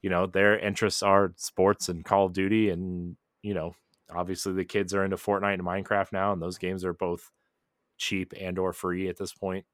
you 0.02 0.10
know, 0.10 0.26
their 0.26 0.58
interests 0.58 1.02
are 1.02 1.32
sports 1.36 1.88
and 1.88 2.04
Call 2.04 2.26
of 2.26 2.32
Duty 2.32 2.70
and 2.70 3.16
you 3.42 3.54
know, 3.54 3.74
obviously 4.14 4.52
the 4.52 4.64
kids 4.64 4.94
are 4.94 5.04
into 5.04 5.16
Fortnite 5.16 5.54
and 5.54 5.62
Minecraft 5.62 6.12
now 6.12 6.32
and 6.32 6.40
those 6.42 6.58
games 6.58 6.84
are 6.84 6.92
both 6.94 7.30
cheap 7.96 8.32
and 8.38 8.58
or 8.58 8.72
free 8.72 9.08
at 9.08 9.16
this 9.16 9.32
point. 9.32 9.64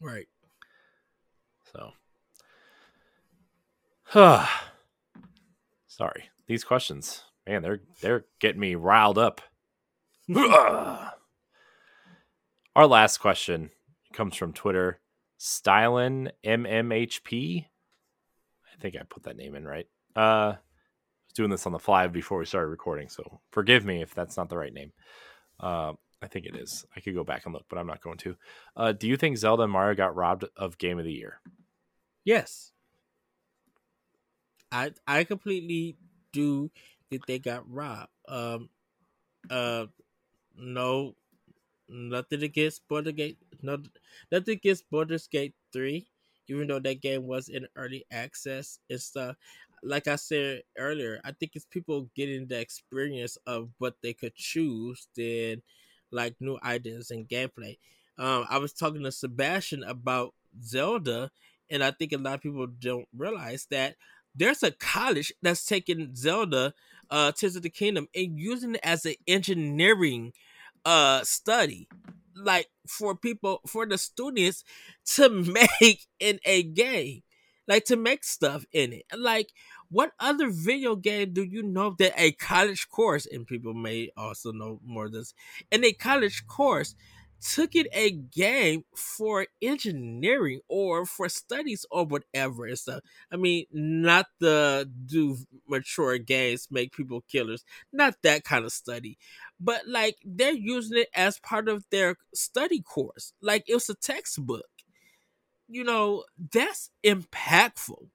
Right. 0.00 0.28
So 1.72 1.92
Sorry. 5.86 6.30
These 6.48 6.64
questions, 6.64 7.22
man, 7.46 7.62
they're 7.62 7.80
they're 8.00 8.24
getting 8.40 8.60
me 8.60 8.74
riled 8.74 9.18
up. 9.18 9.40
Our 10.34 11.14
last 12.76 13.18
question 13.18 13.70
comes 14.12 14.36
from 14.36 14.52
Twitter. 14.52 15.00
Stylin 15.38 16.30
MMHP. 16.44 17.64
I 17.64 18.80
think 18.82 18.96
I 18.96 19.02
put 19.08 19.24
that 19.24 19.36
name 19.36 19.54
in 19.54 19.66
right. 19.66 19.86
Uh, 20.14 20.20
I 20.20 20.58
was 21.26 21.34
doing 21.34 21.50
this 21.50 21.66
on 21.66 21.72
the 21.72 21.78
fly 21.78 22.06
before 22.08 22.38
we 22.38 22.44
started 22.44 22.68
recording, 22.68 23.08
so 23.08 23.40
forgive 23.50 23.84
me 23.84 24.02
if 24.02 24.14
that's 24.14 24.36
not 24.36 24.48
the 24.48 24.58
right 24.58 24.72
name. 24.72 24.92
Uh, 25.58 25.92
I 26.22 26.26
think 26.28 26.46
it 26.46 26.56
is. 26.56 26.84
I 26.94 27.00
could 27.00 27.14
go 27.14 27.24
back 27.24 27.46
and 27.46 27.54
look, 27.54 27.64
but 27.68 27.78
I'm 27.78 27.86
not 27.86 28.02
going 28.02 28.18
to. 28.18 28.36
Uh, 28.76 28.92
do 28.92 29.08
you 29.08 29.16
think 29.16 29.38
Zelda 29.38 29.62
and 29.62 29.72
Mario 29.72 29.94
got 29.94 30.16
robbed 30.16 30.44
of 30.56 30.78
Game 30.78 30.98
of 30.98 31.04
the 31.04 31.12
Year? 31.12 31.40
Yes. 32.24 32.72
I 34.70 34.92
I 35.06 35.24
completely 35.24 35.96
do 36.32 36.70
think 37.08 37.26
they 37.26 37.38
got 37.38 37.70
robbed. 37.70 38.10
Um, 38.28 38.68
uh, 39.50 39.86
no 40.56 41.14
nothing 41.88 42.42
against 42.42 42.86
Baldur's 42.88 43.14
Gate. 43.14 43.38
No, 43.62 43.78
nothing 44.30 44.54
against 44.54 44.90
Baldur's 44.90 45.26
Gate 45.26 45.54
three, 45.72 46.06
even 46.48 46.68
though 46.68 46.80
that 46.80 47.00
game 47.00 47.26
was 47.26 47.48
in 47.48 47.66
early 47.76 48.04
access 48.10 48.78
and 48.88 49.00
stuff. 49.00 49.36
Like 49.82 50.08
I 50.08 50.16
said 50.16 50.62
earlier, 50.76 51.20
I 51.24 51.32
think 51.32 51.52
it's 51.54 51.64
people 51.64 52.10
getting 52.14 52.46
the 52.46 52.60
experience 52.60 53.38
of 53.46 53.70
what 53.78 53.94
they 54.02 54.12
could 54.12 54.34
choose 54.34 55.08
than 55.16 55.62
like 56.10 56.34
new 56.40 56.58
ideas 56.62 57.10
and 57.10 57.28
gameplay. 57.28 57.78
Um, 58.18 58.44
I 58.50 58.58
was 58.58 58.72
talking 58.72 59.02
to 59.04 59.12
Sebastian 59.12 59.82
about 59.84 60.34
Zelda, 60.62 61.30
and 61.70 61.82
I 61.82 61.92
think 61.92 62.12
a 62.12 62.18
lot 62.18 62.34
of 62.34 62.42
people 62.42 62.66
don't 62.66 63.08
realize 63.16 63.66
that 63.70 63.96
there's 64.34 64.62
a 64.62 64.70
college 64.70 65.32
that's 65.42 65.64
taking 65.64 66.14
Zelda, 66.14 66.74
uh, 67.10 67.32
Tears 67.32 67.56
of 67.56 67.62
the 67.62 67.70
Kingdom, 67.70 68.08
and 68.14 68.38
using 68.38 68.74
it 68.74 68.80
as 68.82 69.06
an 69.06 69.14
engineering 69.26 70.32
uh 70.86 71.22
study 71.22 71.86
like 72.42 72.68
for 72.88 73.14
people 73.16 73.60
for 73.66 73.86
the 73.86 73.98
students 73.98 74.64
to 75.14 75.28
make 75.80 76.06
in 76.18 76.38
a 76.44 76.62
game 76.62 77.22
like 77.70 77.84
to 77.84 77.96
make 77.96 78.24
stuff 78.24 78.64
in 78.72 78.92
it. 78.92 79.04
Like 79.16 79.52
what 79.90 80.12
other 80.18 80.50
video 80.50 80.96
game 80.96 81.32
do 81.32 81.44
you 81.44 81.62
know 81.62 81.94
that 81.98 82.12
a 82.16 82.32
college 82.32 82.88
course 82.88 83.26
and 83.26 83.46
people 83.46 83.74
may 83.74 84.10
also 84.16 84.52
know 84.52 84.80
more 84.84 85.06
of 85.06 85.12
this 85.12 85.32
in 85.70 85.84
a 85.84 85.92
college 85.92 86.46
course 86.46 86.94
took 87.40 87.74
it 87.74 87.86
a 87.92 88.10
game 88.10 88.84
for 88.94 89.46
engineering 89.62 90.60
or 90.68 91.06
for 91.06 91.28
studies 91.28 91.86
or 91.90 92.04
whatever 92.04 92.66
and 92.66 92.78
stuff. 92.78 93.00
I 93.32 93.36
mean, 93.36 93.66
not 93.72 94.26
the 94.40 94.90
do 95.06 95.38
mature 95.68 96.18
games 96.18 96.68
make 96.70 96.92
people 96.92 97.22
killers, 97.22 97.64
not 97.92 98.16
that 98.22 98.44
kind 98.44 98.64
of 98.64 98.72
study, 98.72 99.18
but 99.58 99.86
like 99.86 100.16
they're 100.24 100.52
using 100.52 100.98
it 100.98 101.08
as 101.14 101.38
part 101.38 101.68
of 101.68 101.84
their 101.90 102.16
study 102.34 102.82
course, 102.82 103.32
like 103.40 103.64
it's 103.66 103.88
a 103.88 103.94
textbook. 103.94 104.64
You 105.68 105.84
know, 105.84 106.24
that's 106.52 106.90
impactful 107.04 108.08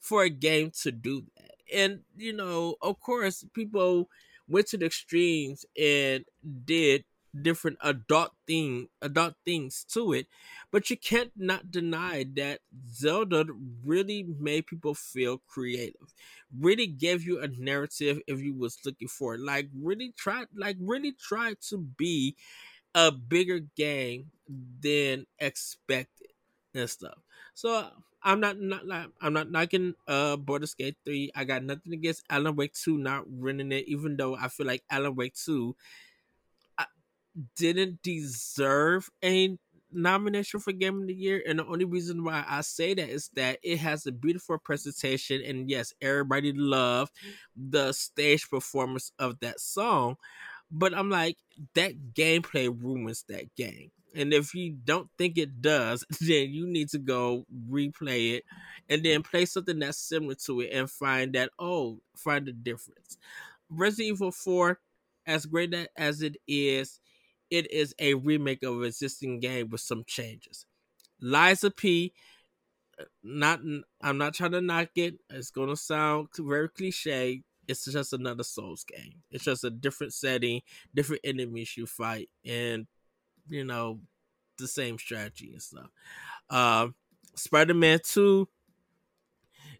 for 0.00 0.24
a 0.24 0.30
game 0.30 0.72
to 0.82 0.90
do 0.92 1.22
that. 1.36 1.52
And, 1.72 2.00
you 2.16 2.32
know, 2.32 2.76
of 2.82 3.00
course, 3.00 3.44
people 3.54 4.08
went 4.48 4.68
to 4.68 4.76
the 4.76 4.86
extremes 4.86 5.64
and 5.78 6.24
did 6.64 7.04
different 7.42 7.76
adult 7.82 8.32
thing 8.46 8.88
adult 9.02 9.34
things 9.44 9.84
to 9.84 10.12
it 10.12 10.26
but 10.70 10.90
you 10.90 10.96
can't 10.96 11.32
not 11.36 11.70
deny 11.70 12.24
that 12.34 12.60
zelda 12.88 13.44
really 13.84 14.24
made 14.38 14.66
people 14.66 14.94
feel 14.94 15.38
creative 15.46 16.14
really 16.58 16.86
gave 16.86 17.22
you 17.24 17.40
a 17.40 17.48
narrative 17.48 18.20
if 18.26 18.40
you 18.40 18.54
was 18.54 18.78
looking 18.84 19.08
for 19.08 19.34
it 19.34 19.40
like 19.40 19.68
really 19.74 20.12
tried 20.16 20.46
like 20.54 20.76
really 20.80 21.12
tried 21.12 21.56
to 21.60 21.78
be 21.78 22.36
a 22.94 23.12
bigger 23.12 23.60
game 23.76 24.30
than 24.80 25.26
expected 25.38 26.28
and 26.74 26.88
stuff 26.88 27.18
so 27.54 27.88
I'm 28.22 28.40
not 28.40 28.58
not 28.58 28.86
like 28.86 29.06
I'm 29.20 29.32
not 29.32 29.50
knocking 29.50 29.94
uh 30.08 30.36
Baldur's 30.36 30.74
Gate 30.74 30.96
3. 31.04 31.30
I 31.36 31.44
got 31.44 31.62
nothing 31.62 31.92
against 31.92 32.24
Alan 32.28 32.56
Wake 32.56 32.74
2 32.74 32.98
not 32.98 33.24
running 33.28 33.70
it, 33.70 33.86
even 33.86 34.16
though 34.16 34.34
I 34.34 34.48
feel 34.48 34.66
like 34.66 34.82
Alan 34.90 35.14
Wake 35.14 35.34
2 35.34 35.76
didn't 37.56 38.02
deserve 38.02 39.08
a 39.24 39.56
nomination 39.92 40.60
for 40.60 40.72
Game 40.72 41.02
of 41.02 41.06
the 41.06 41.14
Year. 41.14 41.42
And 41.46 41.58
the 41.58 41.66
only 41.66 41.84
reason 41.84 42.24
why 42.24 42.44
I 42.46 42.60
say 42.60 42.94
that 42.94 43.08
is 43.08 43.30
that 43.34 43.58
it 43.62 43.78
has 43.78 44.06
a 44.06 44.12
beautiful 44.12 44.58
presentation. 44.58 45.42
And 45.44 45.70
yes, 45.70 45.92
everybody 46.00 46.52
loved 46.52 47.12
the 47.56 47.92
stage 47.92 48.48
performance 48.48 49.12
of 49.18 49.40
that 49.40 49.60
song. 49.60 50.16
But 50.70 50.94
I'm 50.94 51.10
like, 51.10 51.36
that 51.74 52.14
gameplay 52.14 52.68
ruins 52.68 53.24
that 53.28 53.54
game. 53.54 53.90
And 54.14 54.32
if 54.32 54.54
you 54.54 54.76
don't 54.84 55.08
think 55.18 55.36
it 55.36 55.60
does, 55.60 56.04
then 56.20 56.50
you 56.50 56.66
need 56.66 56.88
to 56.90 56.98
go 56.98 57.44
replay 57.70 58.34
it 58.34 58.44
and 58.88 59.04
then 59.04 59.22
play 59.22 59.44
something 59.44 59.78
that's 59.78 59.98
similar 59.98 60.34
to 60.46 60.60
it 60.60 60.70
and 60.72 60.90
find 60.90 61.34
that, 61.34 61.50
oh, 61.58 62.00
find 62.16 62.46
the 62.46 62.52
difference. 62.52 63.18
Resident 63.68 64.14
Evil 64.14 64.32
4, 64.32 64.78
as 65.26 65.44
great 65.44 65.74
as 65.96 66.22
it 66.22 66.36
is, 66.48 67.00
it 67.50 67.70
is 67.70 67.94
a 67.98 68.14
remake 68.14 68.62
of 68.62 68.80
an 68.80 68.84
existing 68.84 69.40
game 69.40 69.68
with 69.68 69.80
some 69.80 70.04
changes. 70.06 70.66
Of 71.22 71.76
P, 71.76 72.12
uh, 73.00 73.04
not 73.22 73.60
I'm 74.02 74.18
not 74.18 74.34
trying 74.34 74.52
to 74.52 74.60
knock 74.60 74.90
it. 74.96 75.18
It's 75.30 75.50
gonna 75.50 75.76
sound 75.76 76.28
very 76.38 76.68
cliche. 76.68 77.42
It's 77.68 77.84
just 77.84 78.12
another 78.12 78.44
Souls 78.44 78.84
game. 78.84 79.22
It's 79.30 79.44
just 79.44 79.64
a 79.64 79.70
different 79.70 80.12
setting, 80.12 80.62
different 80.94 81.22
enemies 81.24 81.76
you 81.76 81.86
fight, 81.86 82.28
and 82.44 82.86
you 83.48 83.64
know 83.64 84.00
the 84.58 84.68
same 84.68 84.98
strategy 84.98 85.52
and 85.52 85.62
stuff. 85.62 85.90
Uh, 86.48 86.88
Spider-Man 87.34 88.00
Two. 88.04 88.48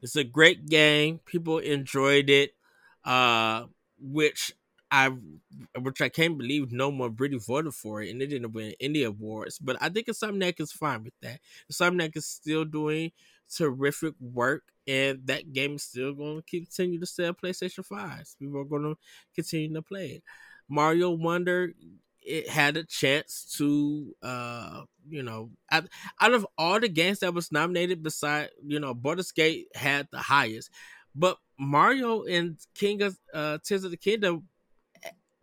It's 0.02 0.16
a 0.16 0.24
great 0.24 0.66
game. 0.66 1.20
People 1.24 1.59
enjoyed 1.59 2.28
it. 2.28 2.55
Uh, 3.05 3.66
which 4.01 4.52
I, 4.90 5.10
which 5.80 6.00
I 6.00 6.08
can't 6.08 6.38
believe 6.38 6.72
no 6.72 6.88
one 6.88 7.16
really 7.18 7.38
voted 7.38 7.74
for 7.74 8.02
it, 8.02 8.10
and 8.10 8.22
it 8.22 8.28
didn't 8.28 8.52
win 8.52 8.74
any 8.80 9.02
awards. 9.02 9.58
But 9.58 9.76
I 9.80 9.88
think 9.88 10.06
Insomniac 10.06 10.60
is 10.60 10.72
fine 10.72 11.04
with 11.04 11.14
that. 11.22 11.40
Insomniac 11.70 12.16
is 12.16 12.26
still 12.26 12.64
doing 12.64 13.12
terrific 13.54 14.14
work, 14.20 14.64
and 14.86 15.26
that 15.26 15.52
game 15.52 15.76
is 15.76 15.82
still 15.82 16.14
going 16.14 16.42
to 16.42 16.58
continue 16.58 17.00
to 17.00 17.06
sell 17.06 17.32
PlayStation 17.32 17.84
Fives. 17.84 18.36
People 18.38 18.60
are 18.60 18.64
going 18.64 18.82
to 18.82 18.96
continue 19.34 19.74
to 19.74 19.82
play 19.82 20.06
it. 20.06 20.22
Mario 20.68 21.10
Wonder, 21.10 21.72
it 22.22 22.48
had 22.48 22.76
a 22.76 22.84
chance 22.84 23.54
to, 23.56 24.14
uh, 24.22 24.82
you 25.08 25.22
know, 25.22 25.50
out, 25.70 25.84
out 26.20 26.34
of 26.34 26.46
all 26.58 26.80
the 26.80 26.88
games 26.88 27.20
that 27.20 27.34
was 27.34 27.52
nominated, 27.52 28.02
beside 28.02 28.50
you 28.64 28.80
know, 28.80 28.94
Baldur's 28.94 29.32
Gate 29.32 29.68
had 29.74 30.08
the 30.10 30.18
highest, 30.18 30.70
but 31.14 31.38
Mario 31.58 32.24
and 32.24 32.56
King 32.74 33.02
of 33.02 33.18
uh, 33.32 33.58
Tears 33.64 33.84
of 33.84 33.90
the 33.90 33.96
Kingdom 33.96 34.48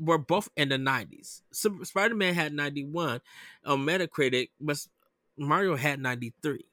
were 0.04 0.18
both 0.18 0.50
in 0.56 0.70
the 0.70 0.78
90s. 0.78 1.42
Spider 1.52 2.16
Man 2.16 2.34
had 2.34 2.54
91 2.54 3.22
on 3.66 3.80
Metacritic, 3.80 4.50
but 4.60 4.86
Mario 5.38 5.76
had 5.76 6.00
93. 6.00 6.66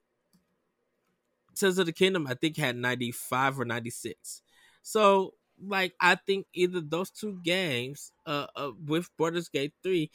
Tears 1.54 1.78
of 1.78 1.86
the 1.86 1.92
Kingdom, 1.92 2.26
I 2.26 2.34
think, 2.34 2.56
had 2.56 2.76
95 2.76 3.60
or 3.60 3.64
96. 3.64 4.42
So, 4.82 5.34
like, 5.62 5.94
I 6.00 6.14
think 6.14 6.46
either 6.54 6.80
those 6.80 7.10
two 7.10 7.38
games, 7.44 8.12
uh, 8.26 8.46
uh 8.56 8.70
with 8.86 9.10
Baldur's 9.18 9.48
Gate 9.48 9.74
3, 9.82 10.10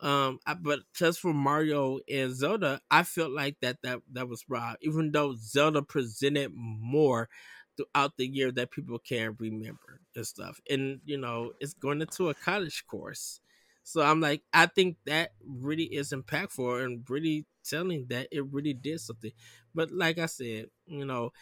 um, 0.00 0.40
I, 0.46 0.54
but 0.54 0.80
just 0.94 1.20
for 1.20 1.32
Mario 1.32 2.00
and 2.10 2.34
Zelda, 2.34 2.80
I 2.90 3.02
felt 3.02 3.30
like 3.30 3.56
that 3.60 3.78
that 3.82 4.00
that 4.12 4.28
was 4.28 4.44
wrong. 4.48 4.76
Even 4.82 5.10
though 5.10 5.34
Zelda 5.38 5.82
presented 5.82 6.52
more 6.54 7.28
throughout 7.76 8.16
the 8.16 8.26
year 8.26 8.50
that 8.52 8.70
people 8.70 8.98
can 8.98 9.36
remember 9.38 10.00
and 10.14 10.26
stuff, 10.26 10.60
and 10.70 11.00
you 11.04 11.18
know, 11.18 11.52
it's 11.60 11.74
going 11.74 12.00
into 12.00 12.28
a 12.28 12.34
college 12.34 12.86
course. 12.86 13.40
So 13.82 14.02
I'm 14.02 14.20
like, 14.20 14.42
I 14.52 14.66
think 14.66 14.96
that 15.06 15.32
really 15.46 15.84
is 15.84 16.12
impactful 16.12 16.84
and 16.84 17.08
really 17.08 17.46
telling 17.64 18.06
that 18.08 18.28
it 18.32 18.44
really 18.52 18.74
did 18.74 19.00
something. 19.00 19.30
But 19.74 19.92
like 19.92 20.18
I 20.18 20.26
said, 20.26 20.66
you 20.86 21.04
know, 21.04 21.32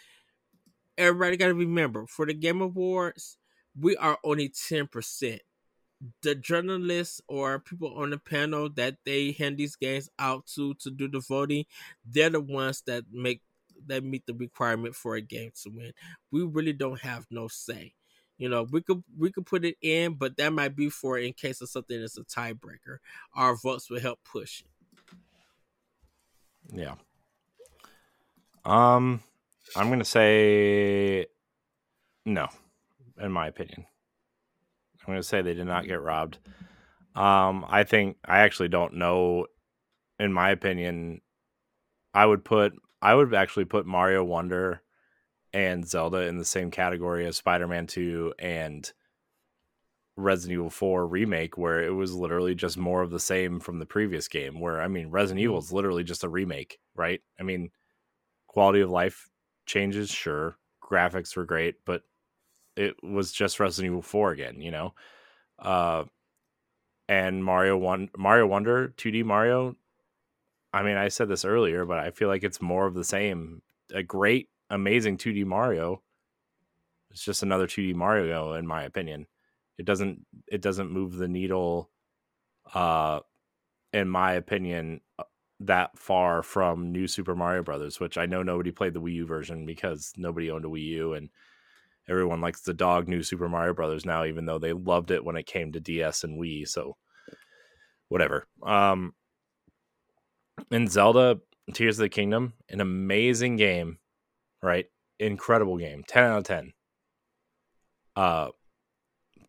everybody 0.97 1.36
got 1.36 1.47
to 1.48 1.55
remember 1.55 2.06
for 2.06 2.27
the 2.27 2.35
Game 2.35 2.61
Awards, 2.61 3.39
we 3.78 3.97
are 3.97 4.19
only 4.24 4.48
ten 4.48 4.86
percent 4.86 5.43
the 6.23 6.35
journalists 6.35 7.20
or 7.28 7.59
people 7.61 7.94
on 7.97 8.11
the 8.11 8.19
panel 8.19 8.70
that 8.70 8.97
they 9.05 9.32
hand 9.32 9.59
these 9.59 9.77
games 9.77 10.11
out 10.19 10.47
to 10.47 10.74
to 10.74 10.90
do 10.90 11.09
the 11.09 11.20
voting, 11.20 11.65
they're 12.05 12.31
the 12.31 12.40
ones 12.40 12.82
that 12.86 13.05
make 13.12 13.43
that 13.89 14.05
meet 14.05 14.27
the 14.27 14.35
requirement 14.35 14.94
for 14.94 15.16
a 15.16 15.20
game 15.20 15.52
to 15.62 15.70
win. 15.70 15.93
We 16.31 16.43
really 16.44 16.73
don't 16.73 17.01
have 17.01 17.27
no 17.31 17.48
say. 17.48 17.94
You 18.36 18.48
know, 18.48 18.65
we 18.65 18.82
could 18.82 19.02
we 19.16 19.31
could 19.31 19.47
put 19.47 19.65
it 19.65 19.77
in, 19.81 20.15
but 20.15 20.36
that 20.36 20.52
might 20.52 20.74
be 20.74 20.90
for 20.90 21.19
in 21.19 21.32
case 21.32 21.61
of 21.61 21.69
something 21.69 22.01
that's 22.01 22.19
a 22.19 22.24
tiebreaker. 22.24 22.98
Our 23.35 23.56
votes 23.56 23.89
will 23.89 24.01
help 24.01 24.19
push 24.24 24.62
it. 24.62 24.66
Yeah. 26.73 26.94
Um, 28.65 29.23
I'm 29.77 29.90
gonna 29.90 30.05
say 30.05 31.27
no, 32.24 32.48
in 33.20 33.31
my 33.31 33.47
opinion. 33.47 33.86
I'm 35.06 35.16
to 35.16 35.23
say 35.23 35.43
they 35.43 35.55
did 35.55 35.66
not 35.66 35.86
get 35.86 36.01
robbed. 36.01 36.39
Um, 37.15 37.65
I 37.69 37.85
think 37.85 38.16
I 38.24 38.40
actually 38.40 38.69
don't 38.69 38.94
know. 38.94 39.47
In 40.19 40.32
my 40.32 40.51
opinion, 40.51 41.20
I 42.15 42.24
would 42.24 42.44
put 42.44 42.73
I 43.05 43.15
would 43.15 43.35
actually 43.35 43.67
put 43.67 43.85
Mario 43.85 44.25
Wonder 44.25 44.81
and 45.53 45.87
Zelda 45.87 46.23
in 46.23 46.39
the 46.39 46.45
same 46.45 46.71
category 46.71 47.27
as 47.27 47.37
Spider-Man 47.37 47.87
2 47.87 48.33
and 48.39 48.91
Resident 50.17 50.55
Evil 50.55 50.71
4 50.71 51.07
remake, 51.07 51.59
where 51.59 51.85
it 51.85 51.91
was 51.91 52.15
literally 52.15 52.55
just 52.55 52.79
more 52.79 53.03
of 53.03 53.11
the 53.11 53.21
same 53.21 53.61
from 53.61 53.79
the 53.79 53.85
previous 53.85 54.27
game. 54.27 54.59
Where 54.59 54.81
I 54.81 54.89
mean, 54.89 55.11
Resident 55.11 55.43
Evil 55.43 55.59
is 55.59 55.71
literally 55.71 56.03
just 56.03 56.25
a 56.25 56.31
remake, 56.31 56.79
right? 56.95 57.21
I 57.39 57.43
mean, 57.43 57.71
quality 58.47 58.81
of 58.81 58.91
life 58.91 59.29
changes, 59.67 60.11
sure, 60.11 60.57
graphics 60.83 61.37
were 61.37 61.45
great, 61.45 61.77
but 61.85 62.03
it 62.75 62.97
was 63.03 63.33
just 63.33 63.61
Resident 63.61 63.93
Evil 63.93 64.03
4 64.03 64.31
again, 64.33 64.63
you 64.63 64.71
know. 64.71 64.95
Uh 65.59 66.05
and 67.07 67.45
Mario 67.45 67.77
One 67.77 68.09
Mario 68.17 68.47
Wonder 68.47 68.95
2D 68.97 69.25
Mario 69.25 69.77
I 70.75 70.83
mean, 70.83 70.97
I 70.97 71.07
said 71.07 71.29
this 71.29 71.45
earlier, 71.45 71.85
but 71.85 71.99
I 71.99 72.11
feel 72.11 72.27
like 72.27 72.43
it's 72.43 72.61
more 72.61 72.87
of 72.87 72.95
the 72.95 73.05
same. 73.05 73.63
A 73.95 74.03
great 74.03 74.49
amazing 74.71 75.19
2D 75.19 75.45
Mario. 75.45 76.03
It's 77.13 77.25
just 77.25 77.45
another 77.45 77.69
2D 77.69 77.95
Mario 77.95 78.55
in 78.55 78.67
my 78.67 78.83
opinion. 78.83 79.29
It 79.79 79.87
doesn't 79.87 80.27
it 80.49 80.61
doesn't 80.61 80.91
move 80.91 81.15
the 81.15 81.29
needle 81.29 81.91
uh 82.75 83.21
in 83.93 84.09
my 84.09 84.33
opinion 84.33 85.01
uh, 85.19 85.25
that 85.61 85.97
far 85.97 86.43
from 86.43 86.91
New 86.91 87.07
Super 87.07 87.37
Mario 87.37 87.63
Brothers, 87.63 88.01
which 88.01 88.19
I 88.19 88.27
know 88.27 88.43
nobody 88.43 88.73
played 88.73 88.95
the 88.95 89.01
Wii 89.01 89.15
U 89.15 89.27
version 89.27 89.65
because 89.67 90.13
nobody 90.17 90.51
owned 90.51 90.65
a 90.65 90.69
Wii 90.69 90.87
U 90.87 91.13
and 91.13 91.31
everyone 92.09 92.41
likes 92.41 92.63
the 92.63 92.75
dog 92.75 93.07
new 93.07 93.23
Super 93.23 93.49
Mario 93.49 93.75
Brothers 93.75 94.05
now, 94.05 94.25
even 94.25 94.45
though 94.45 94.59
they 94.59 94.73
loved 94.73 95.13
it 95.13 95.25
when 95.25 95.37
it 95.37 95.47
came 95.47 95.71
to 95.71 95.79
DS 95.79 96.25
and 96.25 96.41
Wii. 96.41 96.67
So 96.67 96.97
whatever. 98.09 98.49
Um, 98.65 99.15
and 100.71 100.91
Zelda 100.91 101.41
Tears 101.73 101.99
of 101.99 102.05
the 102.05 102.09
Kingdom, 102.09 102.55
an 102.69 102.81
amazing 102.81 103.57
game, 103.57 103.99
right? 104.63 104.87
Incredible 105.19 105.79
game, 105.79 106.05
ten 106.07 106.25
out 106.25 106.39
of 106.39 106.45
ten. 106.45 106.73
Uh, 108.17 108.49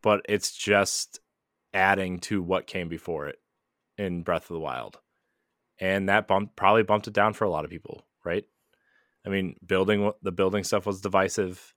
but 0.01 0.21
it's 0.27 0.51
just 0.51 1.19
adding 1.73 2.19
to 2.19 2.41
what 2.41 2.67
came 2.67 2.87
before 2.87 3.27
it 3.27 3.37
in 3.97 4.23
Breath 4.23 4.49
of 4.49 4.55
the 4.55 4.59
Wild, 4.59 4.99
and 5.79 6.09
that 6.09 6.27
bump 6.27 6.55
probably 6.55 6.83
bumped 6.83 7.07
it 7.07 7.13
down 7.13 7.33
for 7.33 7.45
a 7.45 7.49
lot 7.49 7.65
of 7.65 7.71
people, 7.71 8.05
right? 8.23 8.45
I 9.25 9.29
mean, 9.29 9.55
building 9.65 10.11
the 10.21 10.31
building 10.31 10.63
stuff 10.63 10.85
was 10.85 11.01
divisive 11.01 11.75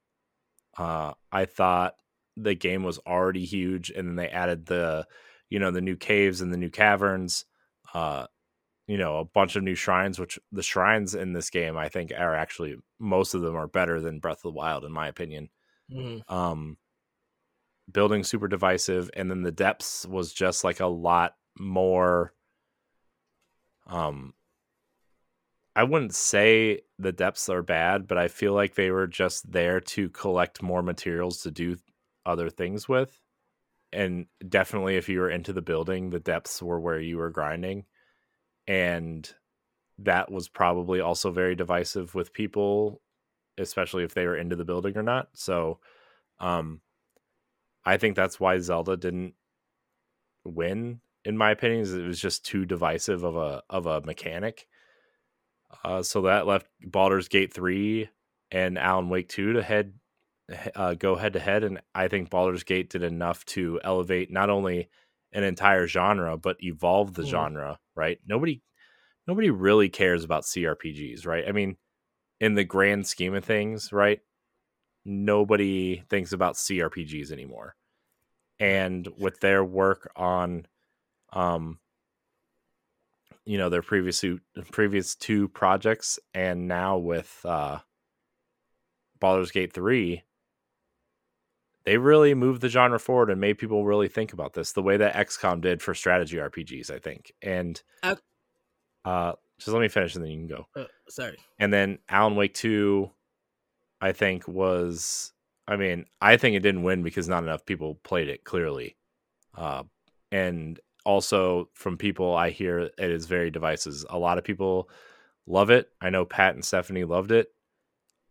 uh, 0.79 1.13
I 1.33 1.45
thought 1.45 1.95
the 2.37 2.55
game 2.55 2.85
was 2.85 2.99
already 2.99 3.45
huge, 3.45 3.91
and 3.91 4.09
then 4.09 4.17
they 4.17 4.29
added 4.29 4.67
the, 4.67 5.07
you 5.51 5.59
know, 5.59 5.71
the 5.71 5.81
new 5.81 5.97
caves 5.97 6.41
and 6.41 6.53
the 6.53 6.59
new 6.59 6.71
caverns, 6.71 7.45
uh, 7.93 8.27
you 8.89 8.97
know, 8.97 9.19
a 9.19 9.25
bunch 9.25 9.55
of 9.55 9.63
new 9.63 9.77
shrines. 9.77 10.19
Which 10.19 10.39
the 10.51 10.63
shrines 10.63 11.15
in 11.15 11.35
this 11.35 11.51
game, 11.51 11.77
I 11.77 11.89
think, 11.89 12.11
are 12.17 12.35
actually 12.35 12.77
most 12.99 13.35
of 13.35 13.43
them 13.43 13.55
are 13.55 13.69
better 13.69 14.01
than 14.01 14.19
Breath 14.19 14.39
of 14.39 14.43
the 14.43 14.51
Wild, 14.51 14.85
in 14.85 14.91
my 14.91 15.07
opinion. 15.07 15.51
Mm-hmm. 15.93 16.35
Um, 16.35 16.79
building 17.93 18.25
super 18.25 18.49
divisive, 18.49 19.11
and 19.15 19.31
then 19.31 19.43
the 19.43 19.53
depths 19.53 20.07
was 20.07 20.33
just 20.33 20.65
like 20.65 20.81
a 20.81 20.87
lot 20.87 21.35
more. 21.59 22.33
Um, 23.87 24.35
I 25.77 25.85
wouldn't 25.85 26.15
say 26.15 26.81
the 26.99 27.13
depths 27.13 27.49
are 27.49 27.63
bad, 27.63 28.09
but 28.09 28.19
I 28.19 28.29
feel 28.29 28.53
like 28.53 28.75
they 28.75 28.91
were 28.91 29.07
just 29.07 29.53
there 29.53 29.81
to 29.81 30.09
collect 30.09 30.63
more 30.63 30.83
materials 30.83 31.43
to 31.43 31.51
do 31.51 31.77
other 32.27 32.51
things 32.51 32.89
with. 32.89 33.21
And 33.93 34.27
definitely, 34.47 34.97
if 34.97 35.09
you 35.09 35.21
were 35.21 35.31
into 35.31 35.53
the 35.53 35.63
building, 35.63 36.11
the 36.11 36.19
depths 36.21 36.63
were 36.63 36.81
where 36.81 37.01
you 37.01 37.19
were 37.19 37.31
grinding. 37.31 37.85
And 38.69 39.29
that 39.99 40.31
was 40.31 40.49
probably 40.49 41.01
also 41.01 41.33
very 41.33 41.57
divisive 41.57 42.15
with 42.15 42.33
people, 42.33 43.01
especially 43.59 44.05
if 44.05 44.15
they 44.15 44.27
were 44.27 44.37
into 44.37 44.55
the 44.55 44.65
building 44.65 44.97
or 44.97 45.03
not. 45.03 45.31
So, 45.35 45.81
um, 46.39 46.81
I 47.85 47.97
think 47.97 48.15
that's 48.15 48.39
why 48.39 48.59
Zelda 48.59 48.97
didn't 48.97 49.35
win, 50.45 51.01
in 51.25 51.37
my 51.37 51.51
opinion. 51.51 51.81
Is 51.81 51.95
it 51.95 52.07
was 52.07 52.21
just 52.21 52.45
too 52.45 52.65
divisive 52.65 53.25
of 53.25 53.37
a 53.37 53.63
of 53.71 53.87
a 53.87 54.03
mechanic 54.03 54.69
uh, 55.85 56.03
so 56.03 56.23
that 56.23 56.47
left 56.47 56.67
Baldur's 56.81 57.29
Gate 57.29 57.53
3 57.53 58.09
and 58.51 58.79
Alan 58.79 59.09
Wake 59.09 59.29
2 59.29 59.55
to 59.55 59.63
head 59.63 59.95
uh, 60.75 60.95
go 60.95 61.17
head 61.17 61.35
to 61.35 61.41
head. 61.41 61.65
And 61.65 61.81
I 61.95 62.09
think 62.09 62.31
Baldur's 62.31 62.65
Gate 62.65 62.91
did 62.91 63.03
enough 63.03 63.45
to 63.47 63.81
elevate 63.85 64.31
not 64.31 64.51
only 64.51 64.89
an 65.33 65.45
entire 65.45 65.87
genre, 65.87 66.37
but 66.37 66.57
evolve 66.61 67.15
the 67.15 67.23
mm. 67.23 67.29
genre, 67.29 67.79
right? 67.95 68.19
Nobody 68.27 68.63
nobody 69.27 69.51
really 69.51 69.89
cares 69.89 70.25
about 70.25 70.45
CRPGs, 70.45 71.27
right? 71.27 71.45
I 71.47 71.53
mean, 71.53 71.77
in 72.41 72.55
the 72.55 72.65
grand 72.65 73.07
scheme 73.07 73.35
of 73.35 73.45
things, 73.45 73.93
right? 73.93 74.21
Nobody 75.05 76.03
thinks 76.09 76.33
about 76.33 76.55
CRPGs 76.55 77.31
anymore. 77.31 77.77
And 78.59 79.07
with 79.19 79.41
their 79.41 79.65
work 79.65 80.11
on 80.17 80.67
um 81.33 81.79
you 83.45 83.59
know 83.59 83.69
their 83.69 83.83
previous 83.83 84.25
previous 84.73 85.15
two 85.15 85.49
projects 85.49 86.19
and 86.35 86.67
now 86.69 86.97
with 86.97 87.41
uh 87.45 87.79
Baldur's 89.21 89.51
Gate 89.51 89.73
3 89.73 90.23
they 91.89 91.97
really 91.97 92.35
moved 92.35 92.61
the 92.61 92.69
genre 92.69 93.01
forward 93.01 93.31
and 93.31 93.41
made 93.41 93.57
people 93.57 93.87
really 93.87 94.09
think 94.09 94.35
about 94.35 94.53
this 94.53 94.73
the 94.73 94.83
way 94.83 94.99
that 94.99 95.15
XCOM 95.15 95.63
did 95.63 95.81
for 95.81 95.95
strategy 95.95 96.37
RPGs 96.37 96.91
I 96.91 96.99
think 96.99 97.33
and 97.41 97.81
uh, 98.03 98.17
uh 99.07 99.33
just 99.59 99.69
let 99.69 99.81
me 99.81 99.89
finish 99.89 100.15
and 100.15 100.23
then 100.23 100.31
you 100.31 100.39
can 100.39 100.47
go 100.49 100.67
uh, 100.77 100.85
sorry 101.09 101.39
and 101.59 101.73
then 101.73 101.99
Alan 102.11 102.37
Wake 102.37 102.53
2 102.53 103.11
I 104.03 104.13
think 104.13 104.47
was 104.47 105.33
I 105.67 105.77
mean 105.77 106.05
I 106.21 106.37
think 106.37 106.57
it 106.57 106.61
didn't 106.61 106.83
win 106.83 107.03
because 107.03 107.27
not 107.27 107.43
enough 107.43 107.65
people 107.65 107.95
played 108.03 108.29
it 108.29 108.45
clearly 108.45 108.97
uh 109.57 109.85
and 110.31 110.79
also 111.07 111.71
from 111.73 111.97
people 111.97 112.37
I 112.37 112.51
hear 112.51 112.81
it 112.81 112.93
is 112.99 113.25
very 113.25 113.51
divisive. 113.51 114.05
A 114.11 114.19
lot 114.19 114.37
of 114.37 114.45
people 114.45 114.91
love 115.47 115.71
it. 115.71 115.89
I 116.03 116.11
know 116.11 116.27
Pat 116.27 116.55
and 116.55 116.63
Stephanie 116.63 117.05
loved 117.05 117.33
it. 117.33 117.49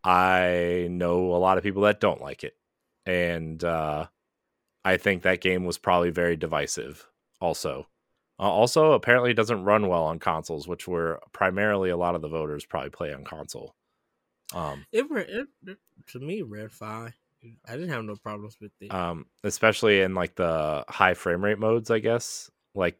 I 0.04 0.86
know 0.88 1.34
a 1.34 1.42
lot 1.42 1.58
of 1.58 1.64
people 1.64 1.82
that 1.82 1.98
don't 1.98 2.20
like 2.20 2.44
it. 2.44 2.54
And 3.08 3.64
uh, 3.64 4.06
I 4.84 4.98
think 4.98 5.22
that 5.22 5.40
game 5.40 5.64
was 5.64 5.78
probably 5.78 6.10
very 6.10 6.36
divisive 6.36 7.08
also. 7.40 7.88
Uh, 8.38 8.42
also, 8.42 8.92
apparently, 8.92 9.30
it 9.30 9.36
doesn't 9.36 9.64
run 9.64 9.88
well 9.88 10.04
on 10.04 10.18
consoles, 10.18 10.68
which 10.68 10.86
were 10.86 11.18
primarily 11.32 11.90
a 11.90 11.96
lot 11.96 12.14
of 12.14 12.20
the 12.20 12.28
voters 12.28 12.66
probably 12.66 12.90
play 12.90 13.12
on 13.12 13.24
console. 13.24 13.74
Um, 14.54 14.84
it, 14.92 15.06
it, 15.10 15.48
it 15.66 15.78
to 16.08 16.20
me 16.20 16.42
read 16.42 16.70
fine. 16.70 17.14
I 17.66 17.72
didn't 17.72 17.90
have 17.90 18.04
no 18.04 18.16
problems 18.16 18.56
with 18.60 18.72
it. 18.80 18.92
Um, 18.92 19.26
especially 19.42 20.02
in 20.02 20.14
like 20.14 20.34
the 20.34 20.84
high 20.88 21.14
frame 21.14 21.42
rate 21.42 21.58
modes, 21.58 21.90
I 21.90 22.00
guess. 22.00 22.50
Like, 22.74 22.98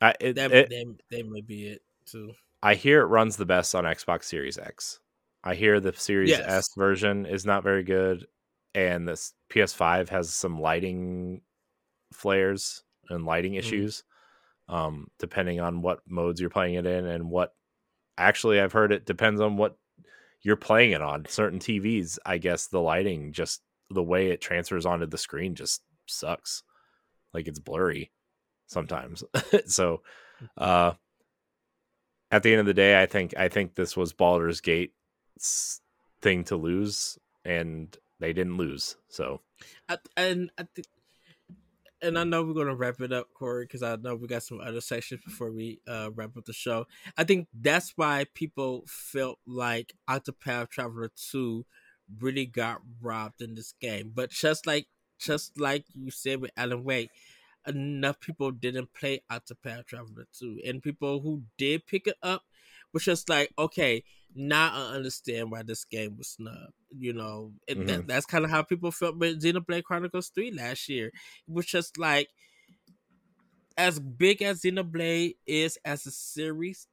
I 0.00 0.14
it, 0.20 0.36
that, 0.36 0.52
it, 0.52 0.70
that 0.70 0.96
that 1.10 1.28
may 1.28 1.42
be 1.42 1.68
it 1.68 1.82
too. 2.06 2.32
I 2.62 2.74
hear 2.74 3.02
it 3.02 3.06
runs 3.06 3.36
the 3.36 3.46
best 3.46 3.74
on 3.74 3.84
Xbox 3.84 4.24
Series 4.24 4.58
X. 4.58 5.00
I 5.44 5.54
hear 5.54 5.80
the 5.80 5.92
Series 5.92 6.30
Yes. 6.30 6.40
S 6.40 6.70
version 6.76 7.26
is 7.26 7.44
not 7.46 7.62
very 7.62 7.82
good, 7.82 8.26
and 8.74 9.06
this 9.08 9.34
PS5 9.50 10.08
has 10.10 10.34
some 10.34 10.60
lighting 10.60 11.42
flares 12.12 12.82
and 13.08 13.24
lighting 13.24 13.52
Mhm. 13.52 13.58
issues, 13.58 14.04
um, 14.68 15.10
depending 15.18 15.60
on 15.60 15.82
what 15.82 16.00
modes 16.06 16.40
you're 16.40 16.50
playing 16.50 16.74
it 16.74 16.86
in 16.86 17.06
and 17.06 17.30
what. 17.30 17.54
Actually, 18.18 18.60
I've 18.60 18.72
heard 18.72 18.92
it 18.92 19.06
depends 19.06 19.40
on 19.40 19.56
what 19.56 19.78
you're 20.42 20.56
playing 20.56 20.92
it 20.92 21.02
on. 21.02 21.26
Certain 21.26 21.58
TVs, 21.58 22.18
I 22.26 22.38
guess, 22.38 22.66
the 22.66 22.80
lighting 22.80 23.32
just 23.32 23.62
the 23.88 24.02
way 24.02 24.30
it 24.30 24.40
transfers 24.40 24.86
onto 24.86 25.06
the 25.06 25.18
screen 25.18 25.54
just 25.54 25.82
sucks. 26.06 26.62
Like 27.32 27.48
it's 27.48 27.58
blurry 27.58 28.12
sometimes. 28.66 29.24
so, 29.66 30.02
uh, 30.56 30.94
at 32.30 32.42
the 32.42 32.52
end 32.52 32.60
of 32.60 32.66
the 32.66 32.74
day, 32.74 33.00
I 33.00 33.06
think 33.06 33.36
I 33.36 33.48
think 33.48 33.74
this 33.74 33.96
was 33.96 34.12
Baldur's 34.12 34.60
Gate 34.60 34.94
thing 36.22 36.44
to 36.44 36.56
lose, 36.56 37.18
and 37.44 37.96
they 38.20 38.32
didn't 38.32 38.56
lose. 38.56 38.96
So 39.08 39.40
and 40.16 40.50
I 40.58 40.64
think, 40.74 40.86
and 42.02 42.18
I 42.18 42.24
know 42.24 42.42
we're 42.42 42.54
gonna 42.54 42.74
wrap 42.74 43.00
it 43.00 43.12
up, 43.12 43.28
Corey, 43.34 43.64
because 43.64 43.82
I 43.82 43.96
know 43.96 44.14
we 44.14 44.28
got 44.28 44.42
some 44.42 44.60
other 44.60 44.80
sections 44.80 45.22
before 45.24 45.50
we 45.50 45.80
uh, 45.88 46.10
wrap 46.14 46.36
up 46.36 46.44
the 46.44 46.52
show. 46.52 46.86
I 47.16 47.24
think 47.24 47.48
that's 47.52 47.92
why 47.96 48.26
people 48.34 48.84
felt 48.86 49.38
like 49.46 49.94
Octopath 50.08 50.70
Traveler 50.70 51.10
Two 51.30 51.66
really 52.18 52.46
got 52.46 52.80
robbed 53.00 53.42
in 53.42 53.54
this 53.54 53.74
game. 53.80 54.12
But 54.14 54.30
just 54.30 54.66
like 54.66 54.86
just 55.18 55.58
like 55.60 55.84
you 55.94 56.10
said 56.10 56.40
with 56.40 56.50
Alan 56.56 56.84
Wake, 56.84 57.10
enough 57.66 58.20
people 58.20 58.50
didn't 58.50 58.92
play 58.94 59.22
Octopath 59.30 59.86
Traveler 59.86 60.26
2. 60.38 60.60
And 60.66 60.82
people 60.82 61.20
who 61.20 61.42
did 61.58 61.86
pick 61.86 62.06
it 62.06 62.16
up 62.22 62.42
was 62.92 63.04
just 63.04 63.28
like, 63.28 63.52
okay, 63.58 64.04
now 64.34 64.72
I 64.72 64.94
understand 64.94 65.50
why 65.50 65.62
this 65.62 65.84
game 65.84 66.16
was 66.16 66.28
snubbed. 66.28 66.74
You 66.96 67.12
know, 67.12 67.52
and 67.68 67.88
that, 67.88 67.98
mm-hmm. 68.00 68.06
that's 68.06 68.26
kind 68.26 68.44
of 68.44 68.50
how 68.50 68.62
people 68.62 68.90
felt 68.90 69.16
with 69.16 69.42
Xenoblade 69.42 69.84
Chronicles 69.84 70.30
3 70.34 70.52
last 70.52 70.88
year. 70.88 71.06
It 71.06 71.52
was 71.52 71.66
just 71.66 71.98
like, 71.98 72.28
as 73.76 73.98
big 73.98 74.42
as 74.42 74.62
Xenoblade 74.62 75.36
is 75.46 75.78
as 75.84 76.04
a 76.06 76.10
series, 76.10 76.86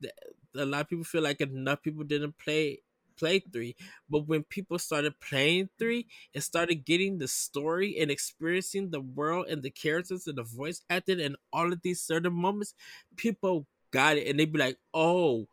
a 0.56 0.66
lot 0.66 0.82
of 0.82 0.90
people 0.90 1.04
feel 1.04 1.24
like 1.24 1.42
enough 1.42 1.82
people 1.82 2.04
didn't 2.04 2.38
play 2.38 2.80
play 3.18 3.40
three. 3.40 3.76
But 4.10 4.28
when 4.28 4.44
people 4.44 4.80
started 4.80 5.20
playing 5.20 5.70
three 5.78 6.08
and 6.34 6.44
started 6.44 6.86
getting 6.86 7.18
the 7.18 7.28
story 7.28 7.98
and 8.00 8.10
experiencing 8.10 8.92
the 8.92 9.02
world 9.02 9.48
and 9.50 9.64
the 9.64 9.72
characters 9.72 10.28
and 10.28 10.38
the 10.38 10.44
voice 10.44 10.82
acting 10.90 11.20
and 11.20 11.36
all 11.52 11.74
of 11.74 11.82
these 11.82 12.02
certain 12.02 12.34
moments, 12.34 12.74
people 13.16 13.68
got 13.92 14.18
it 14.18 14.28
and 14.28 14.40
they'd 14.40 14.54
be 14.54 14.60
like, 14.60 14.78
oh, 14.94 15.48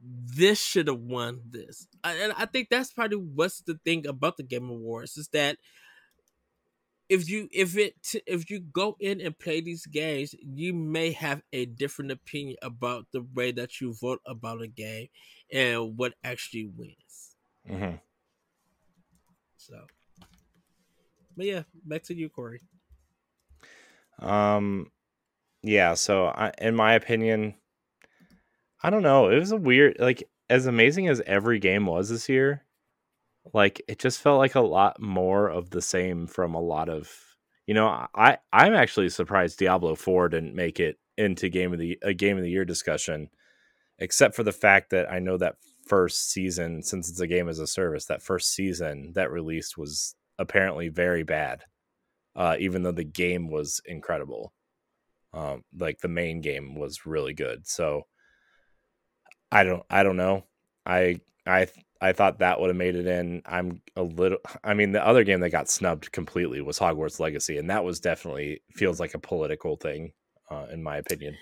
this 0.00 0.60
should 0.60 0.88
have 0.88 1.00
won 1.00 1.40
this. 1.50 1.86
And 2.04 2.32
I 2.36 2.46
think 2.46 2.68
that's 2.70 2.92
probably 2.92 3.18
what's 3.18 3.60
the 3.62 3.78
thing 3.84 4.06
about 4.06 4.36
the 4.36 4.42
Game 4.42 4.68
Awards 4.68 5.16
is 5.16 5.28
that 5.28 5.56
if 7.08 7.28
you 7.28 7.48
if 7.52 7.76
it 7.76 7.94
if 8.26 8.50
you 8.50 8.60
go 8.60 8.96
in 8.98 9.20
and 9.20 9.38
play 9.38 9.60
these 9.60 9.86
games, 9.86 10.34
you 10.40 10.74
may 10.74 11.12
have 11.12 11.42
a 11.52 11.66
different 11.66 12.10
opinion 12.10 12.56
about 12.62 13.06
the 13.12 13.24
way 13.34 13.52
that 13.52 13.80
you 13.80 13.94
vote 13.94 14.20
about 14.26 14.62
a 14.62 14.66
game 14.66 15.08
and 15.52 15.96
what 15.96 16.14
actually 16.24 16.66
wins. 16.76 17.36
Mm-hmm. 17.70 17.96
So, 19.56 19.86
but 21.36 21.46
yeah, 21.46 21.62
back 21.84 22.02
to 22.04 22.14
you, 22.14 22.28
Corey. 22.28 22.60
Um, 24.18 24.90
yeah. 25.62 25.94
So, 25.94 26.26
I, 26.26 26.52
in 26.58 26.74
my 26.74 26.94
opinion, 26.94 27.54
I 28.82 28.90
don't 28.90 29.02
know. 29.02 29.30
It 29.30 29.38
was 29.38 29.52
a 29.52 29.56
weird, 29.56 29.96
like, 29.98 30.28
as 30.50 30.66
amazing 30.66 31.08
as 31.08 31.20
every 31.26 31.58
game 31.58 31.86
was 31.86 32.08
this 32.08 32.28
year. 32.28 32.64
Like, 33.54 33.80
it 33.88 33.98
just 33.98 34.20
felt 34.20 34.38
like 34.38 34.54
a 34.54 34.60
lot 34.60 35.00
more 35.00 35.48
of 35.48 35.70
the 35.70 35.82
same 35.82 36.26
from 36.26 36.54
a 36.54 36.60
lot 36.60 36.88
of, 36.88 37.10
you 37.66 37.74
know. 37.74 38.06
I 38.14 38.38
I'm 38.52 38.74
actually 38.74 39.08
surprised 39.08 39.58
Diablo 39.58 39.94
Four 39.94 40.28
didn't 40.28 40.54
make 40.54 40.80
it 40.80 40.98
into 41.16 41.48
game 41.48 41.72
of 41.72 41.78
the 41.78 41.98
a 42.02 42.12
game 42.14 42.36
of 42.36 42.42
the 42.42 42.50
year 42.50 42.64
discussion, 42.64 43.30
except 43.98 44.34
for 44.34 44.42
the 44.42 44.52
fact 44.52 44.90
that 44.90 45.10
I 45.10 45.20
know 45.20 45.36
that 45.38 45.56
first 45.86 46.30
season, 46.30 46.82
since 46.82 47.08
it's 47.08 47.20
a 47.20 47.26
game 47.28 47.48
as 47.48 47.60
a 47.60 47.66
service, 47.66 48.06
that 48.06 48.22
first 48.22 48.52
season 48.52 49.12
that 49.14 49.30
released 49.30 49.78
was 49.78 50.16
apparently 50.38 50.88
very 50.88 51.22
bad, 51.22 51.64
uh, 52.34 52.56
even 52.58 52.82
though 52.82 52.92
the 52.92 53.04
game 53.04 53.48
was 53.48 53.80
incredible. 53.86 54.52
Um, 55.32 55.62
like 55.78 56.00
the 56.00 56.08
main 56.08 56.40
game 56.40 56.74
was 56.74 57.06
really 57.06 57.34
good. 57.34 57.66
So 57.66 58.06
I 59.52 59.64
don't, 59.64 59.84
I 59.88 60.02
don't 60.02 60.16
know. 60.16 60.44
I, 60.84 61.20
I, 61.46 61.68
I 62.00 62.12
thought 62.12 62.38
that 62.40 62.60
would 62.60 62.68
have 62.68 62.76
made 62.76 62.94
it 62.94 63.06
in. 63.06 63.42
I'm 63.46 63.80
a 63.96 64.02
little. 64.02 64.38
I 64.64 64.74
mean, 64.74 64.92
the 64.92 65.06
other 65.06 65.24
game 65.24 65.40
that 65.40 65.50
got 65.50 65.68
snubbed 65.68 66.12
completely 66.12 66.60
was 66.60 66.78
Hogwarts 66.78 67.20
Legacy, 67.20 67.58
and 67.58 67.70
that 67.70 67.84
was 67.84 68.00
definitely 68.00 68.60
feels 68.72 69.00
like 69.00 69.14
a 69.14 69.18
political 69.18 69.76
thing, 69.76 70.12
uh, 70.50 70.66
in 70.70 70.82
my 70.82 70.98
opinion. 70.98 71.36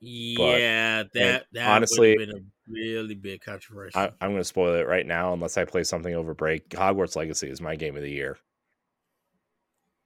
Yeah, 0.00 1.04
that 1.14 1.46
that 1.52 1.68
honestly- 1.68 2.16
would 2.16 2.28
have 2.28 2.36
been 2.36 2.46
a 2.46 2.72
really 2.72 3.14
big 3.14 3.40
controversy. 3.40 3.98
I, 3.98 4.10
I'm 4.20 4.30
going 4.30 4.36
to 4.36 4.44
spoil 4.44 4.74
it 4.74 4.86
right 4.86 5.06
now, 5.06 5.32
unless 5.32 5.58
I 5.58 5.64
play 5.64 5.84
something 5.84 6.14
over 6.14 6.34
break. 6.34 6.68
Hogwarts 6.70 7.16
Legacy 7.16 7.48
is 7.50 7.60
my 7.60 7.76
game 7.76 7.96
of 7.96 8.02
the 8.02 8.10
year. 8.10 8.38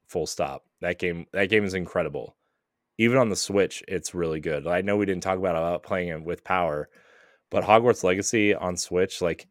Full 0.09 0.27
stop. 0.27 0.65
That 0.81 0.99
game. 0.99 1.27
That 1.33 1.51
game 1.51 1.65
is 1.65 1.75
incredible. 1.75 2.37
Even 2.99 3.19
on 3.19 3.31
the 3.31 3.37
Switch, 3.37 3.83
it's 3.89 4.15
really 4.15 4.41
good. 4.41 4.67
I 4.67 4.83
know 4.83 4.97
we 4.97 5.07
didn't 5.07 5.23
talk 5.23 5.39
about 5.39 5.57
about 5.57 5.83
playing 5.83 6.09
it 6.09 6.23
with 6.23 6.45
power, 6.45 6.89
but 7.53 7.63
Hogwarts 7.65 8.03
Legacy 8.03 8.55
on 8.55 8.77
Switch, 8.77 9.23
like, 9.23 9.47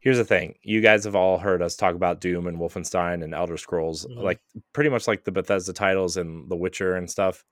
here's 0.00 0.18
the 0.18 0.24
thing: 0.24 0.56
you 0.62 0.80
guys 0.82 1.04
have 1.04 1.16
all 1.16 1.38
heard 1.38 1.62
us 1.62 1.76
talk 1.76 1.94
about 1.94 2.20
Doom 2.20 2.46
and 2.46 2.58
Wolfenstein 2.58 3.24
and 3.24 3.34
Elder 3.34 3.56
Scrolls, 3.56 4.04
Mhm. 4.04 4.22
like 4.22 4.40
pretty 4.74 4.90
much 4.90 5.08
like 5.08 5.24
the 5.24 5.32
Bethesda 5.32 5.72
titles 5.72 6.16
and 6.18 6.50
The 6.50 6.56
Witcher 6.56 6.94
and 6.96 7.10
stuff. 7.10 7.44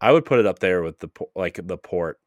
I 0.00 0.12
would 0.12 0.24
put 0.24 0.38
it 0.38 0.46
up 0.46 0.58
there 0.60 0.82
with 0.82 0.98
the 1.00 1.08
like 1.34 1.58
the 1.66 1.78
port 1.78 2.20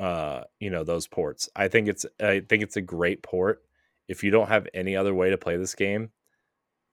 uh 0.00 0.42
you 0.58 0.70
know 0.70 0.82
those 0.82 1.06
ports 1.06 1.48
i 1.54 1.68
think 1.68 1.86
it's 1.86 2.04
i 2.20 2.40
think 2.40 2.64
it's 2.64 2.76
a 2.76 2.82
great 2.82 3.22
port 3.22 3.62
if 4.08 4.24
you 4.24 4.30
don't 4.32 4.48
have 4.48 4.66
any 4.74 4.96
other 4.96 5.14
way 5.14 5.30
to 5.30 5.38
play 5.38 5.56
this 5.56 5.76
game 5.76 6.10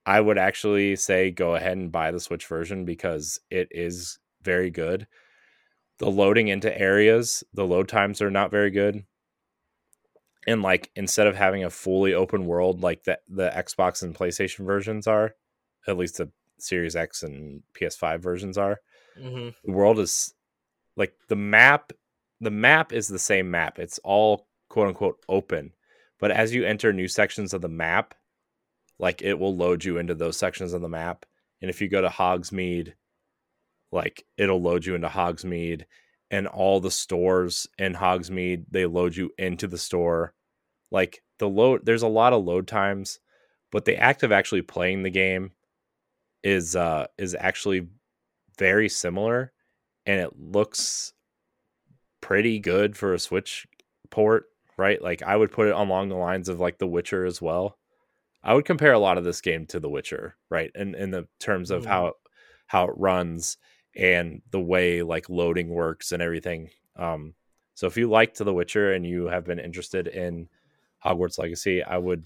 i 0.05 0.21
would 0.21 0.37
actually 0.37 0.95
say 0.95 1.31
go 1.31 1.55
ahead 1.55 1.77
and 1.77 1.91
buy 1.91 2.11
the 2.11 2.19
switch 2.19 2.45
version 2.45 2.85
because 2.85 3.39
it 3.49 3.67
is 3.71 4.19
very 4.43 4.69
good 4.69 5.07
the 6.01 6.09
loading 6.09 6.47
into 6.47 6.75
areas 6.77 7.43
the 7.53 7.65
load 7.65 7.87
times 7.87 8.21
are 8.23 8.31
not 8.31 8.49
very 8.49 8.71
good. 8.71 9.05
And 10.47 10.63
like 10.63 10.89
instead 10.95 11.27
of 11.27 11.35
having 11.35 11.63
a 11.63 11.69
fully 11.69 12.15
open 12.15 12.47
world 12.47 12.81
like 12.81 13.03
the 13.03 13.19
the 13.29 13.51
xbox 13.55 14.01
and 14.01 14.15
playstation 14.15 14.65
versions 14.65 15.05
are 15.05 15.35
at 15.87 15.97
least 15.97 16.17
the 16.17 16.31
series 16.57 16.95
x 16.95 17.21
and 17.21 17.61
ps5 17.79 18.19
versions 18.19 18.57
are 18.57 18.79
hmm 19.15 19.49
the 19.63 19.71
world 19.71 19.99
is 19.99 20.33
like 20.97 21.13
the 21.29 21.35
map 21.35 21.91
the 22.39 22.49
map 22.49 22.91
is 22.91 23.07
the 23.07 23.19
same 23.19 23.51
map. 23.51 23.77
It's 23.77 23.99
all 24.03 24.47
quote 24.67 24.87
unquote 24.87 25.17
open. 25.29 25.73
But 26.19 26.31
as 26.31 26.55
you 26.55 26.65
enter 26.65 26.91
new 26.91 27.07
sections 27.07 27.53
of 27.53 27.61
the 27.61 27.69
map 27.69 28.15
like 28.97 29.21
it 29.21 29.37
will 29.37 29.55
load 29.55 29.83
you 29.83 29.99
into 29.99 30.15
those 30.15 30.37
sections 30.37 30.73
of 30.73 30.81
the 30.81 30.89
map. 30.89 31.27
And 31.61 31.69
if 31.69 31.79
you 31.79 31.87
go 31.87 32.01
to 32.01 32.09
hogsmeade 32.09 32.93
like 33.91 34.25
it'll 34.37 34.61
load 34.61 34.85
you 34.85 34.95
into 34.95 35.07
hogsmeade 35.09 35.85
and 36.29 36.47
all 36.47 36.79
the 36.79 36.91
stores 36.91 37.67
in 37.77 37.93
hogsmeade 37.93 38.65
they 38.71 38.85
load 38.85 39.15
you 39.15 39.31
into 39.37 39.67
the 39.67 39.77
store. 39.77 40.33
Like 40.91 41.23
the 41.39 41.49
load 41.49 41.85
there's 41.85 42.03
a 42.03 42.07
lot 42.07 42.33
of 42.33 42.43
load 42.45 42.67
times 42.67 43.19
but 43.71 43.85
the 43.85 43.97
act 43.97 44.23
of 44.23 44.31
actually 44.31 44.61
playing 44.61 45.03
the 45.03 45.09
game 45.09 45.51
is 46.43 46.75
uh 46.75 47.07
is 47.17 47.35
actually 47.35 47.87
very 48.57 48.89
similar 48.89 49.53
and 50.05 50.19
it 50.21 50.37
looks 50.39 51.13
pretty 52.21 52.59
good 52.59 52.95
for 52.95 53.13
a 53.13 53.19
switch 53.19 53.67
port 54.09 54.45
right? 54.77 55.01
Like 55.01 55.21
i 55.21 55.35
would 55.35 55.51
put 55.51 55.67
it 55.67 55.75
along 55.75 56.09
the 56.09 56.15
lines 56.15 56.49
of 56.49 56.59
like 56.59 56.79
the 56.79 56.87
witcher 56.87 57.25
as 57.25 57.41
well. 57.41 57.77
I 58.43 58.53
would 58.55 58.65
compare 58.65 58.93
a 58.93 58.99
lot 58.99 59.17
of 59.19 59.23
this 59.23 59.41
game 59.41 59.65
to 59.67 59.79
the 59.79 59.89
witcher 59.89 60.37
right? 60.49 60.71
And 60.75 60.95
in 60.95 61.11
the 61.11 61.27
terms 61.39 61.71
of 61.71 61.83
Mhm. 61.83 61.87
how 61.87 62.13
how 62.67 62.85
it 62.85 62.93
runs 62.97 63.57
and 63.95 64.41
the 64.51 64.59
way 64.59 65.03
like 65.03 65.29
loading 65.29 65.69
works 65.69 66.11
and 66.11 66.21
everything 66.21 66.69
um 66.95 67.33
so 67.75 67.87
if 67.87 67.97
you 67.97 68.09
liked 68.09 68.37
the 68.37 68.53
witcher 68.53 68.93
and 68.93 69.05
you 69.05 69.25
have 69.27 69.43
been 69.45 69.59
interested 69.59 70.07
in 70.07 70.47
hogwarts 71.03 71.37
legacy 71.39 71.83
i 71.83 71.97
would 71.97 72.25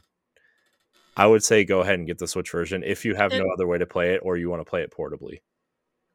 i 1.18 1.26
would 1.28 1.44
say 1.44 1.64
go 1.66 1.82
ahead 1.82 1.96
and 1.96 2.08
get 2.08 2.18
the 2.20 2.28
switch 2.28 2.52
version 2.52 2.84
if 2.84 3.06
you 3.06 3.16
have 3.16 3.34
no 3.34 3.46
other 3.54 3.68
way 3.68 3.78
to 3.78 3.86
play 3.86 4.14
it 4.14 4.20
or 4.24 4.38
you 4.38 4.50
want 4.50 4.62
to 4.62 4.70
play 4.70 4.82
it 4.82 4.92
portably 4.92 5.40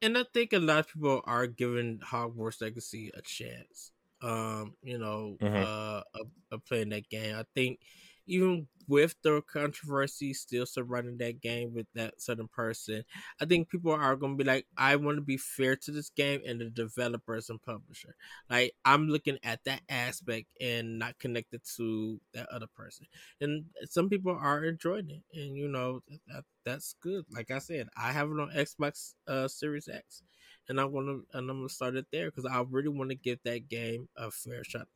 And 0.02 0.16
I 0.16 0.24
think 0.32 0.52
a 0.52 0.58
lot 0.58 0.78
of 0.80 0.88
people 0.88 1.20
are 1.24 1.46
giving 1.46 1.98
Hogwarts 2.00 2.60
Legacy 2.62 3.10
a 3.14 3.20
chance. 3.22 3.92
Um, 4.22 4.76
you 4.82 4.98
know, 4.98 5.38
Mhm. 5.40 5.64
uh, 5.64 6.02
of, 6.14 6.30
of 6.50 6.64
playing 6.64 6.90
that 6.90 7.08
game. 7.08 7.34
I 7.36 7.44
think 7.54 7.80
even 8.26 8.68
with 8.90 9.14
the 9.22 9.40
controversy 9.42 10.34
still 10.34 10.66
surrounding 10.66 11.16
that 11.18 11.40
game 11.40 11.72
with 11.72 11.86
that 11.94 12.20
certain 12.20 12.48
person, 12.48 13.04
I 13.40 13.44
think 13.44 13.68
people 13.68 13.92
are 13.92 14.16
going 14.16 14.36
to 14.36 14.44
be 14.44 14.50
like, 14.50 14.66
I 14.76 14.96
want 14.96 15.16
to 15.18 15.22
be 15.22 15.36
fair 15.36 15.76
to 15.76 15.92
this 15.92 16.10
game 16.10 16.42
and 16.44 16.60
the 16.60 16.70
developers 16.70 17.48
and 17.48 17.62
publisher. 17.62 18.16
Like 18.50 18.72
I'm 18.84 19.06
looking 19.06 19.38
at 19.44 19.62
that 19.64 19.82
aspect 19.88 20.48
and 20.60 20.98
not 20.98 21.20
connected 21.20 21.60
to 21.76 22.20
that 22.34 22.48
other 22.48 22.66
person. 22.66 23.06
And 23.40 23.66
some 23.84 24.08
people 24.08 24.36
are 24.36 24.64
enjoying 24.64 25.10
it, 25.10 25.22
and 25.38 25.56
you 25.56 25.68
know 25.68 26.02
that, 26.26 26.42
that's 26.64 26.96
good. 27.00 27.24
Like 27.32 27.52
I 27.52 27.60
said, 27.60 27.86
I 27.96 28.10
have 28.10 28.28
it 28.28 28.40
on 28.40 28.50
Xbox 28.50 29.14
uh, 29.28 29.46
Series 29.46 29.88
X, 29.88 30.24
and 30.68 30.80
I'm 30.80 30.92
gonna 30.92 31.20
and 31.32 31.48
I'm 31.48 31.58
gonna 31.58 31.68
start 31.68 31.94
it 31.94 32.06
there 32.10 32.28
because 32.28 32.44
I 32.44 32.60
really 32.68 32.88
want 32.88 33.10
to 33.10 33.16
give 33.16 33.38
that 33.44 33.68
game 33.68 34.08
a 34.16 34.32
fair 34.32 34.64
shot. 34.64 34.88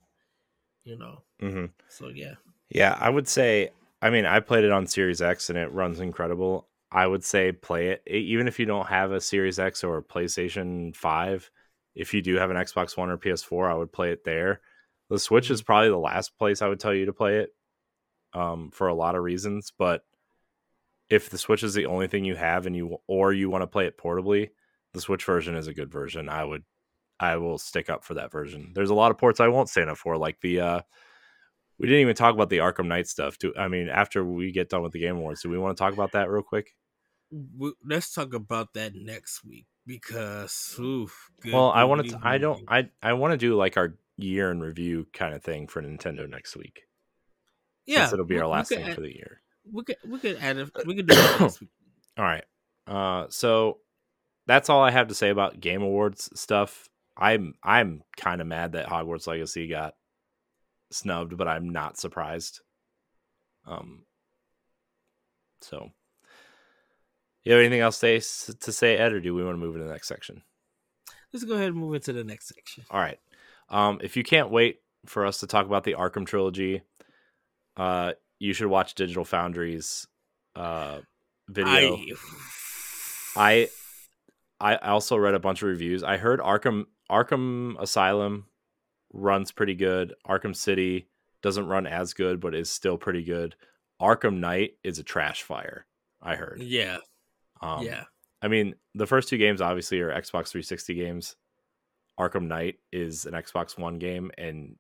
You 0.83 0.99
know. 0.99 1.23
Mm-hmm. 1.41 1.67
So 1.89 2.09
yeah. 2.09 2.35
Yeah, 2.71 2.99
I 3.01 3.09
would 3.09 3.29
say. 3.29 3.71
I 4.05 4.11
mean, 4.11 4.27
I 4.27 4.41
played 4.41 4.65
it 4.65 4.71
on 4.71 4.87
Series 4.87 5.23
X 5.23 5.49
and 5.49 5.59
it 5.59 5.73
runs 5.73 5.99
incredible. 5.99 6.69
I 6.93 7.07
would 7.07 7.25
say 7.25 7.53
play 7.53 7.89
it 7.89 8.03
even 8.07 8.47
if 8.47 8.61
you 8.61 8.67
don't 8.67 8.87
have 8.87 9.13
a 9.13 9.21
Series 9.21 9.59
X 9.59 9.83
or 9.83 9.97
a 9.97 10.03
PlayStation 10.03 10.95
Five. 10.95 11.51
If 11.95 12.13
you 12.13 12.21
do 12.21 12.35
have 12.35 12.51
an 12.51 12.59
Xbox 12.59 12.99
One 12.99 13.09
or 13.09 13.17
PS4, 13.17 13.71
I 13.71 13.75
would 13.75 13.93
play 13.93 14.13
it 14.13 14.23
there. 14.23 14.61
The 15.09 15.19
Switch 15.19 15.51
is 15.51 15.63
probably 15.63 15.89
the 15.89 15.97
last 15.97 16.37
place 16.39 16.61
I 16.61 16.69
would 16.69 16.81
tell 16.81 16.93
you 16.93 17.07
to 17.07 17.15
play 17.15 17.39
it, 17.39 17.51
um, 18.35 18.71
for 18.73 18.89
a 18.89 18.95
lot 18.95 19.15
of 19.15 19.23
reasons. 19.23 19.73
But 19.79 20.03
if 21.09 21.31
the 21.31 21.39
Switch 21.39 21.63
is 21.63 21.73
the 21.73 21.87
only 21.87 22.07
thing 22.07 22.27
you 22.27 22.35
have 22.37 22.67
and 22.67 22.77
you 22.77 22.99
or 23.07 23.33
you 23.33 23.49
want 23.49 23.63
to 23.63 23.67
play 23.69 23.87
it 23.87 23.97
portably, 23.97 24.51
the 24.93 25.01
Switch 25.01 25.25
version 25.25 25.55
is 25.57 25.67
a 25.67 25.75
good 25.75 25.91
version. 25.91 26.29
I 26.29 26.45
would, 26.45 26.65
I 27.19 27.39
will 27.39 27.57
stick 27.57 27.89
up 27.89 28.05
for 28.05 28.13
that 28.15 28.31
version. 28.31 28.73
There's 28.75 28.91
a 28.91 28.95
lot 28.95 29.13
of 29.13 29.17
ports 29.17 29.41
I 29.41 29.49
won't 29.49 29.71
stand 29.71 29.89
up 29.89 29.97
for, 29.97 30.19
like 30.19 30.43
the. 30.43 30.61
uh 30.61 30.81
we 31.79 31.89
didn't 31.89 32.03
even 32.03 32.15
talk 32.15 32.35
about 32.35 32.51
the 32.51 32.59
Arkham 32.59 32.87
Knight 32.87 33.07
stuff. 33.07 33.39
Do 33.39 33.53
I 33.59 33.69
mean 33.69 33.89
after 33.89 34.25
we 34.25 34.53
get 34.53 34.69
done 34.69 34.83
with 34.83 34.93
the 34.93 35.01
Game 35.01 35.17
Awards, 35.17 35.43
do 35.43 35.49
we 35.49 35.59
want 35.59 35.77
to 35.77 35.83
talk 35.83 35.93
about 35.93 36.13
that 36.13 36.31
real 36.31 36.43
quick? 36.43 36.75
Let's 37.85 38.13
talk 38.13 38.35
about 38.35 38.75
that 38.75 38.95
next 38.95 39.45
week 39.45 39.67
because 39.87 40.77
oof, 40.79 41.31
well, 41.53 41.71
I 41.71 41.85
want 41.85 42.09
to. 42.09 42.21
I 42.23 42.39
don't. 42.39 42.63
I 42.69 42.89
I 43.03 43.15
want 43.15 43.33
to 43.33 43.37
do 43.39 43.57
like 43.57 43.77
our 43.77 43.95
year 44.17 44.51
in 44.51 44.61
review 44.61 45.07
kind 45.13 45.35
of 45.35 45.43
thing 45.43 45.67
for 45.67 45.83
Nintendo 45.83 46.29
next 46.29 46.57
week. 46.57 46.83
Yeah, 47.87 48.09
it'll 48.13 48.25
be 48.25 48.37
we- 48.37 48.41
our 48.41 48.47
last 48.47 48.69
thing 48.69 48.83
add- 48.85 48.95
for 48.95 49.01
the 49.01 49.15
year. 49.15 49.41
We 49.73 49.83
could 49.83 49.97
we 50.07 50.19
could 50.19 50.37
add 50.37 50.59
it. 50.59 50.71
We 50.87 50.95
could 50.95 51.09
do 51.09 51.15
that. 51.15 51.59
All 52.19 52.25
right. 52.25 52.45
Uh, 52.87 53.27
so 53.31 53.79
that's 54.47 54.69
all 54.69 54.83
I 54.83 54.91
have 54.91 55.09
to 55.09 55.15
say 55.15 55.31
about 55.31 55.59
Game 55.59 55.83
Awards 55.83 56.31
stuff. 56.39 56.89
I'm 57.17 57.55
I'm 57.63 58.03
kind 58.17 58.41
of 58.41 58.47
mad 58.47 58.73
that 58.73 58.87
Hogwarts 58.87 59.27
Legacy 59.27 59.67
got 59.69 59.95
snubbed, 60.95 61.37
but 61.37 61.49
I'm 61.49 61.71
not 61.71 61.99
surprised. 61.99 62.61
Um. 63.67 64.05
So, 65.61 65.91
you 67.45 67.53
have 67.53 67.61
anything 67.61 67.81
else 67.81 67.99
to 68.01 68.21
say, 68.21 68.53
to 68.61 68.73
say, 68.73 68.97
Ed, 68.97 69.13
or 69.13 69.21
do 69.21 69.35
we 69.35 69.43
want 69.43 69.55
to 69.55 69.59
move 69.59 69.77
to 69.77 69.83
the 69.83 69.91
next 69.91 70.09
section? 70.09 70.43
Let's 71.33 71.45
go 71.45 71.55
ahead 71.55 71.69
and 71.69 71.77
move 71.77 71.95
into 71.95 72.13
the 72.13 72.25
next 72.25 72.49
section. 72.49 72.85
All 72.91 73.01
right. 73.01 73.19
Um, 73.69 73.99
if 74.03 74.17
you 74.17 74.23
can't 74.23 74.51
wait 74.51 74.81
for 75.07 75.27
us 75.27 75.41
to 75.41 75.47
talk 75.47 75.67
about 75.67 75.85
the 75.85 75.95
Arkham 75.95 76.27
trilogy, 76.27 76.83
uh, 77.77 78.13
you 78.39 78.53
should 78.53 78.69
watch 78.69 78.95
Digital 78.95 79.25
Foundry's 79.25 80.07
uh, 80.55 81.01
video. 81.49 81.99
I, 83.37 83.69
I 84.61 84.75
I 84.77 84.89
also 84.89 85.17
read 85.17 85.35
a 85.35 85.41
bunch 85.41 85.63
of 85.63 85.69
reviews. 85.69 86.03
I 86.03 86.17
heard 86.17 86.41
Arkham 86.41 86.87
Arkham 87.11 87.81
Asylum 87.81 88.47
runs 89.15 89.53
pretty 89.53 89.75
good. 89.75 90.15
Arkham 90.29 90.55
City 90.55 91.09
doesn't 91.41 91.67
run 91.67 91.87
as 91.87 92.13
good, 92.13 92.41
but 92.41 92.55
is 92.55 92.71
still 92.71 92.99
pretty 92.99 93.23
good. 93.23 93.55
Arkham 94.01 94.39
Knight 94.41 94.73
is 94.83 94.99
a 94.99 95.03
trash 95.05 95.43
fire. 95.43 95.87
I 96.21 96.35
heard. 96.37 96.61
yeah, 96.61 96.99
Um, 97.63 97.85
yeah. 97.85 98.05
I 98.43 98.49
mean, 98.49 98.75
the 98.95 99.07
first 99.07 99.29
two 99.29 99.39
games 99.39 99.61
obviously 99.61 100.01
are 100.01 100.11
Xbox 100.11 100.49
360 100.49 100.95
games. 100.95 101.37
Arkham 102.19 102.47
Knight 102.47 102.77
is 102.93 103.25
an 103.27 103.33
Xbox 103.35 103.79
One 103.79 103.99
game, 103.99 104.31
and 104.37 104.77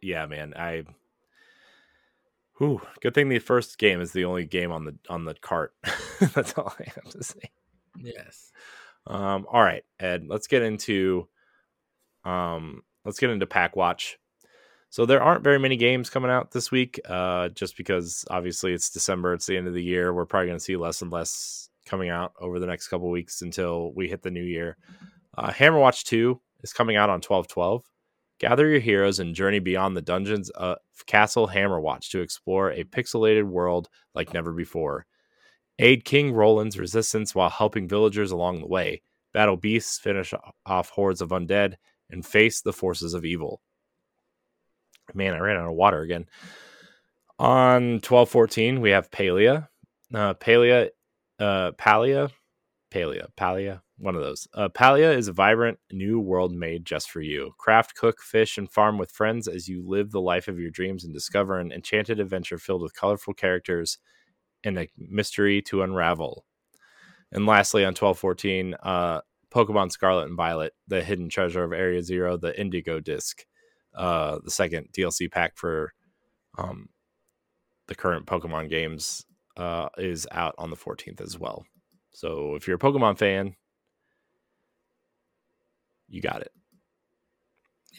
yeah, 0.00 0.26
man, 0.26 0.52
I. 0.56 0.84
Whew, 2.58 2.80
good 3.02 3.12
thing 3.14 3.28
the 3.28 3.38
first 3.38 3.78
game 3.78 4.00
is 4.00 4.12
the 4.12 4.24
only 4.24 4.44
game 4.46 4.72
on 4.72 4.84
the 4.84 4.96
on 5.10 5.24
the 5.24 5.34
cart. 5.34 5.74
That's 6.34 6.54
all 6.54 6.72
I 6.78 6.84
have 6.94 7.10
to 7.12 7.22
say. 7.22 7.50
Yes. 7.98 8.50
Um, 9.06 9.46
all 9.50 9.62
right, 9.62 9.84
Ed, 10.00 10.24
let's 10.26 10.46
get 10.46 10.62
into 10.62 11.28
um, 12.24 12.82
let's 13.06 13.18
get 13.18 13.30
into 13.30 13.46
Pack 13.46 13.76
Watch. 13.76 14.18
So 14.90 15.06
there 15.06 15.22
aren't 15.22 15.44
very 15.44 15.58
many 15.58 15.76
games 15.76 16.10
coming 16.10 16.30
out 16.30 16.50
this 16.50 16.70
week, 16.70 17.00
uh, 17.08 17.48
just 17.48 17.76
because 17.76 18.24
obviously 18.30 18.72
it's 18.72 18.90
December, 18.90 19.32
it's 19.32 19.46
the 19.46 19.56
end 19.56 19.66
of 19.66 19.74
the 19.74 19.82
year. 19.82 20.12
We're 20.12 20.26
probably 20.26 20.48
going 20.48 20.58
to 20.58 20.64
see 20.64 20.76
less 20.76 21.02
and 21.02 21.10
less 21.10 21.70
coming 21.86 22.08
out 22.10 22.32
over 22.40 22.58
the 22.58 22.66
next 22.66 22.88
couple 22.88 23.10
weeks 23.10 23.42
until 23.42 23.92
we 23.94 24.08
hit 24.08 24.22
the 24.22 24.30
new 24.30 24.42
year. 24.42 24.76
Uh, 25.38 25.50
Hammerwatch 25.50 26.04
Two 26.04 26.40
is 26.62 26.72
coming 26.72 26.96
out 26.96 27.10
on 27.10 27.20
twelve 27.20 27.48
twelve. 27.48 27.84
Gather 28.38 28.68
your 28.68 28.80
heroes 28.80 29.18
and 29.18 29.34
journey 29.34 29.60
beyond 29.60 29.96
the 29.96 30.02
dungeons 30.02 30.50
of 30.50 30.78
Castle 31.06 31.48
Hammerwatch 31.48 32.10
to 32.10 32.20
explore 32.20 32.70
a 32.70 32.84
pixelated 32.84 33.44
world 33.44 33.88
like 34.14 34.34
never 34.34 34.52
before. 34.52 35.06
Aid 35.78 36.04
King 36.04 36.32
Roland's 36.32 36.78
resistance 36.78 37.34
while 37.34 37.50
helping 37.50 37.88
villagers 37.88 38.32
along 38.32 38.60
the 38.60 38.66
way, 38.66 39.02
battle 39.32 39.56
beasts, 39.56 39.98
finish 39.98 40.32
off 40.64 40.90
hordes 40.90 41.20
of 41.20 41.30
undead, 41.30 41.74
and 42.10 42.24
face 42.24 42.60
the 42.60 42.72
forces 42.72 43.14
of 43.14 43.24
evil. 43.24 43.60
Man, 45.14 45.34
I 45.34 45.38
ran 45.38 45.56
out 45.56 45.68
of 45.68 45.74
water 45.74 46.00
again. 46.00 46.26
On 47.38 47.94
1214, 47.94 48.80
we 48.80 48.90
have 48.90 49.10
Palia. 49.10 49.68
Uh, 50.14 50.34
Palia, 50.34 50.90
uh, 51.38 51.72
Palia, 51.72 52.30
Palia, 52.90 53.26
Palia, 53.36 53.82
one 53.98 54.14
of 54.14 54.22
those. 54.22 54.48
Uh, 54.54 54.68
Palia 54.68 55.16
is 55.16 55.28
a 55.28 55.32
vibrant 55.32 55.78
new 55.92 56.18
world 56.18 56.52
made 56.52 56.84
just 56.84 57.10
for 57.10 57.20
you. 57.20 57.52
Craft, 57.58 57.94
cook, 57.94 58.22
fish, 58.22 58.56
and 58.56 58.70
farm 58.70 58.98
with 58.98 59.10
friends 59.10 59.48
as 59.48 59.68
you 59.68 59.86
live 59.86 60.10
the 60.10 60.20
life 60.20 60.48
of 60.48 60.58
your 60.58 60.70
dreams 60.70 61.04
and 61.04 61.12
discover 61.12 61.58
an 61.58 61.72
enchanted 61.72 62.20
adventure 62.20 62.58
filled 62.58 62.82
with 62.82 62.94
colorful 62.94 63.34
characters 63.34 63.98
and 64.64 64.78
a 64.78 64.88
mystery 64.96 65.60
to 65.62 65.82
unravel. 65.82 66.44
And 67.32 67.46
lastly, 67.46 67.84
on 67.84 67.88
1214, 67.88 68.74
uh, 68.82 69.20
Pokemon 69.56 69.90
Scarlet 69.90 70.26
and 70.28 70.36
Violet, 70.36 70.74
the 70.86 71.02
hidden 71.02 71.30
treasure 71.30 71.64
of 71.64 71.72
Area 71.72 72.02
Zero, 72.02 72.36
the 72.36 72.58
Indigo 72.60 73.00
Disc, 73.00 73.46
uh, 73.94 74.38
the 74.44 74.50
second 74.50 74.88
DLC 74.92 75.30
pack 75.32 75.56
for 75.56 75.94
um, 76.58 76.90
the 77.88 77.94
current 77.94 78.26
Pokemon 78.26 78.68
games, 78.68 79.24
uh, 79.56 79.88
is 79.96 80.26
out 80.30 80.54
on 80.58 80.68
the 80.68 80.76
14th 80.76 81.22
as 81.22 81.38
well. 81.38 81.64
So 82.12 82.54
if 82.54 82.66
you're 82.66 82.76
a 82.76 82.78
Pokemon 82.78 83.16
fan, 83.16 83.54
you 86.06 86.20
got 86.20 86.42
it. 86.42 86.52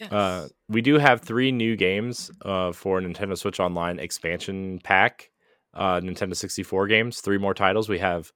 Yes. 0.00 0.12
Uh, 0.12 0.48
we 0.68 0.80
do 0.80 0.98
have 0.98 1.22
three 1.22 1.50
new 1.50 1.74
games 1.74 2.30
uh, 2.42 2.70
for 2.70 3.00
Nintendo 3.00 3.36
Switch 3.36 3.58
Online 3.58 3.98
expansion 3.98 4.78
pack. 4.84 5.30
Uh, 5.74 5.98
Nintendo 6.00 6.36
64 6.36 6.86
games, 6.86 7.20
three 7.20 7.38
more 7.38 7.52
titles. 7.52 7.88
We 7.88 7.98
have 7.98 8.30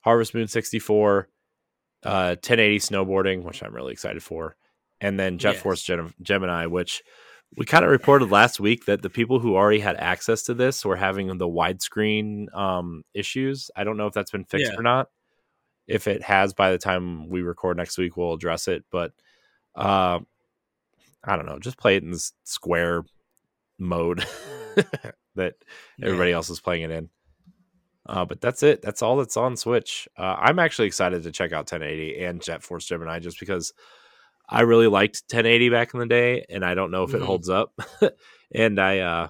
Harvest 0.00 0.34
Moon 0.34 0.46
64, 0.46 1.28
uh, 2.06 2.36
1080 2.36 2.78
snowboarding, 2.78 3.42
which 3.42 3.62
I'm 3.62 3.74
really 3.74 3.92
excited 3.92 4.22
for, 4.22 4.56
and 5.00 5.18
then 5.18 5.38
Jet 5.38 5.54
Yes. 5.54 5.62
Force 5.62 5.82
Gem- 5.82 6.14
Gemini, 6.22 6.66
which 6.66 7.02
we 7.56 7.64
kind 7.64 7.84
of 7.84 7.90
reported 7.90 8.30
last 8.30 8.58
week 8.60 8.86
that 8.86 9.02
the 9.02 9.10
people 9.10 9.38
who 9.38 9.54
already 9.54 9.78
had 9.80 9.96
access 9.96 10.42
to 10.44 10.54
this 10.54 10.84
were 10.84 10.96
having 10.96 11.28
the 11.38 11.48
widescreen 11.48 12.52
um, 12.54 13.02
issues. 13.14 13.70
I 13.76 13.84
don't 13.84 13.96
know 13.96 14.06
if 14.08 14.14
that's 14.14 14.30
been 14.32 14.44
fixed 14.44 14.72
Yeah. 14.72 14.78
or 14.78 14.82
not. 14.82 15.08
If 15.86 16.08
it 16.08 16.22
has, 16.22 16.52
by 16.54 16.72
the 16.72 16.78
time 16.78 17.28
we 17.28 17.42
record 17.42 17.76
next 17.76 17.96
week, 17.98 18.16
we'll 18.16 18.32
address 18.34 18.66
it. 18.66 18.84
But 18.90 19.12
uh, 19.76 20.18
I 21.22 21.36
don't 21.36 21.46
know. 21.46 21.60
Just 21.60 21.78
play 21.78 21.96
it 21.96 22.02
in 22.02 22.10
this 22.10 22.32
square 22.42 23.04
mode 23.78 24.24
that 25.36 25.54
everybody 26.02 26.32
else 26.32 26.50
is 26.50 26.60
playing 26.60 26.82
it 26.82 26.90
in. 26.90 27.08
Uh, 28.08 28.24
but 28.24 28.40
that's 28.40 28.62
it. 28.62 28.82
That's 28.82 29.02
all 29.02 29.16
that's 29.16 29.36
on 29.36 29.56
Switch. 29.56 30.08
Uh, 30.16 30.36
I'm 30.38 30.58
actually 30.58 30.86
excited 30.86 31.22
to 31.24 31.32
check 31.32 31.52
out 31.52 31.70
1080 31.70 32.22
and 32.24 32.40
Jet 32.40 32.62
Force 32.62 32.86
Gemini 32.86 33.18
just 33.18 33.40
because 33.40 33.72
I 34.48 34.60
really 34.60 34.86
liked 34.86 35.22
1080 35.28 35.70
back 35.70 35.92
in 35.92 36.00
the 36.00 36.06
day, 36.06 36.44
and 36.48 36.64
I 36.64 36.74
don't 36.74 36.92
know 36.92 37.02
if 37.02 37.14
it 37.14 37.20
Mhm. 37.20 37.26
holds 37.26 37.48
up. 37.48 37.72
and 38.54 38.78
I, 38.80 39.00
uh, 39.00 39.28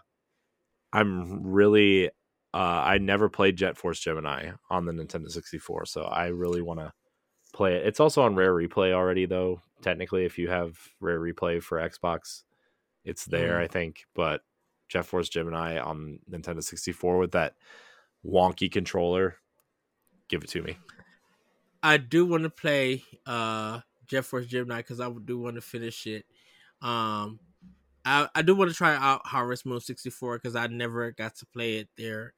I'm 0.92 1.42
really, 1.42 2.08
uh, 2.08 2.82
I 2.84 2.98
never 2.98 3.28
played 3.28 3.56
Jet 3.56 3.76
Force 3.76 4.00
Gemini 4.00 4.50
on 4.70 4.84
the 4.84 4.92
Nintendo 4.92 5.30
64, 5.30 5.86
so 5.86 6.02
I 6.02 6.26
really 6.28 6.62
want 6.62 6.80
to 6.80 6.92
play 7.52 7.76
it. 7.76 7.86
It's 7.86 8.00
also 8.00 8.22
on 8.22 8.34
Rare 8.34 8.52
Replay 8.54 8.92
already, 8.92 9.26
though. 9.26 9.60
Technically, 9.82 10.24
if 10.24 10.38
you 10.38 10.48
have 10.48 10.76
Rare 11.00 11.20
Replay 11.20 11.62
for 11.62 11.78
Xbox, 11.78 12.42
it's 13.04 13.24
there, 13.24 13.58
Mhm. 13.58 13.62
I 13.62 13.66
think. 13.68 14.04
But 14.14 14.42
Jet 14.88 15.06
Force 15.06 15.28
Gemini 15.28 15.78
on 15.78 16.18
Nintendo 16.30 16.62
64 16.62 17.18
with 17.18 17.32
that 17.32 17.54
wonky 18.26 18.70
controller, 18.70 19.36
give 20.28 20.42
it 20.42 20.50
to 20.50 20.62
me. 20.62 20.78
I 21.82 21.98
do 21.98 22.26
want 22.26 22.42
to 22.42 22.50
play 22.50 23.04
uh 23.26 23.80
Jet 24.06 24.24
Force 24.24 24.46
Gemini 24.46 24.78
because 24.78 25.00
I 25.00 25.10
do 25.24 25.38
want 25.38 25.56
to 25.56 25.60
finish 25.60 26.06
it. 26.06 26.24
Um, 26.80 27.40
I, 28.04 28.28
I 28.34 28.42
do 28.42 28.54
want 28.54 28.70
to 28.70 28.76
try 28.76 28.94
out 28.94 29.26
Harvest 29.26 29.66
Moon 29.66 29.80
64 29.80 30.38
because 30.38 30.54
I 30.54 30.68
never 30.68 31.10
got 31.10 31.34
to 31.36 31.46
play 31.46 31.78
it 31.78 31.88
there. 31.96 32.34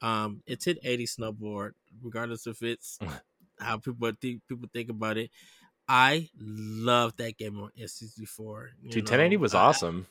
Um, 0.00 0.42
it's 0.46 0.66
an 0.66 0.78
80 0.82 1.06
snowboard, 1.06 1.72
regardless 2.02 2.46
if 2.46 2.62
it's 2.62 2.98
how 3.60 3.76
people 3.76 4.10
think 4.20 4.40
people 4.48 4.68
think 4.72 4.88
about 4.88 5.18
it. 5.18 5.30
I 5.86 6.30
love 6.40 7.16
that 7.16 7.36
game 7.36 7.58
on 7.60 7.70
N64. 7.78 8.68
Dude, 8.90 9.02
1080 9.02 9.36
was 9.36 9.54
I, 9.54 9.60
awesome. 9.60 10.06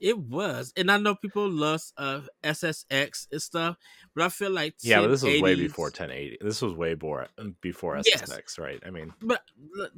It 0.00 0.18
was, 0.18 0.72
and 0.76 0.90
I 0.90 0.96
know 0.96 1.14
people 1.14 1.48
love 1.48 1.82
uh, 1.96 2.22
SSX 2.42 3.28
and 3.30 3.42
stuff, 3.42 3.76
but 4.14 4.24
I 4.24 4.28
feel 4.30 4.50
like 4.50 4.74
yeah, 4.82 5.00
but 5.00 5.08
this 5.08 5.22
was 5.22 5.40
way 5.40 5.54
before 5.54 5.86
1080. 5.86 6.38
This 6.40 6.62
was 6.62 6.74
way 6.74 6.96
more 7.00 7.28
before 7.60 7.96
SSX, 7.96 8.30
yes. 8.30 8.58
right? 8.58 8.80
I 8.84 8.90
mean, 8.90 9.12
but 9.20 9.42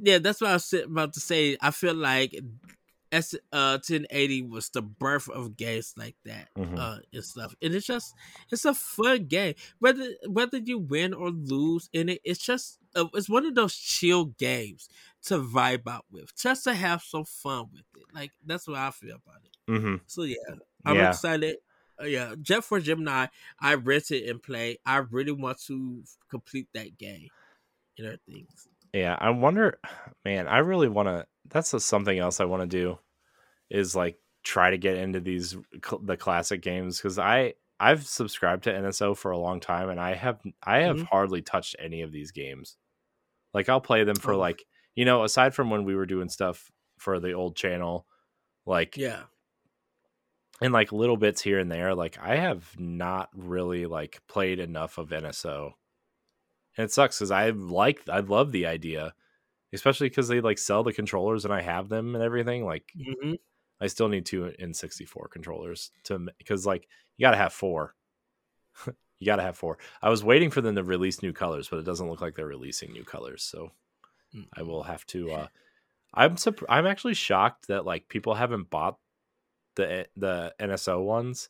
yeah, 0.01 0.17
that's 0.17 0.41
what 0.41 0.49
I 0.49 0.53
was 0.53 0.73
about 0.73 1.13
to 1.13 1.19
say. 1.19 1.57
I 1.61 1.71
feel 1.71 1.95
like 1.95 2.35
S 3.13 3.35
uh 3.51 3.77
1080 3.77 4.41
was 4.41 4.69
the 4.69 4.81
birth 4.81 5.29
of 5.29 5.55
games 5.55 5.93
like 5.95 6.15
that 6.25 6.49
mm-hmm. 6.57 6.75
uh 6.77 6.97
and 7.13 7.23
stuff. 7.23 7.55
And 7.61 7.73
it's 7.73 7.85
just 7.85 8.13
it's 8.51 8.65
a 8.65 8.73
fun 8.73 9.27
game. 9.27 9.53
Whether 9.79 10.15
whether 10.27 10.57
you 10.57 10.79
win 10.79 11.13
or 11.13 11.29
lose 11.29 11.89
in 11.93 12.09
it, 12.09 12.21
it's 12.23 12.43
just 12.43 12.79
uh, 12.95 13.05
it's 13.13 13.29
one 13.29 13.45
of 13.45 13.55
those 13.55 13.75
chill 13.75 14.25
games 14.25 14.89
to 15.25 15.39
vibe 15.39 15.87
out 15.87 16.05
with, 16.11 16.35
just 16.35 16.63
to 16.65 16.73
have 16.73 17.01
some 17.01 17.23
fun 17.23 17.67
with 17.71 17.85
it. 17.95 18.03
Like 18.13 18.31
that's 18.45 18.67
what 18.67 18.77
I 18.77 18.91
feel 18.91 19.15
about 19.15 19.41
it. 19.45 19.52
Mm-hmm. 19.69 19.95
So 20.07 20.23
yeah, 20.23 20.37
I'm 20.85 20.95
yeah. 20.95 21.09
excited. 21.09 21.57
Uh, 22.01 22.05
yeah, 22.05 22.35
Jet 22.41 22.63
Force 22.63 22.83
Gemini, 22.83 23.27
I 23.59 23.75
rented 23.75 24.27
and 24.29 24.41
play. 24.41 24.79
I 24.85 24.97
really 24.97 25.31
want 25.31 25.61
to 25.67 26.03
complete 26.29 26.67
that 26.73 26.97
game 26.97 27.29
and 27.97 28.17
things. 28.27 28.67
Yeah, 28.93 29.15
I 29.19 29.29
wonder, 29.31 29.79
man. 30.25 30.47
I 30.47 30.59
really 30.59 30.89
want 30.89 31.07
to. 31.07 31.25
That's 31.49 31.73
a, 31.73 31.79
something 31.79 32.17
else 32.17 32.39
I 32.39 32.45
want 32.45 32.63
to 32.63 32.77
do, 32.77 32.99
is 33.69 33.95
like 33.95 34.17
try 34.43 34.69
to 34.69 34.77
get 34.77 34.97
into 34.97 35.19
these 35.19 35.55
the 36.01 36.17
classic 36.17 36.61
games 36.61 36.97
because 36.97 37.17
I 37.17 37.53
I've 37.79 38.05
subscribed 38.05 38.63
to 38.65 38.73
NSO 38.73 39.15
for 39.15 39.31
a 39.31 39.37
long 39.37 39.59
time 39.59 39.89
and 39.89 39.99
I 39.99 40.15
have 40.15 40.39
I 40.63 40.79
have 40.79 40.97
mm-hmm. 40.97 41.05
hardly 41.05 41.41
touched 41.41 41.75
any 41.79 42.01
of 42.01 42.11
these 42.11 42.31
games. 42.31 42.77
Like 43.53 43.69
I'll 43.69 43.81
play 43.81 44.03
them 44.03 44.15
for 44.15 44.33
oh. 44.33 44.37
like 44.37 44.63
you 44.95 45.05
know 45.05 45.23
aside 45.23 45.53
from 45.55 45.69
when 45.69 45.85
we 45.85 45.95
were 45.95 46.05
doing 46.05 46.29
stuff 46.29 46.71
for 46.97 47.19
the 47.19 47.33
old 47.33 47.55
channel, 47.55 48.05
like 48.65 48.97
yeah, 48.97 49.23
and 50.63 50.73
like 50.73 50.91
little 50.91 51.17
bits 51.17 51.41
here 51.41 51.59
and 51.59 51.71
there. 51.71 51.93
Like 51.93 52.17
I 52.21 52.37
have 52.37 52.79
not 52.79 53.29
really 53.35 53.85
like 53.85 54.21
played 54.27 54.59
enough 54.59 54.97
of 54.97 55.09
NSO 55.09 55.73
and 56.77 56.85
it 56.85 56.91
sucks 56.91 57.19
because 57.19 57.31
I 57.31 57.49
like 57.49 58.01
I 58.09 58.19
love 58.19 58.51
the 58.51 58.65
idea, 58.65 59.13
especially 59.73 60.09
because 60.09 60.27
they 60.27 60.41
like 60.41 60.57
sell 60.57 60.83
the 60.83 60.93
controllers 60.93 61.45
and 61.45 61.53
I 61.53 61.61
have 61.61 61.89
them 61.89 62.15
and 62.15 62.23
everything. 62.23 62.65
Like 62.65 62.91
mm-hmm. 62.97 63.33
I 63.79 63.87
still 63.87 64.07
need 64.07 64.25
two 64.25 64.53
N64 64.59 65.29
controllers 65.31 65.91
to 66.05 66.27
because 66.37 66.65
like 66.65 66.87
you 67.17 67.25
got 67.25 67.31
to 67.31 67.37
have 67.37 67.53
four. 67.53 67.95
you 69.19 69.25
got 69.25 69.35
to 69.35 69.43
have 69.43 69.57
four. 69.57 69.77
I 70.01 70.09
was 70.09 70.23
waiting 70.23 70.49
for 70.49 70.61
them 70.61 70.75
to 70.75 70.83
release 70.83 71.21
new 71.21 71.33
colors, 71.33 71.67
but 71.69 71.79
it 71.79 71.85
doesn't 71.85 72.09
look 72.09 72.21
like 72.21 72.35
they're 72.35 72.45
releasing 72.45 72.91
new 72.91 73.03
colors. 73.03 73.43
So 73.43 73.71
mm-hmm. 74.33 74.43
I 74.57 74.63
will 74.63 74.83
have 74.83 75.05
to. 75.07 75.31
uh 75.31 75.47
I'm 76.15 76.35
surp- 76.35 76.63
I'm 76.69 76.85
actually 76.85 77.15
shocked 77.15 77.67
that 77.67 77.85
like 77.85 78.07
people 78.07 78.35
haven't 78.35 78.69
bought 78.69 78.97
the 79.75 80.07
the 80.15 80.53
NSO 80.59 81.03
ones 81.03 81.49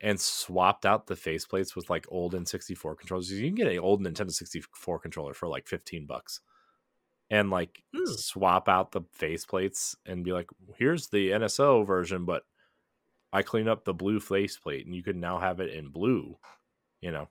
and 0.00 0.20
swapped 0.20 0.84
out 0.84 1.06
the 1.06 1.14
faceplates 1.14 1.74
with 1.74 1.88
like 1.88 2.06
old 2.08 2.34
N64 2.34 2.98
controllers. 2.98 3.32
You 3.32 3.46
can 3.48 3.54
get 3.54 3.68
an 3.68 3.78
old 3.78 4.02
Nintendo 4.02 4.32
64 4.32 4.98
controller 4.98 5.34
for 5.34 5.48
like 5.48 5.66
15 5.66 6.06
bucks 6.06 6.40
and 7.30 7.50
like 7.50 7.82
hmm. 7.94 8.04
swap 8.06 8.68
out 8.68 8.92
the 8.92 9.02
faceplates 9.18 9.96
and 10.04 10.24
be 10.24 10.32
like, 10.32 10.48
here's 10.76 11.08
the 11.08 11.30
NSO 11.30 11.86
version, 11.86 12.24
but 12.24 12.42
I 13.32 13.42
clean 13.42 13.68
up 13.68 13.84
the 13.84 13.94
blue 13.94 14.20
faceplate 14.20 14.86
and 14.86 14.94
you 14.94 15.02
can 15.02 15.20
now 15.20 15.38
have 15.38 15.60
it 15.60 15.72
in 15.72 15.88
blue, 15.88 16.36
you 17.00 17.10
know. 17.10 17.28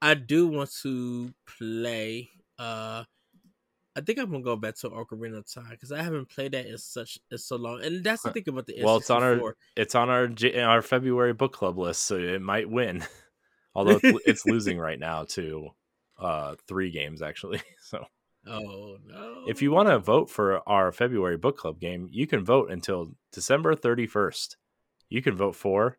I 0.00 0.14
do 0.14 0.48
want 0.48 0.70
to 0.82 1.32
play 1.46 2.30
uh 2.58 3.04
I 3.94 4.00
think 4.00 4.18
I'm 4.18 4.30
gonna 4.30 4.42
go 4.42 4.56
back 4.56 4.76
to 4.76 4.90
Ocarina 4.90 5.38
of 5.38 5.52
Time 5.52 5.70
because 5.70 5.92
I 5.92 6.02
haven't 6.02 6.30
played 6.30 6.52
that 6.52 6.66
in 6.66 6.78
such 6.78 7.18
in 7.30 7.36
so 7.38 7.56
long, 7.56 7.82
and 7.82 8.02
that's 8.02 8.22
the 8.22 8.30
thing 8.30 8.44
about 8.48 8.66
the. 8.66 8.76
Well, 8.82 8.96
it's 8.96 9.10
on 9.10 9.22
our 9.22 9.56
it's 9.76 9.94
on 9.94 10.08
our 10.08 10.28
our 10.56 10.82
February 10.82 11.34
book 11.34 11.52
club 11.52 11.78
list, 11.78 12.02
so 12.02 12.16
it 12.16 12.40
might 12.40 12.70
win. 12.70 13.04
Although 13.74 14.00
it's, 14.02 14.22
it's 14.26 14.46
losing 14.46 14.78
right 14.78 14.98
now 14.98 15.24
to 15.30 15.70
uh 16.18 16.54
three 16.66 16.90
games 16.90 17.22
actually. 17.22 17.60
So. 17.80 18.06
Oh 18.46 18.96
no! 19.06 19.44
If 19.46 19.60
you 19.60 19.70
want 19.70 19.88
to 19.88 19.98
vote 19.98 20.30
for 20.30 20.66
our 20.68 20.90
February 20.90 21.36
book 21.36 21.58
club 21.58 21.78
game, 21.78 22.08
you 22.10 22.26
can 22.26 22.44
vote 22.44 22.70
until 22.72 23.12
December 23.32 23.76
31st. 23.76 24.56
You 25.10 25.22
can 25.22 25.36
vote 25.36 25.54
for 25.54 25.98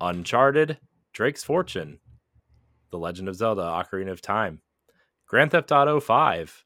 Uncharted, 0.00 0.78
Drake's 1.12 1.42
Fortune, 1.42 1.98
The 2.90 2.98
Legend 2.98 3.28
of 3.28 3.34
Zelda: 3.36 3.62
Ocarina 3.62 4.12
of 4.12 4.20
Time, 4.20 4.60
Grand 5.26 5.50
Theft 5.50 5.72
Auto 5.72 5.98
5, 5.98 6.64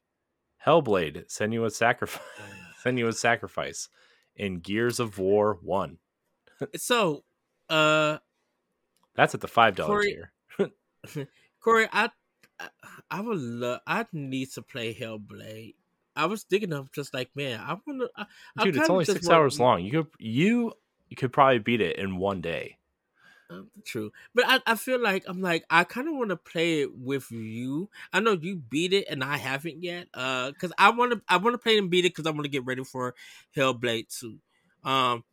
Hellblade, 0.65 1.27
Senua's 1.27 1.75
Sacrifice, 1.75 2.23
Senua's 2.85 3.19
Sacrifice, 3.19 3.89
in 4.35 4.59
Gears 4.59 4.99
of 4.99 5.17
War 5.17 5.59
One. 5.61 5.97
so, 6.75 7.23
uh, 7.69 8.17
that's 9.15 9.33
at 9.33 9.41
the 9.41 9.47
five 9.47 9.75
dollar 9.75 10.01
tier. 10.01 10.31
Corey, 11.59 11.87
I, 11.91 12.09
I 13.09 13.21
would 13.21 13.39
love. 13.39 13.81
I 13.85 14.05
need 14.11 14.51
to 14.53 14.61
play 14.61 14.93
Hellblade. 14.93 15.75
I 16.15 16.25
was 16.27 16.43
thinking 16.43 16.73
of 16.73 16.91
just 16.91 17.13
like, 17.13 17.31
man, 17.35 17.59
I 17.59 17.77
want 17.85 18.01
to. 18.17 18.27
Dude, 18.63 18.77
it's 18.77 18.89
only 18.89 19.05
six 19.05 19.29
hours 19.29 19.59
long. 19.59 19.83
You 19.83 19.91
could 19.91 20.07
you 20.19 20.73
you 21.09 21.15
could 21.15 21.33
probably 21.33 21.59
beat 21.59 21.81
it 21.81 21.97
in 21.97 22.17
one 22.17 22.41
day. 22.41 22.77
Uh, 23.49 23.61
true, 23.85 24.11
but 24.33 24.45
I, 24.47 24.59
I 24.65 24.75
feel 24.75 25.01
like 25.01 25.23
I'm 25.27 25.41
like 25.41 25.65
I 25.69 25.83
kind 25.83 26.07
of 26.07 26.15
want 26.15 26.29
to 26.29 26.37
play 26.37 26.81
it 26.81 26.95
with 26.95 27.31
you. 27.31 27.89
I 28.11 28.19
know 28.19 28.31
you 28.31 28.55
beat 28.55 28.93
it 28.93 29.07
and 29.09 29.23
I 29.23 29.37
haven't 29.37 29.83
yet. 29.83 30.07
Uh, 30.13 30.51
because 30.51 30.71
I 30.77 30.89
want 30.91 31.11
to 31.13 31.21
I 31.27 31.37
want 31.37 31.53
to 31.53 31.57
play 31.57 31.77
and 31.77 31.89
beat 31.89 32.05
it 32.05 32.09
because 32.15 32.25
I 32.25 32.31
want 32.31 32.43
to 32.43 32.49
get 32.49 32.65
ready 32.65 32.83
for 32.83 33.15
Hellblade 33.55 34.17
two. 34.17 34.39
Um, 34.83 35.23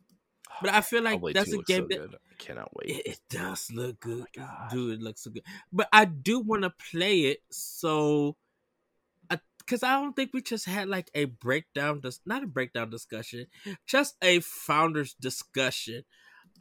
but 0.61 0.71
I 0.71 0.81
feel 0.81 1.01
like 1.01 1.19
Hellblade 1.19 1.33
that's 1.33 1.53
a 1.53 1.57
game 1.59 1.83
so 1.83 1.87
that 1.89 1.99
good. 1.99 2.15
I 2.15 2.35
cannot 2.37 2.75
wait. 2.75 2.89
It, 2.89 3.07
it 3.07 3.19
does 3.29 3.71
look 3.71 3.97
oh 4.05 4.09
good, 4.09 4.25
oh 4.39 4.67
dude. 4.69 4.99
It 4.99 5.03
looks 5.03 5.23
so 5.23 5.31
good. 5.31 5.43
But 5.71 5.87
I 5.93 6.05
do 6.05 6.39
want 6.39 6.63
to 6.63 6.73
play 6.91 7.21
it 7.21 7.39
so 7.49 8.35
because 9.65 9.83
I 9.83 9.93
don't 9.93 10.15
think 10.15 10.31
we 10.33 10.41
just 10.41 10.65
had 10.65 10.89
like 10.89 11.09
a 11.15 11.25
breakdown, 11.25 12.01
just 12.01 12.21
not 12.25 12.43
a 12.43 12.47
breakdown 12.47 12.89
discussion, 12.89 13.47
just 13.87 14.15
a 14.21 14.39
founders 14.41 15.13
discussion 15.13 16.03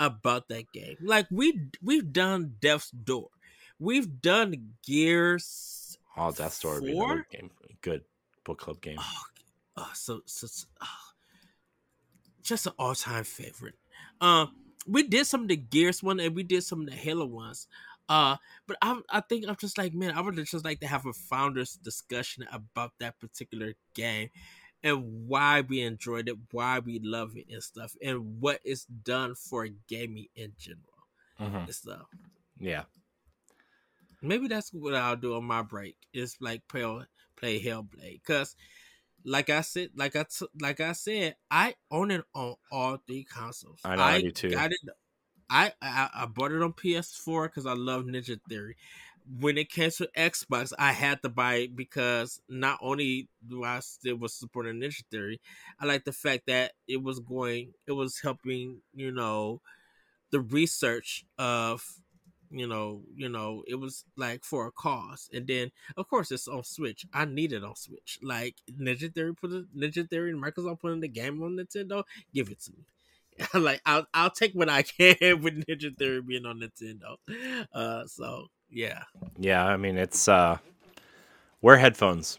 about 0.00 0.48
that 0.48 0.72
game. 0.72 0.96
Like 1.00 1.26
we 1.30 1.68
we've 1.80 2.12
done 2.12 2.56
Death's 2.58 2.90
Door, 2.90 3.28
we've 3.78 4.20
done 4.20 4.72
Gears. 4.84 5.98
Oh, 6.16 6.32
Death's 6.32 6.58
Door 6.58 6.80
would 6.80 6.90
another 6.90 7.26
game. 7.30 7.50
Good 7.82 8.02
book 8.42 8.58
club 8.58 8.80
game. 8.80 8.96
Oh, 8.98 9.22
oh 9.76 9.90
so 9.94 10.22
so, 10.24 10.48
so 10.48 10.66
oh, 10.82 11.12
just 12.42 12.66
an 12.66 12.72
all 12.78 12.94
time 12.94 13.24
favorite. 13.24 13.76
Uh, 14.20 14.46
we 14.88 15.02
did 15.04 15.26
some 15.26 15.42
of 15.42 15.48
the 15.48 15.56
Gears 15.56 16.02
one 16.02 16.18
and 16.18 16.34
we 16.34 16.42
did 16.42 16.64
some 16.64 16.80
of 16.80 16.86
the 16.86 16.96
Halo 16.96 17.26
ones. 17.26 17.68
Uh, 18.08 18.36
but 18.66 18.76
I 18.82 19.00
I 19.08 19.20
think 19.20 19.46
I'm 19.46 19.56
just 19.56 19.78
like 19.78 19.94
man, 19.94 20.12
I 20.16 20.20
would 20.20 20.34
just 20.34 20.64
like 20.64 20.80
to 20.80 20.86
have 20.86 21.06
a 21.06 21.12
founders 21.12 21.74
discussion 21.74 22.44
about 22.50 22.92
that 22.98 23.20
particular 23.20 23.74
game 23.94 24.30
and 24.82 25.28
why 25.28 25.60
we 25.60 25.80
enjoyed 25.80 26.28
it, 26.28 26.36
why 26.52 26.78
we 26.78 27.00
love 27.02 27.36
it 27.36 27.46
and 27.50 27.62
stuff, 27.62 27.94
and 28.02 28.40
what 28.40 28.60
it's 28.64 28.84
done 28.84 29.34
for 29.34 29.68
gaming 29.88 30.26
in 30.34 30.52
general 30.58 30.84
mm-hmm. 31.40 31.56
and 31.56 31.74
stuff. 31.74 32.06
Yeah. 32.58 32.84
Maybe 34.22 34.48
that's 34.48 34.72
what 34.72 34.94
I'll 34.94 35.16
do 35.16 35.34
on 35.34 35.44
my 35.44 35.62
break. 35.62 35.96
Is 36.12 36.36
like 36.40 36.66
play 36.68 36.84
play 37.36 37.60
Hellblade 37.60 38.20
because, 38.24 38.54
like 39.24 39.48
I 39.48 39.62
said, 39.62 39.90
like 39.96 40.14
I 40.14 40.24
t- 40.24 40.46
like 40.60 40.80
I 40.80 40.92
said, 40.92 41.36
I 41.50 41.74
own 41.90 42.10
it 42.10 42.22
on 42.34 42.56
all 42.70 42.98
three 43.06 43.24
consoles. 43.24 43.80
I 43.84 43.96
know 43.96 44.02
I, 44.02 44.20
do 44.20 44.30
too. 44.30 44.50
Got 44.50 44.72
it. 44.72 44.78
I, 45.48 45.72
I 45.82 46.10
I 46.14 46.26
bought 46.26 46.52
it 46.52 46.62
on 46.62 46.74
PS4 46.74 47.46
because 47.46 47.66
I 47.66 47.72
love 47.72 48.04
Ninja 48.04 48.38
Theory 48.48 48.76
when 49.38 49.58
it 49.58 49.70
came 49.70 49.90
to 49.90 50.08
Xbox, 50.16 50.72
I 50.78 50.92
had 50.92 51.22
to 51.22 51.28
buy 51.28 51.54
it 51.56 51.76
because 51.76 52.40
not 52.48 52.78
only 52.80 53.28
do 53.46 53.64
I 53.64 53.80
still 53.80 54.16
was 54.16 54.34
supporting 54.34 54.80
Ninja 54.80 55.02
Theory, 55.10 55.40
I 55.78 55.86
like 55.86 56.04
the 56.04 56.12
fact 56.12 56.46
that 56.46 56.72
it 56.88 57.02
was 57.02 57.20
going, 57.20 57.72
it 57.86 57.92
was 57.92 58.20
helping, 58.20 58.78
you 58.94 59.12
know, 59.12 59.60
the 60.30 60.40
research 60.40 61.24
of, 61.38 61.84
you 62.50 62.66
know, 62.66 63.02
you 63.14 63.28
know, 63.28 63.62
it 63.66 63.76
was 63.76 64.04
like 64.16 64.44
for 64.44 64.66
a 64.66 64.72
cause. 64.72 65.28
And 65.32 65.46
then, 65.46 65.70
of 65.96 66.08
course, 66.08 66.30
it's 66.32 66.48
on 66.48 66.64
Switch. 66.64 67.06
I 67.12 67.24
need 67.24 67.52
it 67.52 67.64
on 67.64 67.76
Switch. 67.76 68.18
Like 68.22 68.56
Ninja 68.70 69.12
Theory 69.12 69.34
put 69.34 69.52
it, 69.52 69.76
Ninja 69.76 70.08
Theory 70.08 70.30
and 70.30 70.42
Microsoft 70.42 70.80
putting 70.80 71.00
the 71.00 71.08
game 71.08 71.42
on 71.42 71.56
Nintendo. 71.56 72.04
Give 72.34 72.50
it 72.50 72.60
to 72.62 72.72
me. 72.72 72.84
like 73.54 73.80
I'll 73.86 74.06
I'll 74.12 74.30
take 74.30 74.52
what 74.54 74.68
I 74.68 74.82
can 74.98 75.42
with 75.42 75.64
Ninja 75.66 75.96
Theory 75.96 76.22
being 76.22 76.46
on 76.46 76.60
Nintendo. 76.60 77.16
Uh, 77.72 78.06
so 78.06 78.48
yeah. 78.70 79.04
Yeah, 79.38 79.64
I 79.64 79.76
mean 79.76 79.96
it's 79.96 80.28
uh 80.28 80.58
wear 81.60 81.76
headphones. 81.76 82.38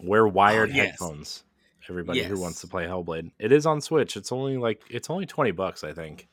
Wear 0.00 0.26
wired 0.26 0.70
oh, 0.70 0.74
yes. 0.74 0.90
headphones. 0.90 1.44
everybody 1.88 2.22
who 2.24 2.40
wants 2.40 2.60
to 2.62 2.66
play 2.66 2.86
Hellblade. 2.86 3.30
It 3.38 3.52
is 3.52 3.66
on 3.66 3.80
Switch. 3.80 4.16
It's 4.16 4.32
only 4.32 4.56
like 4.56 4.82
it's 4.90 5.10
only 5.10 5.26
20 5.26 5.52
bucks, 5.52 5.84
I 5.84 5.92
think. 5.92 6.28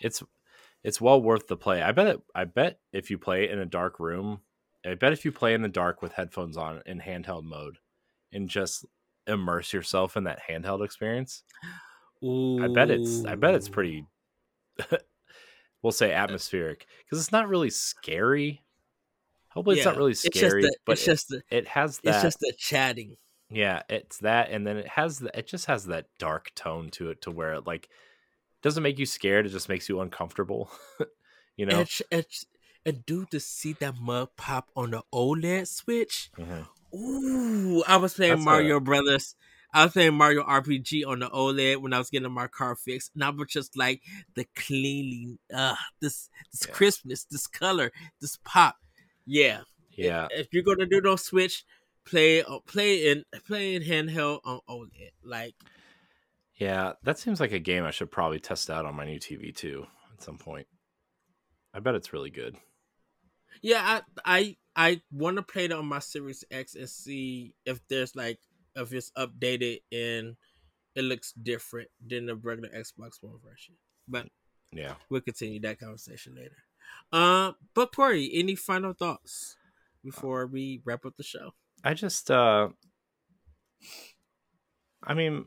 It's 0.00 0.22
it's 0.82 1.00
well 1.00 1.20
worth 1.20 1.46
the 1.48 1.56
play. 1.56 1.82
I 1.82 1.92
bet 1.92 2.06
it 2.06 2.20
I 2.34 2.44
bet 2.44 2.80
if 2.92 3.10
you 3.10 3.18
play 3.18 3.48
in 3.48 3.58
a 3.58 3.66
dark 3.66 4.00
room, 4.00 4.40
I 4.84 4.94
bet 4.94 5.12
if 5.12 5.24
you 5.24 5.32
play 5.32 5.54
in 5.54 5.62
the 5.62 5.68
dark 5.68 6.02
with 6.02 6.12
headphones 6.12 6.56
on 6.56 6.82
in 6.86 7.00
handheld 7.00 7.44
mode 7.44 7.78
and 8.32 8.48
just 8.48 8.84
immerse 9.26 9.72
yourself 9.72 10.16
in 10.16 10.24
that 10.24 10.40
handheld 10.48 10.84
experience, 10.84 11.42
Ooh. 12.22 12.62
I 12.62 12.68
bet 12.68 12.90
it's 12.90 13.24
I 13.24 13.34
bet 13.34 13.54
it's 13.54 13.68
pretty 13.68 14.06
we'll 15.86 15.92
say 15.92 16.12
atmospheric 16.12 16.84
because 17.04 17.20
it's 17.22 17.30
not 17.30 17.48
really 17.48 17.70
scary. 17.70 18.60
Not 19.54 19.64
Yeah, 19.76 19.90
really 19.96 20.10
It's 20.10 20.22
just 20.22 20.36
scary, 20.36 20.62
the, 20.62 20.76
but 20.84 20.92
it's 20.94 21.04
just 21.04 21.28
the, 21.28 21.36
it, 21.36 21.44
it 21.58 21.68
has 21.68 22.00
that. 22.00 22.14
it's 22.16 22.22
just 22.24 22.40
the 22.40 22.52
chatting. 22.58 23.16
yeah, 23.48 23.82
it's 23.88 24.18
that, 24.18 24.50
and 24.50 24.66
then 24.66 24.78
it 24.78 24.88
has 24.88 25.20
the, 25.20 25.30
it 25.38 25.46
just 25.46 25.66
has 25.66 25.86
that 25.86 26.06
dark 26.18 26.52
tone 26.56 26.90
to 26.90 27.10
it, 27.10 27.22
to 27.22 27.30
where 27.30 27.54
it 27.54 27.68
like 27.68 27.88
doesn't 28.62 28.82
make 28.82 28.98
you 28.98 29.06
scared. 29.06 29.46
It 29.46 29.50
just 29.50 29.68
makes 29.68 29.88
you 29.88 30.00
uncomfortable. 30.00 30.72
you 31.56 31.66
know, 31.66 31.78
It's, 31.78 32.02
it's, 32.10 32.46
and 32.84 33.06
dude, 33.06 33.30
to 33.30 33.38
see 33.38 33.74
that 33.74 33.94
mug 34.00 34.30
pop 34.36 34.70
on 34.74 34.90
the 34.90 35.02
OLED 35.14 35.68
Switch. 35.68 36.30
Mhm. 36.36 36.66
Ooh, 36.94 37.84
I 37.86 37.96
was 37.98 38.14
playing 38.14 38.32
That's 38.32 38.42
a- 38.42 38.44
Mario 38.44 38.80
Brothers. 38.80 39.36
I 39.76 39.84
was 39.84 39.92
playing 39.92 40.14
Mario 40.14 40.42
RPG 40.42 41.06
on 41.06 41.18
the 41.18 41.28
OLED 41.28 41.76
when 41.82 41.92
I 41.92 41.98
was 41.98 42.08
getting 42.10 42.30
my 42.32 42.46
car 42.46 42.74
fixed, 42.76 43.10
and 43.14 43.22
I 43.22 43.30
was 43.30 43.48
just 43.48 43.76
like 43.76 44.00
the 44.34 44.46
cleanly, 44.54 45.38
uh, 45.54 45.76
this 46.00 46.30
this 46.52 46.66
Yeah. 46.66 46.74
crispness, 46.74 47.24
this 47.24 47.46
color, 47.46 47.92
this 48.20 48.38
pop. 48.44 48.76
Yeah, 49.26 49.62
yeah, 49.90 50.28
If 50.30 50.48
you're 50.52 50.62
gonna 50.62 50.86
do 50.86 51.00
no 51.00 51.16
Switch, 51.16 51.64
play 52.04 52.42
uh, 52.42 52.60
play 52.66 53.08
in 53.10 53.24
play 53.46 53.74
in 53.74 53.82
handheld 53.82 54.40
on 54.44 54.60
OLED. 54.68 55.10
Like, 55.22 55.54
yeah. 56.54 56.92
That 57.02 57.18
seems 57.18 57.40
like 57.40 57.52
a 57.52 57.58
game 57.58 57.84
I 57.84 57.90
should 57.90 58.10
probably 58.10 58.40
test 58.40 58.70
out 58.70 58.86
on 58.86 58.94
my 58.94 59.04
new 59.04 59.18
TV 59.18 59.54
too 59.54 59.86
at 60.14 60.22
some 60.22 60.38
point. 60.38 60.66
I 61.74 61.80
bet 61.80 61.94
it's 61.94 62.12
really 62.14 62.30
good. 62.30 62.56
yeah, 63.60 64.00
I 64.24 64.24
I 64.24 64.56
I 64.74 65.00
want 65.10 65.36
to 65.36 65.42
play 65.42 65.66
it 65.66 65.72
on 65.72 65.86
my 65.86 65.98
Series 65.98 66.44
X 66.50 66.74
and 66.76 66.88
see 66.88 67.54
if 67.66 67.80
there's 67.88 68.14
like 68.16 68.38
if 68.76 68.92
it's 68.92 69.10
updated 69.16 69.80
and 69.90 70.36
it 70.94 71.02
looks 71.02 71.32
different 71.32 71.88
than 72.06 72.26
the 72.26 72.36
regular 72.36 72.68
Xbox 72.70 73.20
One 73.20 73.38
version. 73.42 73.74
But 74.08 74.28
Yeah. 74.72 74.94
we'll 75.10 75.20
continue 75.22 75.60
that 75.60 75.80
conversation 75.80 76.34
later. 76.36 76.56
Uh, 77.12 77.52
but 77.74 77.94
Corey, 77.94 78.30
any 78.32 78.54
final 78.54 78.92
thoughts 78.92 79.56
before 80.04 80.46
we 80.46 80.80
wrap 80.84 81.04
up 81.04 81.16
the 81.16 81.22
show? 81.22 81.54
I 81.84 81.94
just 81.94 82.30
uh 82.30 82.68
I 85.02 85.14
mean 85.14 85.46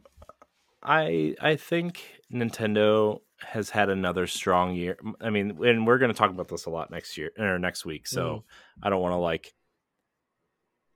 I 0.84 1.36
I 1.42 1.56
think 1.56 2.22
Nintendo 2.32 3.22
has 3.42 3.70
had 3.70 3.90
another 3.90 4.28
strong 4.28 4.76
year. 4.76 4.98
I 5.22 5.30
mean, 5.30 5.64
and 5.64 5.88
we're 5.88 5.98
going 5.98 6.12
to 6.12 6.18
talk 6.18 6.30
about 6.30 6.48
this 6.50 6.66
a 6.66 6.70
lot 6.70 6.92
next 6.92 7.18
year 7.18 7.32
or 7.38 7.58
next 7.58 7.86
week, 7.86 8.08
so 8.08 8.44
I 8.84 8.90
don't 8.90 9.02
want 9.02 9.14
to 9.14 9.18
like 9.18 9.54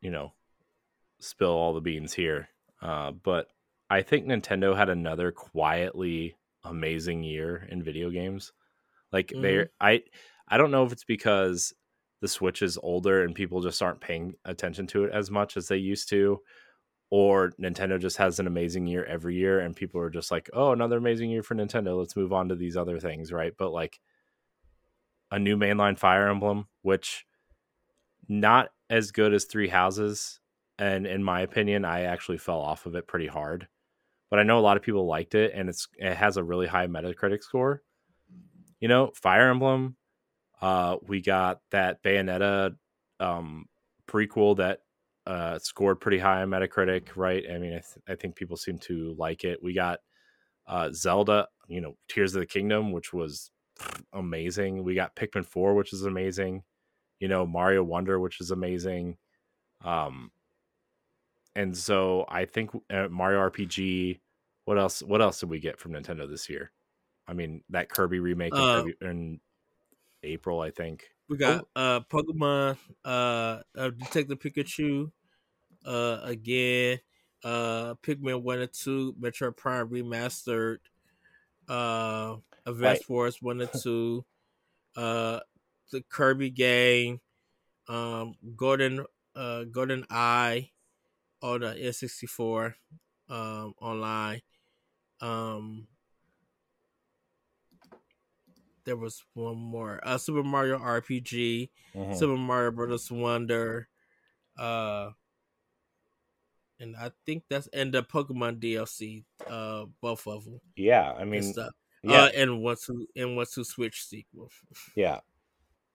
you 0.02 0.12
know 0.12 0.34
spill 1.24 1.52
all 1.52 1.74
the 1.74 1.82
beans 1.82 2.14
here. 2.14 2.50
Uh 2.82 3.12
but 3.12 3.48
I 3.90 4.02
think 4.02 4.26
Nintendo 4.26 4.76
had 4.76 4.90
another 4.90 5.32
quietly 5.32 6.36
amazing 6.64 7.24
year 7.24 7.68
in 7.70 7.84
video 7.84 8.10
games. 8.10 8.54
Like 9.12 9.30
they 9.36 9.56
Mhm. 9.56 9.70
I 9.82 10.04
I 10.48 10.58
don't 10.58 10.72
know 10.72 10.86
if 10.86 10.92
it's 10.92 11.06
because 11.06 11.74
the 12.22 12.28
Switch 12.28 12.62
is 12.62 12.78
older 12.82 13.24
and 13.24 13.36
people 13.36 13.62
just 13.62 13.82
aren't 13.82 14.02
paying 14.02 14.36
attention 14.46 14.88
to 14.88 15.04
it 15.06 15.12
as 15.14 15.30
much 15.32 15.58
as 15.58 15.68
they 15.68 15.78
used 15.78 16.10
to, 16.10 16.42
or 17.10 17.52
Nintendo 17.62 18.00
just 18.00 18.18
has 18.18 18.40
an 18.40 18.48
amazing 18.48 18.88
year 18.88 19.06
every 19.06 19.36
year 19.36 19.60
and 19.60 19.76
people 19.76 20.02
are 20.02 20.10
just 20.10 20.32
like, 20.32 20.50
"Oh, 20.54 20.72
another 20.72 20.98
amazing 20.98 21.30
year 21.30 21.44
for 21.44 21.56
Nintendo. 21.56 21.98
Let's 22.00 22.16
move 22.16 22.34
on 22.34 22.50
to 22.50 22.56
these 22.56 22.78
other 22.78 23.00
things," 23.00 23.32
right? 23.34 23.54
But 23.58 23.72
like 23.72 24.00
a 25.32 25.40
new 25.40 25.58
mainline 25.58 25.98
Fire 25.98 26.28
Emblem, 26.30 26.68
which 26.82 27.26
not 28.28 28.70
as 28.90 29.12
good 29.12 29.34
as 29.34 29.46
Three 29.46 29.68
Houses, 29.70 30.40
and 30.80 31.06
in 31.06 31.24
my 31.24 31.42
opinion, 31.42 31.86
I 31.86 32.04
actually 32.04 32.38
fell 32.38 32.60
off 32.60 32.86
of 32.86 32.96
it 32.96 33.08
pretty 33.08 33.28
hard. 33.28 33.68
But 34.30 34.40
I 34.40 34.44
know 34.44 34.58
a 34.58 34.62
lot 34.62 34.78
of 34.78 34.84
people 34.84 35.06
liked 35.06 35.36
it 35.36 35.52
and 35.54 35.70
it's 35.70 35.88
it 35.98 36.16
has 36.16 36.38
a 36.38 36.44
really 36.44 36.66
high 36.68 36.88
Metacritic 36.88 37.44
score. 37.44 37.84
You 38.80 38.88
know, 38.88 39.12
Fire 39.16 39.50
Emblem, 39.50 39.96
uh, 40.62 40.98
we 41.06 41.22
got 41.22 41.60
that 41.72 42.02
Bayonetta 42.04 42.76
um, 43.20 43.66
prequel 44.08 44.58
that 44.58 44.80
uh, 45.26 45.60
scored 45.60 46.00
pretty 46.02 46.20
high 46.20 46.42
on 46.42 46.50
Metacritic, 46.50 47.10
right? 47.16 47.44
I 47.50 47.58
mean, 47.58 47.74
I, 47.74 47.82
th- 47.82 48.04
I 48.08 48.16
think 48.16 48.36
people 48.36 48.58
seem 48.58 48.78
to 48.80 49.16
like 49.18 49.44
it. 49.44 49.62
We 49.62 49.74
got 49.74 50.00
uh, 50.68 50.90
Zelda, 50.94 51.48
you 51.68 51.82
know, 51.82 51.96
Tears 52.10 52.36
of 52.36 52.42
the 52.42 52.46
Kingdom, 52.46 52.92
which 52.92 53.14
was 53.14 53.52
amazing. 54.12 54.84
We 54.84 54.96
got 54.96 55.16
Pikmin 55.16 55.46
4, 55.46 55.74
which 55.76 55.94
is 55.94 56.04
amazing. 56.04 56.64
You 57.20 57.28
know, 57.28 57.46
Mario 57.46 57.84
Wonder, 57.84 58.20
which 58.20 58.42
is 58.42 58.52
amazing. 58.52 59.18
Um, 59.84 60.32
and 61.56 61.78
so 61.78 62.26
I 62.30 62.46
think 62.46 62.72
uh, 62.90 63.08
Mario 63.10 63.40
RPG. 63.40 64.20
What 64.66 64.78
else? 64.80 65.04
What 65.04 65.22
else 65.22 65.40
did 65.40 65.50
we 65.50 65.60
get 65.60 65.80
from 65.80 65.94
Nintendo 65.94 66.30
this 66.30 66.50
year? 66.50 66.72
I 67.28 67.34
mean, 67.34 67.64
that 67.70 67.90
Kirby 67.90 68.20
remake 68.20 68.54
in, 68.54 68.60
Uh, 68.60 68.76
February, 68.76 68.98
in 69.02 69.40
April, 70.24 70.62
I 70.62 70.72
think. 70.72 71.10
We 71.30 71.38
got 71.38 71.66
uh 71.76 72.02
Pokemon, 72.02 72.78
uh, 73.06 73.62
uh 73.78 73.90
Detective 73.92 74.40
Pikachu, 74.40 75.12
uh 75.86 76.20
again, 76.24 77.00
uh 77.44 77.96
Pikmin 78.04 78.42
one 78.44 78.60
and 78.60 78.74
two, 78.74 79.14
Metroid 79.20 79.58
Prime 79.58 79.90
remastered, 79.90 80.80
uh 81.70 82.38
Advance 82.66 83.02
Right. 83.02 83.10
Wars 83.10 83.42
one 83.42 83.62
and 83.62 83.72
two, 83.84 84.26
uh 84.98 85.40
the 85.92 86.02
Kirby 86.04 86.52
game, 86.52 87.22
um 87.90 88.36
Golden 88.56 89.06
uh 89.36 89.66
GoldenEye 89.72 90.72
on 91.44 91.62
the 91.62 91.76
N64 91.76 92.76
um 93.30 93.76
online. 93.82 94.42
Um 95.22 95.88
there 98.86 98.98
was 98.98 99.24
one 99.34 99.58
more. 99.58 100.00
Uh 100.04 100.18
Super 100.18 100.44
Mario 100.44 100.78
RPG. 100.78 101.70
Mhm. 101.96 102.16
Super 102.18 102.38
Mario 102.38 102.72
Brothers 102.72 103.10
Wonder, 103.12 103.88
uh, 104.58 105.12
and 106.80 106.96
I 106.98 107.12
think 107.26 107.44
that's 107.50 107.68
and 107.68 107.94
the 107.94 108.04
Pokemon 108.04 108.60
DLC, 108.60 109.24
uh, 109.48 109.86
both 110.02 110.28
of 110.28 110.46
them. 110.46 110.60
yeah, 110.76 111.12
I 111.12 111.22
and 111.22 111.32
mean, 111.32 111.44
stuff. 111.44 111.72
yeah, 112.04 112.24
Uh, 112.24 112.30
and 112.36 112.62
one 112.62 112.78
two 112.84 113.08
and 113.16 113.36
one 113.38 113.46
two 113.52 113.64
Switch 113.64 114.04
sequel. 114.04 114.50
yeah. 114.96 115.20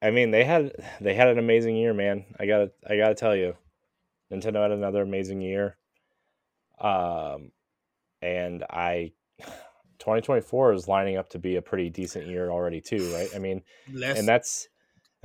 I 0.01 0.11
mean, 0.13 0.31
they 0.31 0.45
had 0.45 0.73
they 1.01 1.15
had 1.15 1.29
an 1.29 1.39
amazing 1.39 1.77
year, 1.77 1.93
man. 1.93 2.25
I 2.39 2.47
gotta 2.47 2.73
I 2.89 2.97
gotta 2.97 3.15
tell 3.17 3.35
you, 3.37 3.57
Nintendo 4.33 4.63
had 4.63 4.71
another 4.73 5.03
amazing 5.03 5.41
year. 5.41 5.77
Um, 6.81 7.51
and 8.23 8.65
I, 8.71 9.13
2024 9.99 10.73
is 10.75 10.89
lining 10.89 11.17
up 11.17 11.29
to 11.31 11.39
be 11.39 11.57
a 11.57 11.63
pretty 11.63 11.91
decent 11.91 12.27
year 12.29 12.51
already 12.51 12.81
too, 12.81 13.13
right? 13.13 13.29
I 13.35 13.39
mean, 13.39 13.63
That's 13.93 14.19
and 14.19 14.29
that's, 14.29 14.69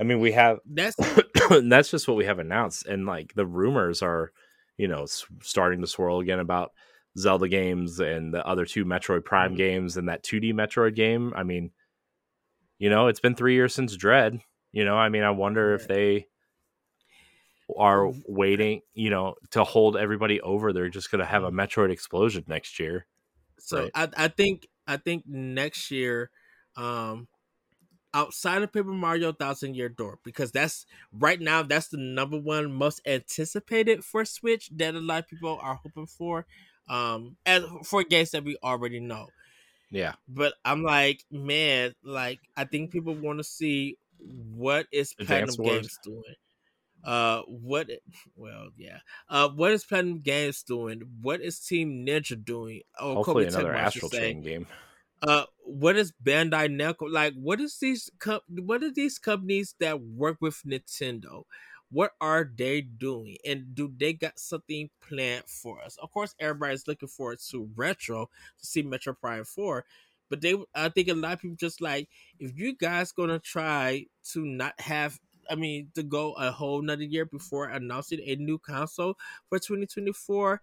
I 0.00 0.02
mean, 0.04 0.20
we 0.20 0.32
have 0.32 0.58
that's 0.66 0.96
that's 1.62 1.90
just 1.90 2.08
what 2.08 2.16
we 2.16 2.24
have 2.24 2.38
announced 2.40 2.86
and 2.86 3.06
like 3.06 3.34
the 3.34 3.46
rumors 3.46 4.02
are 4.02 4.32
you 4.76 4.88
know 4.88 5.06
starting 5.42 5.80
to 5.82 5.86
swirl 5.86 6.18
again 6.20 6.40
about 6.40 6.72
zelda 7.16 7.46
games 7.48 8.00
and 8.00 8.34
the 8.34 8.44
other 8.44 8.64
two 8.64 8.84
metroid 8.84 9.24
prime 9.24 9.52
Mhm. 9.54 9.58
games 9.58 9.96
and 9.96 10.08
that 10.08 10.24
2d 10.24 10.52
metroid 10.52 10.96
game 10.96 11.32
i 11.36 11.42
mean 11.44 11.70
you 12.78 12.90
know 12.90 13.06
it's 13.06 13.20
been 13.20 13.36
three 13.36 13.54
years 13.54 13.72
since 13.74 13.94
dread 13.96 14.40
you 14.72 14.84
know 14.84 14.96
i 14.96 15.08
mean 15.08 15.22
i 15.22 15.30
wonder 15.30 15.74
if 15.74 15.86
they 15.86 16.26
are 17.76 18.12
Mhm. 18.12 18.24
waiting 18.26 18.80
you 18.94 19.10
know 19.10 19.34
to 19.50 19.64
hold 19.64 19.96
everybody 19.96 20.40
over 20.42 20.72
they're 20.72 20.88
just 20.88 21.10
going 21.10 21.20
to 21.20 21.26
have 21.26 21.44
a 21.44 21.50
Mm-hmm. 21.50 21.52
metroid 21.52 21.90
explosion 21.90 22.44
next 22.46 22.78
year 22.78 23.06
so 23.58 23.88
Right. 23.88 23.94
I 23.94 24.08
I 24.16 24.28
think 24.28 24.68
I 24.86 24.96
think 24.96 25.24
next 25.26 25.90
year, 25.90 26.30
um, 26.76 27.28
outside 28.14 28.62
of 28.62 28.72
Paper 28.72 28.92
Mario 28.92 29.32
Thousand 29.32 29.76
Year 29.76 29.88
Door, 29.88 30.20
because 30.24 30.52
that's 30.52 30.86
right 31.12 31.40
now 31.40 31.62
that's 31.62 31.88
the 31.88 31.98
number 31.98 32.38
one 32.40 32.72
most 32.72 33.00
anticipated 33.06 34.04
for 34.04 34.24
Switch 34.24 34.70
that 34.76 34.94
a 34.94 35.00
lot 35.00 35.24
of 35.24 35.28
people 35.28 35.58
are 35.60 35.76
hoping 35.76 36.06
for. 36.06 36.46
Um, 36.88 37.38
as 37.46 37.64
for 37.84 38.04
games 38.04 38.32
that 38.32 38.44
we 38.44 38.56
already 38.62 39.00
know. 39.00 39.32
yeah 39.90 40.14
but 40.28 40.54
I'm 40.64 40.82
like, 40.82 41.24
man, 41.30 41.94
like 42.02 42.40
I 42.56 42.64
think 42.64 42.90
people 42.92 43.14
want 43.14 43.38
to 43.38 43.44
see 43.44 43.98
what 44.18 44.86
is 44.92 45.14
Platinum 45.24 45.56
Wars? 45.56 45.88
Games 45.88 45.98
doing. 46.02 46.34
Uh, 47.04 47.42
what? 47.46 47.90
Well, 48.36 48.68
yeah. 48.76 48.98
Uh, 49.28 49.48
what 49.48 49.72
is 49.72 49.84
Platinum 49.84 50.20
Games 50.20 50.62
doing? 50.62 51.02
What 51.20 51.40
is 51.40 51.60
Team 51.60 52.06
Ninja 52.06 52.42
doing? 52.42 52.82
Oh, 52.98 53.16
hopefully 53.16 53.46
Koei 53.46 53.48
another 53.48 53.72
Tecmo, 53.72 53.74
I 53.74 53.88
should 53.90 54.04
astral 54.04 54.10
chain 54.10 54.42
game 54.42 54.66
Uh, 55.22 55.44
what 55.64 55.96
is 55.96 56.12
Bandai 56.22 56.68
Namco 56.68 57.10
like? 57.10 57.34
What 57.34 57.60
is 57.60 57.78
these 57.78 58.10
com- 58.18 58.40
What 58.48 58.82
are 58.82 58.92
these 58.92 59.18
companies 59.18 59.74
that 59.80 60.00
work 60.00 60.38
with 60.40 60.62
Nintendo? 60.66 61.44
what 61.94 62.12
are 62.20 62.50
they 62.56 62.80
doing 62.80 63.36
and 63.46 63.72
do 63.72 63.92
they 63.98 64.12
got 64.12 64.36
something 64.36 64.90
planned 65.00 65.44
for 65.46 65.80
us 65.80 65.96
of 66.02 66.10
course 66.10 66.34
everybody's 66.40 66.88
looking 66.88 67.08
forward 67.08 67.38
to 67.38 67.70
retro 67.76 68.28
to 68.58 68.66
see 68.66 68.82
metroid 68.82 69.20
prime 69.20 69.44
4 69.44 69.84
but 70.28 70.40
they 70.40 70.56
i 70.74 70.88
think 70.88 71.06
a 71.08 71.14
lot 71.14 71.34
of 71.34 71.40
people 71.40 71.56
just 71.56 71.80
like 71.80 72.08
if 72.40 72.56
you 72.56 72.74
guys 72.76 73.12
gonna 73.12 73.38
try 73.38 74.06
to 74.32 74.44
not 74.44 74.78
have 74.80 75.20
i 75.50 75.54
mean 75.54 75.88
to 75.94 76.02
go 76.02 76.32
a 76.34 76.50
whole 76.50 76.80
another 76.80 77.04
year 77.04 77.24
before 77.24 77.68
announcing 77.68 78.20
a 78.24 78.36
new 78.36 78.58
console 78.58 79.14
for 79.48 79.58
2024 79.58 80.60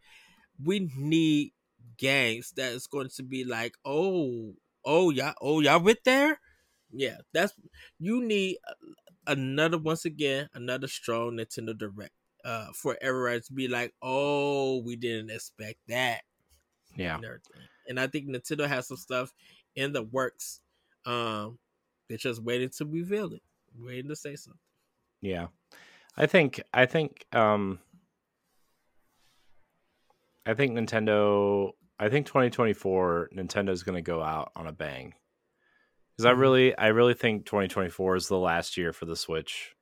we 0.64 0.90
need 0.98 1.53
games 1.98 2.51
that 2.56 2.72
is 2.72 2.88
going 2.88 3.10
to 3.10 3.24
be 3.24 3.43
like 3.43 3.76
oh 3.85 4.53
oh 4.85 5.10
y'all 5.10 5.34
oh 5.42 5.60
y'all 5.60 5.82
with 5.82 6.03
there 6.03 6.40
yeah 6.92 7.18
that's 7.34 7.53
you 8.00 8.24
need 8.24 8.58
another 9.27 9.77
once 9.77 10.06
again 10.06 10.50
another 10.53 10.88
strong 10.88 11.38
Nintendo 11.38 11.77
Direct 11.77 12.14
uh 12.43 12.68
for 12.74 12.98
everyone 13.01 13.42
to 13.42 13.53
be 13.53 13.68
like, 13.68 13.93
oh, 14.01 14.82
we 14.82 14.95
didn't 14.95 15.30
expect 15.30 15.77
that. 15.88 16.22
Yeah. 16.95 17.16
And, 17.16 17.26
and 17.88 18.00
I 18.00 18.08
think 18.08 18.27
Nintendo 18.27 18.68
has 18.68 18.88
some 18.88 18.98
stuff 18.98 19.32
in 19.76 19.93
the 19.93 20.03
works. 20.03 20.60
Um 21.06 21.60
they're 22.10 22.18
just 22.18 22.43
waiting 22.43 22.69
to 22.77 22.85
reveal 22.85 23.34
it. 23.34 23.42
Waiting 23.77 24.10
to 24.10 24.16
say 24.16 24.35
something. 24.35 24.60
Yeah. 25.22 25.48
I 26.17 26.25
think 26.25 26.61
I 26.74 26.85
think 26.85 27.25
um 27.33 27.80
I 30.45 30.53
think 30.53 30.74
Nintendo 30.74 31.72
I 32.00 32.09
think 32.09 32.25
2024 32.25 33.30
Nintendo's 33.35 33.83
going 33.83 33.95
to 33.95 34.01
go 34.01 34.22
out 34.22 34.51
on 34.56 34.67
a 34.67 34.72
bang 34.72 35.14
because 36.22 36.25
I 36.25 36.33
mm-hmm. 36.33 36.41
really, 36.41 36.77
I 36.77 36.88
really 36.88 37.14
think 37.16 37.45
2024 37.45 38.16
is 38.16 38.27
the 38.27 38.38
last 38.38 38.77
year 38.77 38.93
for 38.93 39.06
the 39.06 39.16
Switch. 39.16 39.75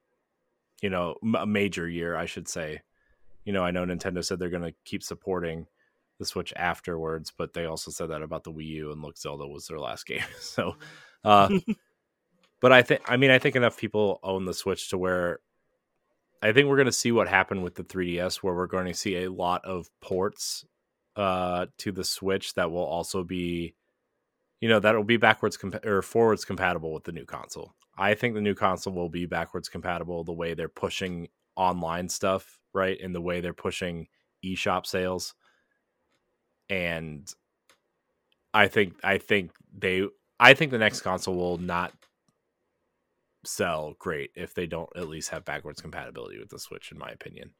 You 0.81 0.89
know, 0.89 1.15
a 1.37 1.45
major 1.45 1.87
year, 1.87 2.15
I 2.15 2.25
should 2.25 2.47
say. 2.47 2.81
You 3.43 3.51
know, 3.51 3.63
I 3.63 3.71
know 3.71 3.85
Nintendo 3.85 4.23
said 4.23 4.39
they're 4.39 4.49
going 4.49 4.63
to 4.63 4.73
keep 4.85 5.03
supporting 5.03 5.67
the 6.17 6.25
Switch 6.25 6.53
afterwards, 6.55 7.33
but 7.37 7.53
they 7.53 7.65
also 7.65 7.91
said 7.91 8.09
that 8.09 8.21
about 8.21 8.45
the 8.45 8.53
Wii 8.53 8.67
U, 8.67 8.91
and 8.91 9.01
look, 9.01 9.17
Zelda 9.17 9.45
was 9.47 9.67
their 9.67 9.79
last 9.79 10.05
game. 10.07 10.23
so, 10.39 10.77
uh, 11.25 11.49
but 12.61 12.71
I 12.71 12.81
think, 12.81 13.01
I 13.07 13.17
mean, 13.17 13.31
I 13.31 13.39
think 13.39 13.55
enough 13.55 13.77
people 13.77 14.19
own 14.23 14.45
the 14.45 14.53
Switch 14.53 14.89
to 14.89 14.97
where 14.97 15.39
I 16.41 16.51
think 16.51 16.67
we're 16.67 16.77
going 16.77 16.85
to 16.85 16.91
see 16.91 17.11
what 17.11 17.27
happened 17.27 17.63
with 17.63 17.75
the 17.75 17.83
3DS, 17.83 18.37
where 18.37 18.53
we're 18.53 18.67
going 18.67 18.87
to 18.87 18.93
see 18.93 19.23
a 19.23 19.31
lot 19.31 19.63
of 19.65 19.89
ports 20.01 20.65
uh, 21.15 21.67
to 21.79 21.91
the 21.91 22.03
Switch 22.03 22.53
that 22.55 22.71
will 22.71 22.85
also 22.85 23.23
be 23.23 23.75
you 24.61 24.67
know 24.67 24.79
that'll 24.79 25.03
be 25.03 25.17
backwards 25.17 25.57
or 25.85 26.01
forwards 26.01 26.45
compatible 26.45 26.93
with 26.93 27.03
the 27.03 27.11
new 27.11 27.25
console. 27.25 27.75
I 27.97 28.13
think 28.13 28.33
the 28.33 28.41
new 28.41 28.55
console 28.55 28.93
will 28.93 29.09
be 29.09 29.25
backwards 29.25 29.69
compatible 29.69 30.23
the 30.23 30.33
way 30.33 30.53
they're 30.53 30.69
pushing 30.69 31.29
online 31.55 32.09
stuff, 32.09 32.59
right? 32.73 32.99
And 33.01 33.13
the 33.13 33.21
way 33.21 33.41
they're 33.41 33.53
pushing 33.53 34.07
eShop 34.43 34.85
sales. 34.85 35.33
And 36.69 37.31
I 38.53 38.67
think 38.67 38.95
I 39.03 39.17
think 39.17 39.51
they 39.77 40.07
I 40.39 40.53
think 40.53 40.71
the 40.71 40.77
next 40.77 41.01
console 41.01 41.35
will 41.35 41.57
not 41.57 41.93
sell 43.45 43.95
great 43.99 44.31
if 44.35 44.53
they 44.53 44.67
don't 44.67 44.89
at 44.95 45.07
least 45.07 45.29
have 45.29 45.45
backwards 45.45 45.81
compatibility 45.81 46.39
with 46.39 46.49
the 46.49 46.59
Switch 46.59 46.91
in 46.91 46.97
my 46.97 47.09
opinion 47.09 47.51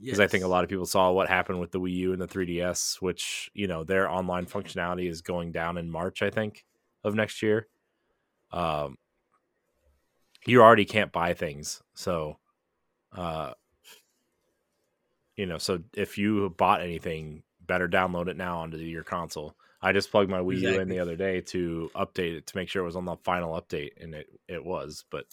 because 0.00 0.18
yes. 0.18 0.24
I 0.24 0.28
think 0.28 0.44
a 0.44 0.48
lot 0.48 0.64
of 0.64 0.70
people 0.70 0.86
saw 0.86 1.10
what 1.12 1.28
happened 1.28 1.60
with 1.60 1.72
the 1.72 1.80
Wii 1.80 1.92
U 1.94 2.12
and 2.12 2.20
the 2.20 2.26
3DS, 2.26 3.02
which 3.02 3.50
you 3.52 3.66
know 3.66 3.84
their 3.84 4.08
online 4.08 4.46
functionality 4.46 5.08
is 5.08 5.20
going 5.20 5.52
down 5.52 5.76
in 5.76 5.90
March, 5.90 6.22
I 6.22 6.30
think, 6.30 6.64
of 7.04 7.14
next 7.14 7.42
year. 7.42 7.68
Um, 8.50 8.96
you 10.46 10.62
already 10.62 10.86
can't 10.86 11.12
buy 11.12 11.34
things, 11.34 11.82
so, 11.94 12.38
uh, 13.14 13.52
you 15.36 15.44
know, 15.44 15.58
so 15.58 15.80
if 15.94 16.16
you 16.16 16.54
bought 16.56 16.80
anything, 16.80 17.42
better 17.66 17.88
download 17.88 18.28
it 18.28 18.38
now 18.38 18.60
onto 18.60 18.78
your 18.78 19.04
console. 19.04 19.54
I 19.82 19.92
just 19.92 20.10
plugged 20.10 20.30
my 20.30 20.40
Wii 20.40 20.54
exactly. 20.54 20.74
U 20.74 20.80
in 20.80 20.88
the 20.88 20.98
other 21.00 21.16
day 21.16 21.40
to 21.40 21.90
update 21.94 22.36
it 22.36 22.46
to 22.48 22.56
make 22.56 22.68
sure 22.68 22.82
it 22.82 22.86
was 22.86 22.96
on 22.96 23.06
the 23.06 23.16
final 23.16 23.60
update, 23.60 23.92
and 24.00 24.14
it 24.14 24.26
it 24.48 24.64
was. 24.64 25.04
But, 25.10 25.24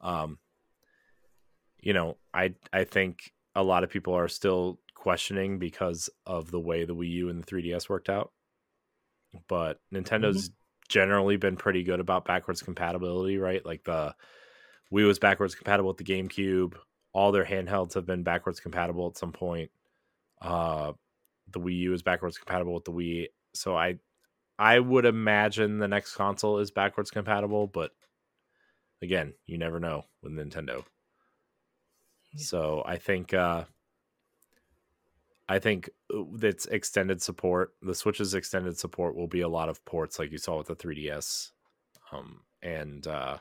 um, 0.00 0.38
you 1.80 1.92
know, 1.92 2.16
I 2.34 2.54
I 2.72 2.84
think 2.84 3.32
a 3.54 3.62
lot 3.62 3.84
of 3.84 3.90
people 3.90 4.14
are 4.14 4.28
still 4.28 4.78
questioning 4.94 5.58
because 5.58 6.10
of 6.26 6.50
the 6.50 6.60
way 6.60 6.84
the 6.84 6.94
Wii 6.94 7.10
U 7.10 7.28
and 7.28 7.42
the 7.42 7.46
3DS 7.46 7.88
worked 7.88 8.08
out. 8.08 8.32
But 9.48 9.78
Nintendo's 9.94 10.48
mm-hmm. 10.48 10.54
generally 10.88 11.36
been 11.36 11.56
pretty 11.56 11.84
good 11.84 12.00
about 12.00 12.24
backwards 12.24 12.62
compatibility, 12.62 13.38
right? 13.38 13.64
Like 13.64 13.84
the 13.84 14.14
Wii 14.92 15.06
was 15.06 15.18
backwards 15.18 15.54
compatible 15.54 15.88
with 15.88 15.98
the 15.98 16.04
GameCube. 16.04 16.74
All 17.12 17.32
their 17.32 17.44
handhelds 17.44 17.94
have 17.94 18.06
been 18.06 18.22
backwards 18.22 18.60
compatible 18.60 19.06
at 19.08 19.18
some 19.18 19.32
point. 19.32 19.70
Uh, 20.40 20.92
the 21.52 21.60
Wii 21.60 21.78
U 21.78 21.92
is 21.92 22.02
backwards 22.02 22.38
compatible 22.38 22.74
with 22.74 22.84
the 22.84 22.92
Wii. 22.92 23.26
So 23.58 23.76
I 23.76 23.98
I 24.58 24.78
would 24.78 25.04
imagine 25.04 25.78
the 25.78 25.88
next 25.88 26.14
console 26.14 26.58
is 26.58 26.70
backwards 26.70 27.10
compatible, 27.10 27.66
but 27.66 27.92
again, 29.02 29.34
you 29.46 29.58
never 29.58 29.78
know 29.78 30.04
with 30.22 30.32
Nintendo. 30.32 30.84
So 32.36 32.82
I 32.86 32.96
think 32.96 33.34
uh, 33.34 33.64
I 35.48 35.58
think 35.58 35.90
uh, 36.14 36.22
that's 36.34 36.66
extended 36.66 37.22
support. 37.22 37.74
The 37.82 37.94
Switch's 37.94 38.34
extended 38.34 38.78
support 38.78 39.16
will 39.16 39.26
be 39.26 39.40
a 39.40 39.48
lot 39.48 39.68
of 39.68 39.84
ports, 39.84 40.18
like 40.18 40.30
you 40.30 40.38
saw 40.38 40.58
with 40.58 40.68
the 40.68 40.76
3DS, 40.76 41.50
um, 42.12 42.42
and 42.62 43.06
uh, 43.06 43.38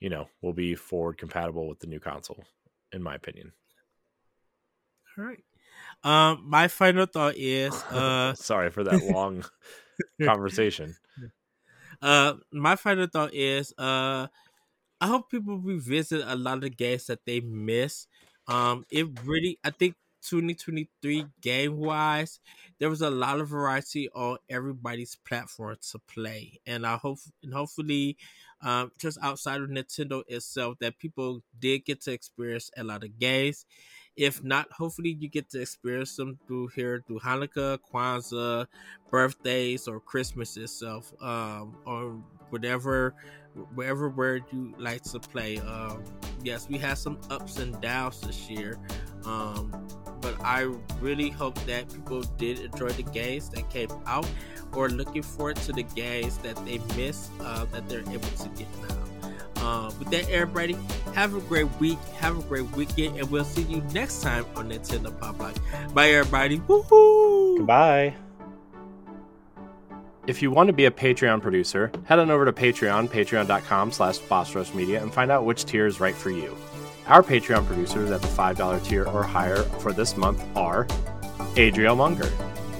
you 0.00 0.10
know 0.10 0.28
will 0.40 0.54
be 0.54 0.74
forward 0.74 1.18
compatible 1.18 1.68
with 1.68 1.80
the 1.80 1.86
new 1.86 2.00
console, 2.00 2.44
in 2.92 3.02
my 3.02 3.14
opinion. 3.14 3.52
All 5.18 5.24
right. 5.24 5.44
Um, 6.04 6.44
my 6.48 6.68
final 6.68 7.06
thought 7.06 7.36
is 7.36 7.84
uh, 7.90 8.34
sorry 8.34 8.70
for 8.70 8.84
that 8.84 9.00
long 9.02 9.44
conversation. 10.22 10.96
Uh, 12.00 12.34
my 12.52 12.76
final 12.76 13.06
thought 13.06 13.32
is 13.34 13.72
uh 13.78 14.26
I 15.00 15.06
hope 15.08 15.30
people 15.30 15.58
revisit 15.58 16.22
a 16.26 16.36
lot 16.36 16.56
of 16.56 16.62
the 16.62 16.70
games 16.70 17.06
that 17.06 17.24
they 17.26 17.40
miss. 17.40 18.06
Um, 18.48 18.86
it 18.90 19.06
really, 19.24 19.58
I 19.64 19.70
think 19.70 19.96
2023 20.22 21.26
game 21.40 21.78
wise, 21.78 22.40
there 22.78 22.90
was 22.90 23.02
a 23.02 23.10
lot 23.10 23.40
of 23.40 23.48
variety 23.48 24.08
on 24.10 24.38
everybody's 24.48 25.16
platform 25.16 25.76
to 25.90 25.98
play, 26.00 26.60
and 26.66 26.86
I 26.86 26.96
hope 26.96 27.18
and 27.42 27.54
hopefully, 27.54 28.16
um, 28.62 28.92
just 28.98 29.18
outside 29.22 29.60
of 29.62 29.70
Nintendo 29.70 30.22
itself, 30.28 30.78
that 30.80 30.98
people 30.98 31.42
did 31.58 31.84
get 31.84 32.00
to 32.02 32.12
experience 32.12 32.70
a 32.76 32.84
lot 32.84 33.04
of 33.04 33.18
games. 33.18 33.66
If 34.16 34.44
not, 34.44 34.70
hopefully 34.72 35.16
you 35.18 35.28
get 35.28 35.48
to 35.50 35.60
experience 35.60 36.16
them 36.16 36.38
through 36.46 36.68
here 36.68 37.02
through 37.06 37.20
Hanukkah, 37.20 37.78
Kwanzaa, 37.92 38.66
birthdays, 39.10 39.88
or 39.88 40.00
Christmas 40.00 40.56
itself, 40.56 41.12
um, 41.22 41.76
or 41.86 42.22
whatever 42.50 43.14
wherever 43.74 44.08
word 44.08 44.44
you 44.52 44.74
like 44.78 45.02
to 45.02 45.20
play. 45.20 45.58
Um, 45.58 46.02
yes, 46.42 46.68
we 46.68 46.78
had 46.78 46.98
some 46.98 47.18
ups 47.30 47.58
and 47.58 47.78
downs 47.80 48.20
this 48.20 48.48
year, 48.48 48.78
um, 49.24 49.86
but 50.20 50.34
I 50.42 50.72
really 51.00 51.30
hope 51.30 51.58
that 51.66 51.92
people 51.92 52.22
did 52.38 52.60
enjoy 52.60 52.88
the 52.90 53.02
games 53.02 53.48
that 53.50 53.68
came 53.70 53.90
out, 54.06 54.26
or 54.74 54.88
looking 54.88 55.22
forward 55.22 55.56
to 55.56 55.72
the 55.72 55.82
games 55.82 56.38
that 56.38 56.56
they 56.64 56.78
missed 56.96 57.30
uh, 57.40 57.66
that 57.72 57.88
they're 57.88 58.00
able 58.00 58.20
to 58.20 58.48
get 58.56 58.68
now. 58.88 59.11
Uh, 59.62 59.92
with 59.98 60.10
that, 60.10 60.28
everybody, 60.28 60.76
have 61.14 61.34
a 61.36 61.40
great 61.42 61.68
week, 61.78 61.98
have 62.18 62.36
a 62.36 62.42
great 62.42 62.68
weekend, 62.72 63.16
and 63.16 63.30
we'll 63.30 63.44
see 63.44 63.62
you 63.62 63.80
next 63.94 64.20
time 64.20 64.44
on 64.56 64.70
Nintendo 64.70 65.18
Pow 65.20 65.30
Block. 65.32 65.54
Bye, 65.94 66.10
everybody. 66.10 66.58
Woohoo! 66.58 67.58
Goodbye. 67.58 68.14
If 70.26 70.42
you 70.42 70.50
want 70.50 70.66
to 70.66 70.72
be 70.72 70.86
a 70.86 70.90
Patreon 70.90 71.42
producer, 71.42 71.92
head 72.04 72.18
on 72.18 72.30
over 72.30 72.44
to 72.44 72.52
Patreon, 72.52 73.08
patreon.com 73.08 73.92
slash 73.92 74.74
Media, 74.74 75.00
and 75.00 75.12
find 75.12 75.30
out 75.30 75.44
which 75.44 75.64
tier 75.64 75.86
is 75.86 76.00
right 76.00 76.14
for 76.14 76.30
you. 76.30 76.56
Our 77.06 77.22
Patreon 77.22 77.66
producers 77.66 78.10
at 78.10 78.20
the 78.20 78.28
$5 78.28 78.84
tier 78.84 79.04
or 79.04 79.22
higher 79.22 79.62
for 79.80 79.92
this 79.92 80.16
month 80.16 80.44
are 80.56 80.88
Adriel 81.56 81.96
Munger, 81.96 82.30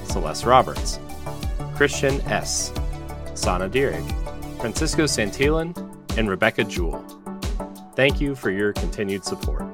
Celeste 0.04 0.46
Roberts, 0.46 0.98
Christian 1.74 2.20
S., 2.22 2.72
Sana 3.34 3.68
Dirrig, 3.68 4.08
Francisco 4.60 5.04
Santillan, 5.04 5.91
and 6.16 6.28
Rebecca 6.28 6.64
Jewell. 6.64 7.04
Thank 7.94 8.20
you 8.20 8.34
for 8.34 8.50
your 8.50 8.72
continued 8.72 9.24
support. 9.24 9.71